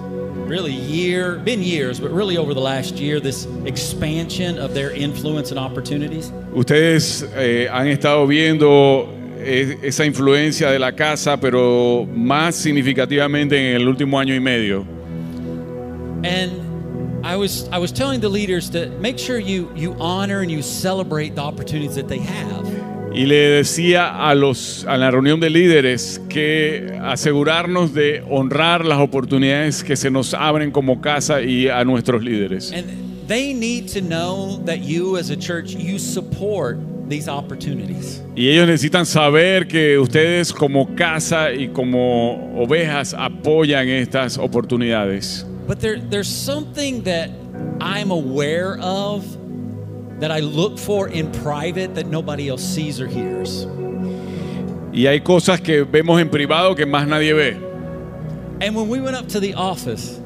really 0.48 0.74
year, 0.74 1.38
been 1.38 1.62
years, 1.62 2.00
but 2.00 2.12
really 2.12 2.38
over 2.38 2.54
the 2.54 2.62
last 2.62 2.96
year, 2.96 3.20
this 3.20 3.48
expansion 3.66 4.58
of 4.58 4.74
their 4.74 4.92
influence 4.92 5.52
and 5.52 5.60
opportunities. 5.60 6.32
Ustedes 6.54 7.24
eh, 7.36 7.68
han 7.72 7.88
estado 7.88 8.26
viendo 8.28 9.10
eh, 9.40 9.78
esa 9.84 10.06
influencia 10.06 10.72
de 10.72 10.80
la 10.80 10.92
casa, 10.92 11.38
pero 11.38 12.06
más 12.06 12.56
significativamente 12.56 13.58
en 13.58 13.76
el 13.82 13.88
último 13.88 14.20
año 14.20 14.34
y 14.34 14.40
medio. 14.40 14.86
And 16.24 17.26
I 17.26 17.36
was 17.36 17.68
I 17.72 17.80
was 17.80 17.92
telling 17.92 18.22
the 18.22 18.30
leaders 18.30 18.70
to 18.72 18.90
make 19.00 19.18
sure 19.20 19.40
you 19.40 19.72
you 19.76 19.96
honor 20.00 20.42
and 20.42 20.52
you 20.52 20.62
celebrate 20.62 21.36
the 21.36 21.42
opportunities 21.42 21.96
that 21.96 22.08
they 22.08 22.20
have. 22.20 22.85
Y 23.16 23.26
le 23.26 23.36
decía 23.36 24.28
a, 24.28 24.36
los, 24.36 24.86
a 24.88 24.98
la 24.98 25.10
reunión 25.10 25.40
de 25.40 25.50
líderes 25.50 26.22
que 26.28 27.00
asegurarnos 27.02 27.94
de 27.94 28.22
honrar 28.30 28.84
las 28.84 29.00
oportunidades 29.00 29.84
que 29.84 29.96
se 29.96 30.12
nos 30.12 30.34
abren 30.34 30.72
como 30.72 31.00
casa 31.00 31.42
y 31.42 31.70
a 31.70 31.84
nuestros 31.86 32.22
líderes. 32.24 32.74
And 32.74 32.86
they 33.28 33.54
need 33.54 33.88
to 33.94 34.02
know 34.02 34.62
that 34.66 34.80
you 34.80 35.18
as 35.18 35.30
a 35.30 35.38
church 35.38 35.76
you 35.76 35.98
support 35.98 36.78
these 37.08 37.30
opportunities. 37.30 38.22
Y 38.36 38.50
ellos 38.50 38.68
necesitan 38.68 39.06
saber 39.06 39.68
que 39.68 39.98
ustedes 39.98 40.52
como 40.52 40.96
casa 40.96 41.54
y 41.54 41.70
como 41.70 42.54
ovejas 42.62 43.14
apoyan 43.14 43.88
estas 43.88 44.38
oportunidades. 44.38 45.46
But 45.68 45.80
there, 45.80 46.00
there's 46.00 46.28
something 46.28 47.04
that 47.04 47.30
I'm 47.80 48.12
aware 48.12 48.78
of 48.82 49.24
Y 54.94 55.08
hay 55.08 55.20
cosas 55.22 55.60
que 55.62 55.84
vemos 55.84 56.22
en 56.22 56.30
privado 56.30 56.74
que 56.76 56.86
más 56.86 57.08
nadie 57.08 57.34
ve. 57.34 57.58
And 58.62 58.74
when 58.76 58.88
we 58.88 59.02
went 59.02 59.18
up 59.18 59.28
to 59.30 59.40
the 59.42 59.54
office, 59.54 60.22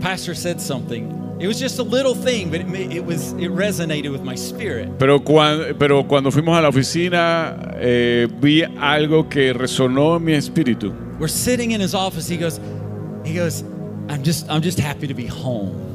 Pastor 0.00 0.34
said 0.34 0.60
something. 0.60 1.12
It 1.38 1.46
was 1.46 1.60
just 1.60 1.78
a 1.78 1.82
little 1.82 2.14
thing, 2.14 2.50
but 2.50 2.60
it, 2.60 2.66
it 2.92 3.04
was 3.04 3.32
it 3.34 3.50
resonated 3.52 4.10
with 4.10 4.22
my 4.22 4.34
spirit. 4.34 4.98
Pero, 4.98 5.20
cuan- 5.20 5.78
pero 5.78 6.02
cuando 6.04 6.30
fuimos 6.30 6.58
a 6.58 6.62
la 6.62 6.68
oficina 6.68 7.74
eh, 7.78 8.26
vi 8.40 8.62
algo 8.80 9.28
que 9.28 9.52
resonó 9.52 10.16
en 10.16 10.24
mi 10.24 10.32
espíritu. 10.32 10.92
We're 11.20 11.28
sitting 11.28 11.70
in 11.72 11.80
his 11.80 11.94
office. 11.94 12.26
He 12.26 12.36
goes, 12.38 12.58
he 13.24 13.34
goes, 13.34 13.62
I'm 14.08 14.22
just 14.24 14.50
I'm 14.50 14.62
just 14.62 14.78
happy 14.80 15.06
to 15.06 15.14
be 15.14 15.26
home. 15.26 15.85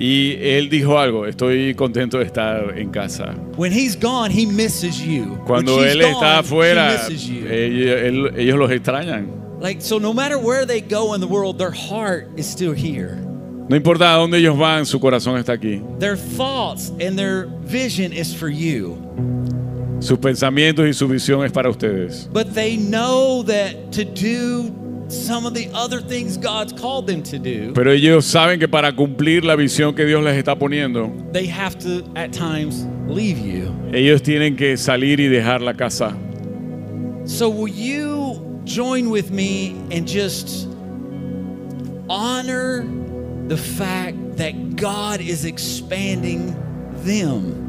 Y 0.00 0.36
él 0.40 0.68
dijo 0.70 0.96
algo, 0.98 1.26
estoy 1.26 1.74
contento 1.74 2.18
de 2.18 2.24
estar 2.24 2.78
en 2.78 2.90
casa. 2.90 3.34
When 3.56 3.72
he's 3.72 3.96
gone, 4.00 4.30
he 4.30 4.46
misses 4.46 5.00
you. 5.04 5.38
Cuando 5.44 5.82
él 5.84 6.00
está 6.00 6.12
gone, 6.12 6.38
afuera, 6.38 6.92
misses 7.08 7.26
you. 7.26 7.46
ellos, 7.48 8.00
él- 8.02 8.32
ellos 8.36 8.58
los 8.58 8.70
extrañan. 8.70 9.26
Like 9.60 9.80
so, 9.82 9.98
no 9.98 10.12
matter 10.14 10.38
where 10.38 10.64
they 10.64 10.80
go 10.80 11.14
in 11.14 11.20
the 11.20 11.26
world, 11.26 11.58
their 11.58 11.72
heart 11.72 12.28
is 12.36 12.46
still 12.46 12.72
here. 12.74 13.16
No 13.68 13.74
importa 13.76 14.14
a 14.14 14.18
dónde 14.18 14.38
ellos 14.38 14.56
van, 14.56 14.86
su 14.86 15.00
corazón 15.00 15.36
está 15.36 15.52
aquí. 15.54 15.82
Their 15.98 16.16
thoughts 16.16 16.92
and 17.00 17.18
their 17.18 17.48
vision 17.66 18.12
is 18.12 18.32
for 18.32 18.48
you. 18.48 18.96
Sus 20.00 20.16
pensamientos 20.18 20.86
y 20.86 20.92
su 20.92 21.08
visión 21.08 21.44
es 21.44 21.50
para 21.50 21.68
ustedes. 21.68 22.28
But 22.32 22.54
they 22.54 22.76
know 22.76 23.42
that 23.42 23.90
to 23.92 24.04
do 24.04 24.70
some 25.08 25.46
of 25.46 25.54
the 25.54 25.68
other 25.72 26.00
things 26.00 26.36
God's 26.36 26.72
called 26.72 27.06
them 27.06 27.22
to 27.24 27.38
do, 27.38 27.72
Pero 27.74 27.90
ellos 27.92 28.26
saben 28.26 28.58
que 28.58 28.68
para 28.68 28.92
cumplir 28.92 29.44
la 29.44 29.56
visión 29.56 29.94
que 29.94 30.04
Dios 30.04 30.22
les 30.22 30.36
está 30.36 30.54
poniendo, 30.58 31.10
they 31.32 31.46
have 31.46 31.78
to 31.78 32.04
at 32.14 32.32
times 32.32 32.86
leave 33.06 33.38
you. 33.38 33.72
ellos 33.92 34.22
tienen 34.22 34.56
que 34.56 34.76
salir 34.76 35.18
y 35.20 35.28
dejar 35.28 35.60
la 35.62 35.72
casa. 35.72 36.14
So 37.24 37.48
will 37.48 37.68
you 37.72 38.60
join 38.64 39.10
with 39.10 39.30
me 39.30 39.70
and 39.90 40.06
just 40.06 40.68
honor 42.08 42.84
the 43.48 43.56
fact 43.56 44.36
that 44.36 44.76
God 44.76 45.20
is 45.20 45.44
expanding 45.44 46.54
them? 47.04 47.67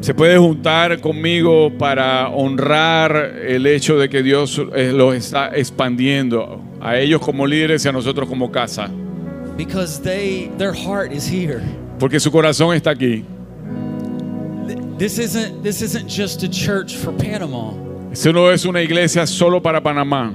Se 0.00 0.14
puede 0.14 0.36
juntar 0.38 1.00
conmigo 1.00 1.72
para 1.78 2.28
honrar 2.28 3.16
el 3.46 3.66
hecho 3.66 3.98
de 3.98 4.08
que 4.08 4.22
Dios 4.22 4.60
eh, 4.74 4.92
los 4.92 5.14
está 5.14 5.50
expandiendo 5.56 6.62
a 6.80 6.98
ellos 6.98 7.20
como 7.20 7.46
líderes 7.46 7.84
y 7.84 7.88
a 7.88 7.92
nosotros 7.92 8.28
como 8.28 8.50
casa. 8.52 8.88
Because 9.56 10.00
they 10.02 10.50
their 10.58 10.74
heart 10.74 11.12
is 11.12 11.26
here. 11.26 11.60
Porque 11.98 12.20
su 12.20 12.30
corazón 12.30 12.74
está 12.76 12.90
aquí. 12.90 13.24
Th- 14.66 14.78
This 14.98 15.18
isn't 15.18 15.62
this 15.62 15.80
isn't 15.82 16.08
just 16.08 16.42
a 16.42 16.48
church 16.48 16.94
for 16.96 17.12
Panama. 17.16 17.72
Eso 18.12 18.32
no 18.32 18.50
es 18.50 18.64
una 18.66 18.82
iglesia 18.82 19.26
solo 19.26 19.60
para 19.62 19.80
Panamá. 19.82 20.32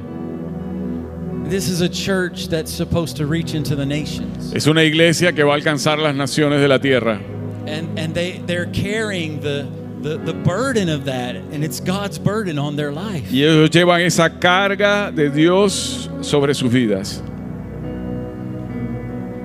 This 1.50 1.68
is 1.70 1.82
a 1.82 1.90
church 1.90 2.48
that's 2.50 2.72
supposed 2.72 3.16
to 3.18 3.26
reach 3.28 3.54
into 3.54 3.76
the 3.76 3.86
nations. 3.86 4.52
Es 4.54 4.68
una 4.68 4.84
iglesia 4.84 5.34
que 5.34 5.44
va 5.44 5.54
a 5.54 5.56
alcanzar 5.56 6.00
las 6.00 6.16
naciones 6.16 6.62
de 6.62 6.68
la 6.68 6.80
tierra. 6.80 7.20
And 7.68 7.98
and 7.98 8.14
they 8.14 8.40
they're 8.46 8.68
carrying 8.68 9.42
the 9.42 9.68
the, 10.02 10.18
the 10.18 10.34
burden 10.34 10.90
of 10.90 11.06
that 11.06 11.36
and 11.36 11.64
it's 11.64 11.80
God's 11.80 12.18
burden 12.18 12.58
on 12.58 12.76
their 12.76 12.92
life. 12.92 13.32
Y 13.32 13.44
ellos 13.44 13.70
llevan 13.70 14.02
esa 14.02 14.30
carga 14.30 15.12
de 15.16 15.30
Dios 15.30 16.10
sobre 16.22 16.54
sus 16.54 16.72
vidas. 16.72 17.22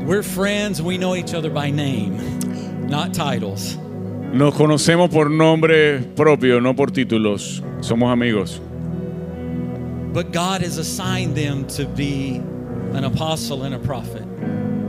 We're 0.07 0.23
friends, 0.23 0.81
we 0.81 0.99
know 0.99 1.17
each 1.17 1.35
other 1.35 1.51
by 1.51 1.71
name, 1.71 2.17
not 2.89 3.13
titles. 3.13 3.77
Nos 4.33 4.55
conocemos 4.55 5.11
por 5.11 5.29
nombre 5.29 6.01
propio, 6.15 6.61
no 6.61 6.75
por 6.75 6.89
títulos. 6.89 7.61
Somos 7.81 8.13
amigos. 8.13 8.61
But 10.13 10.33
God 10.33 10.63
has 10.63 10.79
assigned 10.79 11.37
them 11.37 11.67
to 11.69 11.87
be 11.87 12.37
an 12.37 13.05
apostle 13.05 13.65
and 13.65 13.75
a 13.75 13.79
prophet. 13.79 14.26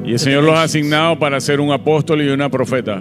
Y 0.08 0.14
el 0.14 0.20
Señor 0.20 0.44
los 0.44 0.56
ha 0.56 0.64
asignado 0.64 1.20
para 1.20 1.40
ser 1.42 1.60
un 1.60 1.72
apóstol 1.72 2.22
y 2.22 2.30
una 2.30 2.50
profeta. 2.50 2.96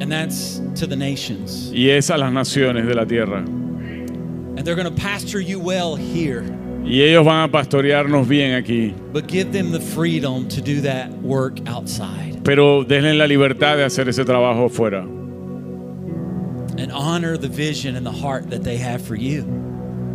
And 0.00 0.08
that's 0.10 0.62
to 0.76 0.86
the 0.86 0.96
nations. 0.96 1.70
Y 1.74 1.90
es 1.90 2.10
a 2.10 2.16
las 2.16 2.32
naciones 2.32 2.86
de 2.86 2.94
la 2.94 3.04
tierra. 3.04 3.38
And 3.38 4.64
they're 4.64 4.76
going 4.76 4.88
to 4.88 5.02
pastor 5.02 5.40
you 5.40 5.58
well 5.60 5.96
here, 5.96 6.44
Y 6.84 7.02
ellos 7.02 7.24
van 7.24 7.42
a 7.42 7.48
pastorearnos 7.50 8.26
bien 8.28 8.54
aquí. 8.54 8.94
but 9.12 9.26
give 9.28 9.50
them 9.52 9.72
the 9.72 9.80
freedom 9.80 10.46
to 10.48 10.60
do 10.62 10.80
that 10.80 11.10
work 11.22 11.58
outside 11.68 12.40
Pero 12.44 12.84
denle 12.84 13.14
la 13.14 13.26
libertad 13.26 13.76
de 13.76 13.84
hacer 13.84 14.08
ese 14.08 14.24
trabajo 14.24 14.68
fuera. 14.70 15.02
and 16.78 16.92
honor 16.92 17.36
the 17.36 17.48
vision 17.48 17.96
and 17.96 18.06
the 18.06 18.12
heart 18.12 18.48
that 18.50 18.62
they 18.62 18.76
have 18.78 19.02
for 19.02 19.16
you. 19.16 19.44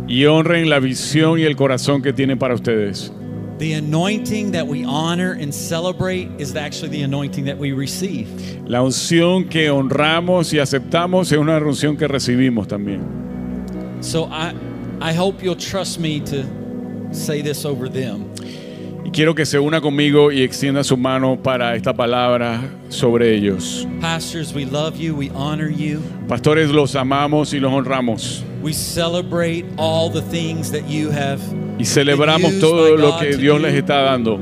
Y 0.08 0.24
honren 0.24 0.68
la 0.70 0.78
visión 0.80 1.38
y 1.38 1.44
el 1.44 1.54
corazón 1.56 2.02
que 2.02 2.12
tienen 2.14 2.38
para 2.38 2.54
ustedes. 2.54 3.12
The 3.58 3.74
anointing 3.74 4.50
that 4.52 4.66
we 4.66 4.84
honor 4.84 5.32
and 5.32 5.54
celebrate 5.54 6.28
is 6.38 6.56
actually 6.56 6.88
the 6.88 7.02
anointing 7.02 7.44
that 7.44 7.56
we 7.56 7.72
receive. 7.72 8.28
La 8.66 8.82
unción 8.82 9.48
que 9.48 9.70
honramos 9.70 10.52
y 10.52 10.58
aceptamos 10.58 11.30
es 11.30 11.38
una 11.38 11.58
unción 11.60 11.96
que 11.96 12.08
recibimos 12.08 12.66
también. 12.66 14.02
So 14.02 14.24
I 14.24 14.54
I 15.00 15.12
hope 15.12 15.42
you'll 15.42 15.54
trust 15.54 16.00
me 16.00 16.20
to 16.20 16.44
say 17.12 17.42
this 17.42 17.64
over 17.64 17.88
them. 17.88 18.24
Y 19.04 19.10
quiero 19.10 19.34
que 19.34 19.44
se 19.44 19.58
una 19.58 19.80
conmigo 19.80 20.32
y 20.32 20.42
extienda 20.42 20.82
su 20.82 20.96
mano 20.96 21.36
para 21.40 21.76
esta 21.76 21.92
palabra 21.92 22.60
sobre 22.88 23.34
ellos. 23.34 23.86
Pastors, 24.00 24.52
we 24.52 24.64
love 24.64 24.96
you, 24.96 25.14
we 25.14 25.30
honor 25.30 25.70
you. 25.70 26.00
Pastores, 26.26 26.70
los 26.70 26.96
amamos 26.96 27.52
y 27.52 27.60
los 27.60 27.72
honramos. 27.72 28.42
We 28.64 28.72
celebrate 28.72 29.66
all 29.76 30.08
the 30.08 30.22
things 30.22 30.72
that 30.72 30.88
you 30.88 31.10
have 31.10 31.38
Y 31.78 31.84
celebramos 31.84 32.50
used 32.50 32.62
todo 32.62 32.96
lo 32.96 33.18
que 33.18 33.36
Dios 33.36 33.60
les 33.60 33.74
está 33.74 34.02
dando. 34.02 34.38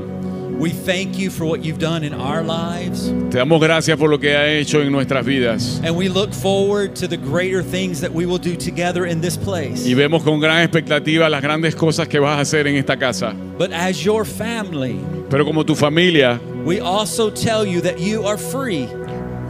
We 0.57 0.69
thank 0.69 1.17
you 1.17 1.29
for 1.29 1.43
what 1.43 1.65
you've 1.65 1.77
done 1.77 2.05
in 2.05 2.13
our 2.13 2.41
lives. 2.41 3.11
Te 3.29 3.39
damos 3.39 3.59
gracias 3.59 3.97
por 3.97 4.09
lo 4.09 4.19
que 4.19 4.33
ha 4.33 4.47
hecho 4.47 4.81
en 4.81 4.93
nuestras 4.93 5.25
vidas. 5.25 5.81
And 5.83 5.97
we 5.97 6.07
look 6.07 6.31
forward 6.31 6.95
to 7.01 7.07
the 7.09 7.17
greater 7.17 7.61
things 7.61 7.99
that 7.99 8.13
we 8.13 8.25
will 8.25 8.37
do 8.37 8.55
together 8.55 9.05
in 9.05 9.19
this 9.19 9.35
place. 9.35 9.85
Y 9.85 9.93
vemos 9.93 10.23
con 10.23 10.39
gran 10.39 10.61
expectativa 10.61 11.27
las 11.29 11.41
grandes 11.41 11.75
cosas 11.75 12.07
que 12.07 12.19
vas 12.19 12.37
a 12.37 12.41
hacer 12.43 12.65
en 12.67 12.77
esta 12.77 12.95
casa. 12.95 13.35
But 13.57 13.73
as 13.73 14.05
your 14.05 14.23
family, 14.23 15.01
Pero 15.29 15.43
como 15.43 15.65
tu 15.65 15.75
familia, 15.75 16.39
we 16.63 16.79
also 16.79 17.29
tell 17.29 17.65
you 17.65 17.81
that 17.81 17.99
you 17.99 18.25
are 18.25 18.37
free. 18.37 18.87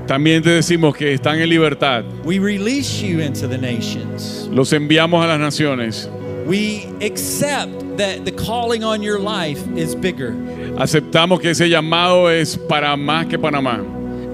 También 0.07 0.43
te 0.43 0.49
decimos 0.49 0.95
que 0.95 1.13
están 1.13 1.39
en 1.39 1.49
libertad. 1.49 2.03
We 2.25 2.39
release 2.39 3.01
you 3.01 3.19
into 3.19 3.47
the 3.47 3.57
nations. 3.57 4.47
Los 4.51 4.73
enviamos 4.73 5.23
a 5.23 5.27
las 5.27 5.39
naciones. 5.39 6.09
We 6.45 6.85
accept 7.01 7.97
that 7.97 8.25
the 8.25 8.31
calling 8.31 8.83
on 8.83 9.01
your 9.01 9.19
life 9.19 9.61
is 9.77 9.95
bigger. 9.95 10.33
Aceptamos 10.77 11.39
que 11.39 11.51
ese 11.51 11.69
llamado 11.69 12.29
es 12.29 12.57
para 12.57 12.97
más 12.97 13.27
que 13.27 13.37
Panamá. 13.39 13.81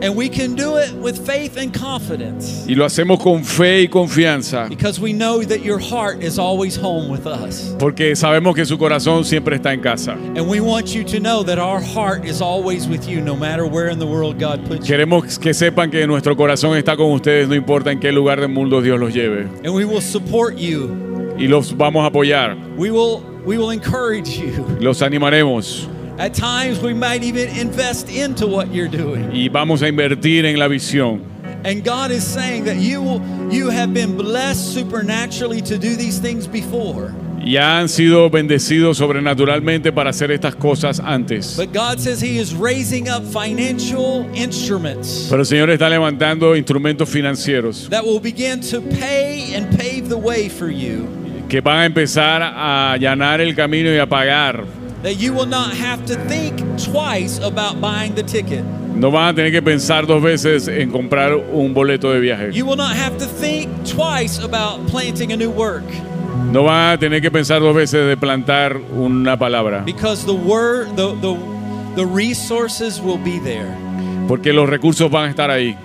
And 0.01 0.15
we 0.15 0.29
can 0.29 0.55
do 0.55 0.77
it 0.77 0.93
with 0.93 1.17
faith 1.25 1.57
and 1.57 1.73
confidence 1.73 2.65
Y 2.69 2.73
lo 2.75 2.85
hacemos 2.85 3.19
con 3.21 3.43
fe 3.43 3.81
y 3.83 3.87
confianza. 3.87 4.69
because 4.69 4.97
we 4.99 5.11
know 5.11 5.43
that 5.43 5.61
your 5.61 5.77
heart 5.77 6.23
is 6.23 6.39
always 6.39 6.77
home 6.77 7.09
with 7.09 7.27
us. 7.27 7.75
Porque 7.77 8.15
sabemos 8.15 8.55
que 8.55 8.65
su 8.65 8.77
corazón 8.77 9.25
siempre 9.25 9.57
está 9.57 9.73
en 9.73 9.81
casa. 9.81 10.13
And 10.13 10.47
we 10.47 10.61
want 10.61 10.95
you 10.95 11.03
to 11.03 11.19
know 11.19 11.43
that 11.43 11.59
our 11.59 11.81
heart 11.81 12.23
is 12.25 12.41
always 12.41 12.87
with 12.87 13.09
you 13.09 13.19
no 13.19 13.35
matter 13.35 13.65
where 13.65 13.89
in 13.89 13.99
the 13.99 14.07
world 14.07 14.39
God 14.39 14.65
puts 14.67 14.87
you. 14.87 14.95
Queremos 14.95 15.37
que 15.37 15.53
sepan 15.53 15.91
que 15.91 16.07
nuestro 16.07 16.35
corazón 16.37 16.77
está 16.77 16.95
con 16.95 17.11
ustedes, 17.11 17.49
no 17.49 17.55
importa 17.55 17.91
en 17.91 17.99
qué 17.99 18.11
lugar 18.13 18.39
del 18.39 18.49
mundo 18.49 18.81
Dios 18.81 18.97
los 18.99 19.13
lleve. 19.13 19.49
And 19.65 19.73
we 19.73 19.83
will 19.83 20.01
support 20.01 20.57
you. 20.57 21.35
Y 21.37 21.47
los 21.47 21.75
vamos 21.75 22.03
a 22.03 22.07
apoyar, 22.07 22.55
We 22.77 22.89
will 22.91 23.21
we 23.45 23.57
will 23.57 23.71
encourage 23.71 24.37
you. 24.39 24.65
los 24.79 25.01
animaremos 25.01 25.87
At 26.19 26.33
times 26.33 26.81
we 26.81 26.93
might 26.93 27.23
even 27.23 27.47
invest 27.57 28.09
into 28.09 28.45
what 28.45 28.73
you're 28.73 28.89
doing. 28.89 29.31
y 29.31 29.47
vamos 29.47 29.81
a 29.81 29.87
invertir 29.87 30.45
en 30.45 30.59
la 30.59 30.67
visión. 30.67 31.21
And 31.63 31.81
God 31.83 32.11
is 32.11 32.25
saying 32.25 32.65
that 32.65 32.75
you 32.77 33.01
will 33.01 33.21
you 33.49 33.69
have 33.69 33.93
been 33.93 34.17
blessed 34.17 34.73
supernaturally 34.73 35.61
to 35.61 35.77
do 35.77 35.95
these 35.95 36.19
things 36.19 36.45
before. 36.45 37.13
Ya 37.41 37.79
han 37.79 37.87
sido 37.87 38.29
bendecidos 38.29 38.97
sobrenaturalmente 38.97 39.93
para 39.93 40.09
hacer 40.09 40.29
estas 40.31 40.55
cosas 40.55 40.99
antes. 40.99 41.55
But 41.55 41.71
God 41.71 42.01
says 42.01 42.21
he 42.21 42.37
is 42.37 42.53
raising 42.53 43.07
up 43.07 43.23
financial 43.23 44.29
instruments 44.35 45.27
Pero 45.29 45.41
el 45.41 45.45
Señor 45.45 45.69
está 45.69 45.89
levantando 45.89 46.53
instrumentos 46.57 47.07
financieros 47.09 47.87
that 47.89 48.03
will 48.03 48.19
begin 48.19 48.59
to 48.59 48.81
pay 48.81 49.53
and 49.55 49.69
pave 49.77 50.09
the 50.09 50.17
way 50.17 50.49
for 50.49 50.69
you. 50.69 51.07
que 51.47 51.61
van 51.61 51.77
a 51.79 51.85
empezar 51.85 52.41
a 52.43 52.91
allanar 52.91 53.39
el 53.39 53.55
camino 53.55 53.89
y 53.89 53.97
a 53.99 54.05
pagar. 54.05 54.65
That 55.03 55.15
you 55.17 55.33
will 55.33 55.45
not 55.45 55.73
have 55.75 56.05
to 56.07 56.15
think 56.27 56.59
twice 56.77 57.39
about 57.39 57.79
buying 57.79 58.15
the 58.15 58.23
ticket. 58.23 58.63
No 58.95 59.11
van 59.11 59.29
a 59.29 59.33
tener 59.33 59.51
que 59.51 59.61
pensar 59.61 60.05
dos 60.05 60.21
veces 60.21 60.67
en 60.67 60.91
comprar 60.91 61.33
un 61.33 61.73
boleto 61.73 62.11
de 62.11 62.19
viaje. 62.19 62.51
You 62.53 62.65
will 62.65 62.75
not 62.75 62.95
have 62.97 63.17
to 63.19 63.25
think 63.25 63.69
twice 63.85 64.39
about 64.43 64.85
planting 64.87 65.31
a 65.31 65.37
new 65.37 65.49
work 65.51 65.85
No 66.51 66.63
van 66.63 66.93
a 66.93 66.97
tener 66.97 67.21
que 67.21 67.31
pensar 67.31 67.61
dos 67.61 67.73
veces 67.73 68.07
de 68.07 68.17
plantar 68.17 68.75
una 68.93 69.37
palabra. 69.37 69.85
because 69.85 70.25
the 70.25 70.33
word 70.33 70.87
the 70.97 71.15
the, 71.21 71.33
the 71.95 72.05
resources 72.05 72.99
will 72.99 73.17
be 73.17 73.39
there. 73.39 73.73
Porque 74.27 74.51
los 74.51 74.67
recursos 74.69 75.09
van 75.09 75.27
a 75.27 75.29
estar 75.29 75.49
ahí. 75.49 75.77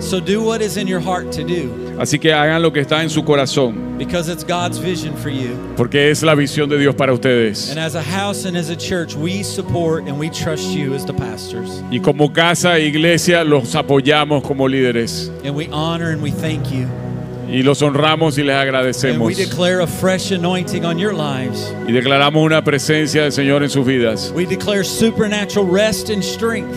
So 0.00 0.18
do 0.18 0.42
what 0.42 0.60
is 0.60 0.76
in 0.76 0.88
your 0.88 1.00
heart 1.00 1.30
to 1.32 1.44
do 1.44 1.70
Así 1.98 2.18
que 2.18 2.32
hagan 2.32 2.62
lo 2.62 2.72
que 2.72 2.80
está 2.80 3.02
en 3.02 3.10
su 3.10 3.22
corazón. 3.24 3.92
because 3.98 4.28
it's 4.28 4.44
God's 4.44 4.78
vision 4.78 5.14
for 5.16 5.30
you. 5.30 5.56
Porque 5.76 6.10
es 6.10 6.22
la 6.22 6.34
visión 6.34 6.68
de 6.68 6.78
Dios 6.78 6.94
para 6.94 7.12
ustedes. 7.12 7.74
Y 11.90 12.00
como 12.00 12.32
casa 12.32 12.78
e 12.78 12.86
iglesia 12.86 13.44
los 13.44 13.74
apoyamos 13.74 14.42
como 14.42 14.68
líderes. 14.68 15.30
And 15.44 15.54
we 15.54 15.68
honor 15.72 16.10
and 16.10 16.22
we 16.22 16.30
thank 16.30 16.70
you. 16.70 16.86
Y 17.48 17.62
los 17.62 17.82
honramos 17.82 18.38
y 18.38 18.42
les 18.42 18.56
agradecemos. 18.56 19.26
we 19.26 19.34
declare 19.34 19.80
a 19.82 19.86
fresh 19.86 20.32
anointing 20.32 20.84
on 20.84 20.98
your 20.98 21.12
lives. 21.12 21.72
Y 21.86 21.92
declaramos 21.92 22.42
una 22.44 22.62
presencia 22.64 23.22
del 23.22 23.32
Señor 23.32 23.62
en 23.62 23.70
sus 23.70 23.86
vidas. 23.86 24.32
We 24.34 24.46
declare 24.46 24.84
supernatural 24.84 25.66
rest 25.66 26.10
and 26.10 26.22
strength 26.22 26.74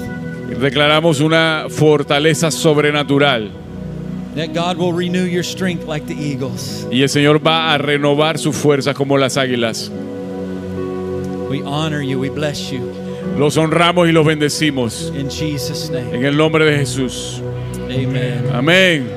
Y 0.52 0.56
declaramos 0.56 1.22
una 1.22 1.68
fortaleza 1.70 2.52
sobrenatural. 2.52 3.65
That 4.36 4.54
God 4.54 4.78
will 4.78 4.94
renew 4.94 5.24
your 5.24 5.44
strength 5.44 5.86
like 5.86 6.06
the 6.08 6.14
eagles. 6.16 6.86
Y 6.92 7.02
el 7.02 7.10
Señor 7.10 7.40
va 7.46 7.74
a 7.74 7.78
renovar 7.78 8.38
sus 8.38 8.56
fuerzas 8.56 8.96
como 8.96 9.18
las 9.18 9.38
águilas. 9.38 9.90
We 11.50 11.62
honor 11.64 12.02
you, 12.02 12.20
we 12.20 12.30
bless 12.30 12.72
you 12.72 12.82
Los 13.38 13.56
honramos 13.58 14.08
y 14.08 14.12
los 14.12 14.26
bendecimos. 14.26 15.12
in 15.16 15.30
Jesus' 15.30 15.90
name. 15.90 16.14
En 16.14 16.26
el 16.26 16.36
nombre 16.38 16.66
de 16.66 16.78
Jesús. 16.78 17.42
Amen. 17.90 18.46
Amén. 18.54 19.10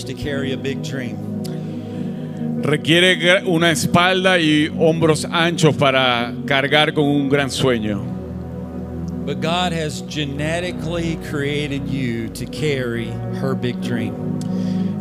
Shoulders 0.00 0.04
to 0.04 0.14
carry 0.14 0.52
a 0.52 0.56
big 0.56 0.82
dream. 0.82 1.16
Requiere 2.62 3.42
una 3.46 3.70
espalda 3.70 4.38
y 4.38 4.68
hombros 4.78 5.24
anchos 5.24 5.74
para 5.76 6.34
cargar 6.46 6.92
con 6.92 7.04
un 7.04 7.28
gran 7.28 7.50
sueño. 7.50 8.04
But 9.24 9.40
God 9.40 9.72
has 9.72 10.02
genetically 10.08 11.16
created 11.30 11.88
you 11.88 12.28
to 12.30 12.46
carry 12.46 13.10
her 13.40 13.54
big 13.54 13.80
dream. 13.80 14.38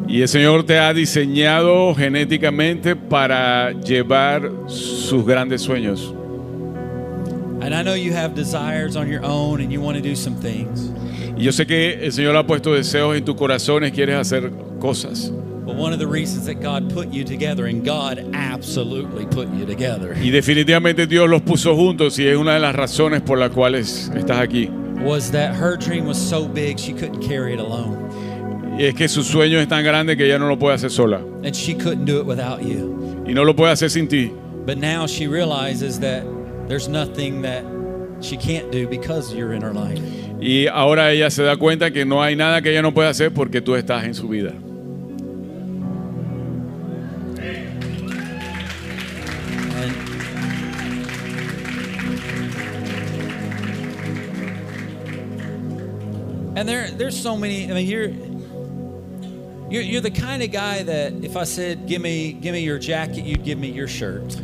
Y 0.07 0.21
el 0.21 0.27
Señor 0.27 0.65
te 0.65 0.77
ha 0.79 0.93
diseñado 0.93 1.93
genéticamente 1.95 2.95
para 2.95 3.71
llevar 3.71 4.51
sus 4.67 5.25
grandes 5.25 5.61
sueños. 5.61 6.15
And 7.61 7.75
I 7.75 7.83
know 7.83 7.93
you 7.93 8.13
have 8.13 8.35
desires 8.35 8.95
on 8.95 9.09
your 9.09 9.23
own 9.23 9.61
and 9.61 9.71
you 9.71 9.81
want 9.81 9.97
to 9.97 10.01
do 10.01 10.15
some 10.15 10.35
things. 10.35 10.91
Y 11.39 11.45
yo 11.45 11.53
sé 11.53 11.65
que 11.65 12.05
el 12.05 12.11
Señor 12.11 12.35
ha 12.35 12.45
puesto 12.45 12.73
deseos 12.73 13.15
en 13.15 13.23
tu 13.23 13.33
corazón 13.33 13.85
y 13.85 13.91
quieres 13.91 14.17
hacer 14.17 14.51
cosas. 14.77 15.31
But 15.65 15.77
one 15.77 15.93
of 15.93 15.99
the 15.99 16.07
reasons 16.07 16.45
that 16.47 16.61
God 16.61 16.93
put 16.93 17.13
you 17.13 17.23
together, 17.23 17.67
and 17.67 17.85
God 17.85 18.19
absolutely 18.33 19.25
put 19.27 19.47
you 19.53 19.65
together, 19.65 20.17
Y 20.21 20.31
definitivamente 20.31 21.07
Dios 21.07 21.29
los 21.29 21.41
puso 21.41 21.75
juntos 21.77 22.19
y 22.19 22.27
es 22.27 22.35
una 22.35 22.55
de 22.55 22.59
las 22.59 22.75
razones 22.75 23.21
por 23.21 23.37
las 23.37 23.51
cuales 23.51 24.11
estás 24.17 24.39
aquí. 24.39 24.69
Y 28.77 28.83
es 28.83 28.95
que 28.95 29.07
su 29.07 29.23
sueño 29.23 29.59
es 29.59 29.67
tan 29.69 29.83
grande 29.85 30.17
que 30.17 30.25
ella 30.25 30.39
no 30.39 30.47
lo 30.49 30.59
puede 30.59 30.75
hacer 30.75 30.91
sola. 30.91 31.21
And 31.45 31.55
she 31.55 31.73
couldn't 31.73 32.05
do 32.05 32.19
it 32.19 32.25
without 32.25 32.61
you. 32.61 33.23
Y 33.25 33.33
no 33.33 33.45
lo 33.45 33.55
puede 33.55 33.71
hacer 33.71 33.89
sin 33.89 34.09
ti. 34.09 34.33
But 34.65 34.77
now 34.77 35.07
she 35.07 35.27
realizes 35.27 36.01
that 36.01 36.25
there's 36.67 36.89
nothing 36.89 37.43
that 37.43 37.63
she 38.19 38.35
can't 38.35 38.71
do 38.73 38.87
because 38.87 39.33
you're 39.33 39.53
in 39.53 39.61
her 39.61 39.71
life. 39.71 40.01
Y 40.41 40.67
ahora 40.67 41.11
ella 41.11 41.29
se 41.29 41.43
da 41.43 41.57
cuenta 41.57 41.91
que 41.91 42.05
no 42.05 42.23
hay 42.23 42.35
nada 42.35 42.61
que 42.61 42.71
ella 42.71 42.81
no 42.81 42.93
pueda 42.93 43.09
hacer 43.09 43.33
porque 43.33 43.61
tú 43.61 43.75
estás 43.75 44.05
en 44.05 44.13
su 44.13 44.27
vida. 44.27 44.53
And 56.55 56.67
there, 56.67 56.91
there's 56.91 57.17
so 57.17 57.37
many. 57.37 57.71
I 57.71 57.73
mean, 57.73 57.87
you're, 57.87 58.09
you're, 59.69 59.81
you're 59.81 60.01
the 60.01 60.11
kind 60.11 60.43
of 60.43 60.51
guy 60.51 60.83
that 60.83 61.13
if 61.23 61.37
I 61.37 61.45
said, 61.45 61.87
"Give 61.87 62.01
me, 62.01 62.33
give 62.33 62.51
me 62.51 62.59
your 62.59 62.77
jacket," 62.77 63.23
you'd 63.23 63.45
give 63.45 63.57
me 63.57 63.71
your 63.71 63.87
shirt. 63.87 64.35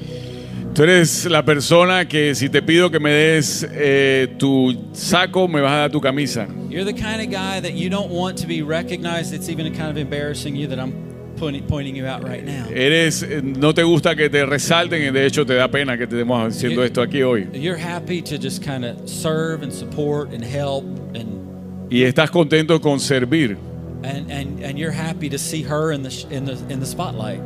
Tú 0.76 0.84
eres 0.84 1.24
la 1.26 1.42
persona 1.42 2.06
que 2.06 2.36
si 2.36 2.50
te 2.50 2.62
pido 2.62 2.92
que 2.92 3.00
me 3.00 3.10
des 3.10 3.66
eh, 3.72 4.36
tu 4.38 4.76
saco, 4.92 5.48
me 5.48 5.62
vas 5.62 5.72
a 5.72 5.78
dar 5.78 5.90
tu 5.90 6.02
camisa. 6.02 6.48
You're 6.70 6.84
the 6.84 6.92
kind 6.92 7.22
of 7.22 7.32
guy 7.32 7.62
that 7.62 7.76
you 7.76 7.90
don't 7.90 8.12
want 8.12 8.38
to 8.40 8.46
be 8.46 8.62
recognized. 8.62 9.34
It's 9.34 9.48
even 9.48 9.74
kind 9.74 9.90
of 9.90 9.96
embarrassing 9.96 10.54
you 10.58 10.68
that 10.68 10.78
I'm 10.78 10.92
pointing, 11.38 11.96
you 11.96 12.06
out 12.06 12.26
right 12.28 12.44
now. 12.44 12.68
Eres, 12.70 13.24
eh, 13.24 13.42
no 13.42 13.72
te 13.74 13.84
gusta 13.84 14.18
que 14.18 14.30
te 14.30 14.46
resalten 14.46 15.02
y 15.02 15.12
de 15.12 15.26
hecho 15.26 15.46
te 15.46 15.54
da 15.56 15.70
pena 15.70 15.98
que 15.98 16.08
te 16.08 16.18
estemos 16.18 16.46
haciendo 16.46 16.84
esto 16.84 17.02
aquí 17.02 17.24
hoy. 17.24 17.48
You're 17.54 17.78
happy 17.78 18.22
to 18.24 18.38
just 18.38 18.62
kind 18.62 18.84
of 18.84 19.08
serve 19.08 19.64
and 19.64 19.72
support 19.72 20.34
and 20.34 20.44
help 20.44 20.84
and 21.16 21.42
Y 21.90 22.04
estás 22.04 22.30
contento 22.30 22.82
con 22.82 23.00
servir. 23.00 23.58
and, 24.04 24.30
and, 24.30 24.62
and 24.62 24.78
you're 24.78 24.92
happy 24.92 25.30
to 25.30 25.38
see 25.38 25.62
her 25.62 25.94
in 25.94 26.04
the 26.04 26.26
in 26.30 26.44
the 26.44 26.58
in 26.70 26.82
the 26.82 26.86
spotlight. 26.86 27.42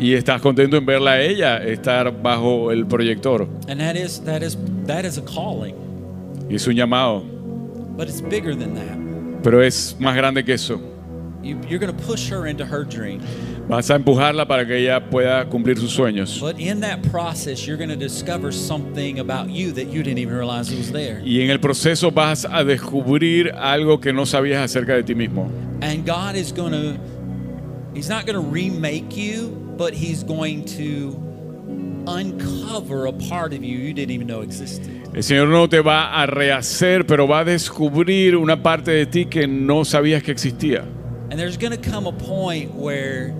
Y 0.00 0.14
estás 0.14 0.40
contento 0.40 0.76
en 0.78 0.86
verla 0.86 1.12
a 1.12 1.20
ella 1.20 1.58
estar 1.58 2.10
bajo 2.22 2.72
el 2.72 2.86
proyector. 2.86 3.46
And 3.68 3.78
that 3.80 3.96
is 3.96 4.20
that 4.24 4.42
is 4.42 4.56
that 4.86 5.04
is 5.04 5.18
a 5.18 5.22
calling, 5.22 5.74
Y 6.48 6.54
es 6.56 6.66
un 6.66 6.74
llamado. 6.74 7.22
but 7.96 8.08
it's 8.08 8.22
bigger 8.22 8.54
than 8.56 8.74
that. 8.74 9.42
Pero 9.42 9.62
es 9.62 9.94
más 10.00 10.16
grande 10.16 10.42
que 10.44 10.54
eso. 10.54 10.80
You, 11.42 11.58
you're 11.68 11.78
going 11.78 11.94
to 11.94 12.02
push 12.06 12.28
her 12.30 12.46
into 12.46 12.64
her 12.66 12.84
dream, 12.84 13.20
Vas 13.68 13.90
a 13.90 13.94
empujarla 13.94 14.46
para 14.46 14.66
que 14.66 14.76
ella 14.76 15.00
pueda 15.08 15.46
cumplir 15.48 15.78
sus 15.78 15.90
sueños. 15.96 16.38
but 16.40 16.58
in 16.58 16.80
that 16.80 17.02
process, 17.10 17.66
you're 17.66 17.78
going 17.78 17.88
to 17.90 17.96
discover 17.96 18.52
something 18.52 19.20
about 19.20 19.48
you 19.50 19.72
that 19.72 19.86
you 19.88 20.02
didn't 20.02 20.18
even 20.18 20.34
realize 20.34 20.70
was 20.74 20.90
there. 20.92 21.20
Y 21.24 21.40
en 21.42 21.50
el 21.50 21.58
proceso 21.58 22.10
vas 22.10 22.44
a 22.50 22.62
descubrir 22.64 23.52
algo 23.54 24.00
que 24.00 24.12
no 24.12 24.24
sabías 24.26 24.62
acerca 24.62 24.94
de 24.94 25.02
ti 25.02 25.14
mismo. 25.14 25.50
And 25.82 26.04
God 26.06 26.36
is 26.36 26.52
going 26.52 26.72
to 26.72 26.98
He's 27.94 28.08
not 28.08 28.24
going 28.26 28.36
to 28.36 28.46
remake 28.50 29.16
you, 29.16 29.69
but 29.80 29.94
He's 29.94 30.22
going 30.22 30.66
to 30.76 31.16
uncover 32.06 33.06
a 33.06 33.12
part 33.14 33.54
of 33.54 33.64
you 33.64 33.78
you 33.78 33.94
didn't 33.94 34.10
even 34.10 34.26
know 34.26 34.42
existed. 34.42 34.90
El 35.14 35.22
Señor 35.22 35.48
no 35.48 35.68
te 35.68 35.80
va 35.80 36.22
a 36.22 36.26
rehacer, 36.26 37.06
pero 37.06 37.26
va 37.26 37.40
a 37.40 37.44
descubrir 37.44 38.36
una 38.36 38.62
parte 38.62 38.90
de 38.90 39.06
ti 39.06 39.24
que 39.24 39.46
no 39.46 39.86
sabías 39.86 40.22
que 40.22 40.32
existía. 40.32 40.84
And 41.30 41.38
there's 41.38 41.56
going 41.56 41.72
to 41.72 41.78
come 41.78 42.06
a 42.06 42.12
point 42.12 42.74
where 42.74 43.32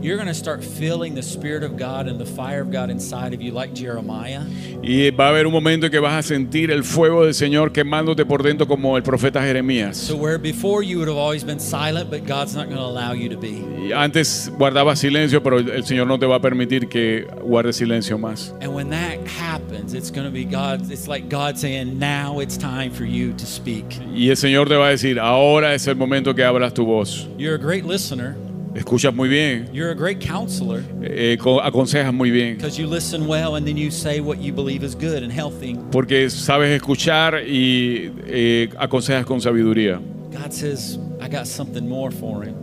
you're 0.00 0.16
going 0.16 0.28
to 0.28 0.34
start 0.34 0.62
feeling 0.62 1.14
the 1.14 1.22
Spirit 1.22 1.62
of 1.62 1.76
God 1.76 2.06
and 2.06 2.20
the 2.20 2.26
fire 2.26 2.60
of 2.60 2.70
God 2.70 2.90
inside 2.90 3.34
of 3.34 3.42
you, 3.42 3.52
like 3.52 3.74
Jeremiah. 3.74 4.42
Y 4.82 5.10
va 5.10 5.26
a 5.26 5.30
haber 5.30 5.46
un 5.46 5.52
momento 5.52 5.86
en 5.86 5.92
que 5.92 6.00
vas 6.00 6.12
a 6.14 6.22
sentir 6.22 6.70
el 6.70 6.84
fuego 6.84 7.24
del 7.24 7.34
Señor 7.34 7.72
quemándote 7.72 8.24
por 8.24 8.42
dentro 8.42 8.66
como 8.66 8.96
el 8.96 9.02
profeta 9.02 9.42
Jeremías. 9.42 9.96
So, 9.96 10.16
where 10.16 10.38
before 10.38 10.82
you 10.82 10.98
would 10.98 11.08
have 11.08 11.18
always 11.18 11.44
been 11.44 11.58
silent, 11.58 12.10
but 12.10 12.24
God's 12.26 12.54
not 12.54 12.66
going 12.66 12.78
to 12.78 12.84
allow 12.84 13.12
you 13.12 13.28
to 13.28 13.36
be. 13.36 13.64
Y 13.88 13.92
antes 13.92 14.50
guardabas 14.56 15.00
silencio, 15.00 15.42
pero 15.42 15.58
el 15.58 15.84
Señor 15.84 16.06
no 16.06 16.18
te 16.18 16.26
va 16.26 16.36
a 16.36 16.40
permitir 16.40 16.88
que 16.88 17.26
guardes 17.42 17.76
silencio 17.76 18.18
más. 18.18 18.54
And 18.60 18.72
when 18.74 18.90
that 18.90 19.18
happens, 19.26 19.94
it's 19.94 20.10
going 20.10 20.26
to 20.26 20.32
be 20.32 20.44
God. 20.44 20.90
It's 20.90 21.08
like 21.08 21.28
God 21.28 21.58
saying, 21.58 21.98
now 21.98 22.40
it's 22.40 22.56
time 22.56 22.92
for 22.92 23.04
you 23.04 23.32
to 23.32 23.46
speak. 23.46 23.84
Y 24.14 24.28
el 24.30 24.36
Señor 24.36 24.68
te 24.68 24.76
va 24.76 24.86
a 24.86 24.90
decir, 24.90 25.18
ahora 25.18 25.74
es 25.74 25.86
el 25.88 25.96
momento 25.96 26.34
que 26.34 26.44
abras 26.44 26.72
tu 26.72 26.84
voz. 26.84 27.28
You're 27.36 27.56
a 27.56 27.58
great 27.58 27.84
listener, 27.84 28.36
Escuchas 28.78 29.12
muy 29.14 29.28
bien, 29.28 29.68
you're 29.72 29.90
a 29.90 29.94
great 29.94 30.20
counselor 30.20 30.82
eh, 31.02 31.36
co- 31.40 31.60
aconsejas 31.60 32.12
muy 32.14 32.30
bien, 32.30 32.56
because 32.56 32.78
you 32.80 32.86
listen 32.86 33.26
well 33.26 33.56
and 33.56 33.66
then 33.66 33.76
you 33.76 33.90
say 33.90 34.20
what 34.20 34.38
you 34.38 34.52
believe 34.52 34.84
is 34.84 34.94
good 34.94 35.22
and 35.22 35.32
healthy. 35.32 35.76
porque 35.90 36.30
sabes 36.30 36.70
escuchar 36.70 37.42
y 37.46 38.12
eh, 38.26 38.68
aconsejas 38.78 39.26
con 39.26 39.40
sabiduría. 39.40 40.00
God 40.30 40.52
says, 40.52 40.98
I 41.20 41.28
got 41.28 41.46
something 41.46 41.88
more 41.88 42.10
for 42.12 42.44
him. 42.44 42.54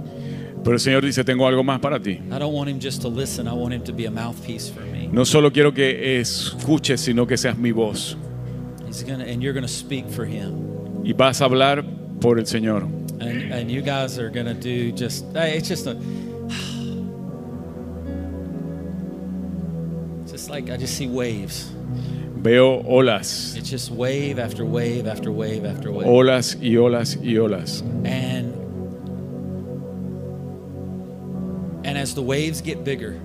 Pero 0.63 0.73
el 0.75 0.79
Señor 0.79 1.03
dice, 1.05 1.23
tengo 1.23 1.45
algo 1.45 1.63
más 1.63 1.79
para 1.79 1.99
ti. 1.99 2.21
I 2.31 2.39
don't 2.39 2.53
want 2.53 2.69
him 2.69 2.79
just 2.79 3.01
to 3.01 3.07
listen, 3.09 3.47
I 3.47 3.53
want 3.53 3.73
him 3.73 3.83
to 3.83 3.93
be 3.93 4.05
a 4.07 4.11
mouthpiece 4.11 4.69
for 4.69 4.81
me. 4.81 5.07
No 5.11 5.25
solo 5.25 5.51
quiero 5.51 5.73
que 5.73 6.19
escuches, 6.19 7.01
sino 7.01 7.27
que 7.27 7.37
seas 7.37 7.57
mi 7.57 7.71
voz. 7.71 8.17
He's 8.87 9.03
gonna, 9.03 9.25
and 9.25 9.43
you're 9.43 9.53
to 9.59 9.67
speak 9.67 10.09
for 10.09 10.25
him. 10.25 11.03
Y 11.03 11.13
vas 11.13 11.41
a 11.41 11.45
hablar 11.45 11.83
por 12.19 12.39
el 12.39 12.45
Señor. 12.45 12.83
And, 13.21 13.53
and 13.53 13.71
you 13.71 13.81
guys 13.81 14.17
are 14.19 14.29
going 14.29 14.45
to 14.47 14.53
do 14.53 14.91
just, 14.91 15.25
it's 15.35 15.67
just 15.67 15.87
a, 15.87 15.95
just 20.27 20.49
like 20.49 20.69
I 20.69 20.77
just 20.77 20.95
see 20.97 21.07
waves. 21.07 21.71
Veo 22.37 22.83
olas, 22.83 23.55
It's 23.57 23.69
just 23.69 23.89
wave 23.89 24.37
after 24.37 24.65
wave 24.65 25.07
after 25.07 25.31
wave 25.31 25.65
after 25.65 25.91
wave. 25.91 26.05
olas 26.07 26.55
y 26.61 26.75
olas 26.77 27.17
y 27.23 27.37
olas. 27.37 27.81
And 28.05 28.53
and 31.85 31.97
as 31.97 32.13
the 32.13 32.21
waves 32.21 32.61
get 32.61 32.83
bigger, 32.83 33.19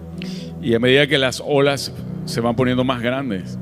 Y 0.63 0.75
a 0.75 0.79
medida 0.79 1.07
que 1.07 1.19
las 1.19 1.41
olas 1.41 1.91
se 2.27 2.41
van 2.41 2.55
poniendo 2.55 2.85
más 2.85 3.03
grandes, 3.03 3.59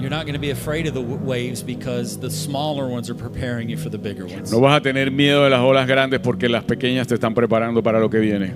you're 0.00 0.10
not 0.10 0.24
going 0.24 0.34
to 0.34 0.40
be 0.40 0.50
afraid 0.50 0.86
of 0.86 0.94
the 0.94 1.00
waves 1.00 1.62
because 1.62 2.18
the 2.18 2.30
smaller 2.30 2.88
ones 2.88 3.10
are 3.10 3.14
preparing 3.14 3.68
you 3.68 3.76
for 3.76 3.90
the 3.90 3.98
bigger 3.98 4.26
ones. 4.26 4.50
no 4.50 4.60
vas 4.60 4.78
a 4.78 4.80
tener 4.80 5.10
miedo 5.10 5.44
de 5.44 5.50
las 5.50 5.60
olas 5.60 5.86
grandes 5.86 6.20
porque 6.20 6.48
las 6.48 6.64
pequeñas 6.64 7.06
te 7.06 7.14
están 7.14 7.34
preparando 7.34 7.82
para 7.82 8.00
lo 8.00 8.08
que 8.08 8.18
viene. 8.20 8.54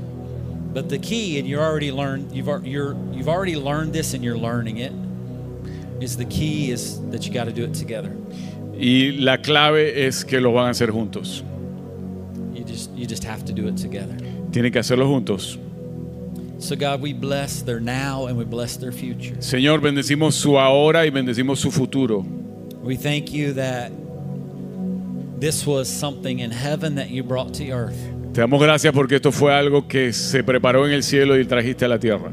But 0.73 0.89
the 0.89 0.99
key, 0.99 1.39
and 1.39 1.47
you 1.47 1.61
already 1.61 1.93
learned, 1.93 2.33
you've 2.33 2.49
you're 2.67 2.97
you've 3.13 3.29
already 3.29 3.55
learned 3.55 3.93
this, 3.93 4.13
and 4.13 4.25
you're 4.25 4.37
learning 4.37 4.79
it. 4.79 4.93
Is 6.01 6.17
the 6.17 6.25
key 6.25 6.73
is 6.73 7.01
that 7.11 7.25
you 7.25 7.33
got 7.33 7.45
to 7.45 7.53
do 7.53 7.63
it 7.63 7.75
together. 7.75 8.11
Y 8.77 9.13
la 9.21 9.37
clave 9.37 10.05
es 10.05 10.25
que 10.25 10.41
lo 10.41 10.53
van 10.53 10.67
a 10.67 10.71
hacer 10.71 10.91
juntos. 10.91 11.45
You 12.53 12.65
just 12.65 12.91
you 12.97 13.07
just 13.07 13.23
have 13.23 13.45
to 13.45 13.53
do 13.53 13.69
it 13.69 13.77
together. 13.77 14.17
Tienen 14.51 14.73
que 14.73 14.81
hacerlo 14.81 15.07
juntos. 15.07 15.59
So 16.65 16.77
God, 16.77 17.03
we 17.03 17.13
bless 17.13 17.61
their 17.61 17.79
now 17.79 18.25
and 18.25 18.39
we 18.39 18.47
bless 18.47 18.79
their 18.79 18.91
future. 18.91 19.35
Señor, 19.41 19.83
bendecimos 19.83 20.33
su 20.33 20.59
ahora 20.59 21.05
y 21.05 21.11
bendecimos 21.11 21.59
su 21.59 21.71
futuro. 21.71 22.25
We 22.83 22.97
thank 22.97 23.31
you 23.35 23.53
that 23.53 23.93
this 25.39 25.67
was 25.67 25.91
something 25.91 26.39
in 26.39 26.51
heaven 26.51 26.95
that 26.95 27.11
you 27.11 27.23
brought 27.23 27.53
to 27.55 27.71
earth. 27.71 27.99
Te 28.33 28.41
damos 28.41 28.63
gracias 28.63 28.95
porque 28.95 29.17
esto 29.17 29.31
fue 29.31 29.53
algo 29.53 29.87
que 29.87 30.15
se 30.15 30.43
preparó 30.43 30.87
en 30.87 30.93
el 30.93 31.03
cielo 31.03 31.39
y 31.39 31.45
trajiste 31.45 31.85
a 31.85 31.89
la 31.89 31.99
tierra. 31.99 32.33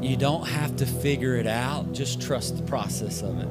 You 0.00 0.10
You 0.10 0.16
don't 0.16 0.46
have 0.46 0.76
to 0.76 0.86
figure 0.86 1.34
it 1.34 1.48
out, 1.48 1.92
just 1.92 2.20
trust 2.20 2.56
the 2.56 2.62
process 2.62 3.22
of 3.22 3.40
it. 3.40 3.48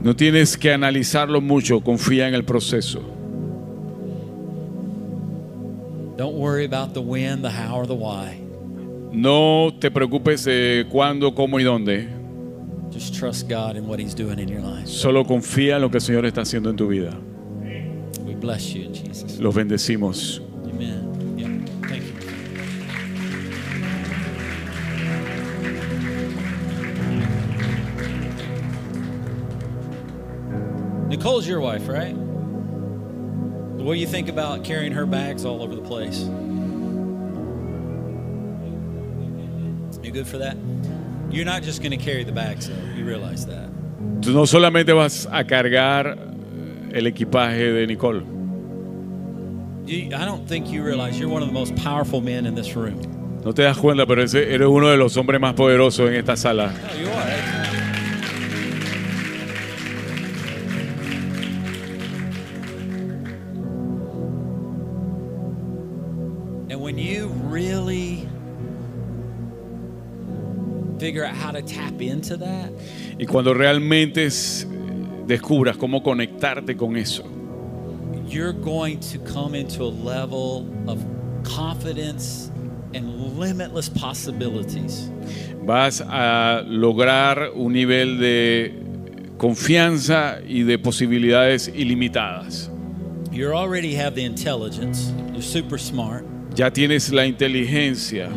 No 0.00 0.14
tienes 0.14 0.56
que 0.56 0.72
analizarlo 0.72 1.40
mucho, 1.40 1.80
confía 1.80 2.28
en 2.28 2.34
el 2.34 2.44
proceso. 2.44 3.00
Don't 6.16 6.36
worry 6.36 6.64
about 6.64 6.94
the 6.94 7.00
when, 7.00 7.42
the 7.42 7.50
how, 7.50 7.76
or 7.76 7.86
the 7.86 7.94
why. 7.94 8.40
No 9.12 9.70
te 9.78 9.90
preocupes 9.90 10.44
de 10.44 10.86
cuándo, 10.90 11.34
cómo 11.34 11.60
y 11.60 11.64
dónde. 11.64 12.08
Just 12.90 13.14
trust 13.14 13.48
God 13.48 13.76
and 13.76 13.86
what 13.86 13.98
He's 13.98 14.14
doing 14.14 14.38
in 14.38 14.48
your 14.48 14.60
life. 14.60 14.86
Solo 14.86 15.24
confía 15.24 15.76
en 15.76 15.82
lo 15.82 15.90
que 15.90 15.98
el 15.98 16.02
Señor 16.02 16.24
está 16.24 16.42
haciendo 16.42 16.70
en 16.70 16.76
tu 16.76 16.88
vida. 16.88 17.12
We 18.24 18.34
bless 18.34 18.72
you 18.72 18.82
in 18.82 18.94
Jesus. 18.94 19.38
Los 19.38 19.54
bendecimos. 19.54 20.40
Amen. 20.64 21.15
Nicole's 31.26 31.48
your 31.48 31.60
wife, 31.60 31.88
right? 31.88 32.14
What 32.14 33.94
do 33.94 33.98
you 33.98 34.06
think 34.06 34.28
about 34.28 34.62
carrying 34.62 34.92
her 34.92 35.06
bags 35.06 35.44
all 35.44 35.60
over 35.60 35.74
the 35.74 35.82
place? 35.82 36.20
You 40.04 40.12
good 40.12 40.28
for 40.28 40.38
that? 40.38 40.56
You're 41.28 41.44
not 41.44 41.64
just 41.64 41.82
going 41.82 41.90
to 41.90 41.96
carry 41.96 42.22
the 42.22 42.30
bags, 42.30 42.68
though. 42.68 42.76
You 42.94 43.04
realize 43.04 43.44
that. 43.46 43.68
Tú 44.20 44.32
no 44.34 44.46
solamente 44.46 44.94
vas 44.94 45.26
a 45.26 45.42
cargar 45.42 46.16
el 46.94 47.06
equipaje 47.08 47.74
de 47.74 47.88
Nicole. 47.88 48.22
You, 49.84 50.14
I 50.14 50.24
don't 50.24 50.46
think 50.46 50.70
you 50.70 50.84
realize 50.84 51.18
you're 51.18 51.28
one 51.28 51.42
of 51.42 51.48
the 51.48 51.54
most 51.54 51.74
powerful 51.74 52.20
men 52.20 52.46
in 52.46 52.54
this 52.54 52.76
room. 52.76 53.00
No 53.44 53.50
te 53.50 53.64
das 53.64 53.76
cuenta, 53.78 54.06
pero 54.06 54.22
eres 54.22 54.60
uno 54.68 54.90
de 54.90 54.96
los 54.96 55.16
hombres 55.16 55.40
más 55.40 55.54
poderosos 55.54 56.08
en 56.08 56.14
esta 56.14 56.36
sala. 56.36 56.72
No, 56.72 56.94
you 56.94 57.08
are. 57.08 57.65
How 71.46 71.52
to 71.52 71.62
tap 71.62 72.00
into 72.00 72.36
that, 72.36 72.70
Y 73.18 73.26
cuando 73.26 73.54
realmente 73.54 74.26
es- 74.26 74.66
descubras 75.26 75.76
cómo 75.76 76.02
conectarte 76.02 76.76
con 76.76 76.96
eso, 76.96 77.24
you're 78.28 78.52
going 78.52 78.98
to 78.98 79.18
come 79.32 79.54
into 79.54 79.84
a 79.84 79.90
level 79.90 80.66
of 80.88 80.98
confidence 81.44 82.50
and 82.94 83.38
limitless 83.38 83.88
possibilities. 83.88 85.10
vas 85.64 86.00
a 86.00 86.62
lograr 86.66 87.50
un 87.54 87.72
nivel 87.72 88.18
de 88.18 88.72
confianza 89.36 90.38
y 90.46 90.62
de 90.62 90.78
posibilidades 90.78 91.68
ilimitadas. 91.74 92.70
You 93.32 93.52
already 93.52 93.94
have 93.96 94.14
the 94.14 94.24
intelligence. 94.24 95.12
You're 95.32 95.42
super 95.42 95.78
smart. 95.78 96.24
Ya 96.54 96.70
tienes 96.70 97.12
la 97.12 97.26
inteligencia, 97.26 98.30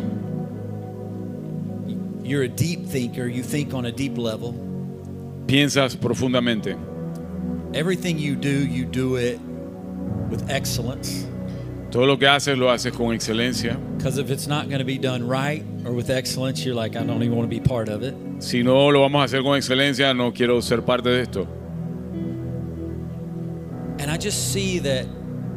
You're 2.30 2.44
a 2.44 2.48
deep 2.48 2.86
thinker. 2.86 3.26
You 3.26 3.42
think 3.42 3.74
on 3.74 3.86
a 3.86 3.90
deep 3.90 4.16
level. 4.16 4.54
piensas 5.48 5.96
profundamente. 5.96 6.78
Everything 7.74 8.20
you 8.20 8.36
do, 8.36 8.68
you 8.68 8.84
do 8.84 9.16
it 9.16 9.40
with 10.30 10.48
excellence. 10.48 11.26
Todo 11.90 12.06
lo 12.06 12.16
que 12.18 12.28
haces 12.28 12.56
lo 12.56 12.68
haces 12.68 12.92
con 12.96 13.16
excelencia. 13.16 13.76
Because 13.96 14.16
if 14.16 14.30
it's 14.30 14.46
not 14.46 14.68
going 14.68 14.78
to 14.78 14.84
be 14.84 14.96
done 14.96 15.26
right 15.26 15.64
or 15.84 15.90
with 15.90 16.08
excellence, 16.08 16.64
you're 16.64 16.76
like, 16.76 16.94
I 16.94 17.02
don't 17.02 17.20
even 17.24 17.36
want 17.36 17.50
to 17.50 17.60
be 17.60 17.60
part 17.60 17.88
of 17.88 18.04
it. 18.04 18.14
Si 18.38 18.62
no 18.62 18.90
lo 18.90 19.00
vamos 19.00 19.22
a 19.22 19.24
hacer 19.24 19.42
con 19.42 19.58
excelencia, 19.58 20.16
no 20.16 20.30
quiero 20.30 20.60
ser 20.60 20.82
parte 20.82 21.10
de 21.10 21.22
esto. 21.22 21.48
And 23.98 24.08
I 24.08 24.16
just 24.16 24.52
see 24.52 24.78
that 24.78 25.04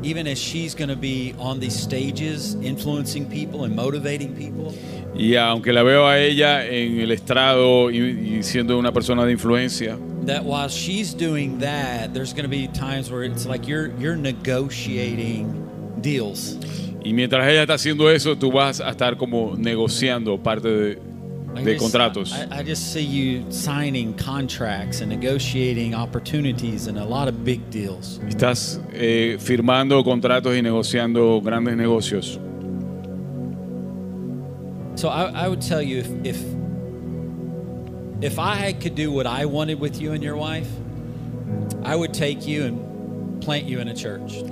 even 0.04 0.28
as 0.28 0.38
she's 0.38 0.76
going 0.76 0.90
to 0.90 0.96
be 0.96 1.34
on 1.40 1.60
these 1.60 1.76
stages, 1.76 2.56
influencing 2.56 3.30
people 3.30 3.64
and 3.64 3.76
motivating 3.76 4.36
people, 4.36 4.74
Y 5.16 5.36
aunque 5.36 5.72
la 5.72 5.84
veo 5.84 6.08
a 6.08 6.20
ella 6.20 6.66
en 6.66 7.00
el 7.00 7.12
estrado 7.12 7.92
y, 7.92 8.00
y 8.00 8.44
siendo 8.44 8.80
una 8.80 8.92
persona 8.92 9.26
de 9.26 9.32
influencia, 9.32 9.98
that 10.26 10.44
while 10.44 10.68
she's 10.68 11.14
doing 11.14 11.60
that, 11.60 12.14
there's 12.14 12.34
going 12.34 12.44
to 12.44 12.50
be 12.50 12.68
times 12.68 13.12
where 13.12 13.24
it's 13.24 13.46
like 13.46 13.68
you're 13.68 13.92
you're 14.00 14.16
negotiating 14.18 15.54
deals. 16.02 16.58
y 17.04 17.14
mientras 17.14 17.48
ella 17.48 17.62
está 17.64 17.76
haciendo 17.76 18.10
eso, 18.10 18.36
tú 18.38 18.52
vas 18.52 18.80
a 18.80 18.90
estar 18.90 19.18
como 19.18 19.56
negociando 19.58 20.42
parte 20.42 20.68
de, 20.68 21.00
de 21.62 21.74
just- 21.74 21.84
contratos. 21.84 22.34
I, 22.34 22.60
I 22.60 22.64
just 22.64 22.94
see 22.94 23.02
you 23.04 23.46
signing 23.52 24.14
contracts 24.16 25.02
and 25.02 25.10
negotiating 25.10 25.94
opportunities 25.94 26.88
and 26.88 26.98
a 26.98 27.06
lot 27.06 27.28
of 27.28 27.44
big 27.44 27.70
deals. 27.70 28.20
Estás 28.28 28.80
eh, 28.94 29.38
firmando 29.40 30.04
contratos 30.04 30.56
y 30.56 30.62
negociando 30.62 31.42
grandes 31.44 31.76
negocios. 31.76 32.40
So 34.96 35.10
I, 35.10 35.46
I 35.46 35.48
would 35.48 35.62
tell 35.62 35.82
you 35.82 36.00
if, 36.00 36.08
if 36.24 36.38
if 38.22 38.40
I 38.40 38.74
could 38.74 38.96
do 38.96 39.12
what 39.12 39.28
I 39.28 39.46
wanted 39.46 39.80
with 39.80 40.00
you 40.00 40.14
and 40.14 40.24
your 40.24 40.38
wife, 40.38 40.70
I 41.84 41.96
would 41.96 42.14
take 42.14 42.48
you 42.48 42.64
and 42.66 43.42
plant 43.42 43.66
you 43.66 43.80
in 43.80 43.90
a 43.90 43.94
church. 43.94 44.44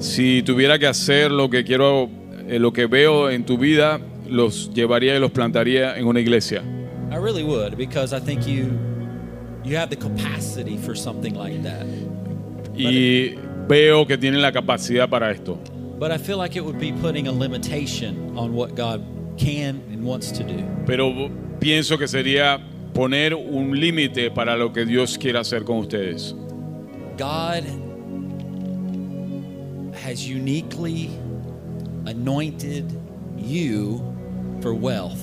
Si 0.00 0.42
tuviera 0.42 0.78
que 0.78 0.88
hacer 0.88 1.30
lo 1.30 1.48
que 1.48 1.62
quiero, 1.62 2.10
eh, 2.48 2.58
lo 2.58 2.72
que 2.72 2.86
veo 2.86 3.28
en 3.28 3.44
tu 3.44 3.56
vida, 3.56 4.00
los 4.30 4.70
llevaría 4.72 5.16
y 5.16 5.18
los 5.18 5.30
plantaría 5.30 5.96
en 5.96 6.06
una 6.06 6.20
iglesia. 6.20 6.62
I 7.10 7.16
really 7.16 7.42
would 7.42 7.76
because 7.76 8.12
I 8.12 8.20
think 8.20 8.46
you 8.46 8.78
you 9.64 9.76
have 9.76 9.90
the 9.90 9.96
capacity 9.96 10.76
for 10.76 10.94
something 10.94 11.34
like 11.34 11.62
that. 11.62 11.86
Y 12.74 13.34
veo 13.68 14.06
que 14.06 14.16
tienen 14.16 14.40
la 14.40 14.52
capacidad 14.52 15.08
para 15.08 15.30
esto. 15.30 15.58
But 15.98 16.12
I 16.12 16.18
feel 16.18 16.38
like 16.38 16.56
it 16.56 16.64
would 16.64 16.78
be 16.78 16.92
putting 16.92 17.28
a 17.28 17.32
limitation 17.32 18.36
on 18.38 18.54
what 18.54 18.74
God 18.74 19.04
can 19.36 19.82
and 19.92 20.04
wants 20.04 20.32
to 20.32 20.44
do. 20.44 20.64
Pero 20.86 21.30
pienso 21.58 21.98
que 21.98 22.08
sería 22.08 22.58
poner 22.94 23.34
un 23.34 23.78
límite 23.78 24.30
para 24.30 24.56
lo 24.56 24.72
que 24.72 24.84
Dios 24.86 25.18
quiera 25.18 25.40
hacer 25.40 25.64
con 25.64 25.78
ustedes. 25.78 26.34
God 27.18 27.64
has 29.92 30.26
uniquely 30.26 31.10
anointed 32.06 32.98
you 33.36 34.09
for 34.60 34.72
wealth. 34.72 35.18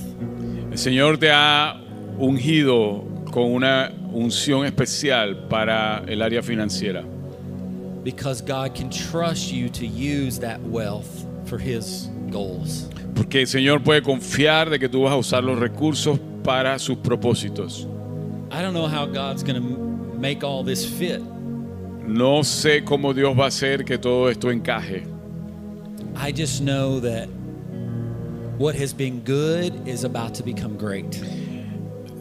El 0.71 0.77
Señor 0.77 1.17
te 1.17 1.29
ha 1.31 1.79
ungido 2.17 3.03
con 3.31 3.51
una 3.51 3.91
unción 4.11 4.65
especial 4.65 5.47
para 5.47 6.03
el 6.07 6.21
área 6.21 6.41
financiera. 6.41 7.03
Because 8.03 8.41
God 8.41 8.73
can 8.73 8.89
trust 8.89 9.51
you 9.51 9.69
to 9.69 9.85
use 9.85 10.39
that 10.39 10.61
wealth 10.61 11.25
for 11.45 11.59
His 11.59 12.09
goals. 12.31 12.87
Porque 13.15 13.41
el 13.41 13.47
Señor 13.47 13.83
puede 13.83 14.01
confiar 14.01 14.69
de 14.69 14.79
que 14.79 14.87
tú 14.87 15.03
vas 15.03 15.13
a 15.13 15.17
usar 15.17 15.43
los 15.43 15.59
recursos 15.59 16.19
para 16.43 16.79
sus 16.79 16.97
propósitos. 16.97 17.87
I 18.51 18.61
don't 18.61 18.73
know 18.73 18.87
how 18.87 19.05
God's 19.05 19.43
going 19.43 19.61
to 19.61 20.17
make 20.17 20.43
all 20.43 20.63
this 20.63 20.85
fit. 20.85 21.21
No 22.07 22.43
sé 22.43 22.85
cómo 22.85 23.13
Dios 23.13 23.37
va 23.37 23.45
a 23.45 23.47
hacer 23.47 23.83
que 23.83 23.97
todo 23.97 24.29
esto 24.29 24.49
encaje. 24.51 25.03
I 26.15 26.31
just 26.31 26.61
know 26.61 27.01
that 27.01 27.27
what 28.57 28.75
has 28.75 28.93
been 28.93 29.21
good 29.23 29.87
is 29.87 30.03
about 30.03 30.33
to 30.35 30.43
become 30.43 30.77
great. 30.77 31.21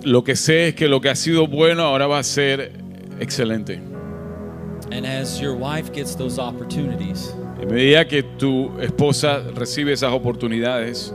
Lo 0.04 0.22
que 0.22 0.34
sé 0.36 0.68
es 0.68 0.74
que 0.74 0.88
lo 0.88 1.00
que 1.00 1.08
ha 1.10 1.16
sido 1.16 1.46
bueno 1.46 1.82
ahora 1.82 2.06
va 2.06 2.18
a 2.18 2.22
ser 2.24 2.72
excelente. 3.20 3.80
And 4.92 5.04
as 5.04 5.40
your 5.40 5.54
wife 5.56 5.92
gets 5.92 6.14
those 6.14 6.38
opportunities, 6.38 7.34
En 7.60 7.68
medida 7.68 8.06
que 8.06 8.22
tu 8.22 8.70
esposa 8.80 9.42
recibe 9.54 9.92
esas 9.92 10.12
oportunidades, 10.12 11.12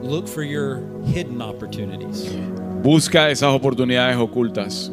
look 0.00 0.26
for 0.26 0.42
your 0.42 0.80
hidden 1.04 1.42
opportunities 1.42 2.30
busca 2.82 3.30
esas 3.30 3.52
oportunidades 3.54 4.16
ocultas 4.16 4.90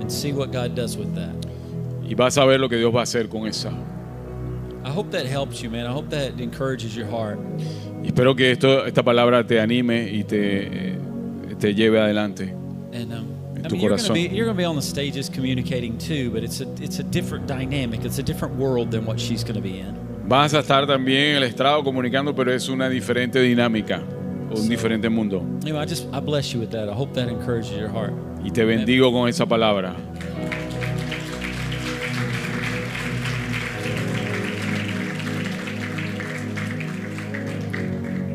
and 0.00 0.10
see 0.10 0.32
what 0.32 0.50
God 0.52 0.74
does 0.74 0.96
with 0.96 1.14
that. 1.14 1.34
y 2.04 2.14
vas 2.14 2.36
a 2.36 2.44
ver 2.44 2.58
lo 2.60 2.68
que 2.68 2.76
Dios 2.76 2.94
va 2.94 3.00
a 3.00 3.02
hacer 3.04 3.28
con 3.28 3.46
esa. 3.46 3.70
I 4.84 4.90
hope 4.90 5.10
that 5.12 5.26
helps 5.26 5.62
you, 5.62 5.70
man. 5.70 5.86
I 5.86 5.92
hope 5.92 6.10
that 6.10 6.40
encourages 6.40 6.96
your 6.96 7.06
heart. 7.06 7.38
Y 8.02 8.08
espero 8.08 8.34
que 8.34 8.50
esto, 8.50 8.84
esta 8.86 9.02
palabra 9.02 9.46
te 9.46 9.60
anime 9.60 10.10
y 10.10 10.24
te, 10.24 10.96
te 11.58 11.74
lleve 11.74 12.00
adelante. 12.00 12.54
And 12.94 13.12
um, 13.12 13.26
En 13.56 13.66
I 13.66 13.68
tu 13.68 13.76
mean, 13.76 13.80
you're 13.82 13.90
going 13.90 13.98
to 14.00 14.08
corazón. 14.08 14.14
be 14.14 14.20
you're 14.34 14.44
going 14.44 14.56
to 14.56 14.60
be 14.60 14.64
on 14.64 14.76
the 14.76 14.82
stages 14.82 15.30
communicating 15.30 15.96
too, 15.98 16.30
but 16.30 16.42
it's 16.42 16.60
a 16.60 16.66
it's 16.82 16.98
a 16.98 17.04
different 17.04 17.46
dynamic. 17.46 18.04
It's 18.04 18.18
a 18.18 18.22
different 18.22 18.56
world 18.56 18.90
than 18.90 19.04
what 19.06 19.20
she's 19.20 19.44
going 19.44 19.54
to 19.54 19.62
be 19.62 19.78
in. 19.78 19.94
Vas 20.28 20.52
a 20.54 20.60
estar 20.60 20.86
también 20.86 21.30
en 21.30 21.36
el 21.36 21.42
estrado 21.44 21.82
comunicando, 21.84 22.34
pero 22.34 22.52
es 22.52 22.68
una 22.68 22.88
diferente 22.88 23.40
dinámica, 23.40 24.02
un 24.54 24.68
diferente 24.68 25.08
mundo. 25.08 25.44
Anyway, 25.62 25.80
I 25.80 25.86
just 25.86 26.06
I 26.12 26.20
bless 26.20 26.52
you 26.52 26.60
with 26.60 26.70
that. 26.70 26.88
I 26.88 26.92
hope 26.92 27.12
that 27.14 27.28
encourages 27.28 27.70
your 27.78 27.88
heart. 27.88 28.12
Y 28.44 28.50
te 28.50 28.64
bendigo 28.64 29.12
con 29.12 29.28
esa 29.28 29.46
palabra. 29.46 29.94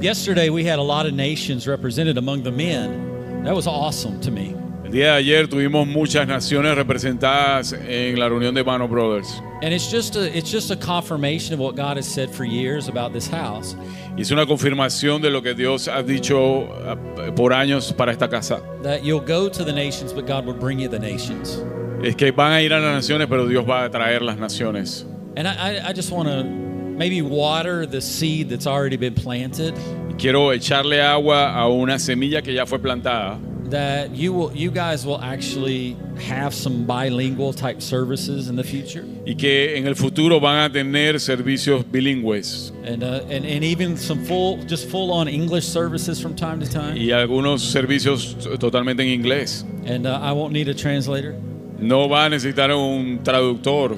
Yesterday 0.01 0.51
we 0.51 0.63
had 0.63 0.77
a 0.77 0.83
lot 0.83 1.07
of 1.07 1.15
nations 1.15 1.67
represented 1.67 2.19
among 2.19 2.43
the 2.43 2.51
men. 2.51 3.43
That 3.43 3.55
was 3.55 3.65
awesome 3.65 4.21
to 4.21 4.29
me. 4.29 4.53
El 4.85 4.91
día 4.91 5.05
de 5.05 5.17
ayer 5.17 5.47
tuvimos 5.47 5.87
muchas 5.87 6.27
naciones 6.27 6.75
representadas 6.75 7.73
en 7.73 8.19
la 8.19 8.29
reunión 8.29 8.53
de 8.53 8.63
Mano 8.63 8.87
Brothers. 8.87 9.41
And 9.63 9.73
it's 9.73 9.89
just 9.89 10.15
a 10.15 10.37
it's 10.37 10.51
just 10.51 10.69
a 10.69 10.75
confirmation 10.75 11.55
of 11.55 11.59
what 11.59 11.75
God 11.75 11.97
has 11.97 12.07
said 12.07 12.29
for 12.29 12.45
years 12.45 12.87
about 12.87 13.11
this 13.11 13.27
house. 13.27 13.75
Y 14.15 14.21
es 14.21 14.29
una 14.29 14.45
confirmación 14.45 15.19
de 15.19 15.31
lo 15.31 15.41
que 15.41 15.55
Dios 15.55 15.87
ha 15.87 16.03
dicho 16.03 16.67
eh, 16.85 17.31
por 17.35 17.51
años 17.53 17.91
para 17.91 18.11
esta 18.11 18.29
casa. 18.29 18.61
That 18.83 19.03
you'll 19.03 19.19
go 19.19 19.49
to 19.49 19.63
the 19.63 19.73
nations, 19.73 20.13
but 20.13 20.27
God 20.27 20.45
will 20.45 20.53
bring 20.53 20.77
you 20.77 20.87
the 20.87 20.99
nations. 20.99 21.59
Es 22.03 22.15
que 22.15 22.31
van 22.31 22.53
a 22.53 22.61
ir 22.61 22.71
a 22.71 22.79
las 22.79 22.93
naciones, 22.93 23.27
pero 23.27 23.47
Dios 23.47 23.65
va 23.67 23.85
a 23.85 23.89
traer 23.89 24.21
las 24.21 24.37
naciones. 24.37 25.05
And 25.35 25.47
I, 25.47 25.53
I, 25.53 25.89
I 25.89 25.93
just 25.93 26.11
want 26.11 26.29
to 26.29 26.66
maybe 26.97 27.21
water 27.21 27.85
the 27.85 28.01
seed 28.01 28.49
that's 28.49 28.67
already 28.67 28.97
been 28.97 29.13
planted. 29.13 29.73
Quiero 30.17 30.49
echarle 30.51 30.99
agua 30.99 31.53
a 31.55 31.69
una 31.69 31.99
semilla 31.99 32.43
que 32.43 32.53
ya 32.53 32.65
fue 32.65 32.79
plantada. 32.79 33.39
That 33.69 34.15
you 34.15 34.31
will 34.33 34.51
you 34.55 34.71
guys 34.71 35.05
will 35.05 35.19
actually 35.21 35.97
have 36.21 36.53
some 36.53 36.85
bilingual 36.85 37.51
type 37.53 37.81
services 37.81 38.47
in 38.47 38.55
the 38.55 38.63
future. 38.63 39.03
Y 39.25 39.35
que 39.35 39.75
en 39.75 39.85
el 39.85 39.95
futuro 39.95 40.39
van 40.39 40.63
a 40.63 40.73
tener 40.73 41.19
servicios 41.19 41.83
bilingües. 41.83 42.71
And, 42.85 43.03
uh, 43.03 43.25
and 43.29 43.45
and 43.45 43.63
even 43.65 43.97
some 43.97 44.23
full 44.23 44.63
just 44.65 44.87
full 44.89 45.11
on 45.11 45.27
English 45.27 45.65
services 45.65 46.19
from 46.21 46.33
time 46.33 46.61
to 46.61 46.65
time. 46.65 46.95
Y 46.95 47.11
algunos 47.11 47.61
servicios 47.61 48.37
totalmente 48.57 49.01
en 49.01 49.09
inglés. 49.09 49.65
And 49.85 50.07
uh, 50.07 50.17
I 50.21 50.31
won't 50.31 50.53
need 50.53 50.69
a 50.69 50.73
translator. 50.73 51.35
No 51.77 52.07
va 52.07 52.25
a 52.25 52.29
necesitar 52.29 52.71
un 52.71 53.19
traductor. 53.21 53.97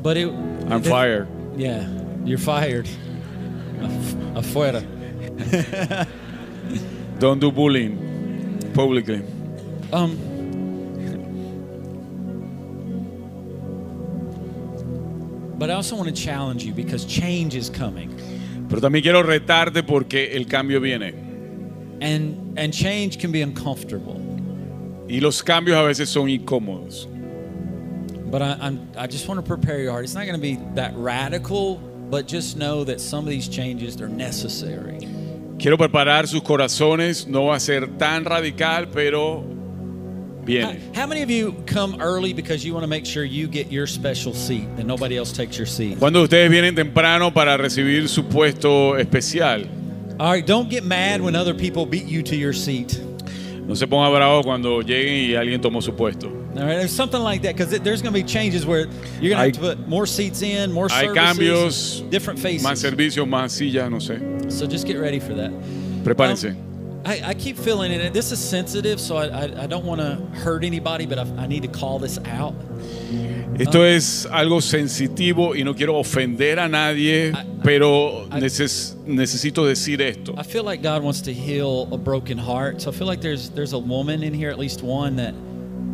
But 0.00 0.16
it, 0.16 0.28
I'm 0.70 0.82
fired. 0.82 1.26
Yeah, 1.56 1.86
you're 2.24 2.38
fired. 2.38 2.88
Afuera. 4.34 4.82
Don't 7.18 7.40
do 7.40 7.52
bullying 7.52 8.70
publicly. 8.74 9.22
Um. 9.92 10.16
But 15.58 15.70
I 15.70 15.74
also 15.74 15.94
want 15.94 16.08
to 16.08 16.14
challenge 16.14 16.64
you 16.64 16.72
because 16.72 17.04
change 17.04 17.54
is 17.54 17.70
coming. 17.70 18.10
Pero 18.68 18.80
también 18.80 19.02
quiero 19.02 19.22
retarte 19.22 19.82
porque 19.86 20.34
el 20.34 20.46
cambio 20.46 20.80
viene. 20.80 21.14
And 22.00 22.58
and 22.58 22.72
change 22.72 23.18
can 23.18 23.30
be 23.30 23.42
uncomfortable. 23.42 24.18
Y 25.08 25.20
los 25.20 25.42
cambios 25.42 25.76
a 25.76 25.82
veces 25.82 26.08
son 26.08 26.28
incómodos. 26.30 27.06
But 28.32 28.40
I, 28.42 28.56
I'm, 28.60 28.88
I 28.96 29.06
just 29.06 29.28
want 29.28 29.38
to 29.38 29.46
prepare 29.46 29.78
your 29.78 29.92
heart. 29.92 30.04
It's 30.04 30.14
not 30.14 30.24
going 30.26 30.34
to 30.36 30.40
be 30.42 30.58
that 30.74 30.92
radical, 30.96 31.76
but 31.76 32.26
just 32.26 32.56
know 32.56 32.82
that 32.82 33.00
some 33.00 33.24
of 33.24 33.30
these 33.30 33.46
changes 33.46 33.94
they're 33.96 34.08
necessary. 34.08 34.98
Quiero 35.58 35.76
preparar 35.76 36.26
sus 36.26 36.40
corazones. 36.40 37.26
No 37.26 37.46
va 37.46 37.52
a 37.56 37.60
ser 37.60 37.86
tan 37.98 38.24
radical, 38.24 38.86
pero 38.86 39.42
How, 39.42 40.44
viene. 40.46 40.80
how 40.94 41.06
many 41.06 41.22
of 41.22 41.30
you 41.30 41.52
come 41.66 42.00
early 42.00 42.32
because 42.32 42.64
you 42.64 42.72
want 42.72 42.82
to 42.84 42.88
make 42.88 43.04
sure 43.06 43.22
you 43.22 43.46
get 43.46 43.70
your 43.70 43.86
special 43.86 44.32
seat 44.32 44.66
and 44.78 44.86
nobody 44.88 45.16
else 45.18 45.30
takes 45.30 45.56
your 45.58 45.66
seat? 45.66 45.98
Cuando 45.98 46.22
ustedes 46.24 46.50
vienen 46.50 46.74
temprano 46.74 47.30
para 47.32 47.56
recibir 47.58 48.08
su 48.08 48.22
puesto 48.24 48.96
especial, 48.98 49.68
All 50.18 50.30
right, 50.32 50.46
don't 50.46 50.68
get 50.70 50.84
mad 50.84 51.20
when 51.20 51.36
other 51.36 51.54
people 51.54 51.84
beat 51.86 52.06
you 52.06 52.22
to 52.22 52.34
your 52.36 52.52
seat. 52.54 52.98
no 53.66 53.74
se 53.74 53.86
ponga 53.86 54.10
bravo 54.10 54.42
cuando 54.42 54.80
lleguen 54.80 55.30
y 55.30 55.34
alguien 55.36 55.60
tomó 55.60 55.80
su 55.82 55.92
puesto. 55.94 56.30
All 56.54 56.66
right, 56.66 56.76
there's 56.76 56.94
something 56.94 57.20
like 57.20 57.42
that 57.42 57.56
because 57.56 57.70
there's 57.80 58.02
going 58.02 58.14
to 58.14 58.20
be 58.22 58.26
changes 58.26 58.66
where 58.66 58.80
you're 59.20 59.30
going 59.30 59.30
to 59.30 59.36
have 59.36 59.52
to 59.52 59.60
put 59.60 59.88
more 59.88 60.06
seats 60.06 60.42
in, 60.42 60.70
more 60.70 60.88
Hay 60.88 61.06
services, 61.06 62.02
cambios, 62.02 62.10
different 62.10 62.38
faces. 62.38 62.66
más 62.66 62.78
servicios, 62.78 63.26
más 63.26 63.52
sillas, 63.52 63.90
no 63.90 63.96
sé. 63.98 64.52
so 64.52 64.66
just 64.66 64.86
get 64.86 64.98
ready 64.98 65.18
for 65.18 65.32
that. 65.34 65.50
Prepárense. 66.04 66.50
Um, 66.50 67.02
I, 67.04 67.20
I 67.30 67.34
keep 67.34 67.56
feeling 67.56 67.90
it. 67.90 68.12
This 68.12 68.30
is 68.32 68.38
sensitive, 68.38 69.00
so 69.00 69.16
I, 69.16 69.26
I, 69.26 69.62
I 69.62 69.66
don't 69.66 69.84
want 69.84 70.00
to 70.00 70.16
hurt 70.40 70.62
anybody, 70.62 71.06
but 71.06 71.18
I, 71.18 71.22
I 71.36 71.46
need 71.46 71.62
to 71.62 71.68
call 71.68 71.98
this 71.98 72.18
out. 72.26 72.54
Esto 73.58 73.82
es 73.82 74.26
algo 74.26 74.60
sensitivo 74.60 75.54
y 75.54 75.62
no 75.62 75.74
quiero 75.74 75.94
ofender 75.98 76.58
a 76.58 76.68
nadie, 76.68 77.32
pero 77.62 78.26
neces- 78.30 78.94
necesito 79.06 79.66
decir 79.66 80.00
esto. 80.00 80.34
I 80.38 80.42
feel 80.42 80.64
like 80.64 80.82
God 80.82 81.02
wants 81.02 81.20
to 81.22 81.32
heal 81.32 81.88
a 81.92 81.98
broken 81.98 82.38
heart. 82.38 82.80
So 82.80 82.90
I 82.90 82.94
feel 82.94 83.06
like 83.06 83.20
there's 83.20 83.50
there's 83.50 83.72
a 83.74 83.78
woman 83.78 84.22
in 84.22 84.32
here, 84.32 84.50
at 84.50 84.58
least 84.58 84.82
one, 84.82 85.16
that 85.16 85.34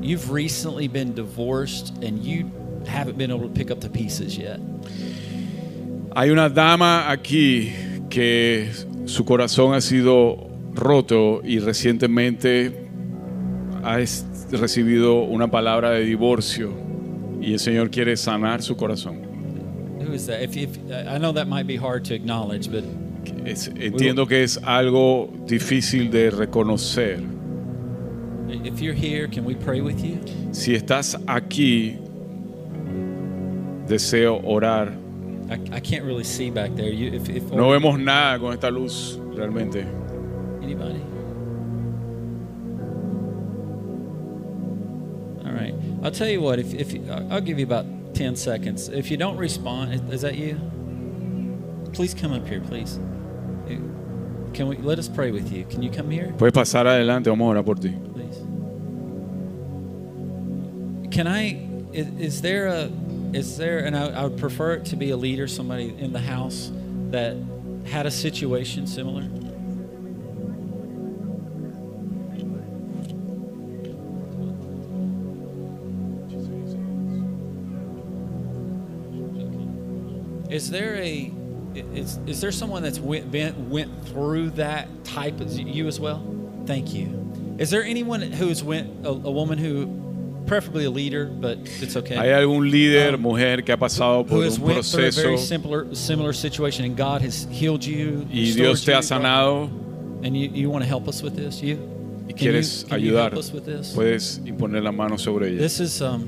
you've 0.00 0.30
recently 0.30 0.88
been 0.88 1.14
divorced 1.14 1.92
and 2.02 2.24
you 2.24 2.50
haven't 2.86 3.18
been 3.18 3.30
able 3.30 3.48
to 3.48 3.54
pick 3.54 3.70
up 3.70 3.80
the 3.80 3.90
pieces 3.90 4.36
yet. 4.36 4.60
Hay 6.16 6.30
una 6.30 6.48
dama 6.48 7.10
aquí 7.10 7.72
que 8.10 8.70
su 9.06 9.24
corazón 9.24 9.74
ha 9.74 9.80
sido 9.80 10.48
roto 10.74 11.40
y 11.44 11.58
recientemente 11.58 12.88
ha 13.84 13.98
recibido 14.50 15.22
una 15.22 15.48
palabra 15.50 15.90
de 15.90 16.04
divorcio 16.04 16.72
y 17.40 17.52
el 17.52 17.58
Señor 17.58 17.90
quiere 17.90 18.16
sanar 18.16 18.62
su 18.62 18.76
corazón. 18.76 19.20
Who 20.00 20.14
is 20.14 20.26
that? 20.26 20.42
If, 20.42 20.56
if 20.56 20.78
I 20.90 21.18
know 21.18 21.32
that 21.32 21.46
might 21.48 21.66
be 21.66 21.76
hard 21.76 22.04
to 22.06 22.14
acknowledge, 22.14 22.70
but 22.70 22.84
Es- 23.44 23.68
entiendo 23.68 24.26
que 24.26 24.42
es 24.42 24.58
algo 24.62 25.30
difícil 25.46 26.10
de 26.10 26.30
reconocer. 26.30 27.20
If 28.50 28.80
you're 28.80 28.94
here, 28.94 29.28
can 29.28 29.44
we 29.44 29.54
pray 29.54 29.80
with 29.80 30.00
you? 30.04 30.20
Si 30.52 30.74
estás 30.74 31.14
aquí, 31.26 31.96
deseo 33.86 34.40
orar. 34.44 34.92
I, 35.50 35.76
I 35.76 35.80
can't 35.80 36.04
really 36.04 36.24
see 36.24 36.50
back 36.50 36.74
there. 36.76 36.90
You, 36.90 37.10
if, 37.12 37.28
if 37.28 37.44
No 37.52 37.70
vemos 37.70 37.98
nada 37.98 38.38
con 38.38 38.52
esta 38.52 38.70
luz 38.70 39.16
realmente. 39.34 39.86
Anybody? 40.62 41.00
All 45.44 45.52
right. 45.54 45.74
I'll 46.02 46.10
tell 46.10 46.28
you 46.28 46.40
what. 46.40 46.58
If, 46.58 46.74
if 46.74 46.94
I'll 47.30 47.40
give 47.40 47.58
you 47.58 47.64
about 47.64 47.86
ten 48.14 48.36
seconds. 48.36 48.88
If 48.88 49.10
you 49.10 49.16
don't 49.16 49.36
respond, 49.38 49.94
is, 49.94 50.00
is 50.12 50.20
that 50.22 50.36
you? 50.36 50.58
Please 51.92 52.12
come 52.14 52.32
up 52.32 52.46
here, 52.46 52.60
please. 52.60 52.98
Can 54.54 54.66
we 54.66 54.76
let 54.78 54.98
us 54.98 55.08
pray 55.08 55.30
with 55.30 55.52
you? 55.52 55.64
Can 55.66 55.82
you 55.82 55.90
come 55.90 56.10
here, 56.10 56.32
Puedes 56.38 56.52
pasar 56.52 56.86
adelante, 56.86 57.28
vamos 57.30 57.46
a 57.46 57.50
orar 57.60 57.64
por 57.64 57.74
ti. 57.76 57.90
please? 58.14 58.27
Can 61.18 61.26
I? 61.26 61.66
Is, 61.92 62.06
is 62.20 62.42
there 62.42 62.68
a? 62.68 62.92
Is 63.32 63.56
there? 63.56 63.80
And 63.80 63.96
I, 63.96 64.20
I 64.20 64.22
would 64.22 64.38
prefer 64.38 64.74
it 64.74 64.84
to 64.84 64.94
be 64.94 65.10
a 65.10 65.16
leader, 65.16 65.48
somebody 65.48 65.88
in 65.98 66.12
the 66.12 66.20
house 66.20 66.70
that 67.10 67.36
had 67.86 68.06
a 68.06 68.10
situation 68.12 68.86
similar. 68.86 69.22
Is 80.48 80.70
there 80.70 80.94
a 80.94 81.32
is, 81.74 82.20
is 82.28 82.40
there 82.40 82.52
someone 82.52 82.84
that's 82.84 83.00
went 83.00 83.32
been, 83.32 83.70
went 83.70 84.06
through 84.06 84.50
that 84.50 84.86
type 85.02 85.40
of 85.40 85.52
you 85.52 85.88
as 85.88 85.98
well? 85.98 86.22
Thank 86.64 86.94
you. 86.94 87.56
Is 87.58 87.70
there 87.70 87.82
anyone 87.82 88.22
who's 88.22 88.62
went 88.62 89.04
a, 89.04 89.08
a 89.08 89.32
woman 89.32 89.58
who, 89.58 90.07
preferably 90.48 90.84
a 90.86 90.90
leader, 90.90 91.26
but 91.26 91.58
it's 91.80 91.94
okay. 91.96 92.16
¿Hay 92.16 92.30
algún 92.32 92.70
líder, 92.70 93.14
Um, 93.14 93.20
mujer 93.22 93.62
que 93.62 93.72
ha 93.72 93.76
pasado 93.76 94.24
por 94.26 94.38
un 94.38 94.44
a 94.46 94.50
very 94.50 94.74
proceso 94.74 95.36
similar 95.38 95.94
similar 95.94 96.32
situation 96.34 96.84
and 96.84 96.96
God 96.96 97.22
has 97.22 97.46
healed 97.50 97.84
you 97.84 98.26
y 98.30 98.52
Dios 98.54 98.84
te 98.84 98.90
you, 98.92 98.96
ha 98.96 99.02
sanado 99.02 99.68
and 100.24 100.36
you, 100.36 100.48
you 100.52 100.70
want 100.70 100.82
to 100.82 100.88
help 100.88 101.06
us 101.08 101.22
with 101.22 101.36
this? 101.36 101.62
You 101.62 101.76
y 102.26 102.32
Can 102.32 102.46
you- 102.46 102.52
quieres 102.52 102.84
can 102.88 103.00
you 103.00 103.14
help 103.16 103.32
ayudar? 103.34 103.38
us 103.38 103.52
with 103.52 103.64
this? 103.66 103.94
Puedes 103.94 104.40
imponer 104.44 104.82
la 104.82 104.90
mano 104.92 105.16
sobre 105.18 105.48
ella. 105.48 105.58
This 105.58 105.78
is 105.80 106.00
um. 106.02 106.26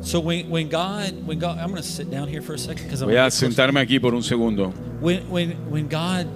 So 0.00 0.20
when 0.20 0.48
when 0.48 0.68
God 0.68 1.12
when 1.26 1.38
God 1.38 1.58
I'm 1.58 1.70
going 1.70 1.82
to 1.82 1.88
sit 1.88 2.10
down 2.10 2.28
here 2.28 2.40
for 2.42 2.54
a 2.54 2.58
second 2.58 2.84
because 2.84 3.02
I'm 3.02 3.08
Voy 3.08 3.16
a 3.18 3.30
sentarme 3.30 3.80
aquí 3.80 4.00
por 4.00 4.14
un 4.14 4.22
segundo. 4.22 4.70
When 5.00 5.20
when 5.30 5.52
when 5.70 5.88
God 5.88 6.26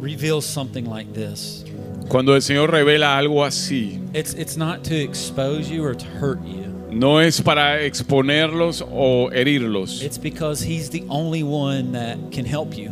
reveals 0.00 0.44
something 0.46 0.84
like 0.84 1.12
this, 1.14 1.64
Cuando 2.08 2.34
el 2.34 2.42
Señor 2.42 2.70
revela 2.70 3.18
algo 3.18 3.44
así, 3.44 4.00
it's 4.14 4.34
it's 4.34 4.56
not 4.56 4.82
to 4.84 4.94
expose 4.94 5.68
you 5.70 5.84
or 5.84 5.94
to 5.94 6.06
hurt 6.20 6.42
you. 6.44 6.64
no 6.90 7.20
es 7.20 7.40
para 7.42 7.82
exponerlos 7.84 8.82
o 8.90 9.30
herirlos, 9.30 10.02
It's 10.02 10.18
because 10.18 10.62
He's 10.64 10.88
the 10.90 11.04
only 11.08 11.42
one 11.42 11.92
that 11.92 12.16
can 12.32 12.46
help 12.46 12.74
you, 12.74 12.90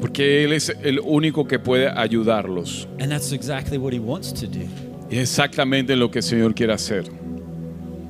porque 0.00 0.44
Él 0.44 0.52
es 0.52 0.68
el 0.82 0.98
único 1.00 1.46
que 1.48 1.58
puede 1.58 1.88
ayudarlos. 1.88 2.86
and 3.00 3.10
that's 3.10 3.32
exactly 3.32 3.78
what 3.78 3.92
He 3.94 3.98
wants 4.00 4.32
to 4.34 4.46
do. 4.46 4.68
Y 5.10 5.16
es 5.16 5.30
exactamente 5.30 5.96
lo 5.96 6.10
que 6.10 6.18
el 6.18 6.22
Señor 6.24 6.54
quiere 6.54 6.74
hacer. 6.74 7.04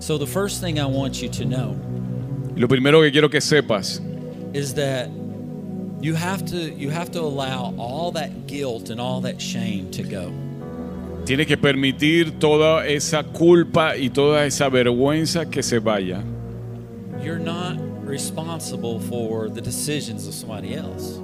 So 0.01 0.19
the 0.19 0.27
first 0.27 0.61
thing 0.61 0.79
I 0.79 0.87
want 0.87 1.23
you 1.23 1.29
to 1.29 1.45
know 1.45 1.77
lo 2.57 2.67
primero 2.67 3.01
que 3.01 3.13
quiero 3.13 3.31
que 3.31 3.41
sepas 3.41 4.01
is 4.53 4.75
that 4.75 5.09
you 6.03 6.15
have 6.15 6.45
to 6.47 6.57
you 6.57 6.91
have 6.91 7.13
to 7.13 7.21
allow 7.21 7.73
all 7.79 8.11
that 8.13 8.47
guilt 8.49 8.91
and 8.91 9.01
all 9.01 9.21
that 9.21 9.41
shame 9.41 9.91
to 9.93 10.03
go. 10.03 10.33
Tienes 11.25 11.47
que 11.47 11.57
permitir 11.57 12.41
toda 12.41 12.85
esa 12.89 13.23
culpa 13.23 13.97
y 13.97 14.09
toda 14.09 14.45
esa 14.45 14.69
vergüenza 14.69 15.49
que 15.49 15.63
se 15.63 15.79
vaya. 15.79 16.25
You're 17.23 17.39
not 17.39 17.79
responsible 18.05 18.99
for 18.99 19.49
the 19.49 19.61
decisions 19.61 20.27
of 20.27 20.35
somebody 20.35 20.75
else. 20.75 21.21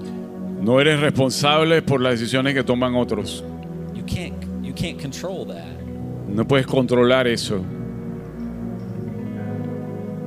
No 0.61 0.79
eres 0.79 1.01
responsable 1.01 1.83
por 1.83 2.01
las 2.01 2.21
decisiones 2.21 2.55
que 2.55 2.63
toman 2.63 2.95
otros. 2.95 3.43
You 3.93 4.05
can't 4.75 5.01
control 5.01 5.45
that. 5.47 5.67
No 6.29 6.45
puedes 6.45 6.67
controlar 6.67 7.27
eso. 7.27 7.59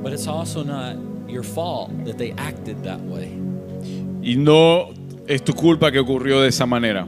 But 0.02 0.12
it's 0.12 0.26
also 0.26 0.62
not 0.62 0.96
your 1.26 1.42
fault 1.42 2.04
that 2.04 2.18
they 2.18 2.32
acted 2.32 2.82
that 2.82 3.00
way. 3.00 3.41
Y 4.22 4.36
no 4.36 4.90
es 5.26 5.42
tu 5.42 5.52
culpa 5.52 5.90
que 5.90 5.98
ocurrió 5.98 6.40
de 6.40 6.48
esa 6.48 6.66
manera. 6.66 7.06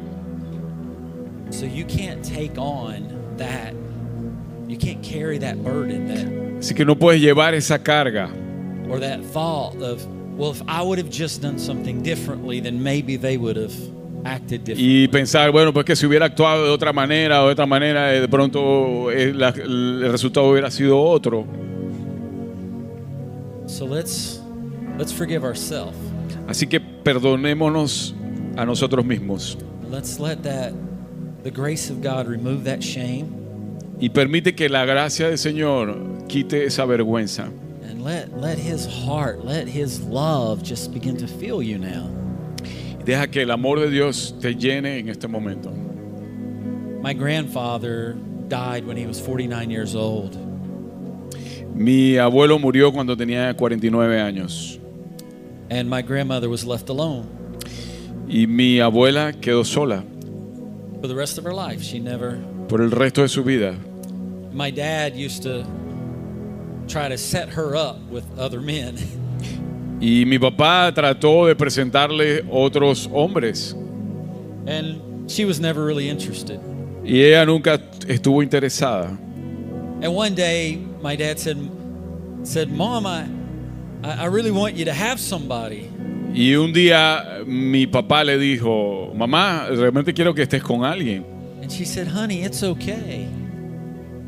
So 1.51 1.67
you 1.67 1.85
can't 1.87 2.23
take 2.25 2.59
on 2.59 3.09
that. 3.39 3.73
You 4.69 4.77
can't 4.77 5.03
carry 5.03 5.39
that 5.39 5.57
burden 5.63 6.09
that 6.09 6.27
Así 6.59 6.75
que 6.75 6.85
no 6.85 6.97
puedes 6.97 7.21
llevar 7.21 7.55
esa 7.55 7.79
carga. 7.83 8.31
or 8.91 8.99
that 9.01 9.21
thought 9.33 9.75
of, 9.83 10.05
well, 10.37 10.51
if 10.51 10.63
I 10.67 10.83
would 10.83 10.99
have 10.99 11.11
just 11.11 11.41
done 11.43 11.59
something 11.59 12.03
differently, 12.03 12.61
then 12.61 12.83
maybe 12.83 13.17
they 13.17 13.37
would 13.37 13.57
have 13.57 13.73
acted 14.25 14.65
differently. 14.65 15.05
Y 15.05 15.09
pensar, 15.09 15.51
bueno, 15.53 15.73
pues 15.73 15.85
que 15.85 15.95
si 15.97 16.07
hubiera 16.07 16.27
actuado 16.27 16.65
de 16.65 16.71
otra 16.71 16.93
manera 16.93 17.43
o 17.43 17.47
de 17.47 17.53
otra 17.53 17.67
manera, 17.67 18.15
eh, 18.15 18.21
de 18.21 18.29
pronto 18.29 19.11
eh, 19.11 19.31
el 19.31 20.11
resultado 20.11 20.49
hubiera 20.51 20.71
sido 20.71 20.99
otro. 21.01 21.47
So 23.67 23.87
let's 23.87 24.41
let's 24.99 25.13
forgive 25.13 25.45
ourselves. 25.45 25.97
Así 26.47 26.67
que 26.67 26.81
perdonémonos 27.05 28.15
a 28.57 28.65
nosotros 28.65 29.05
mismos 29.05 29.59
Let's 29.91 30.19
let 30.19 30.43
that 30.43 30.73
the 31.45 31.51
grace 31.51 31.91
of 31.91 32.03
God 32.03 32.27
remove 32.27 32.65
that 32.65 32.83
shame 32.83 33.27
y 34.01 34.09
permite 34.09 34.57
que 34.57 34.69
la 34.69 34.85
gracia 34.85 35.29
del 35.29 35.39
Señor 35.39 36.27
quite 36.29 36.65
esa 36.65 36.85
vergüenza 36.85 37.53
and 37.89 38.03
let 38.03 38.33
let 38.41 38.59
his 38.59 38.87
heart, 38.87 39.45
let 39.45 39.69
his 39.69 40.01
love 40.01 40.63
just 40.63 40.93
begin 40.93 41.17
to 41.17 41.29
fill 41.29 41.63
you 41.63 41.79
now. 41.79 42.11
Deja 43.05 43.27
que 43.27 43.43
el 43.43 43.51
amor 43.51 43.79
de 43.79 43.91
Dios 43.91 44.35
te 44.41 44.55
llene 44.55 44.99
en 44.99 45.11
este 45.11 45.29
momento. 45.29 45.71
My 47.03 47.13
grandfather 47.13 48.17
died 48.49 48.87
when 48.87 48.97
he 48.97 49.07
was 49.07 49.21
49 49.21 49.71
years 49.71 49.95
old. 49.95 50.37
Mi 51.75 52.17
abuelo 52.17 52.59
murió 52.59 52.93
cuando 52.93 53.15
tenía 53.17 53.55
49 53.55 54.21
años 54.21 54.81
And 55.71 55.89
my 55.89 56.03
grandmother 56.03 56.49
was 56.49 56.65
left 56.65 56.89
alone 56.89 57.29
y 58.27 58.47
mi 58.47 58.79
abuela 58.81 59.33
quedó 59.33 59.65
sola 59.65 60.03
for 61.01 61.09
the 61.09 61.15
rest 61.15 61.37
of 61.39 61.45
her 61.45 61.53
life. 61.53 61.83
She 61.83 61.99
never. 61.99 62.39
por 62.69 62.81
el 62.81 62.91
resto 62.91 63.23
de 63.23 63.29
su 63.29 63.43
vida. 63.43 63.75
My 64.53 64.71
dad 64.71 65.15
used 65.15 65.43
to 65.43 65.67
try 66.89 67.09
to 67.09 67.19
set 67.19 67.49
her 67.51 67.77
up 67.77 67.99
with 68.11 68.25
other 68.39 68.61
men. 68.61 68.97
Y 70.01 70.25
mi 70.27 70.39
papá 70.39 70.93
trató 70.95 71.47
de 71.47 71.55
presentarle 71.55 72.45
otros 72.51 73.07
hombres 73.07 73.75
And 74.67 75.31
she 75.31 75.45
was 75.45 75.61
never 75.61 75.85
really 75.85 76.09
interested. 76.09 76.61
y 77.05 77.21
ella 77.21 77.45
nunca 77.45 77.79
estuvo 78.09 78.43
interesada. 78.43 79.09
And 80.03 80.15
one 80.15 80.35
day, 80.35 80.77
my 81.03 81.17
dad 81.17 81.39
said, 81.39 81.59
said 82.43 82.71
Mom, 82.71 83.07
I, 83.07 83.27
I 84.05 84.25
I 84.25 84.27
really 84.27 84.51
want 84.51 84.77
you 84.77 84.85
to 84.85 84.93
have 84.93 85.19
somebody. 85.19 85.89
Y 86.35 86.55
un 86.57 86.73
día 86.73 87.43
mi 87.47 87.87
papá 87.87 88.25
le 88.25 88.37
dijo, 88.37 89.13
mamá, 89.15 89.69
realmente 89.71 90.13
quiero 90.13 90.35
que 90.35 90.43
estés 90.43 90.63
con 90.63 90.85
alguien. 90.85 91.25
And 91.63 91.71
she 91.71 91.85
said, 91.85 92.09
Honey, 92.09 92.43
it's 92.43 92.63
okay. 92.63 93.29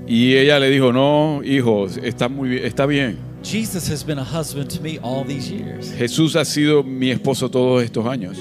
Y 0.07 0.35
ella 0.37 0.61
le 0.61 0.71
dijo, 0.71 0.93
no, 0.93 1.43
hijo, 1.43 1.87
está 1.87 2.29
muy 2.29 2.49
bien, 2.49 2.65
está 2.65 2.87
bien. 2.87 3.19
Jesus 3.43 3.89
has 3.89 4.05
been 4.05 4.19
a 4.19 4.25
husband 4.25 4.71
to 4.71 4.81
me 4.81 4.99
all 5.01 5.25
these 5.25 5.51
years. 5.51 5.93
Jesús 5.93 6.37
ha 6.37 6.45
sido 6.45 6.85
mi 6.85 7.11
esposo 7.11 7.51
todos 7.51 7.83
estos 7.83 8.07
años. 8.07 8.39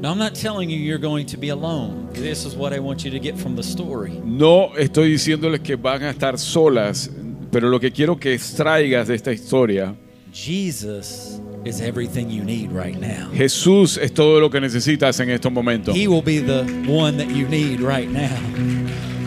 Now, 0.00 0.12
I'm 0.12 0.18
not 0.18 0.36
telling 0.36 0.70
you 0.70 0.78
you're 0.78 1.00
going 1.00 1.26
to 1.26 1.36
be 1.36 1.48
alone. 1.48 2.08
This 2.12 2.44
is 2.44 2.54
what 2.54 2.72
I 2.72 2.78
want 2.78 3.04
you 3.04 3.10
to 3.10 3.18
get 3.18 3.36
from 3.36 3.56
the 3.56 3.64
story. 3.64 4.20
No 4.24 4.70
estoy 4.76 5.10
diciéndoles 5.10 5.60
que 5.60 5.74
van 5.76 6.04
a 6.04 6.10
estar 6.10 6.38
solas, 6.38 7.10
pero 7.50 7.68
lo 7.68 7.80
que 7.80 7.90
quiero 7.90 8.18
que 8.18 8.34
extraigas 8.34 9.08
de 9.08 9.14
esta 9.14 9.32
historia, 9.32 9.94
Jesus 10.32 11.40
is 11.64 11.80
everything 11.80 12.30
you 12.30 12.44
need 12.44 12.70
right 12.70 12.98
now. 12.98 13.30
Jesús 13.32 13.98
es 13.98 14.12
todo 14.12 14.40
lo 14.40 14.50
que 14.50 14.60
necesitas 14.60 15.18
en 15.20 15.30
estos 15.30 15.50
momentos. 15.50 15.94
He 15.96 16.06
will 16.06 16.22
be 16.22 16.40
the 16.40 16.64
one 16.86 17.16
that 17.16 17.30
you 17.34 17.48
need 17.48 17.80
right 17.80 18.08
now. 18.08 18.36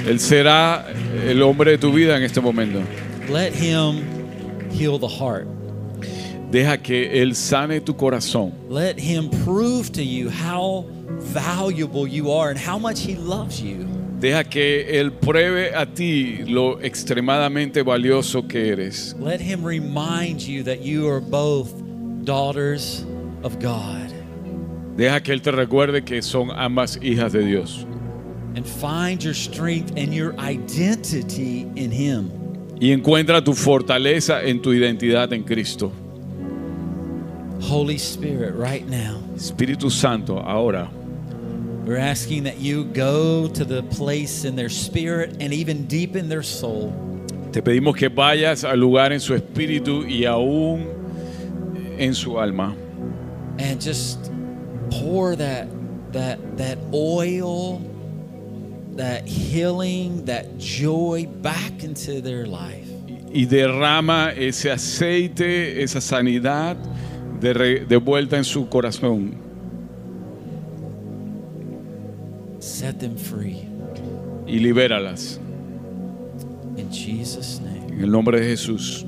Él 0.05 0.19
será 0.19 0.85
el 1.25 1.41
hombre 1.41 1.71
de 1.71 1.77
tu 1.77 1.91
vida 1.91 2.17
en 2.17 2.23
este 2.23 2.41
momento. 2.41 2.81
Let 3.29 3.53
Him 3.53 4.03
heal 4.71 4.97
the 4.99 5.07
heart. 5.07 5.47
Deja 6.51 6.77
que 6.77 7.21
Él 7.21 7.35
sane 7.35 7.81
tu 7.81 7.95
corazón. 7.95 8.51
Let 8.69 8.99
Him 8.99 9.29
prove 9.45 9.91
to 9.93 10.03
you 10.03 10.29
how 10.29 10.85
valuable 11.19 12.07
you 12.07 12.31
are 12.31 12.49
and 12.49 12.59
how 12.59 12.77
much 12.77 12.99
He 12.99 13.15
loves 13.15 13.61
you. 13.61 13.87
Deja 14.21 14.43
que 14.43 14.99
Él 14.99 15.13
pruebe 15.13 15.73
a 15.73 15.87
ti 15.87 16.43
lo 16.45 16.79
extremadamente 16.79 17.81
valioso 17.81 18.47
que 18.47 18.69
eres. 18.69 19.15
Let 19.19 19.41
Him 19.41 19.65
remind 19.65 20.41
you 20.41 20.63
that 20.63 20.83
you 20.83 21.09
are 21.09 21.19
both 21.19 21.73
daughters 22.23 23.03
of 23.41 23.57
God. 23.59 24.13
Deja 24.95 25.21
que 25.21 25.33
Él 25.33 25.41
te 25.41 25.49
recuerde 25.49 26.05
que 26.05 26.21
son 26.21 26.51
ambas 26.51 26.99
hijas 27.01 27.33
de 27.33 27.43
Dios. 27.43 27.87
And 28.55 28.63
find 28.63 29.23
your 29.23 29.33
strength 29.33 29.97
and 29.97 30.13
your 30.13 30.35
identity 30.37 31.65
in 31.75 31.89
Him. 31.89 32.29
Y 32.79 32.91
encuentra 32.91 33.43
tu 33.43 33.55
fortaleza 33.55 34.43
en 34.43 34.61
tu 34.61 34.71
identidad 34.71 35.33
en 35.33 35.41
Cristo. 35.41 35.91
Holy 37.59 37.97
Spirit, 37.97 38.53
right 38.53 38.87
now, 38.87 39.19
Espíritu 39.35 39.89
Santo, 39.89 40.37
ahora 40.37 40.91
we're 41.85 41.97
asking 41.97 42.43
that 42.43 42.59
you 42.59 42.85
go 42.85 43.47
to 43.47 43.65
the 43.65 43.81
place 43.83 44.45
in 44.45 44.55
their 44.55 44.69
spirit 44.69 45.37
and 45.39 45.53
even 45.53 45.85
deep 45.87 46.15
in 46.15 46.29
their 46.29 46.43
soul. 46.43 46.93
te 47.51 47.61
pedimos 47.61 47.95
que 47.97 48.09
vayas 48.09 48.63
al 48.63 48.79
lugar 48.79 49.11
en 49.11 49.19
su 49.19 49.33
espíritu 49.35 50.05
y 50.07 50.25
aún 50.25 50.85
en 51.99 52.13
su 52.13 52.37
alma. 52.39 52.75
and 53.59 53.81
just 53.81 54.31
pour 54.89 55.35
that 55.35 55.67
that 56.11 56.37
that 56.57 56.77
oil 56.93 57.81
that 58.95 59.25
healing 59.27 60.25
that 60.25 60.57
joy 60.57 61.25
back 61.41 61.83
into 61.83 62.21
their 62.21 62.45
life 62.45 62.87
y 63.33 63.45
derrama 63.45 64.33
ese 64.35 64.69
aceite, 64.69 65.81
esa 65.81 66.01
sanidad 66.01 66.75
de, 67.39 67.53
re- 67.53 67.85
de 67.85 67.95
vuelta 67.97 68.37
en 68.37 68.43
su 68.43 68.67
corazón 68.67 69.35
set 72.81 72.97
them 72.97 73.15
free 73.15 73.67
y 74.47 74.57
libéralas. 74.57 75.39
in 76.77 76.89
Jesus 76.91 77.59
name 77.61 77.93
En 77.93 78.03
el 78.05 78.09
nombre 78.09 78.39
de 78.39 78.47
Jesús. 78.47 79.05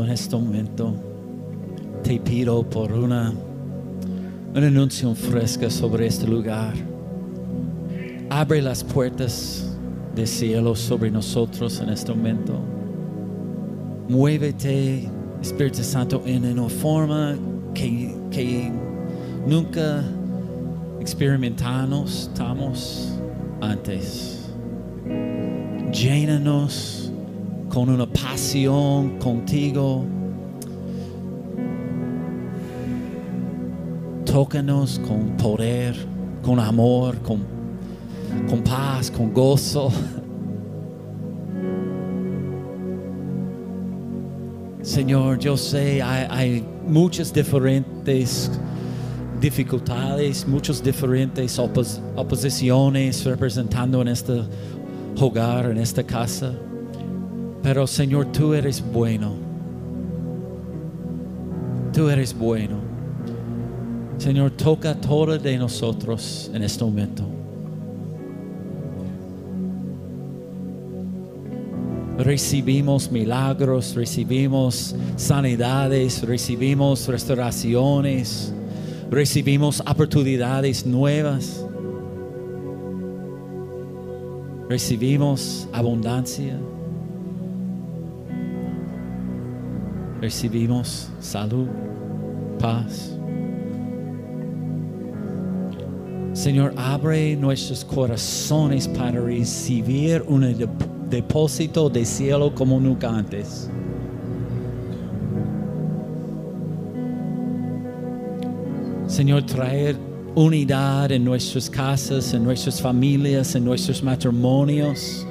En 0.00 0.08
este 0.08 0.34
momento 0.34 0.94
te 2.02 2.18
pido 2.18 2.62
por 2.62 2.90
una, 2.92 3.30
una 4.54 4.66
anuncio 4.66 5.14
fresca 5.14 5.68
sobre 5.68 6.06
este 6.06 6.26
lugar. 6.26 6.72
Abre 8.30 8.62
las 8.62 8.82
puertas 8.82 9.76
del 10.14 10.26
cielo 10.26 10.74
sobre 10.74 11.10
nosotros 11.10 11.78
en 11.80 11.90
este 11.90 12.10
momento. 12.10 12.54
Muévete, 14.08 15.10
Espíritu 15.42 15.82
Santo, 15.82 16.22
en 16.24 16.46
una 16.46 16.70
forma 16.70 17.36
que, 17.74 18.16
que 18.30 18.72
nunca 19.46 20.02
experimentamos 21.00 22.30
estamos 22.30 23.12
antes. 23.60 24.48
Llénanos 25.92 27.12
con 27.68 27.90
una 27.90 28.06
contigo. 28.52 30.04
Tócanos 34.26 35.00
con 35.08 35.30
poder, 35.38 35.96
con 36.42 36.60
amor, 36.60 37.16
con, 37.22 37.40
con 38.50 38.62
paz, 38.62 39.10
con 39.10 39.32
gozo. 39.32 39.90
Señor, 44.82 45.38
yo 45.38 45.56
sé, 45.56 46.02
hay, 46.02 46.26
hay 46.28 46.64
muchas 46.86 47.32
diferentes 47.32 48.50
dificultades, 49.40 50.46
muchas 50.46 50.82
diferentes 50.82 51.58
opos- 51.58 52.00
oposiciones 52.16 53.24
representando 53.24 54.02
en 54.02 54.08
este 54.08 54.42
hogar, 55.18 55.70
en 55.70 55.78
esta 55.78 56.02
casa. 56.02 56.52
Pero 57.62 57.86
Señor, 57.86 58.26
tú 58.32 58.54
eres 58.54 58.82
bueno. 58.92 59.34
Tú 61.92 62.08
eres 62.08 62.36
bueno. 62.36 62.78
Señor, 64.18 64.52
toca 64.52 64.90
a 64.90 64.94
todos 64.94 65.42
de 65.42 65.58
nosotros 65.58 66.50
en 66.54 66.62
este 66.62 66.84
momento. 66.84 67.24
Recibimos 72.18 73.10
milagros, 73.10 73.94
recibimos 73.94 74.94
sanidades, 75.16 76.22
recibimos 76.22 77.08
restauraciones, 77.08 78.52
recibimos 79.10 79.80
oportunidades 79.80 80.86
nuevas, 80.86 81.66
recibimos 84.68 85.66
abundancia, 85.72 86.56
recibimos 90.22 91.08
salud, 91.20 91.66
paz. 92.60 93.18
Señor, 96.32 96.72
abre 96.76 97.36
nuestros 97.36 97.84
corazones 97.84 98.86
para 98.86 99.20
recibir 99.20 100.22
un 100.28 100.42
dep- 100.42 100.68
depósito 101.10 101.90
de 101.90 102.04
cielo 102.04 102.54
como 102.54 102.78
nunca 102.78 103.10
antes. 103.10 103.68
Señor, 109.08 109.42
traer 109.42 109.96
unidad 110.36 111.10
en 111.10 111.24
nuestras 111.24 111.68
casas, 111.68 112.32
en 112.32 112.44
nuestras 112.44 112.80
familias, 112.80 113.56
en 113.56 113.64
nuestros 113.64 114.02
matrimonios. 114.04 115.26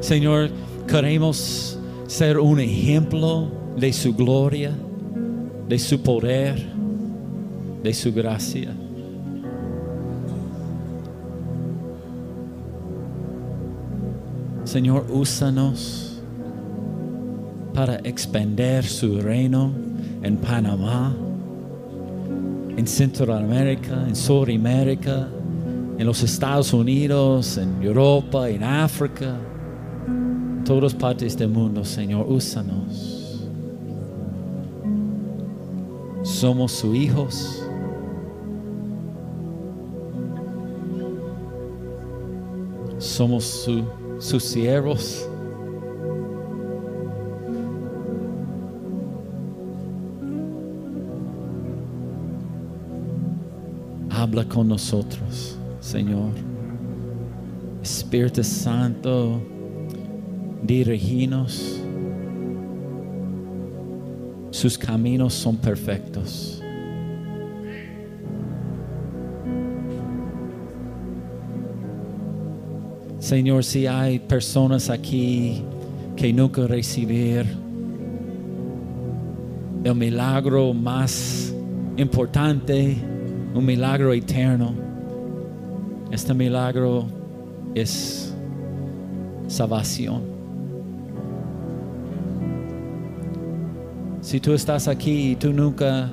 Señor, 0.00 0.50
queremos 0.86 1.78
ser 2.06 2.38
un 2.38 2.60
ejemplo 2.60 3.48
de 3.76 3.92
su 3.92 4.14
gloria, 4.14 4.72
de 5.68 5.78
su 5.78 6.00
poder, 6.02 6.60
de 7.82 7.94
su 7.94 8.12
gracia. 8.12 8.74
Señor, 14.64 15.06
úsanos 15.10 16.22
para 17.74 17.96
expandir 18.04 18.84
su 18.84 19.20
reino 19.20 19.72
en 20.22 20.36
Panamá, 20.36 21.14
en 22.76 22.86
Centroamérica, 22.86 24.06
en 24.06 24.14
Sudamérica, 24.14 25.28
en 25.98 26.06
los 26.06 26.22
Estados 26.22 26.72
Unidos, 26.72 27.58
en 27.58 27.82
Europa, 27.82 28.48
en 28.48 28.62
África, 28.62 29.36
en 30.06 30.62
todas 30.64 30.94
partes 30.94 31.36
del 31.36 31.50
mundo, 31.50 31.84
Señor, 31.84 32.26
úsanos. 32.28 33.19
Somos 36.40 36.72
sus 36.72 36.96
hijos. 36.96 37.62
Somos 42.98 43.44
su- 43.44 43.84
sus 44.18 44.42
siervos. 44.44 45.28
Habla 54.10 54.44
con 54.44 54.68
nosotros, 54.68 55.56
Señor. 55.80 56.32
Espíritu 57.82 58.42
Santo, 58.44 59.40
diriginos. 60.62 61.79
Sus 64.60 64.76
caminos 64.76 65.32
son 65.32 65.56
perfectos. 65.56 66.60
Señor, 73.18 73.64
si 73.64 73.86
hay 73.86 74.18
personas 74.18 74.90
aquí 74.90 75.62
que 76.14 76.30
nunca 76.30 76.66
recibir 76.66 77.46
el 79.82 79.94
milagro 79.94 80.74
más 80.74 81.54
importante, 81.96 82.98
un 83.54 83.64
milagro 83.64 84.12
eterno, 84.12 84.74
este 86.12 86.34
milagro 86.34 87.06
es 87.74 88.34
salvación. 89.48 90.29
Si 94.30 94.38
tú 94.38 94.52
estás 94.52 94.86
aquí 94.86 95.32
y 95.32 95.34
tú 95.34 95.52
nunca 95.52 96.08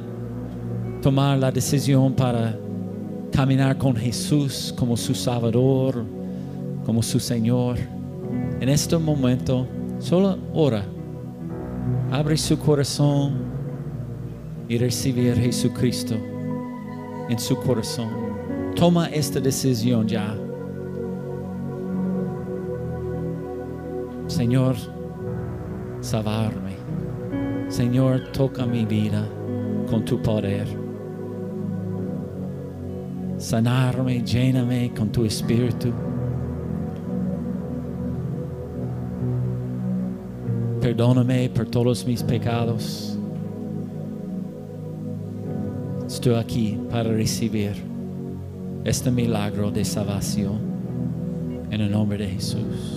tomar 1.04 1.38
la 1.38 1.52
decisión 1.52 2.16
para 2.16 2.58
caminar 3.32 3.78
con 3.78 3.96
Jesús 3.96 4.74
como 4.76 4.98
su 4.98 5.14
Salvador, 5.14 6.04
como 6.84 7.04
su 7.04 7.20
Señor, 7.20 7.78
en 8.60 8.70
este 8.70 8.98
momento 8.98 9.68
solo 10.00 10.36
ora, 10.52 10.84
abre 12.10 12.38
su 12.38 12.58
corazón 12.58 13.36
y 14.68 14.80
recibir 14.80 15.34
a 15.34 15.36
Jesucristo 15.36 16.16
en 17.30 17.38
su 17.38 17.56
corazón. 17.56 18.10
Toma 18.76 19.10
esta 19.10 19.40
decisión 19.40 20.08
ya. 20.08 20.36
Señor, 24.26 24.76
salvarme. 26.02 26.67
Señor, 27.70 28.32
toca 28.32 28.66
mi 28.66 28.86
vida 28.86 29.28
con 29.90 30.06
tu 30.06 30.22
poder. 30.22 30.68
Sanarme, 33.38 34.24
lléname 34.24 34.94
con 34.94 35.12
tu 35.12 35.26
espíritu. 35.26 35.92
Perdóname 40.82 41.50
por 41.50 41.68
todos 41.68 42.06
mis 42.06 42.24
pecados. 42.24 43.18
Estoy 46.08 46.36
aquí 46.36 46.80
para 46.90 47.12
recibir 47.12 47.74
este 48.86 49.12
milagro 49.12 49.70
de 49.70 49.84
salvación 49.84 50.60
en 51.70 51.82
el 51.82 51.92
nombre 51.92 52.18
de 52.18 52.30
Jesús. 52.30 52.97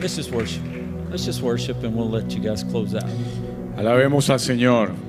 Let's 0.00 0.16
just 0.16 0.30
worship. 0.30 0.62
Let's 1.10 1.24
just 1.24 1.42
worship 1.42 1.82
and 1.82 1.96
we'll 1.96 2.08
let 2.08 2.30
you 2.32 2.40
guys 2.40 2.62
close 2.62 2.94
out. 2.94 3.10
Alabemos 3.76 4.30
al 4.30 4.38
Señor. 4.38 5.07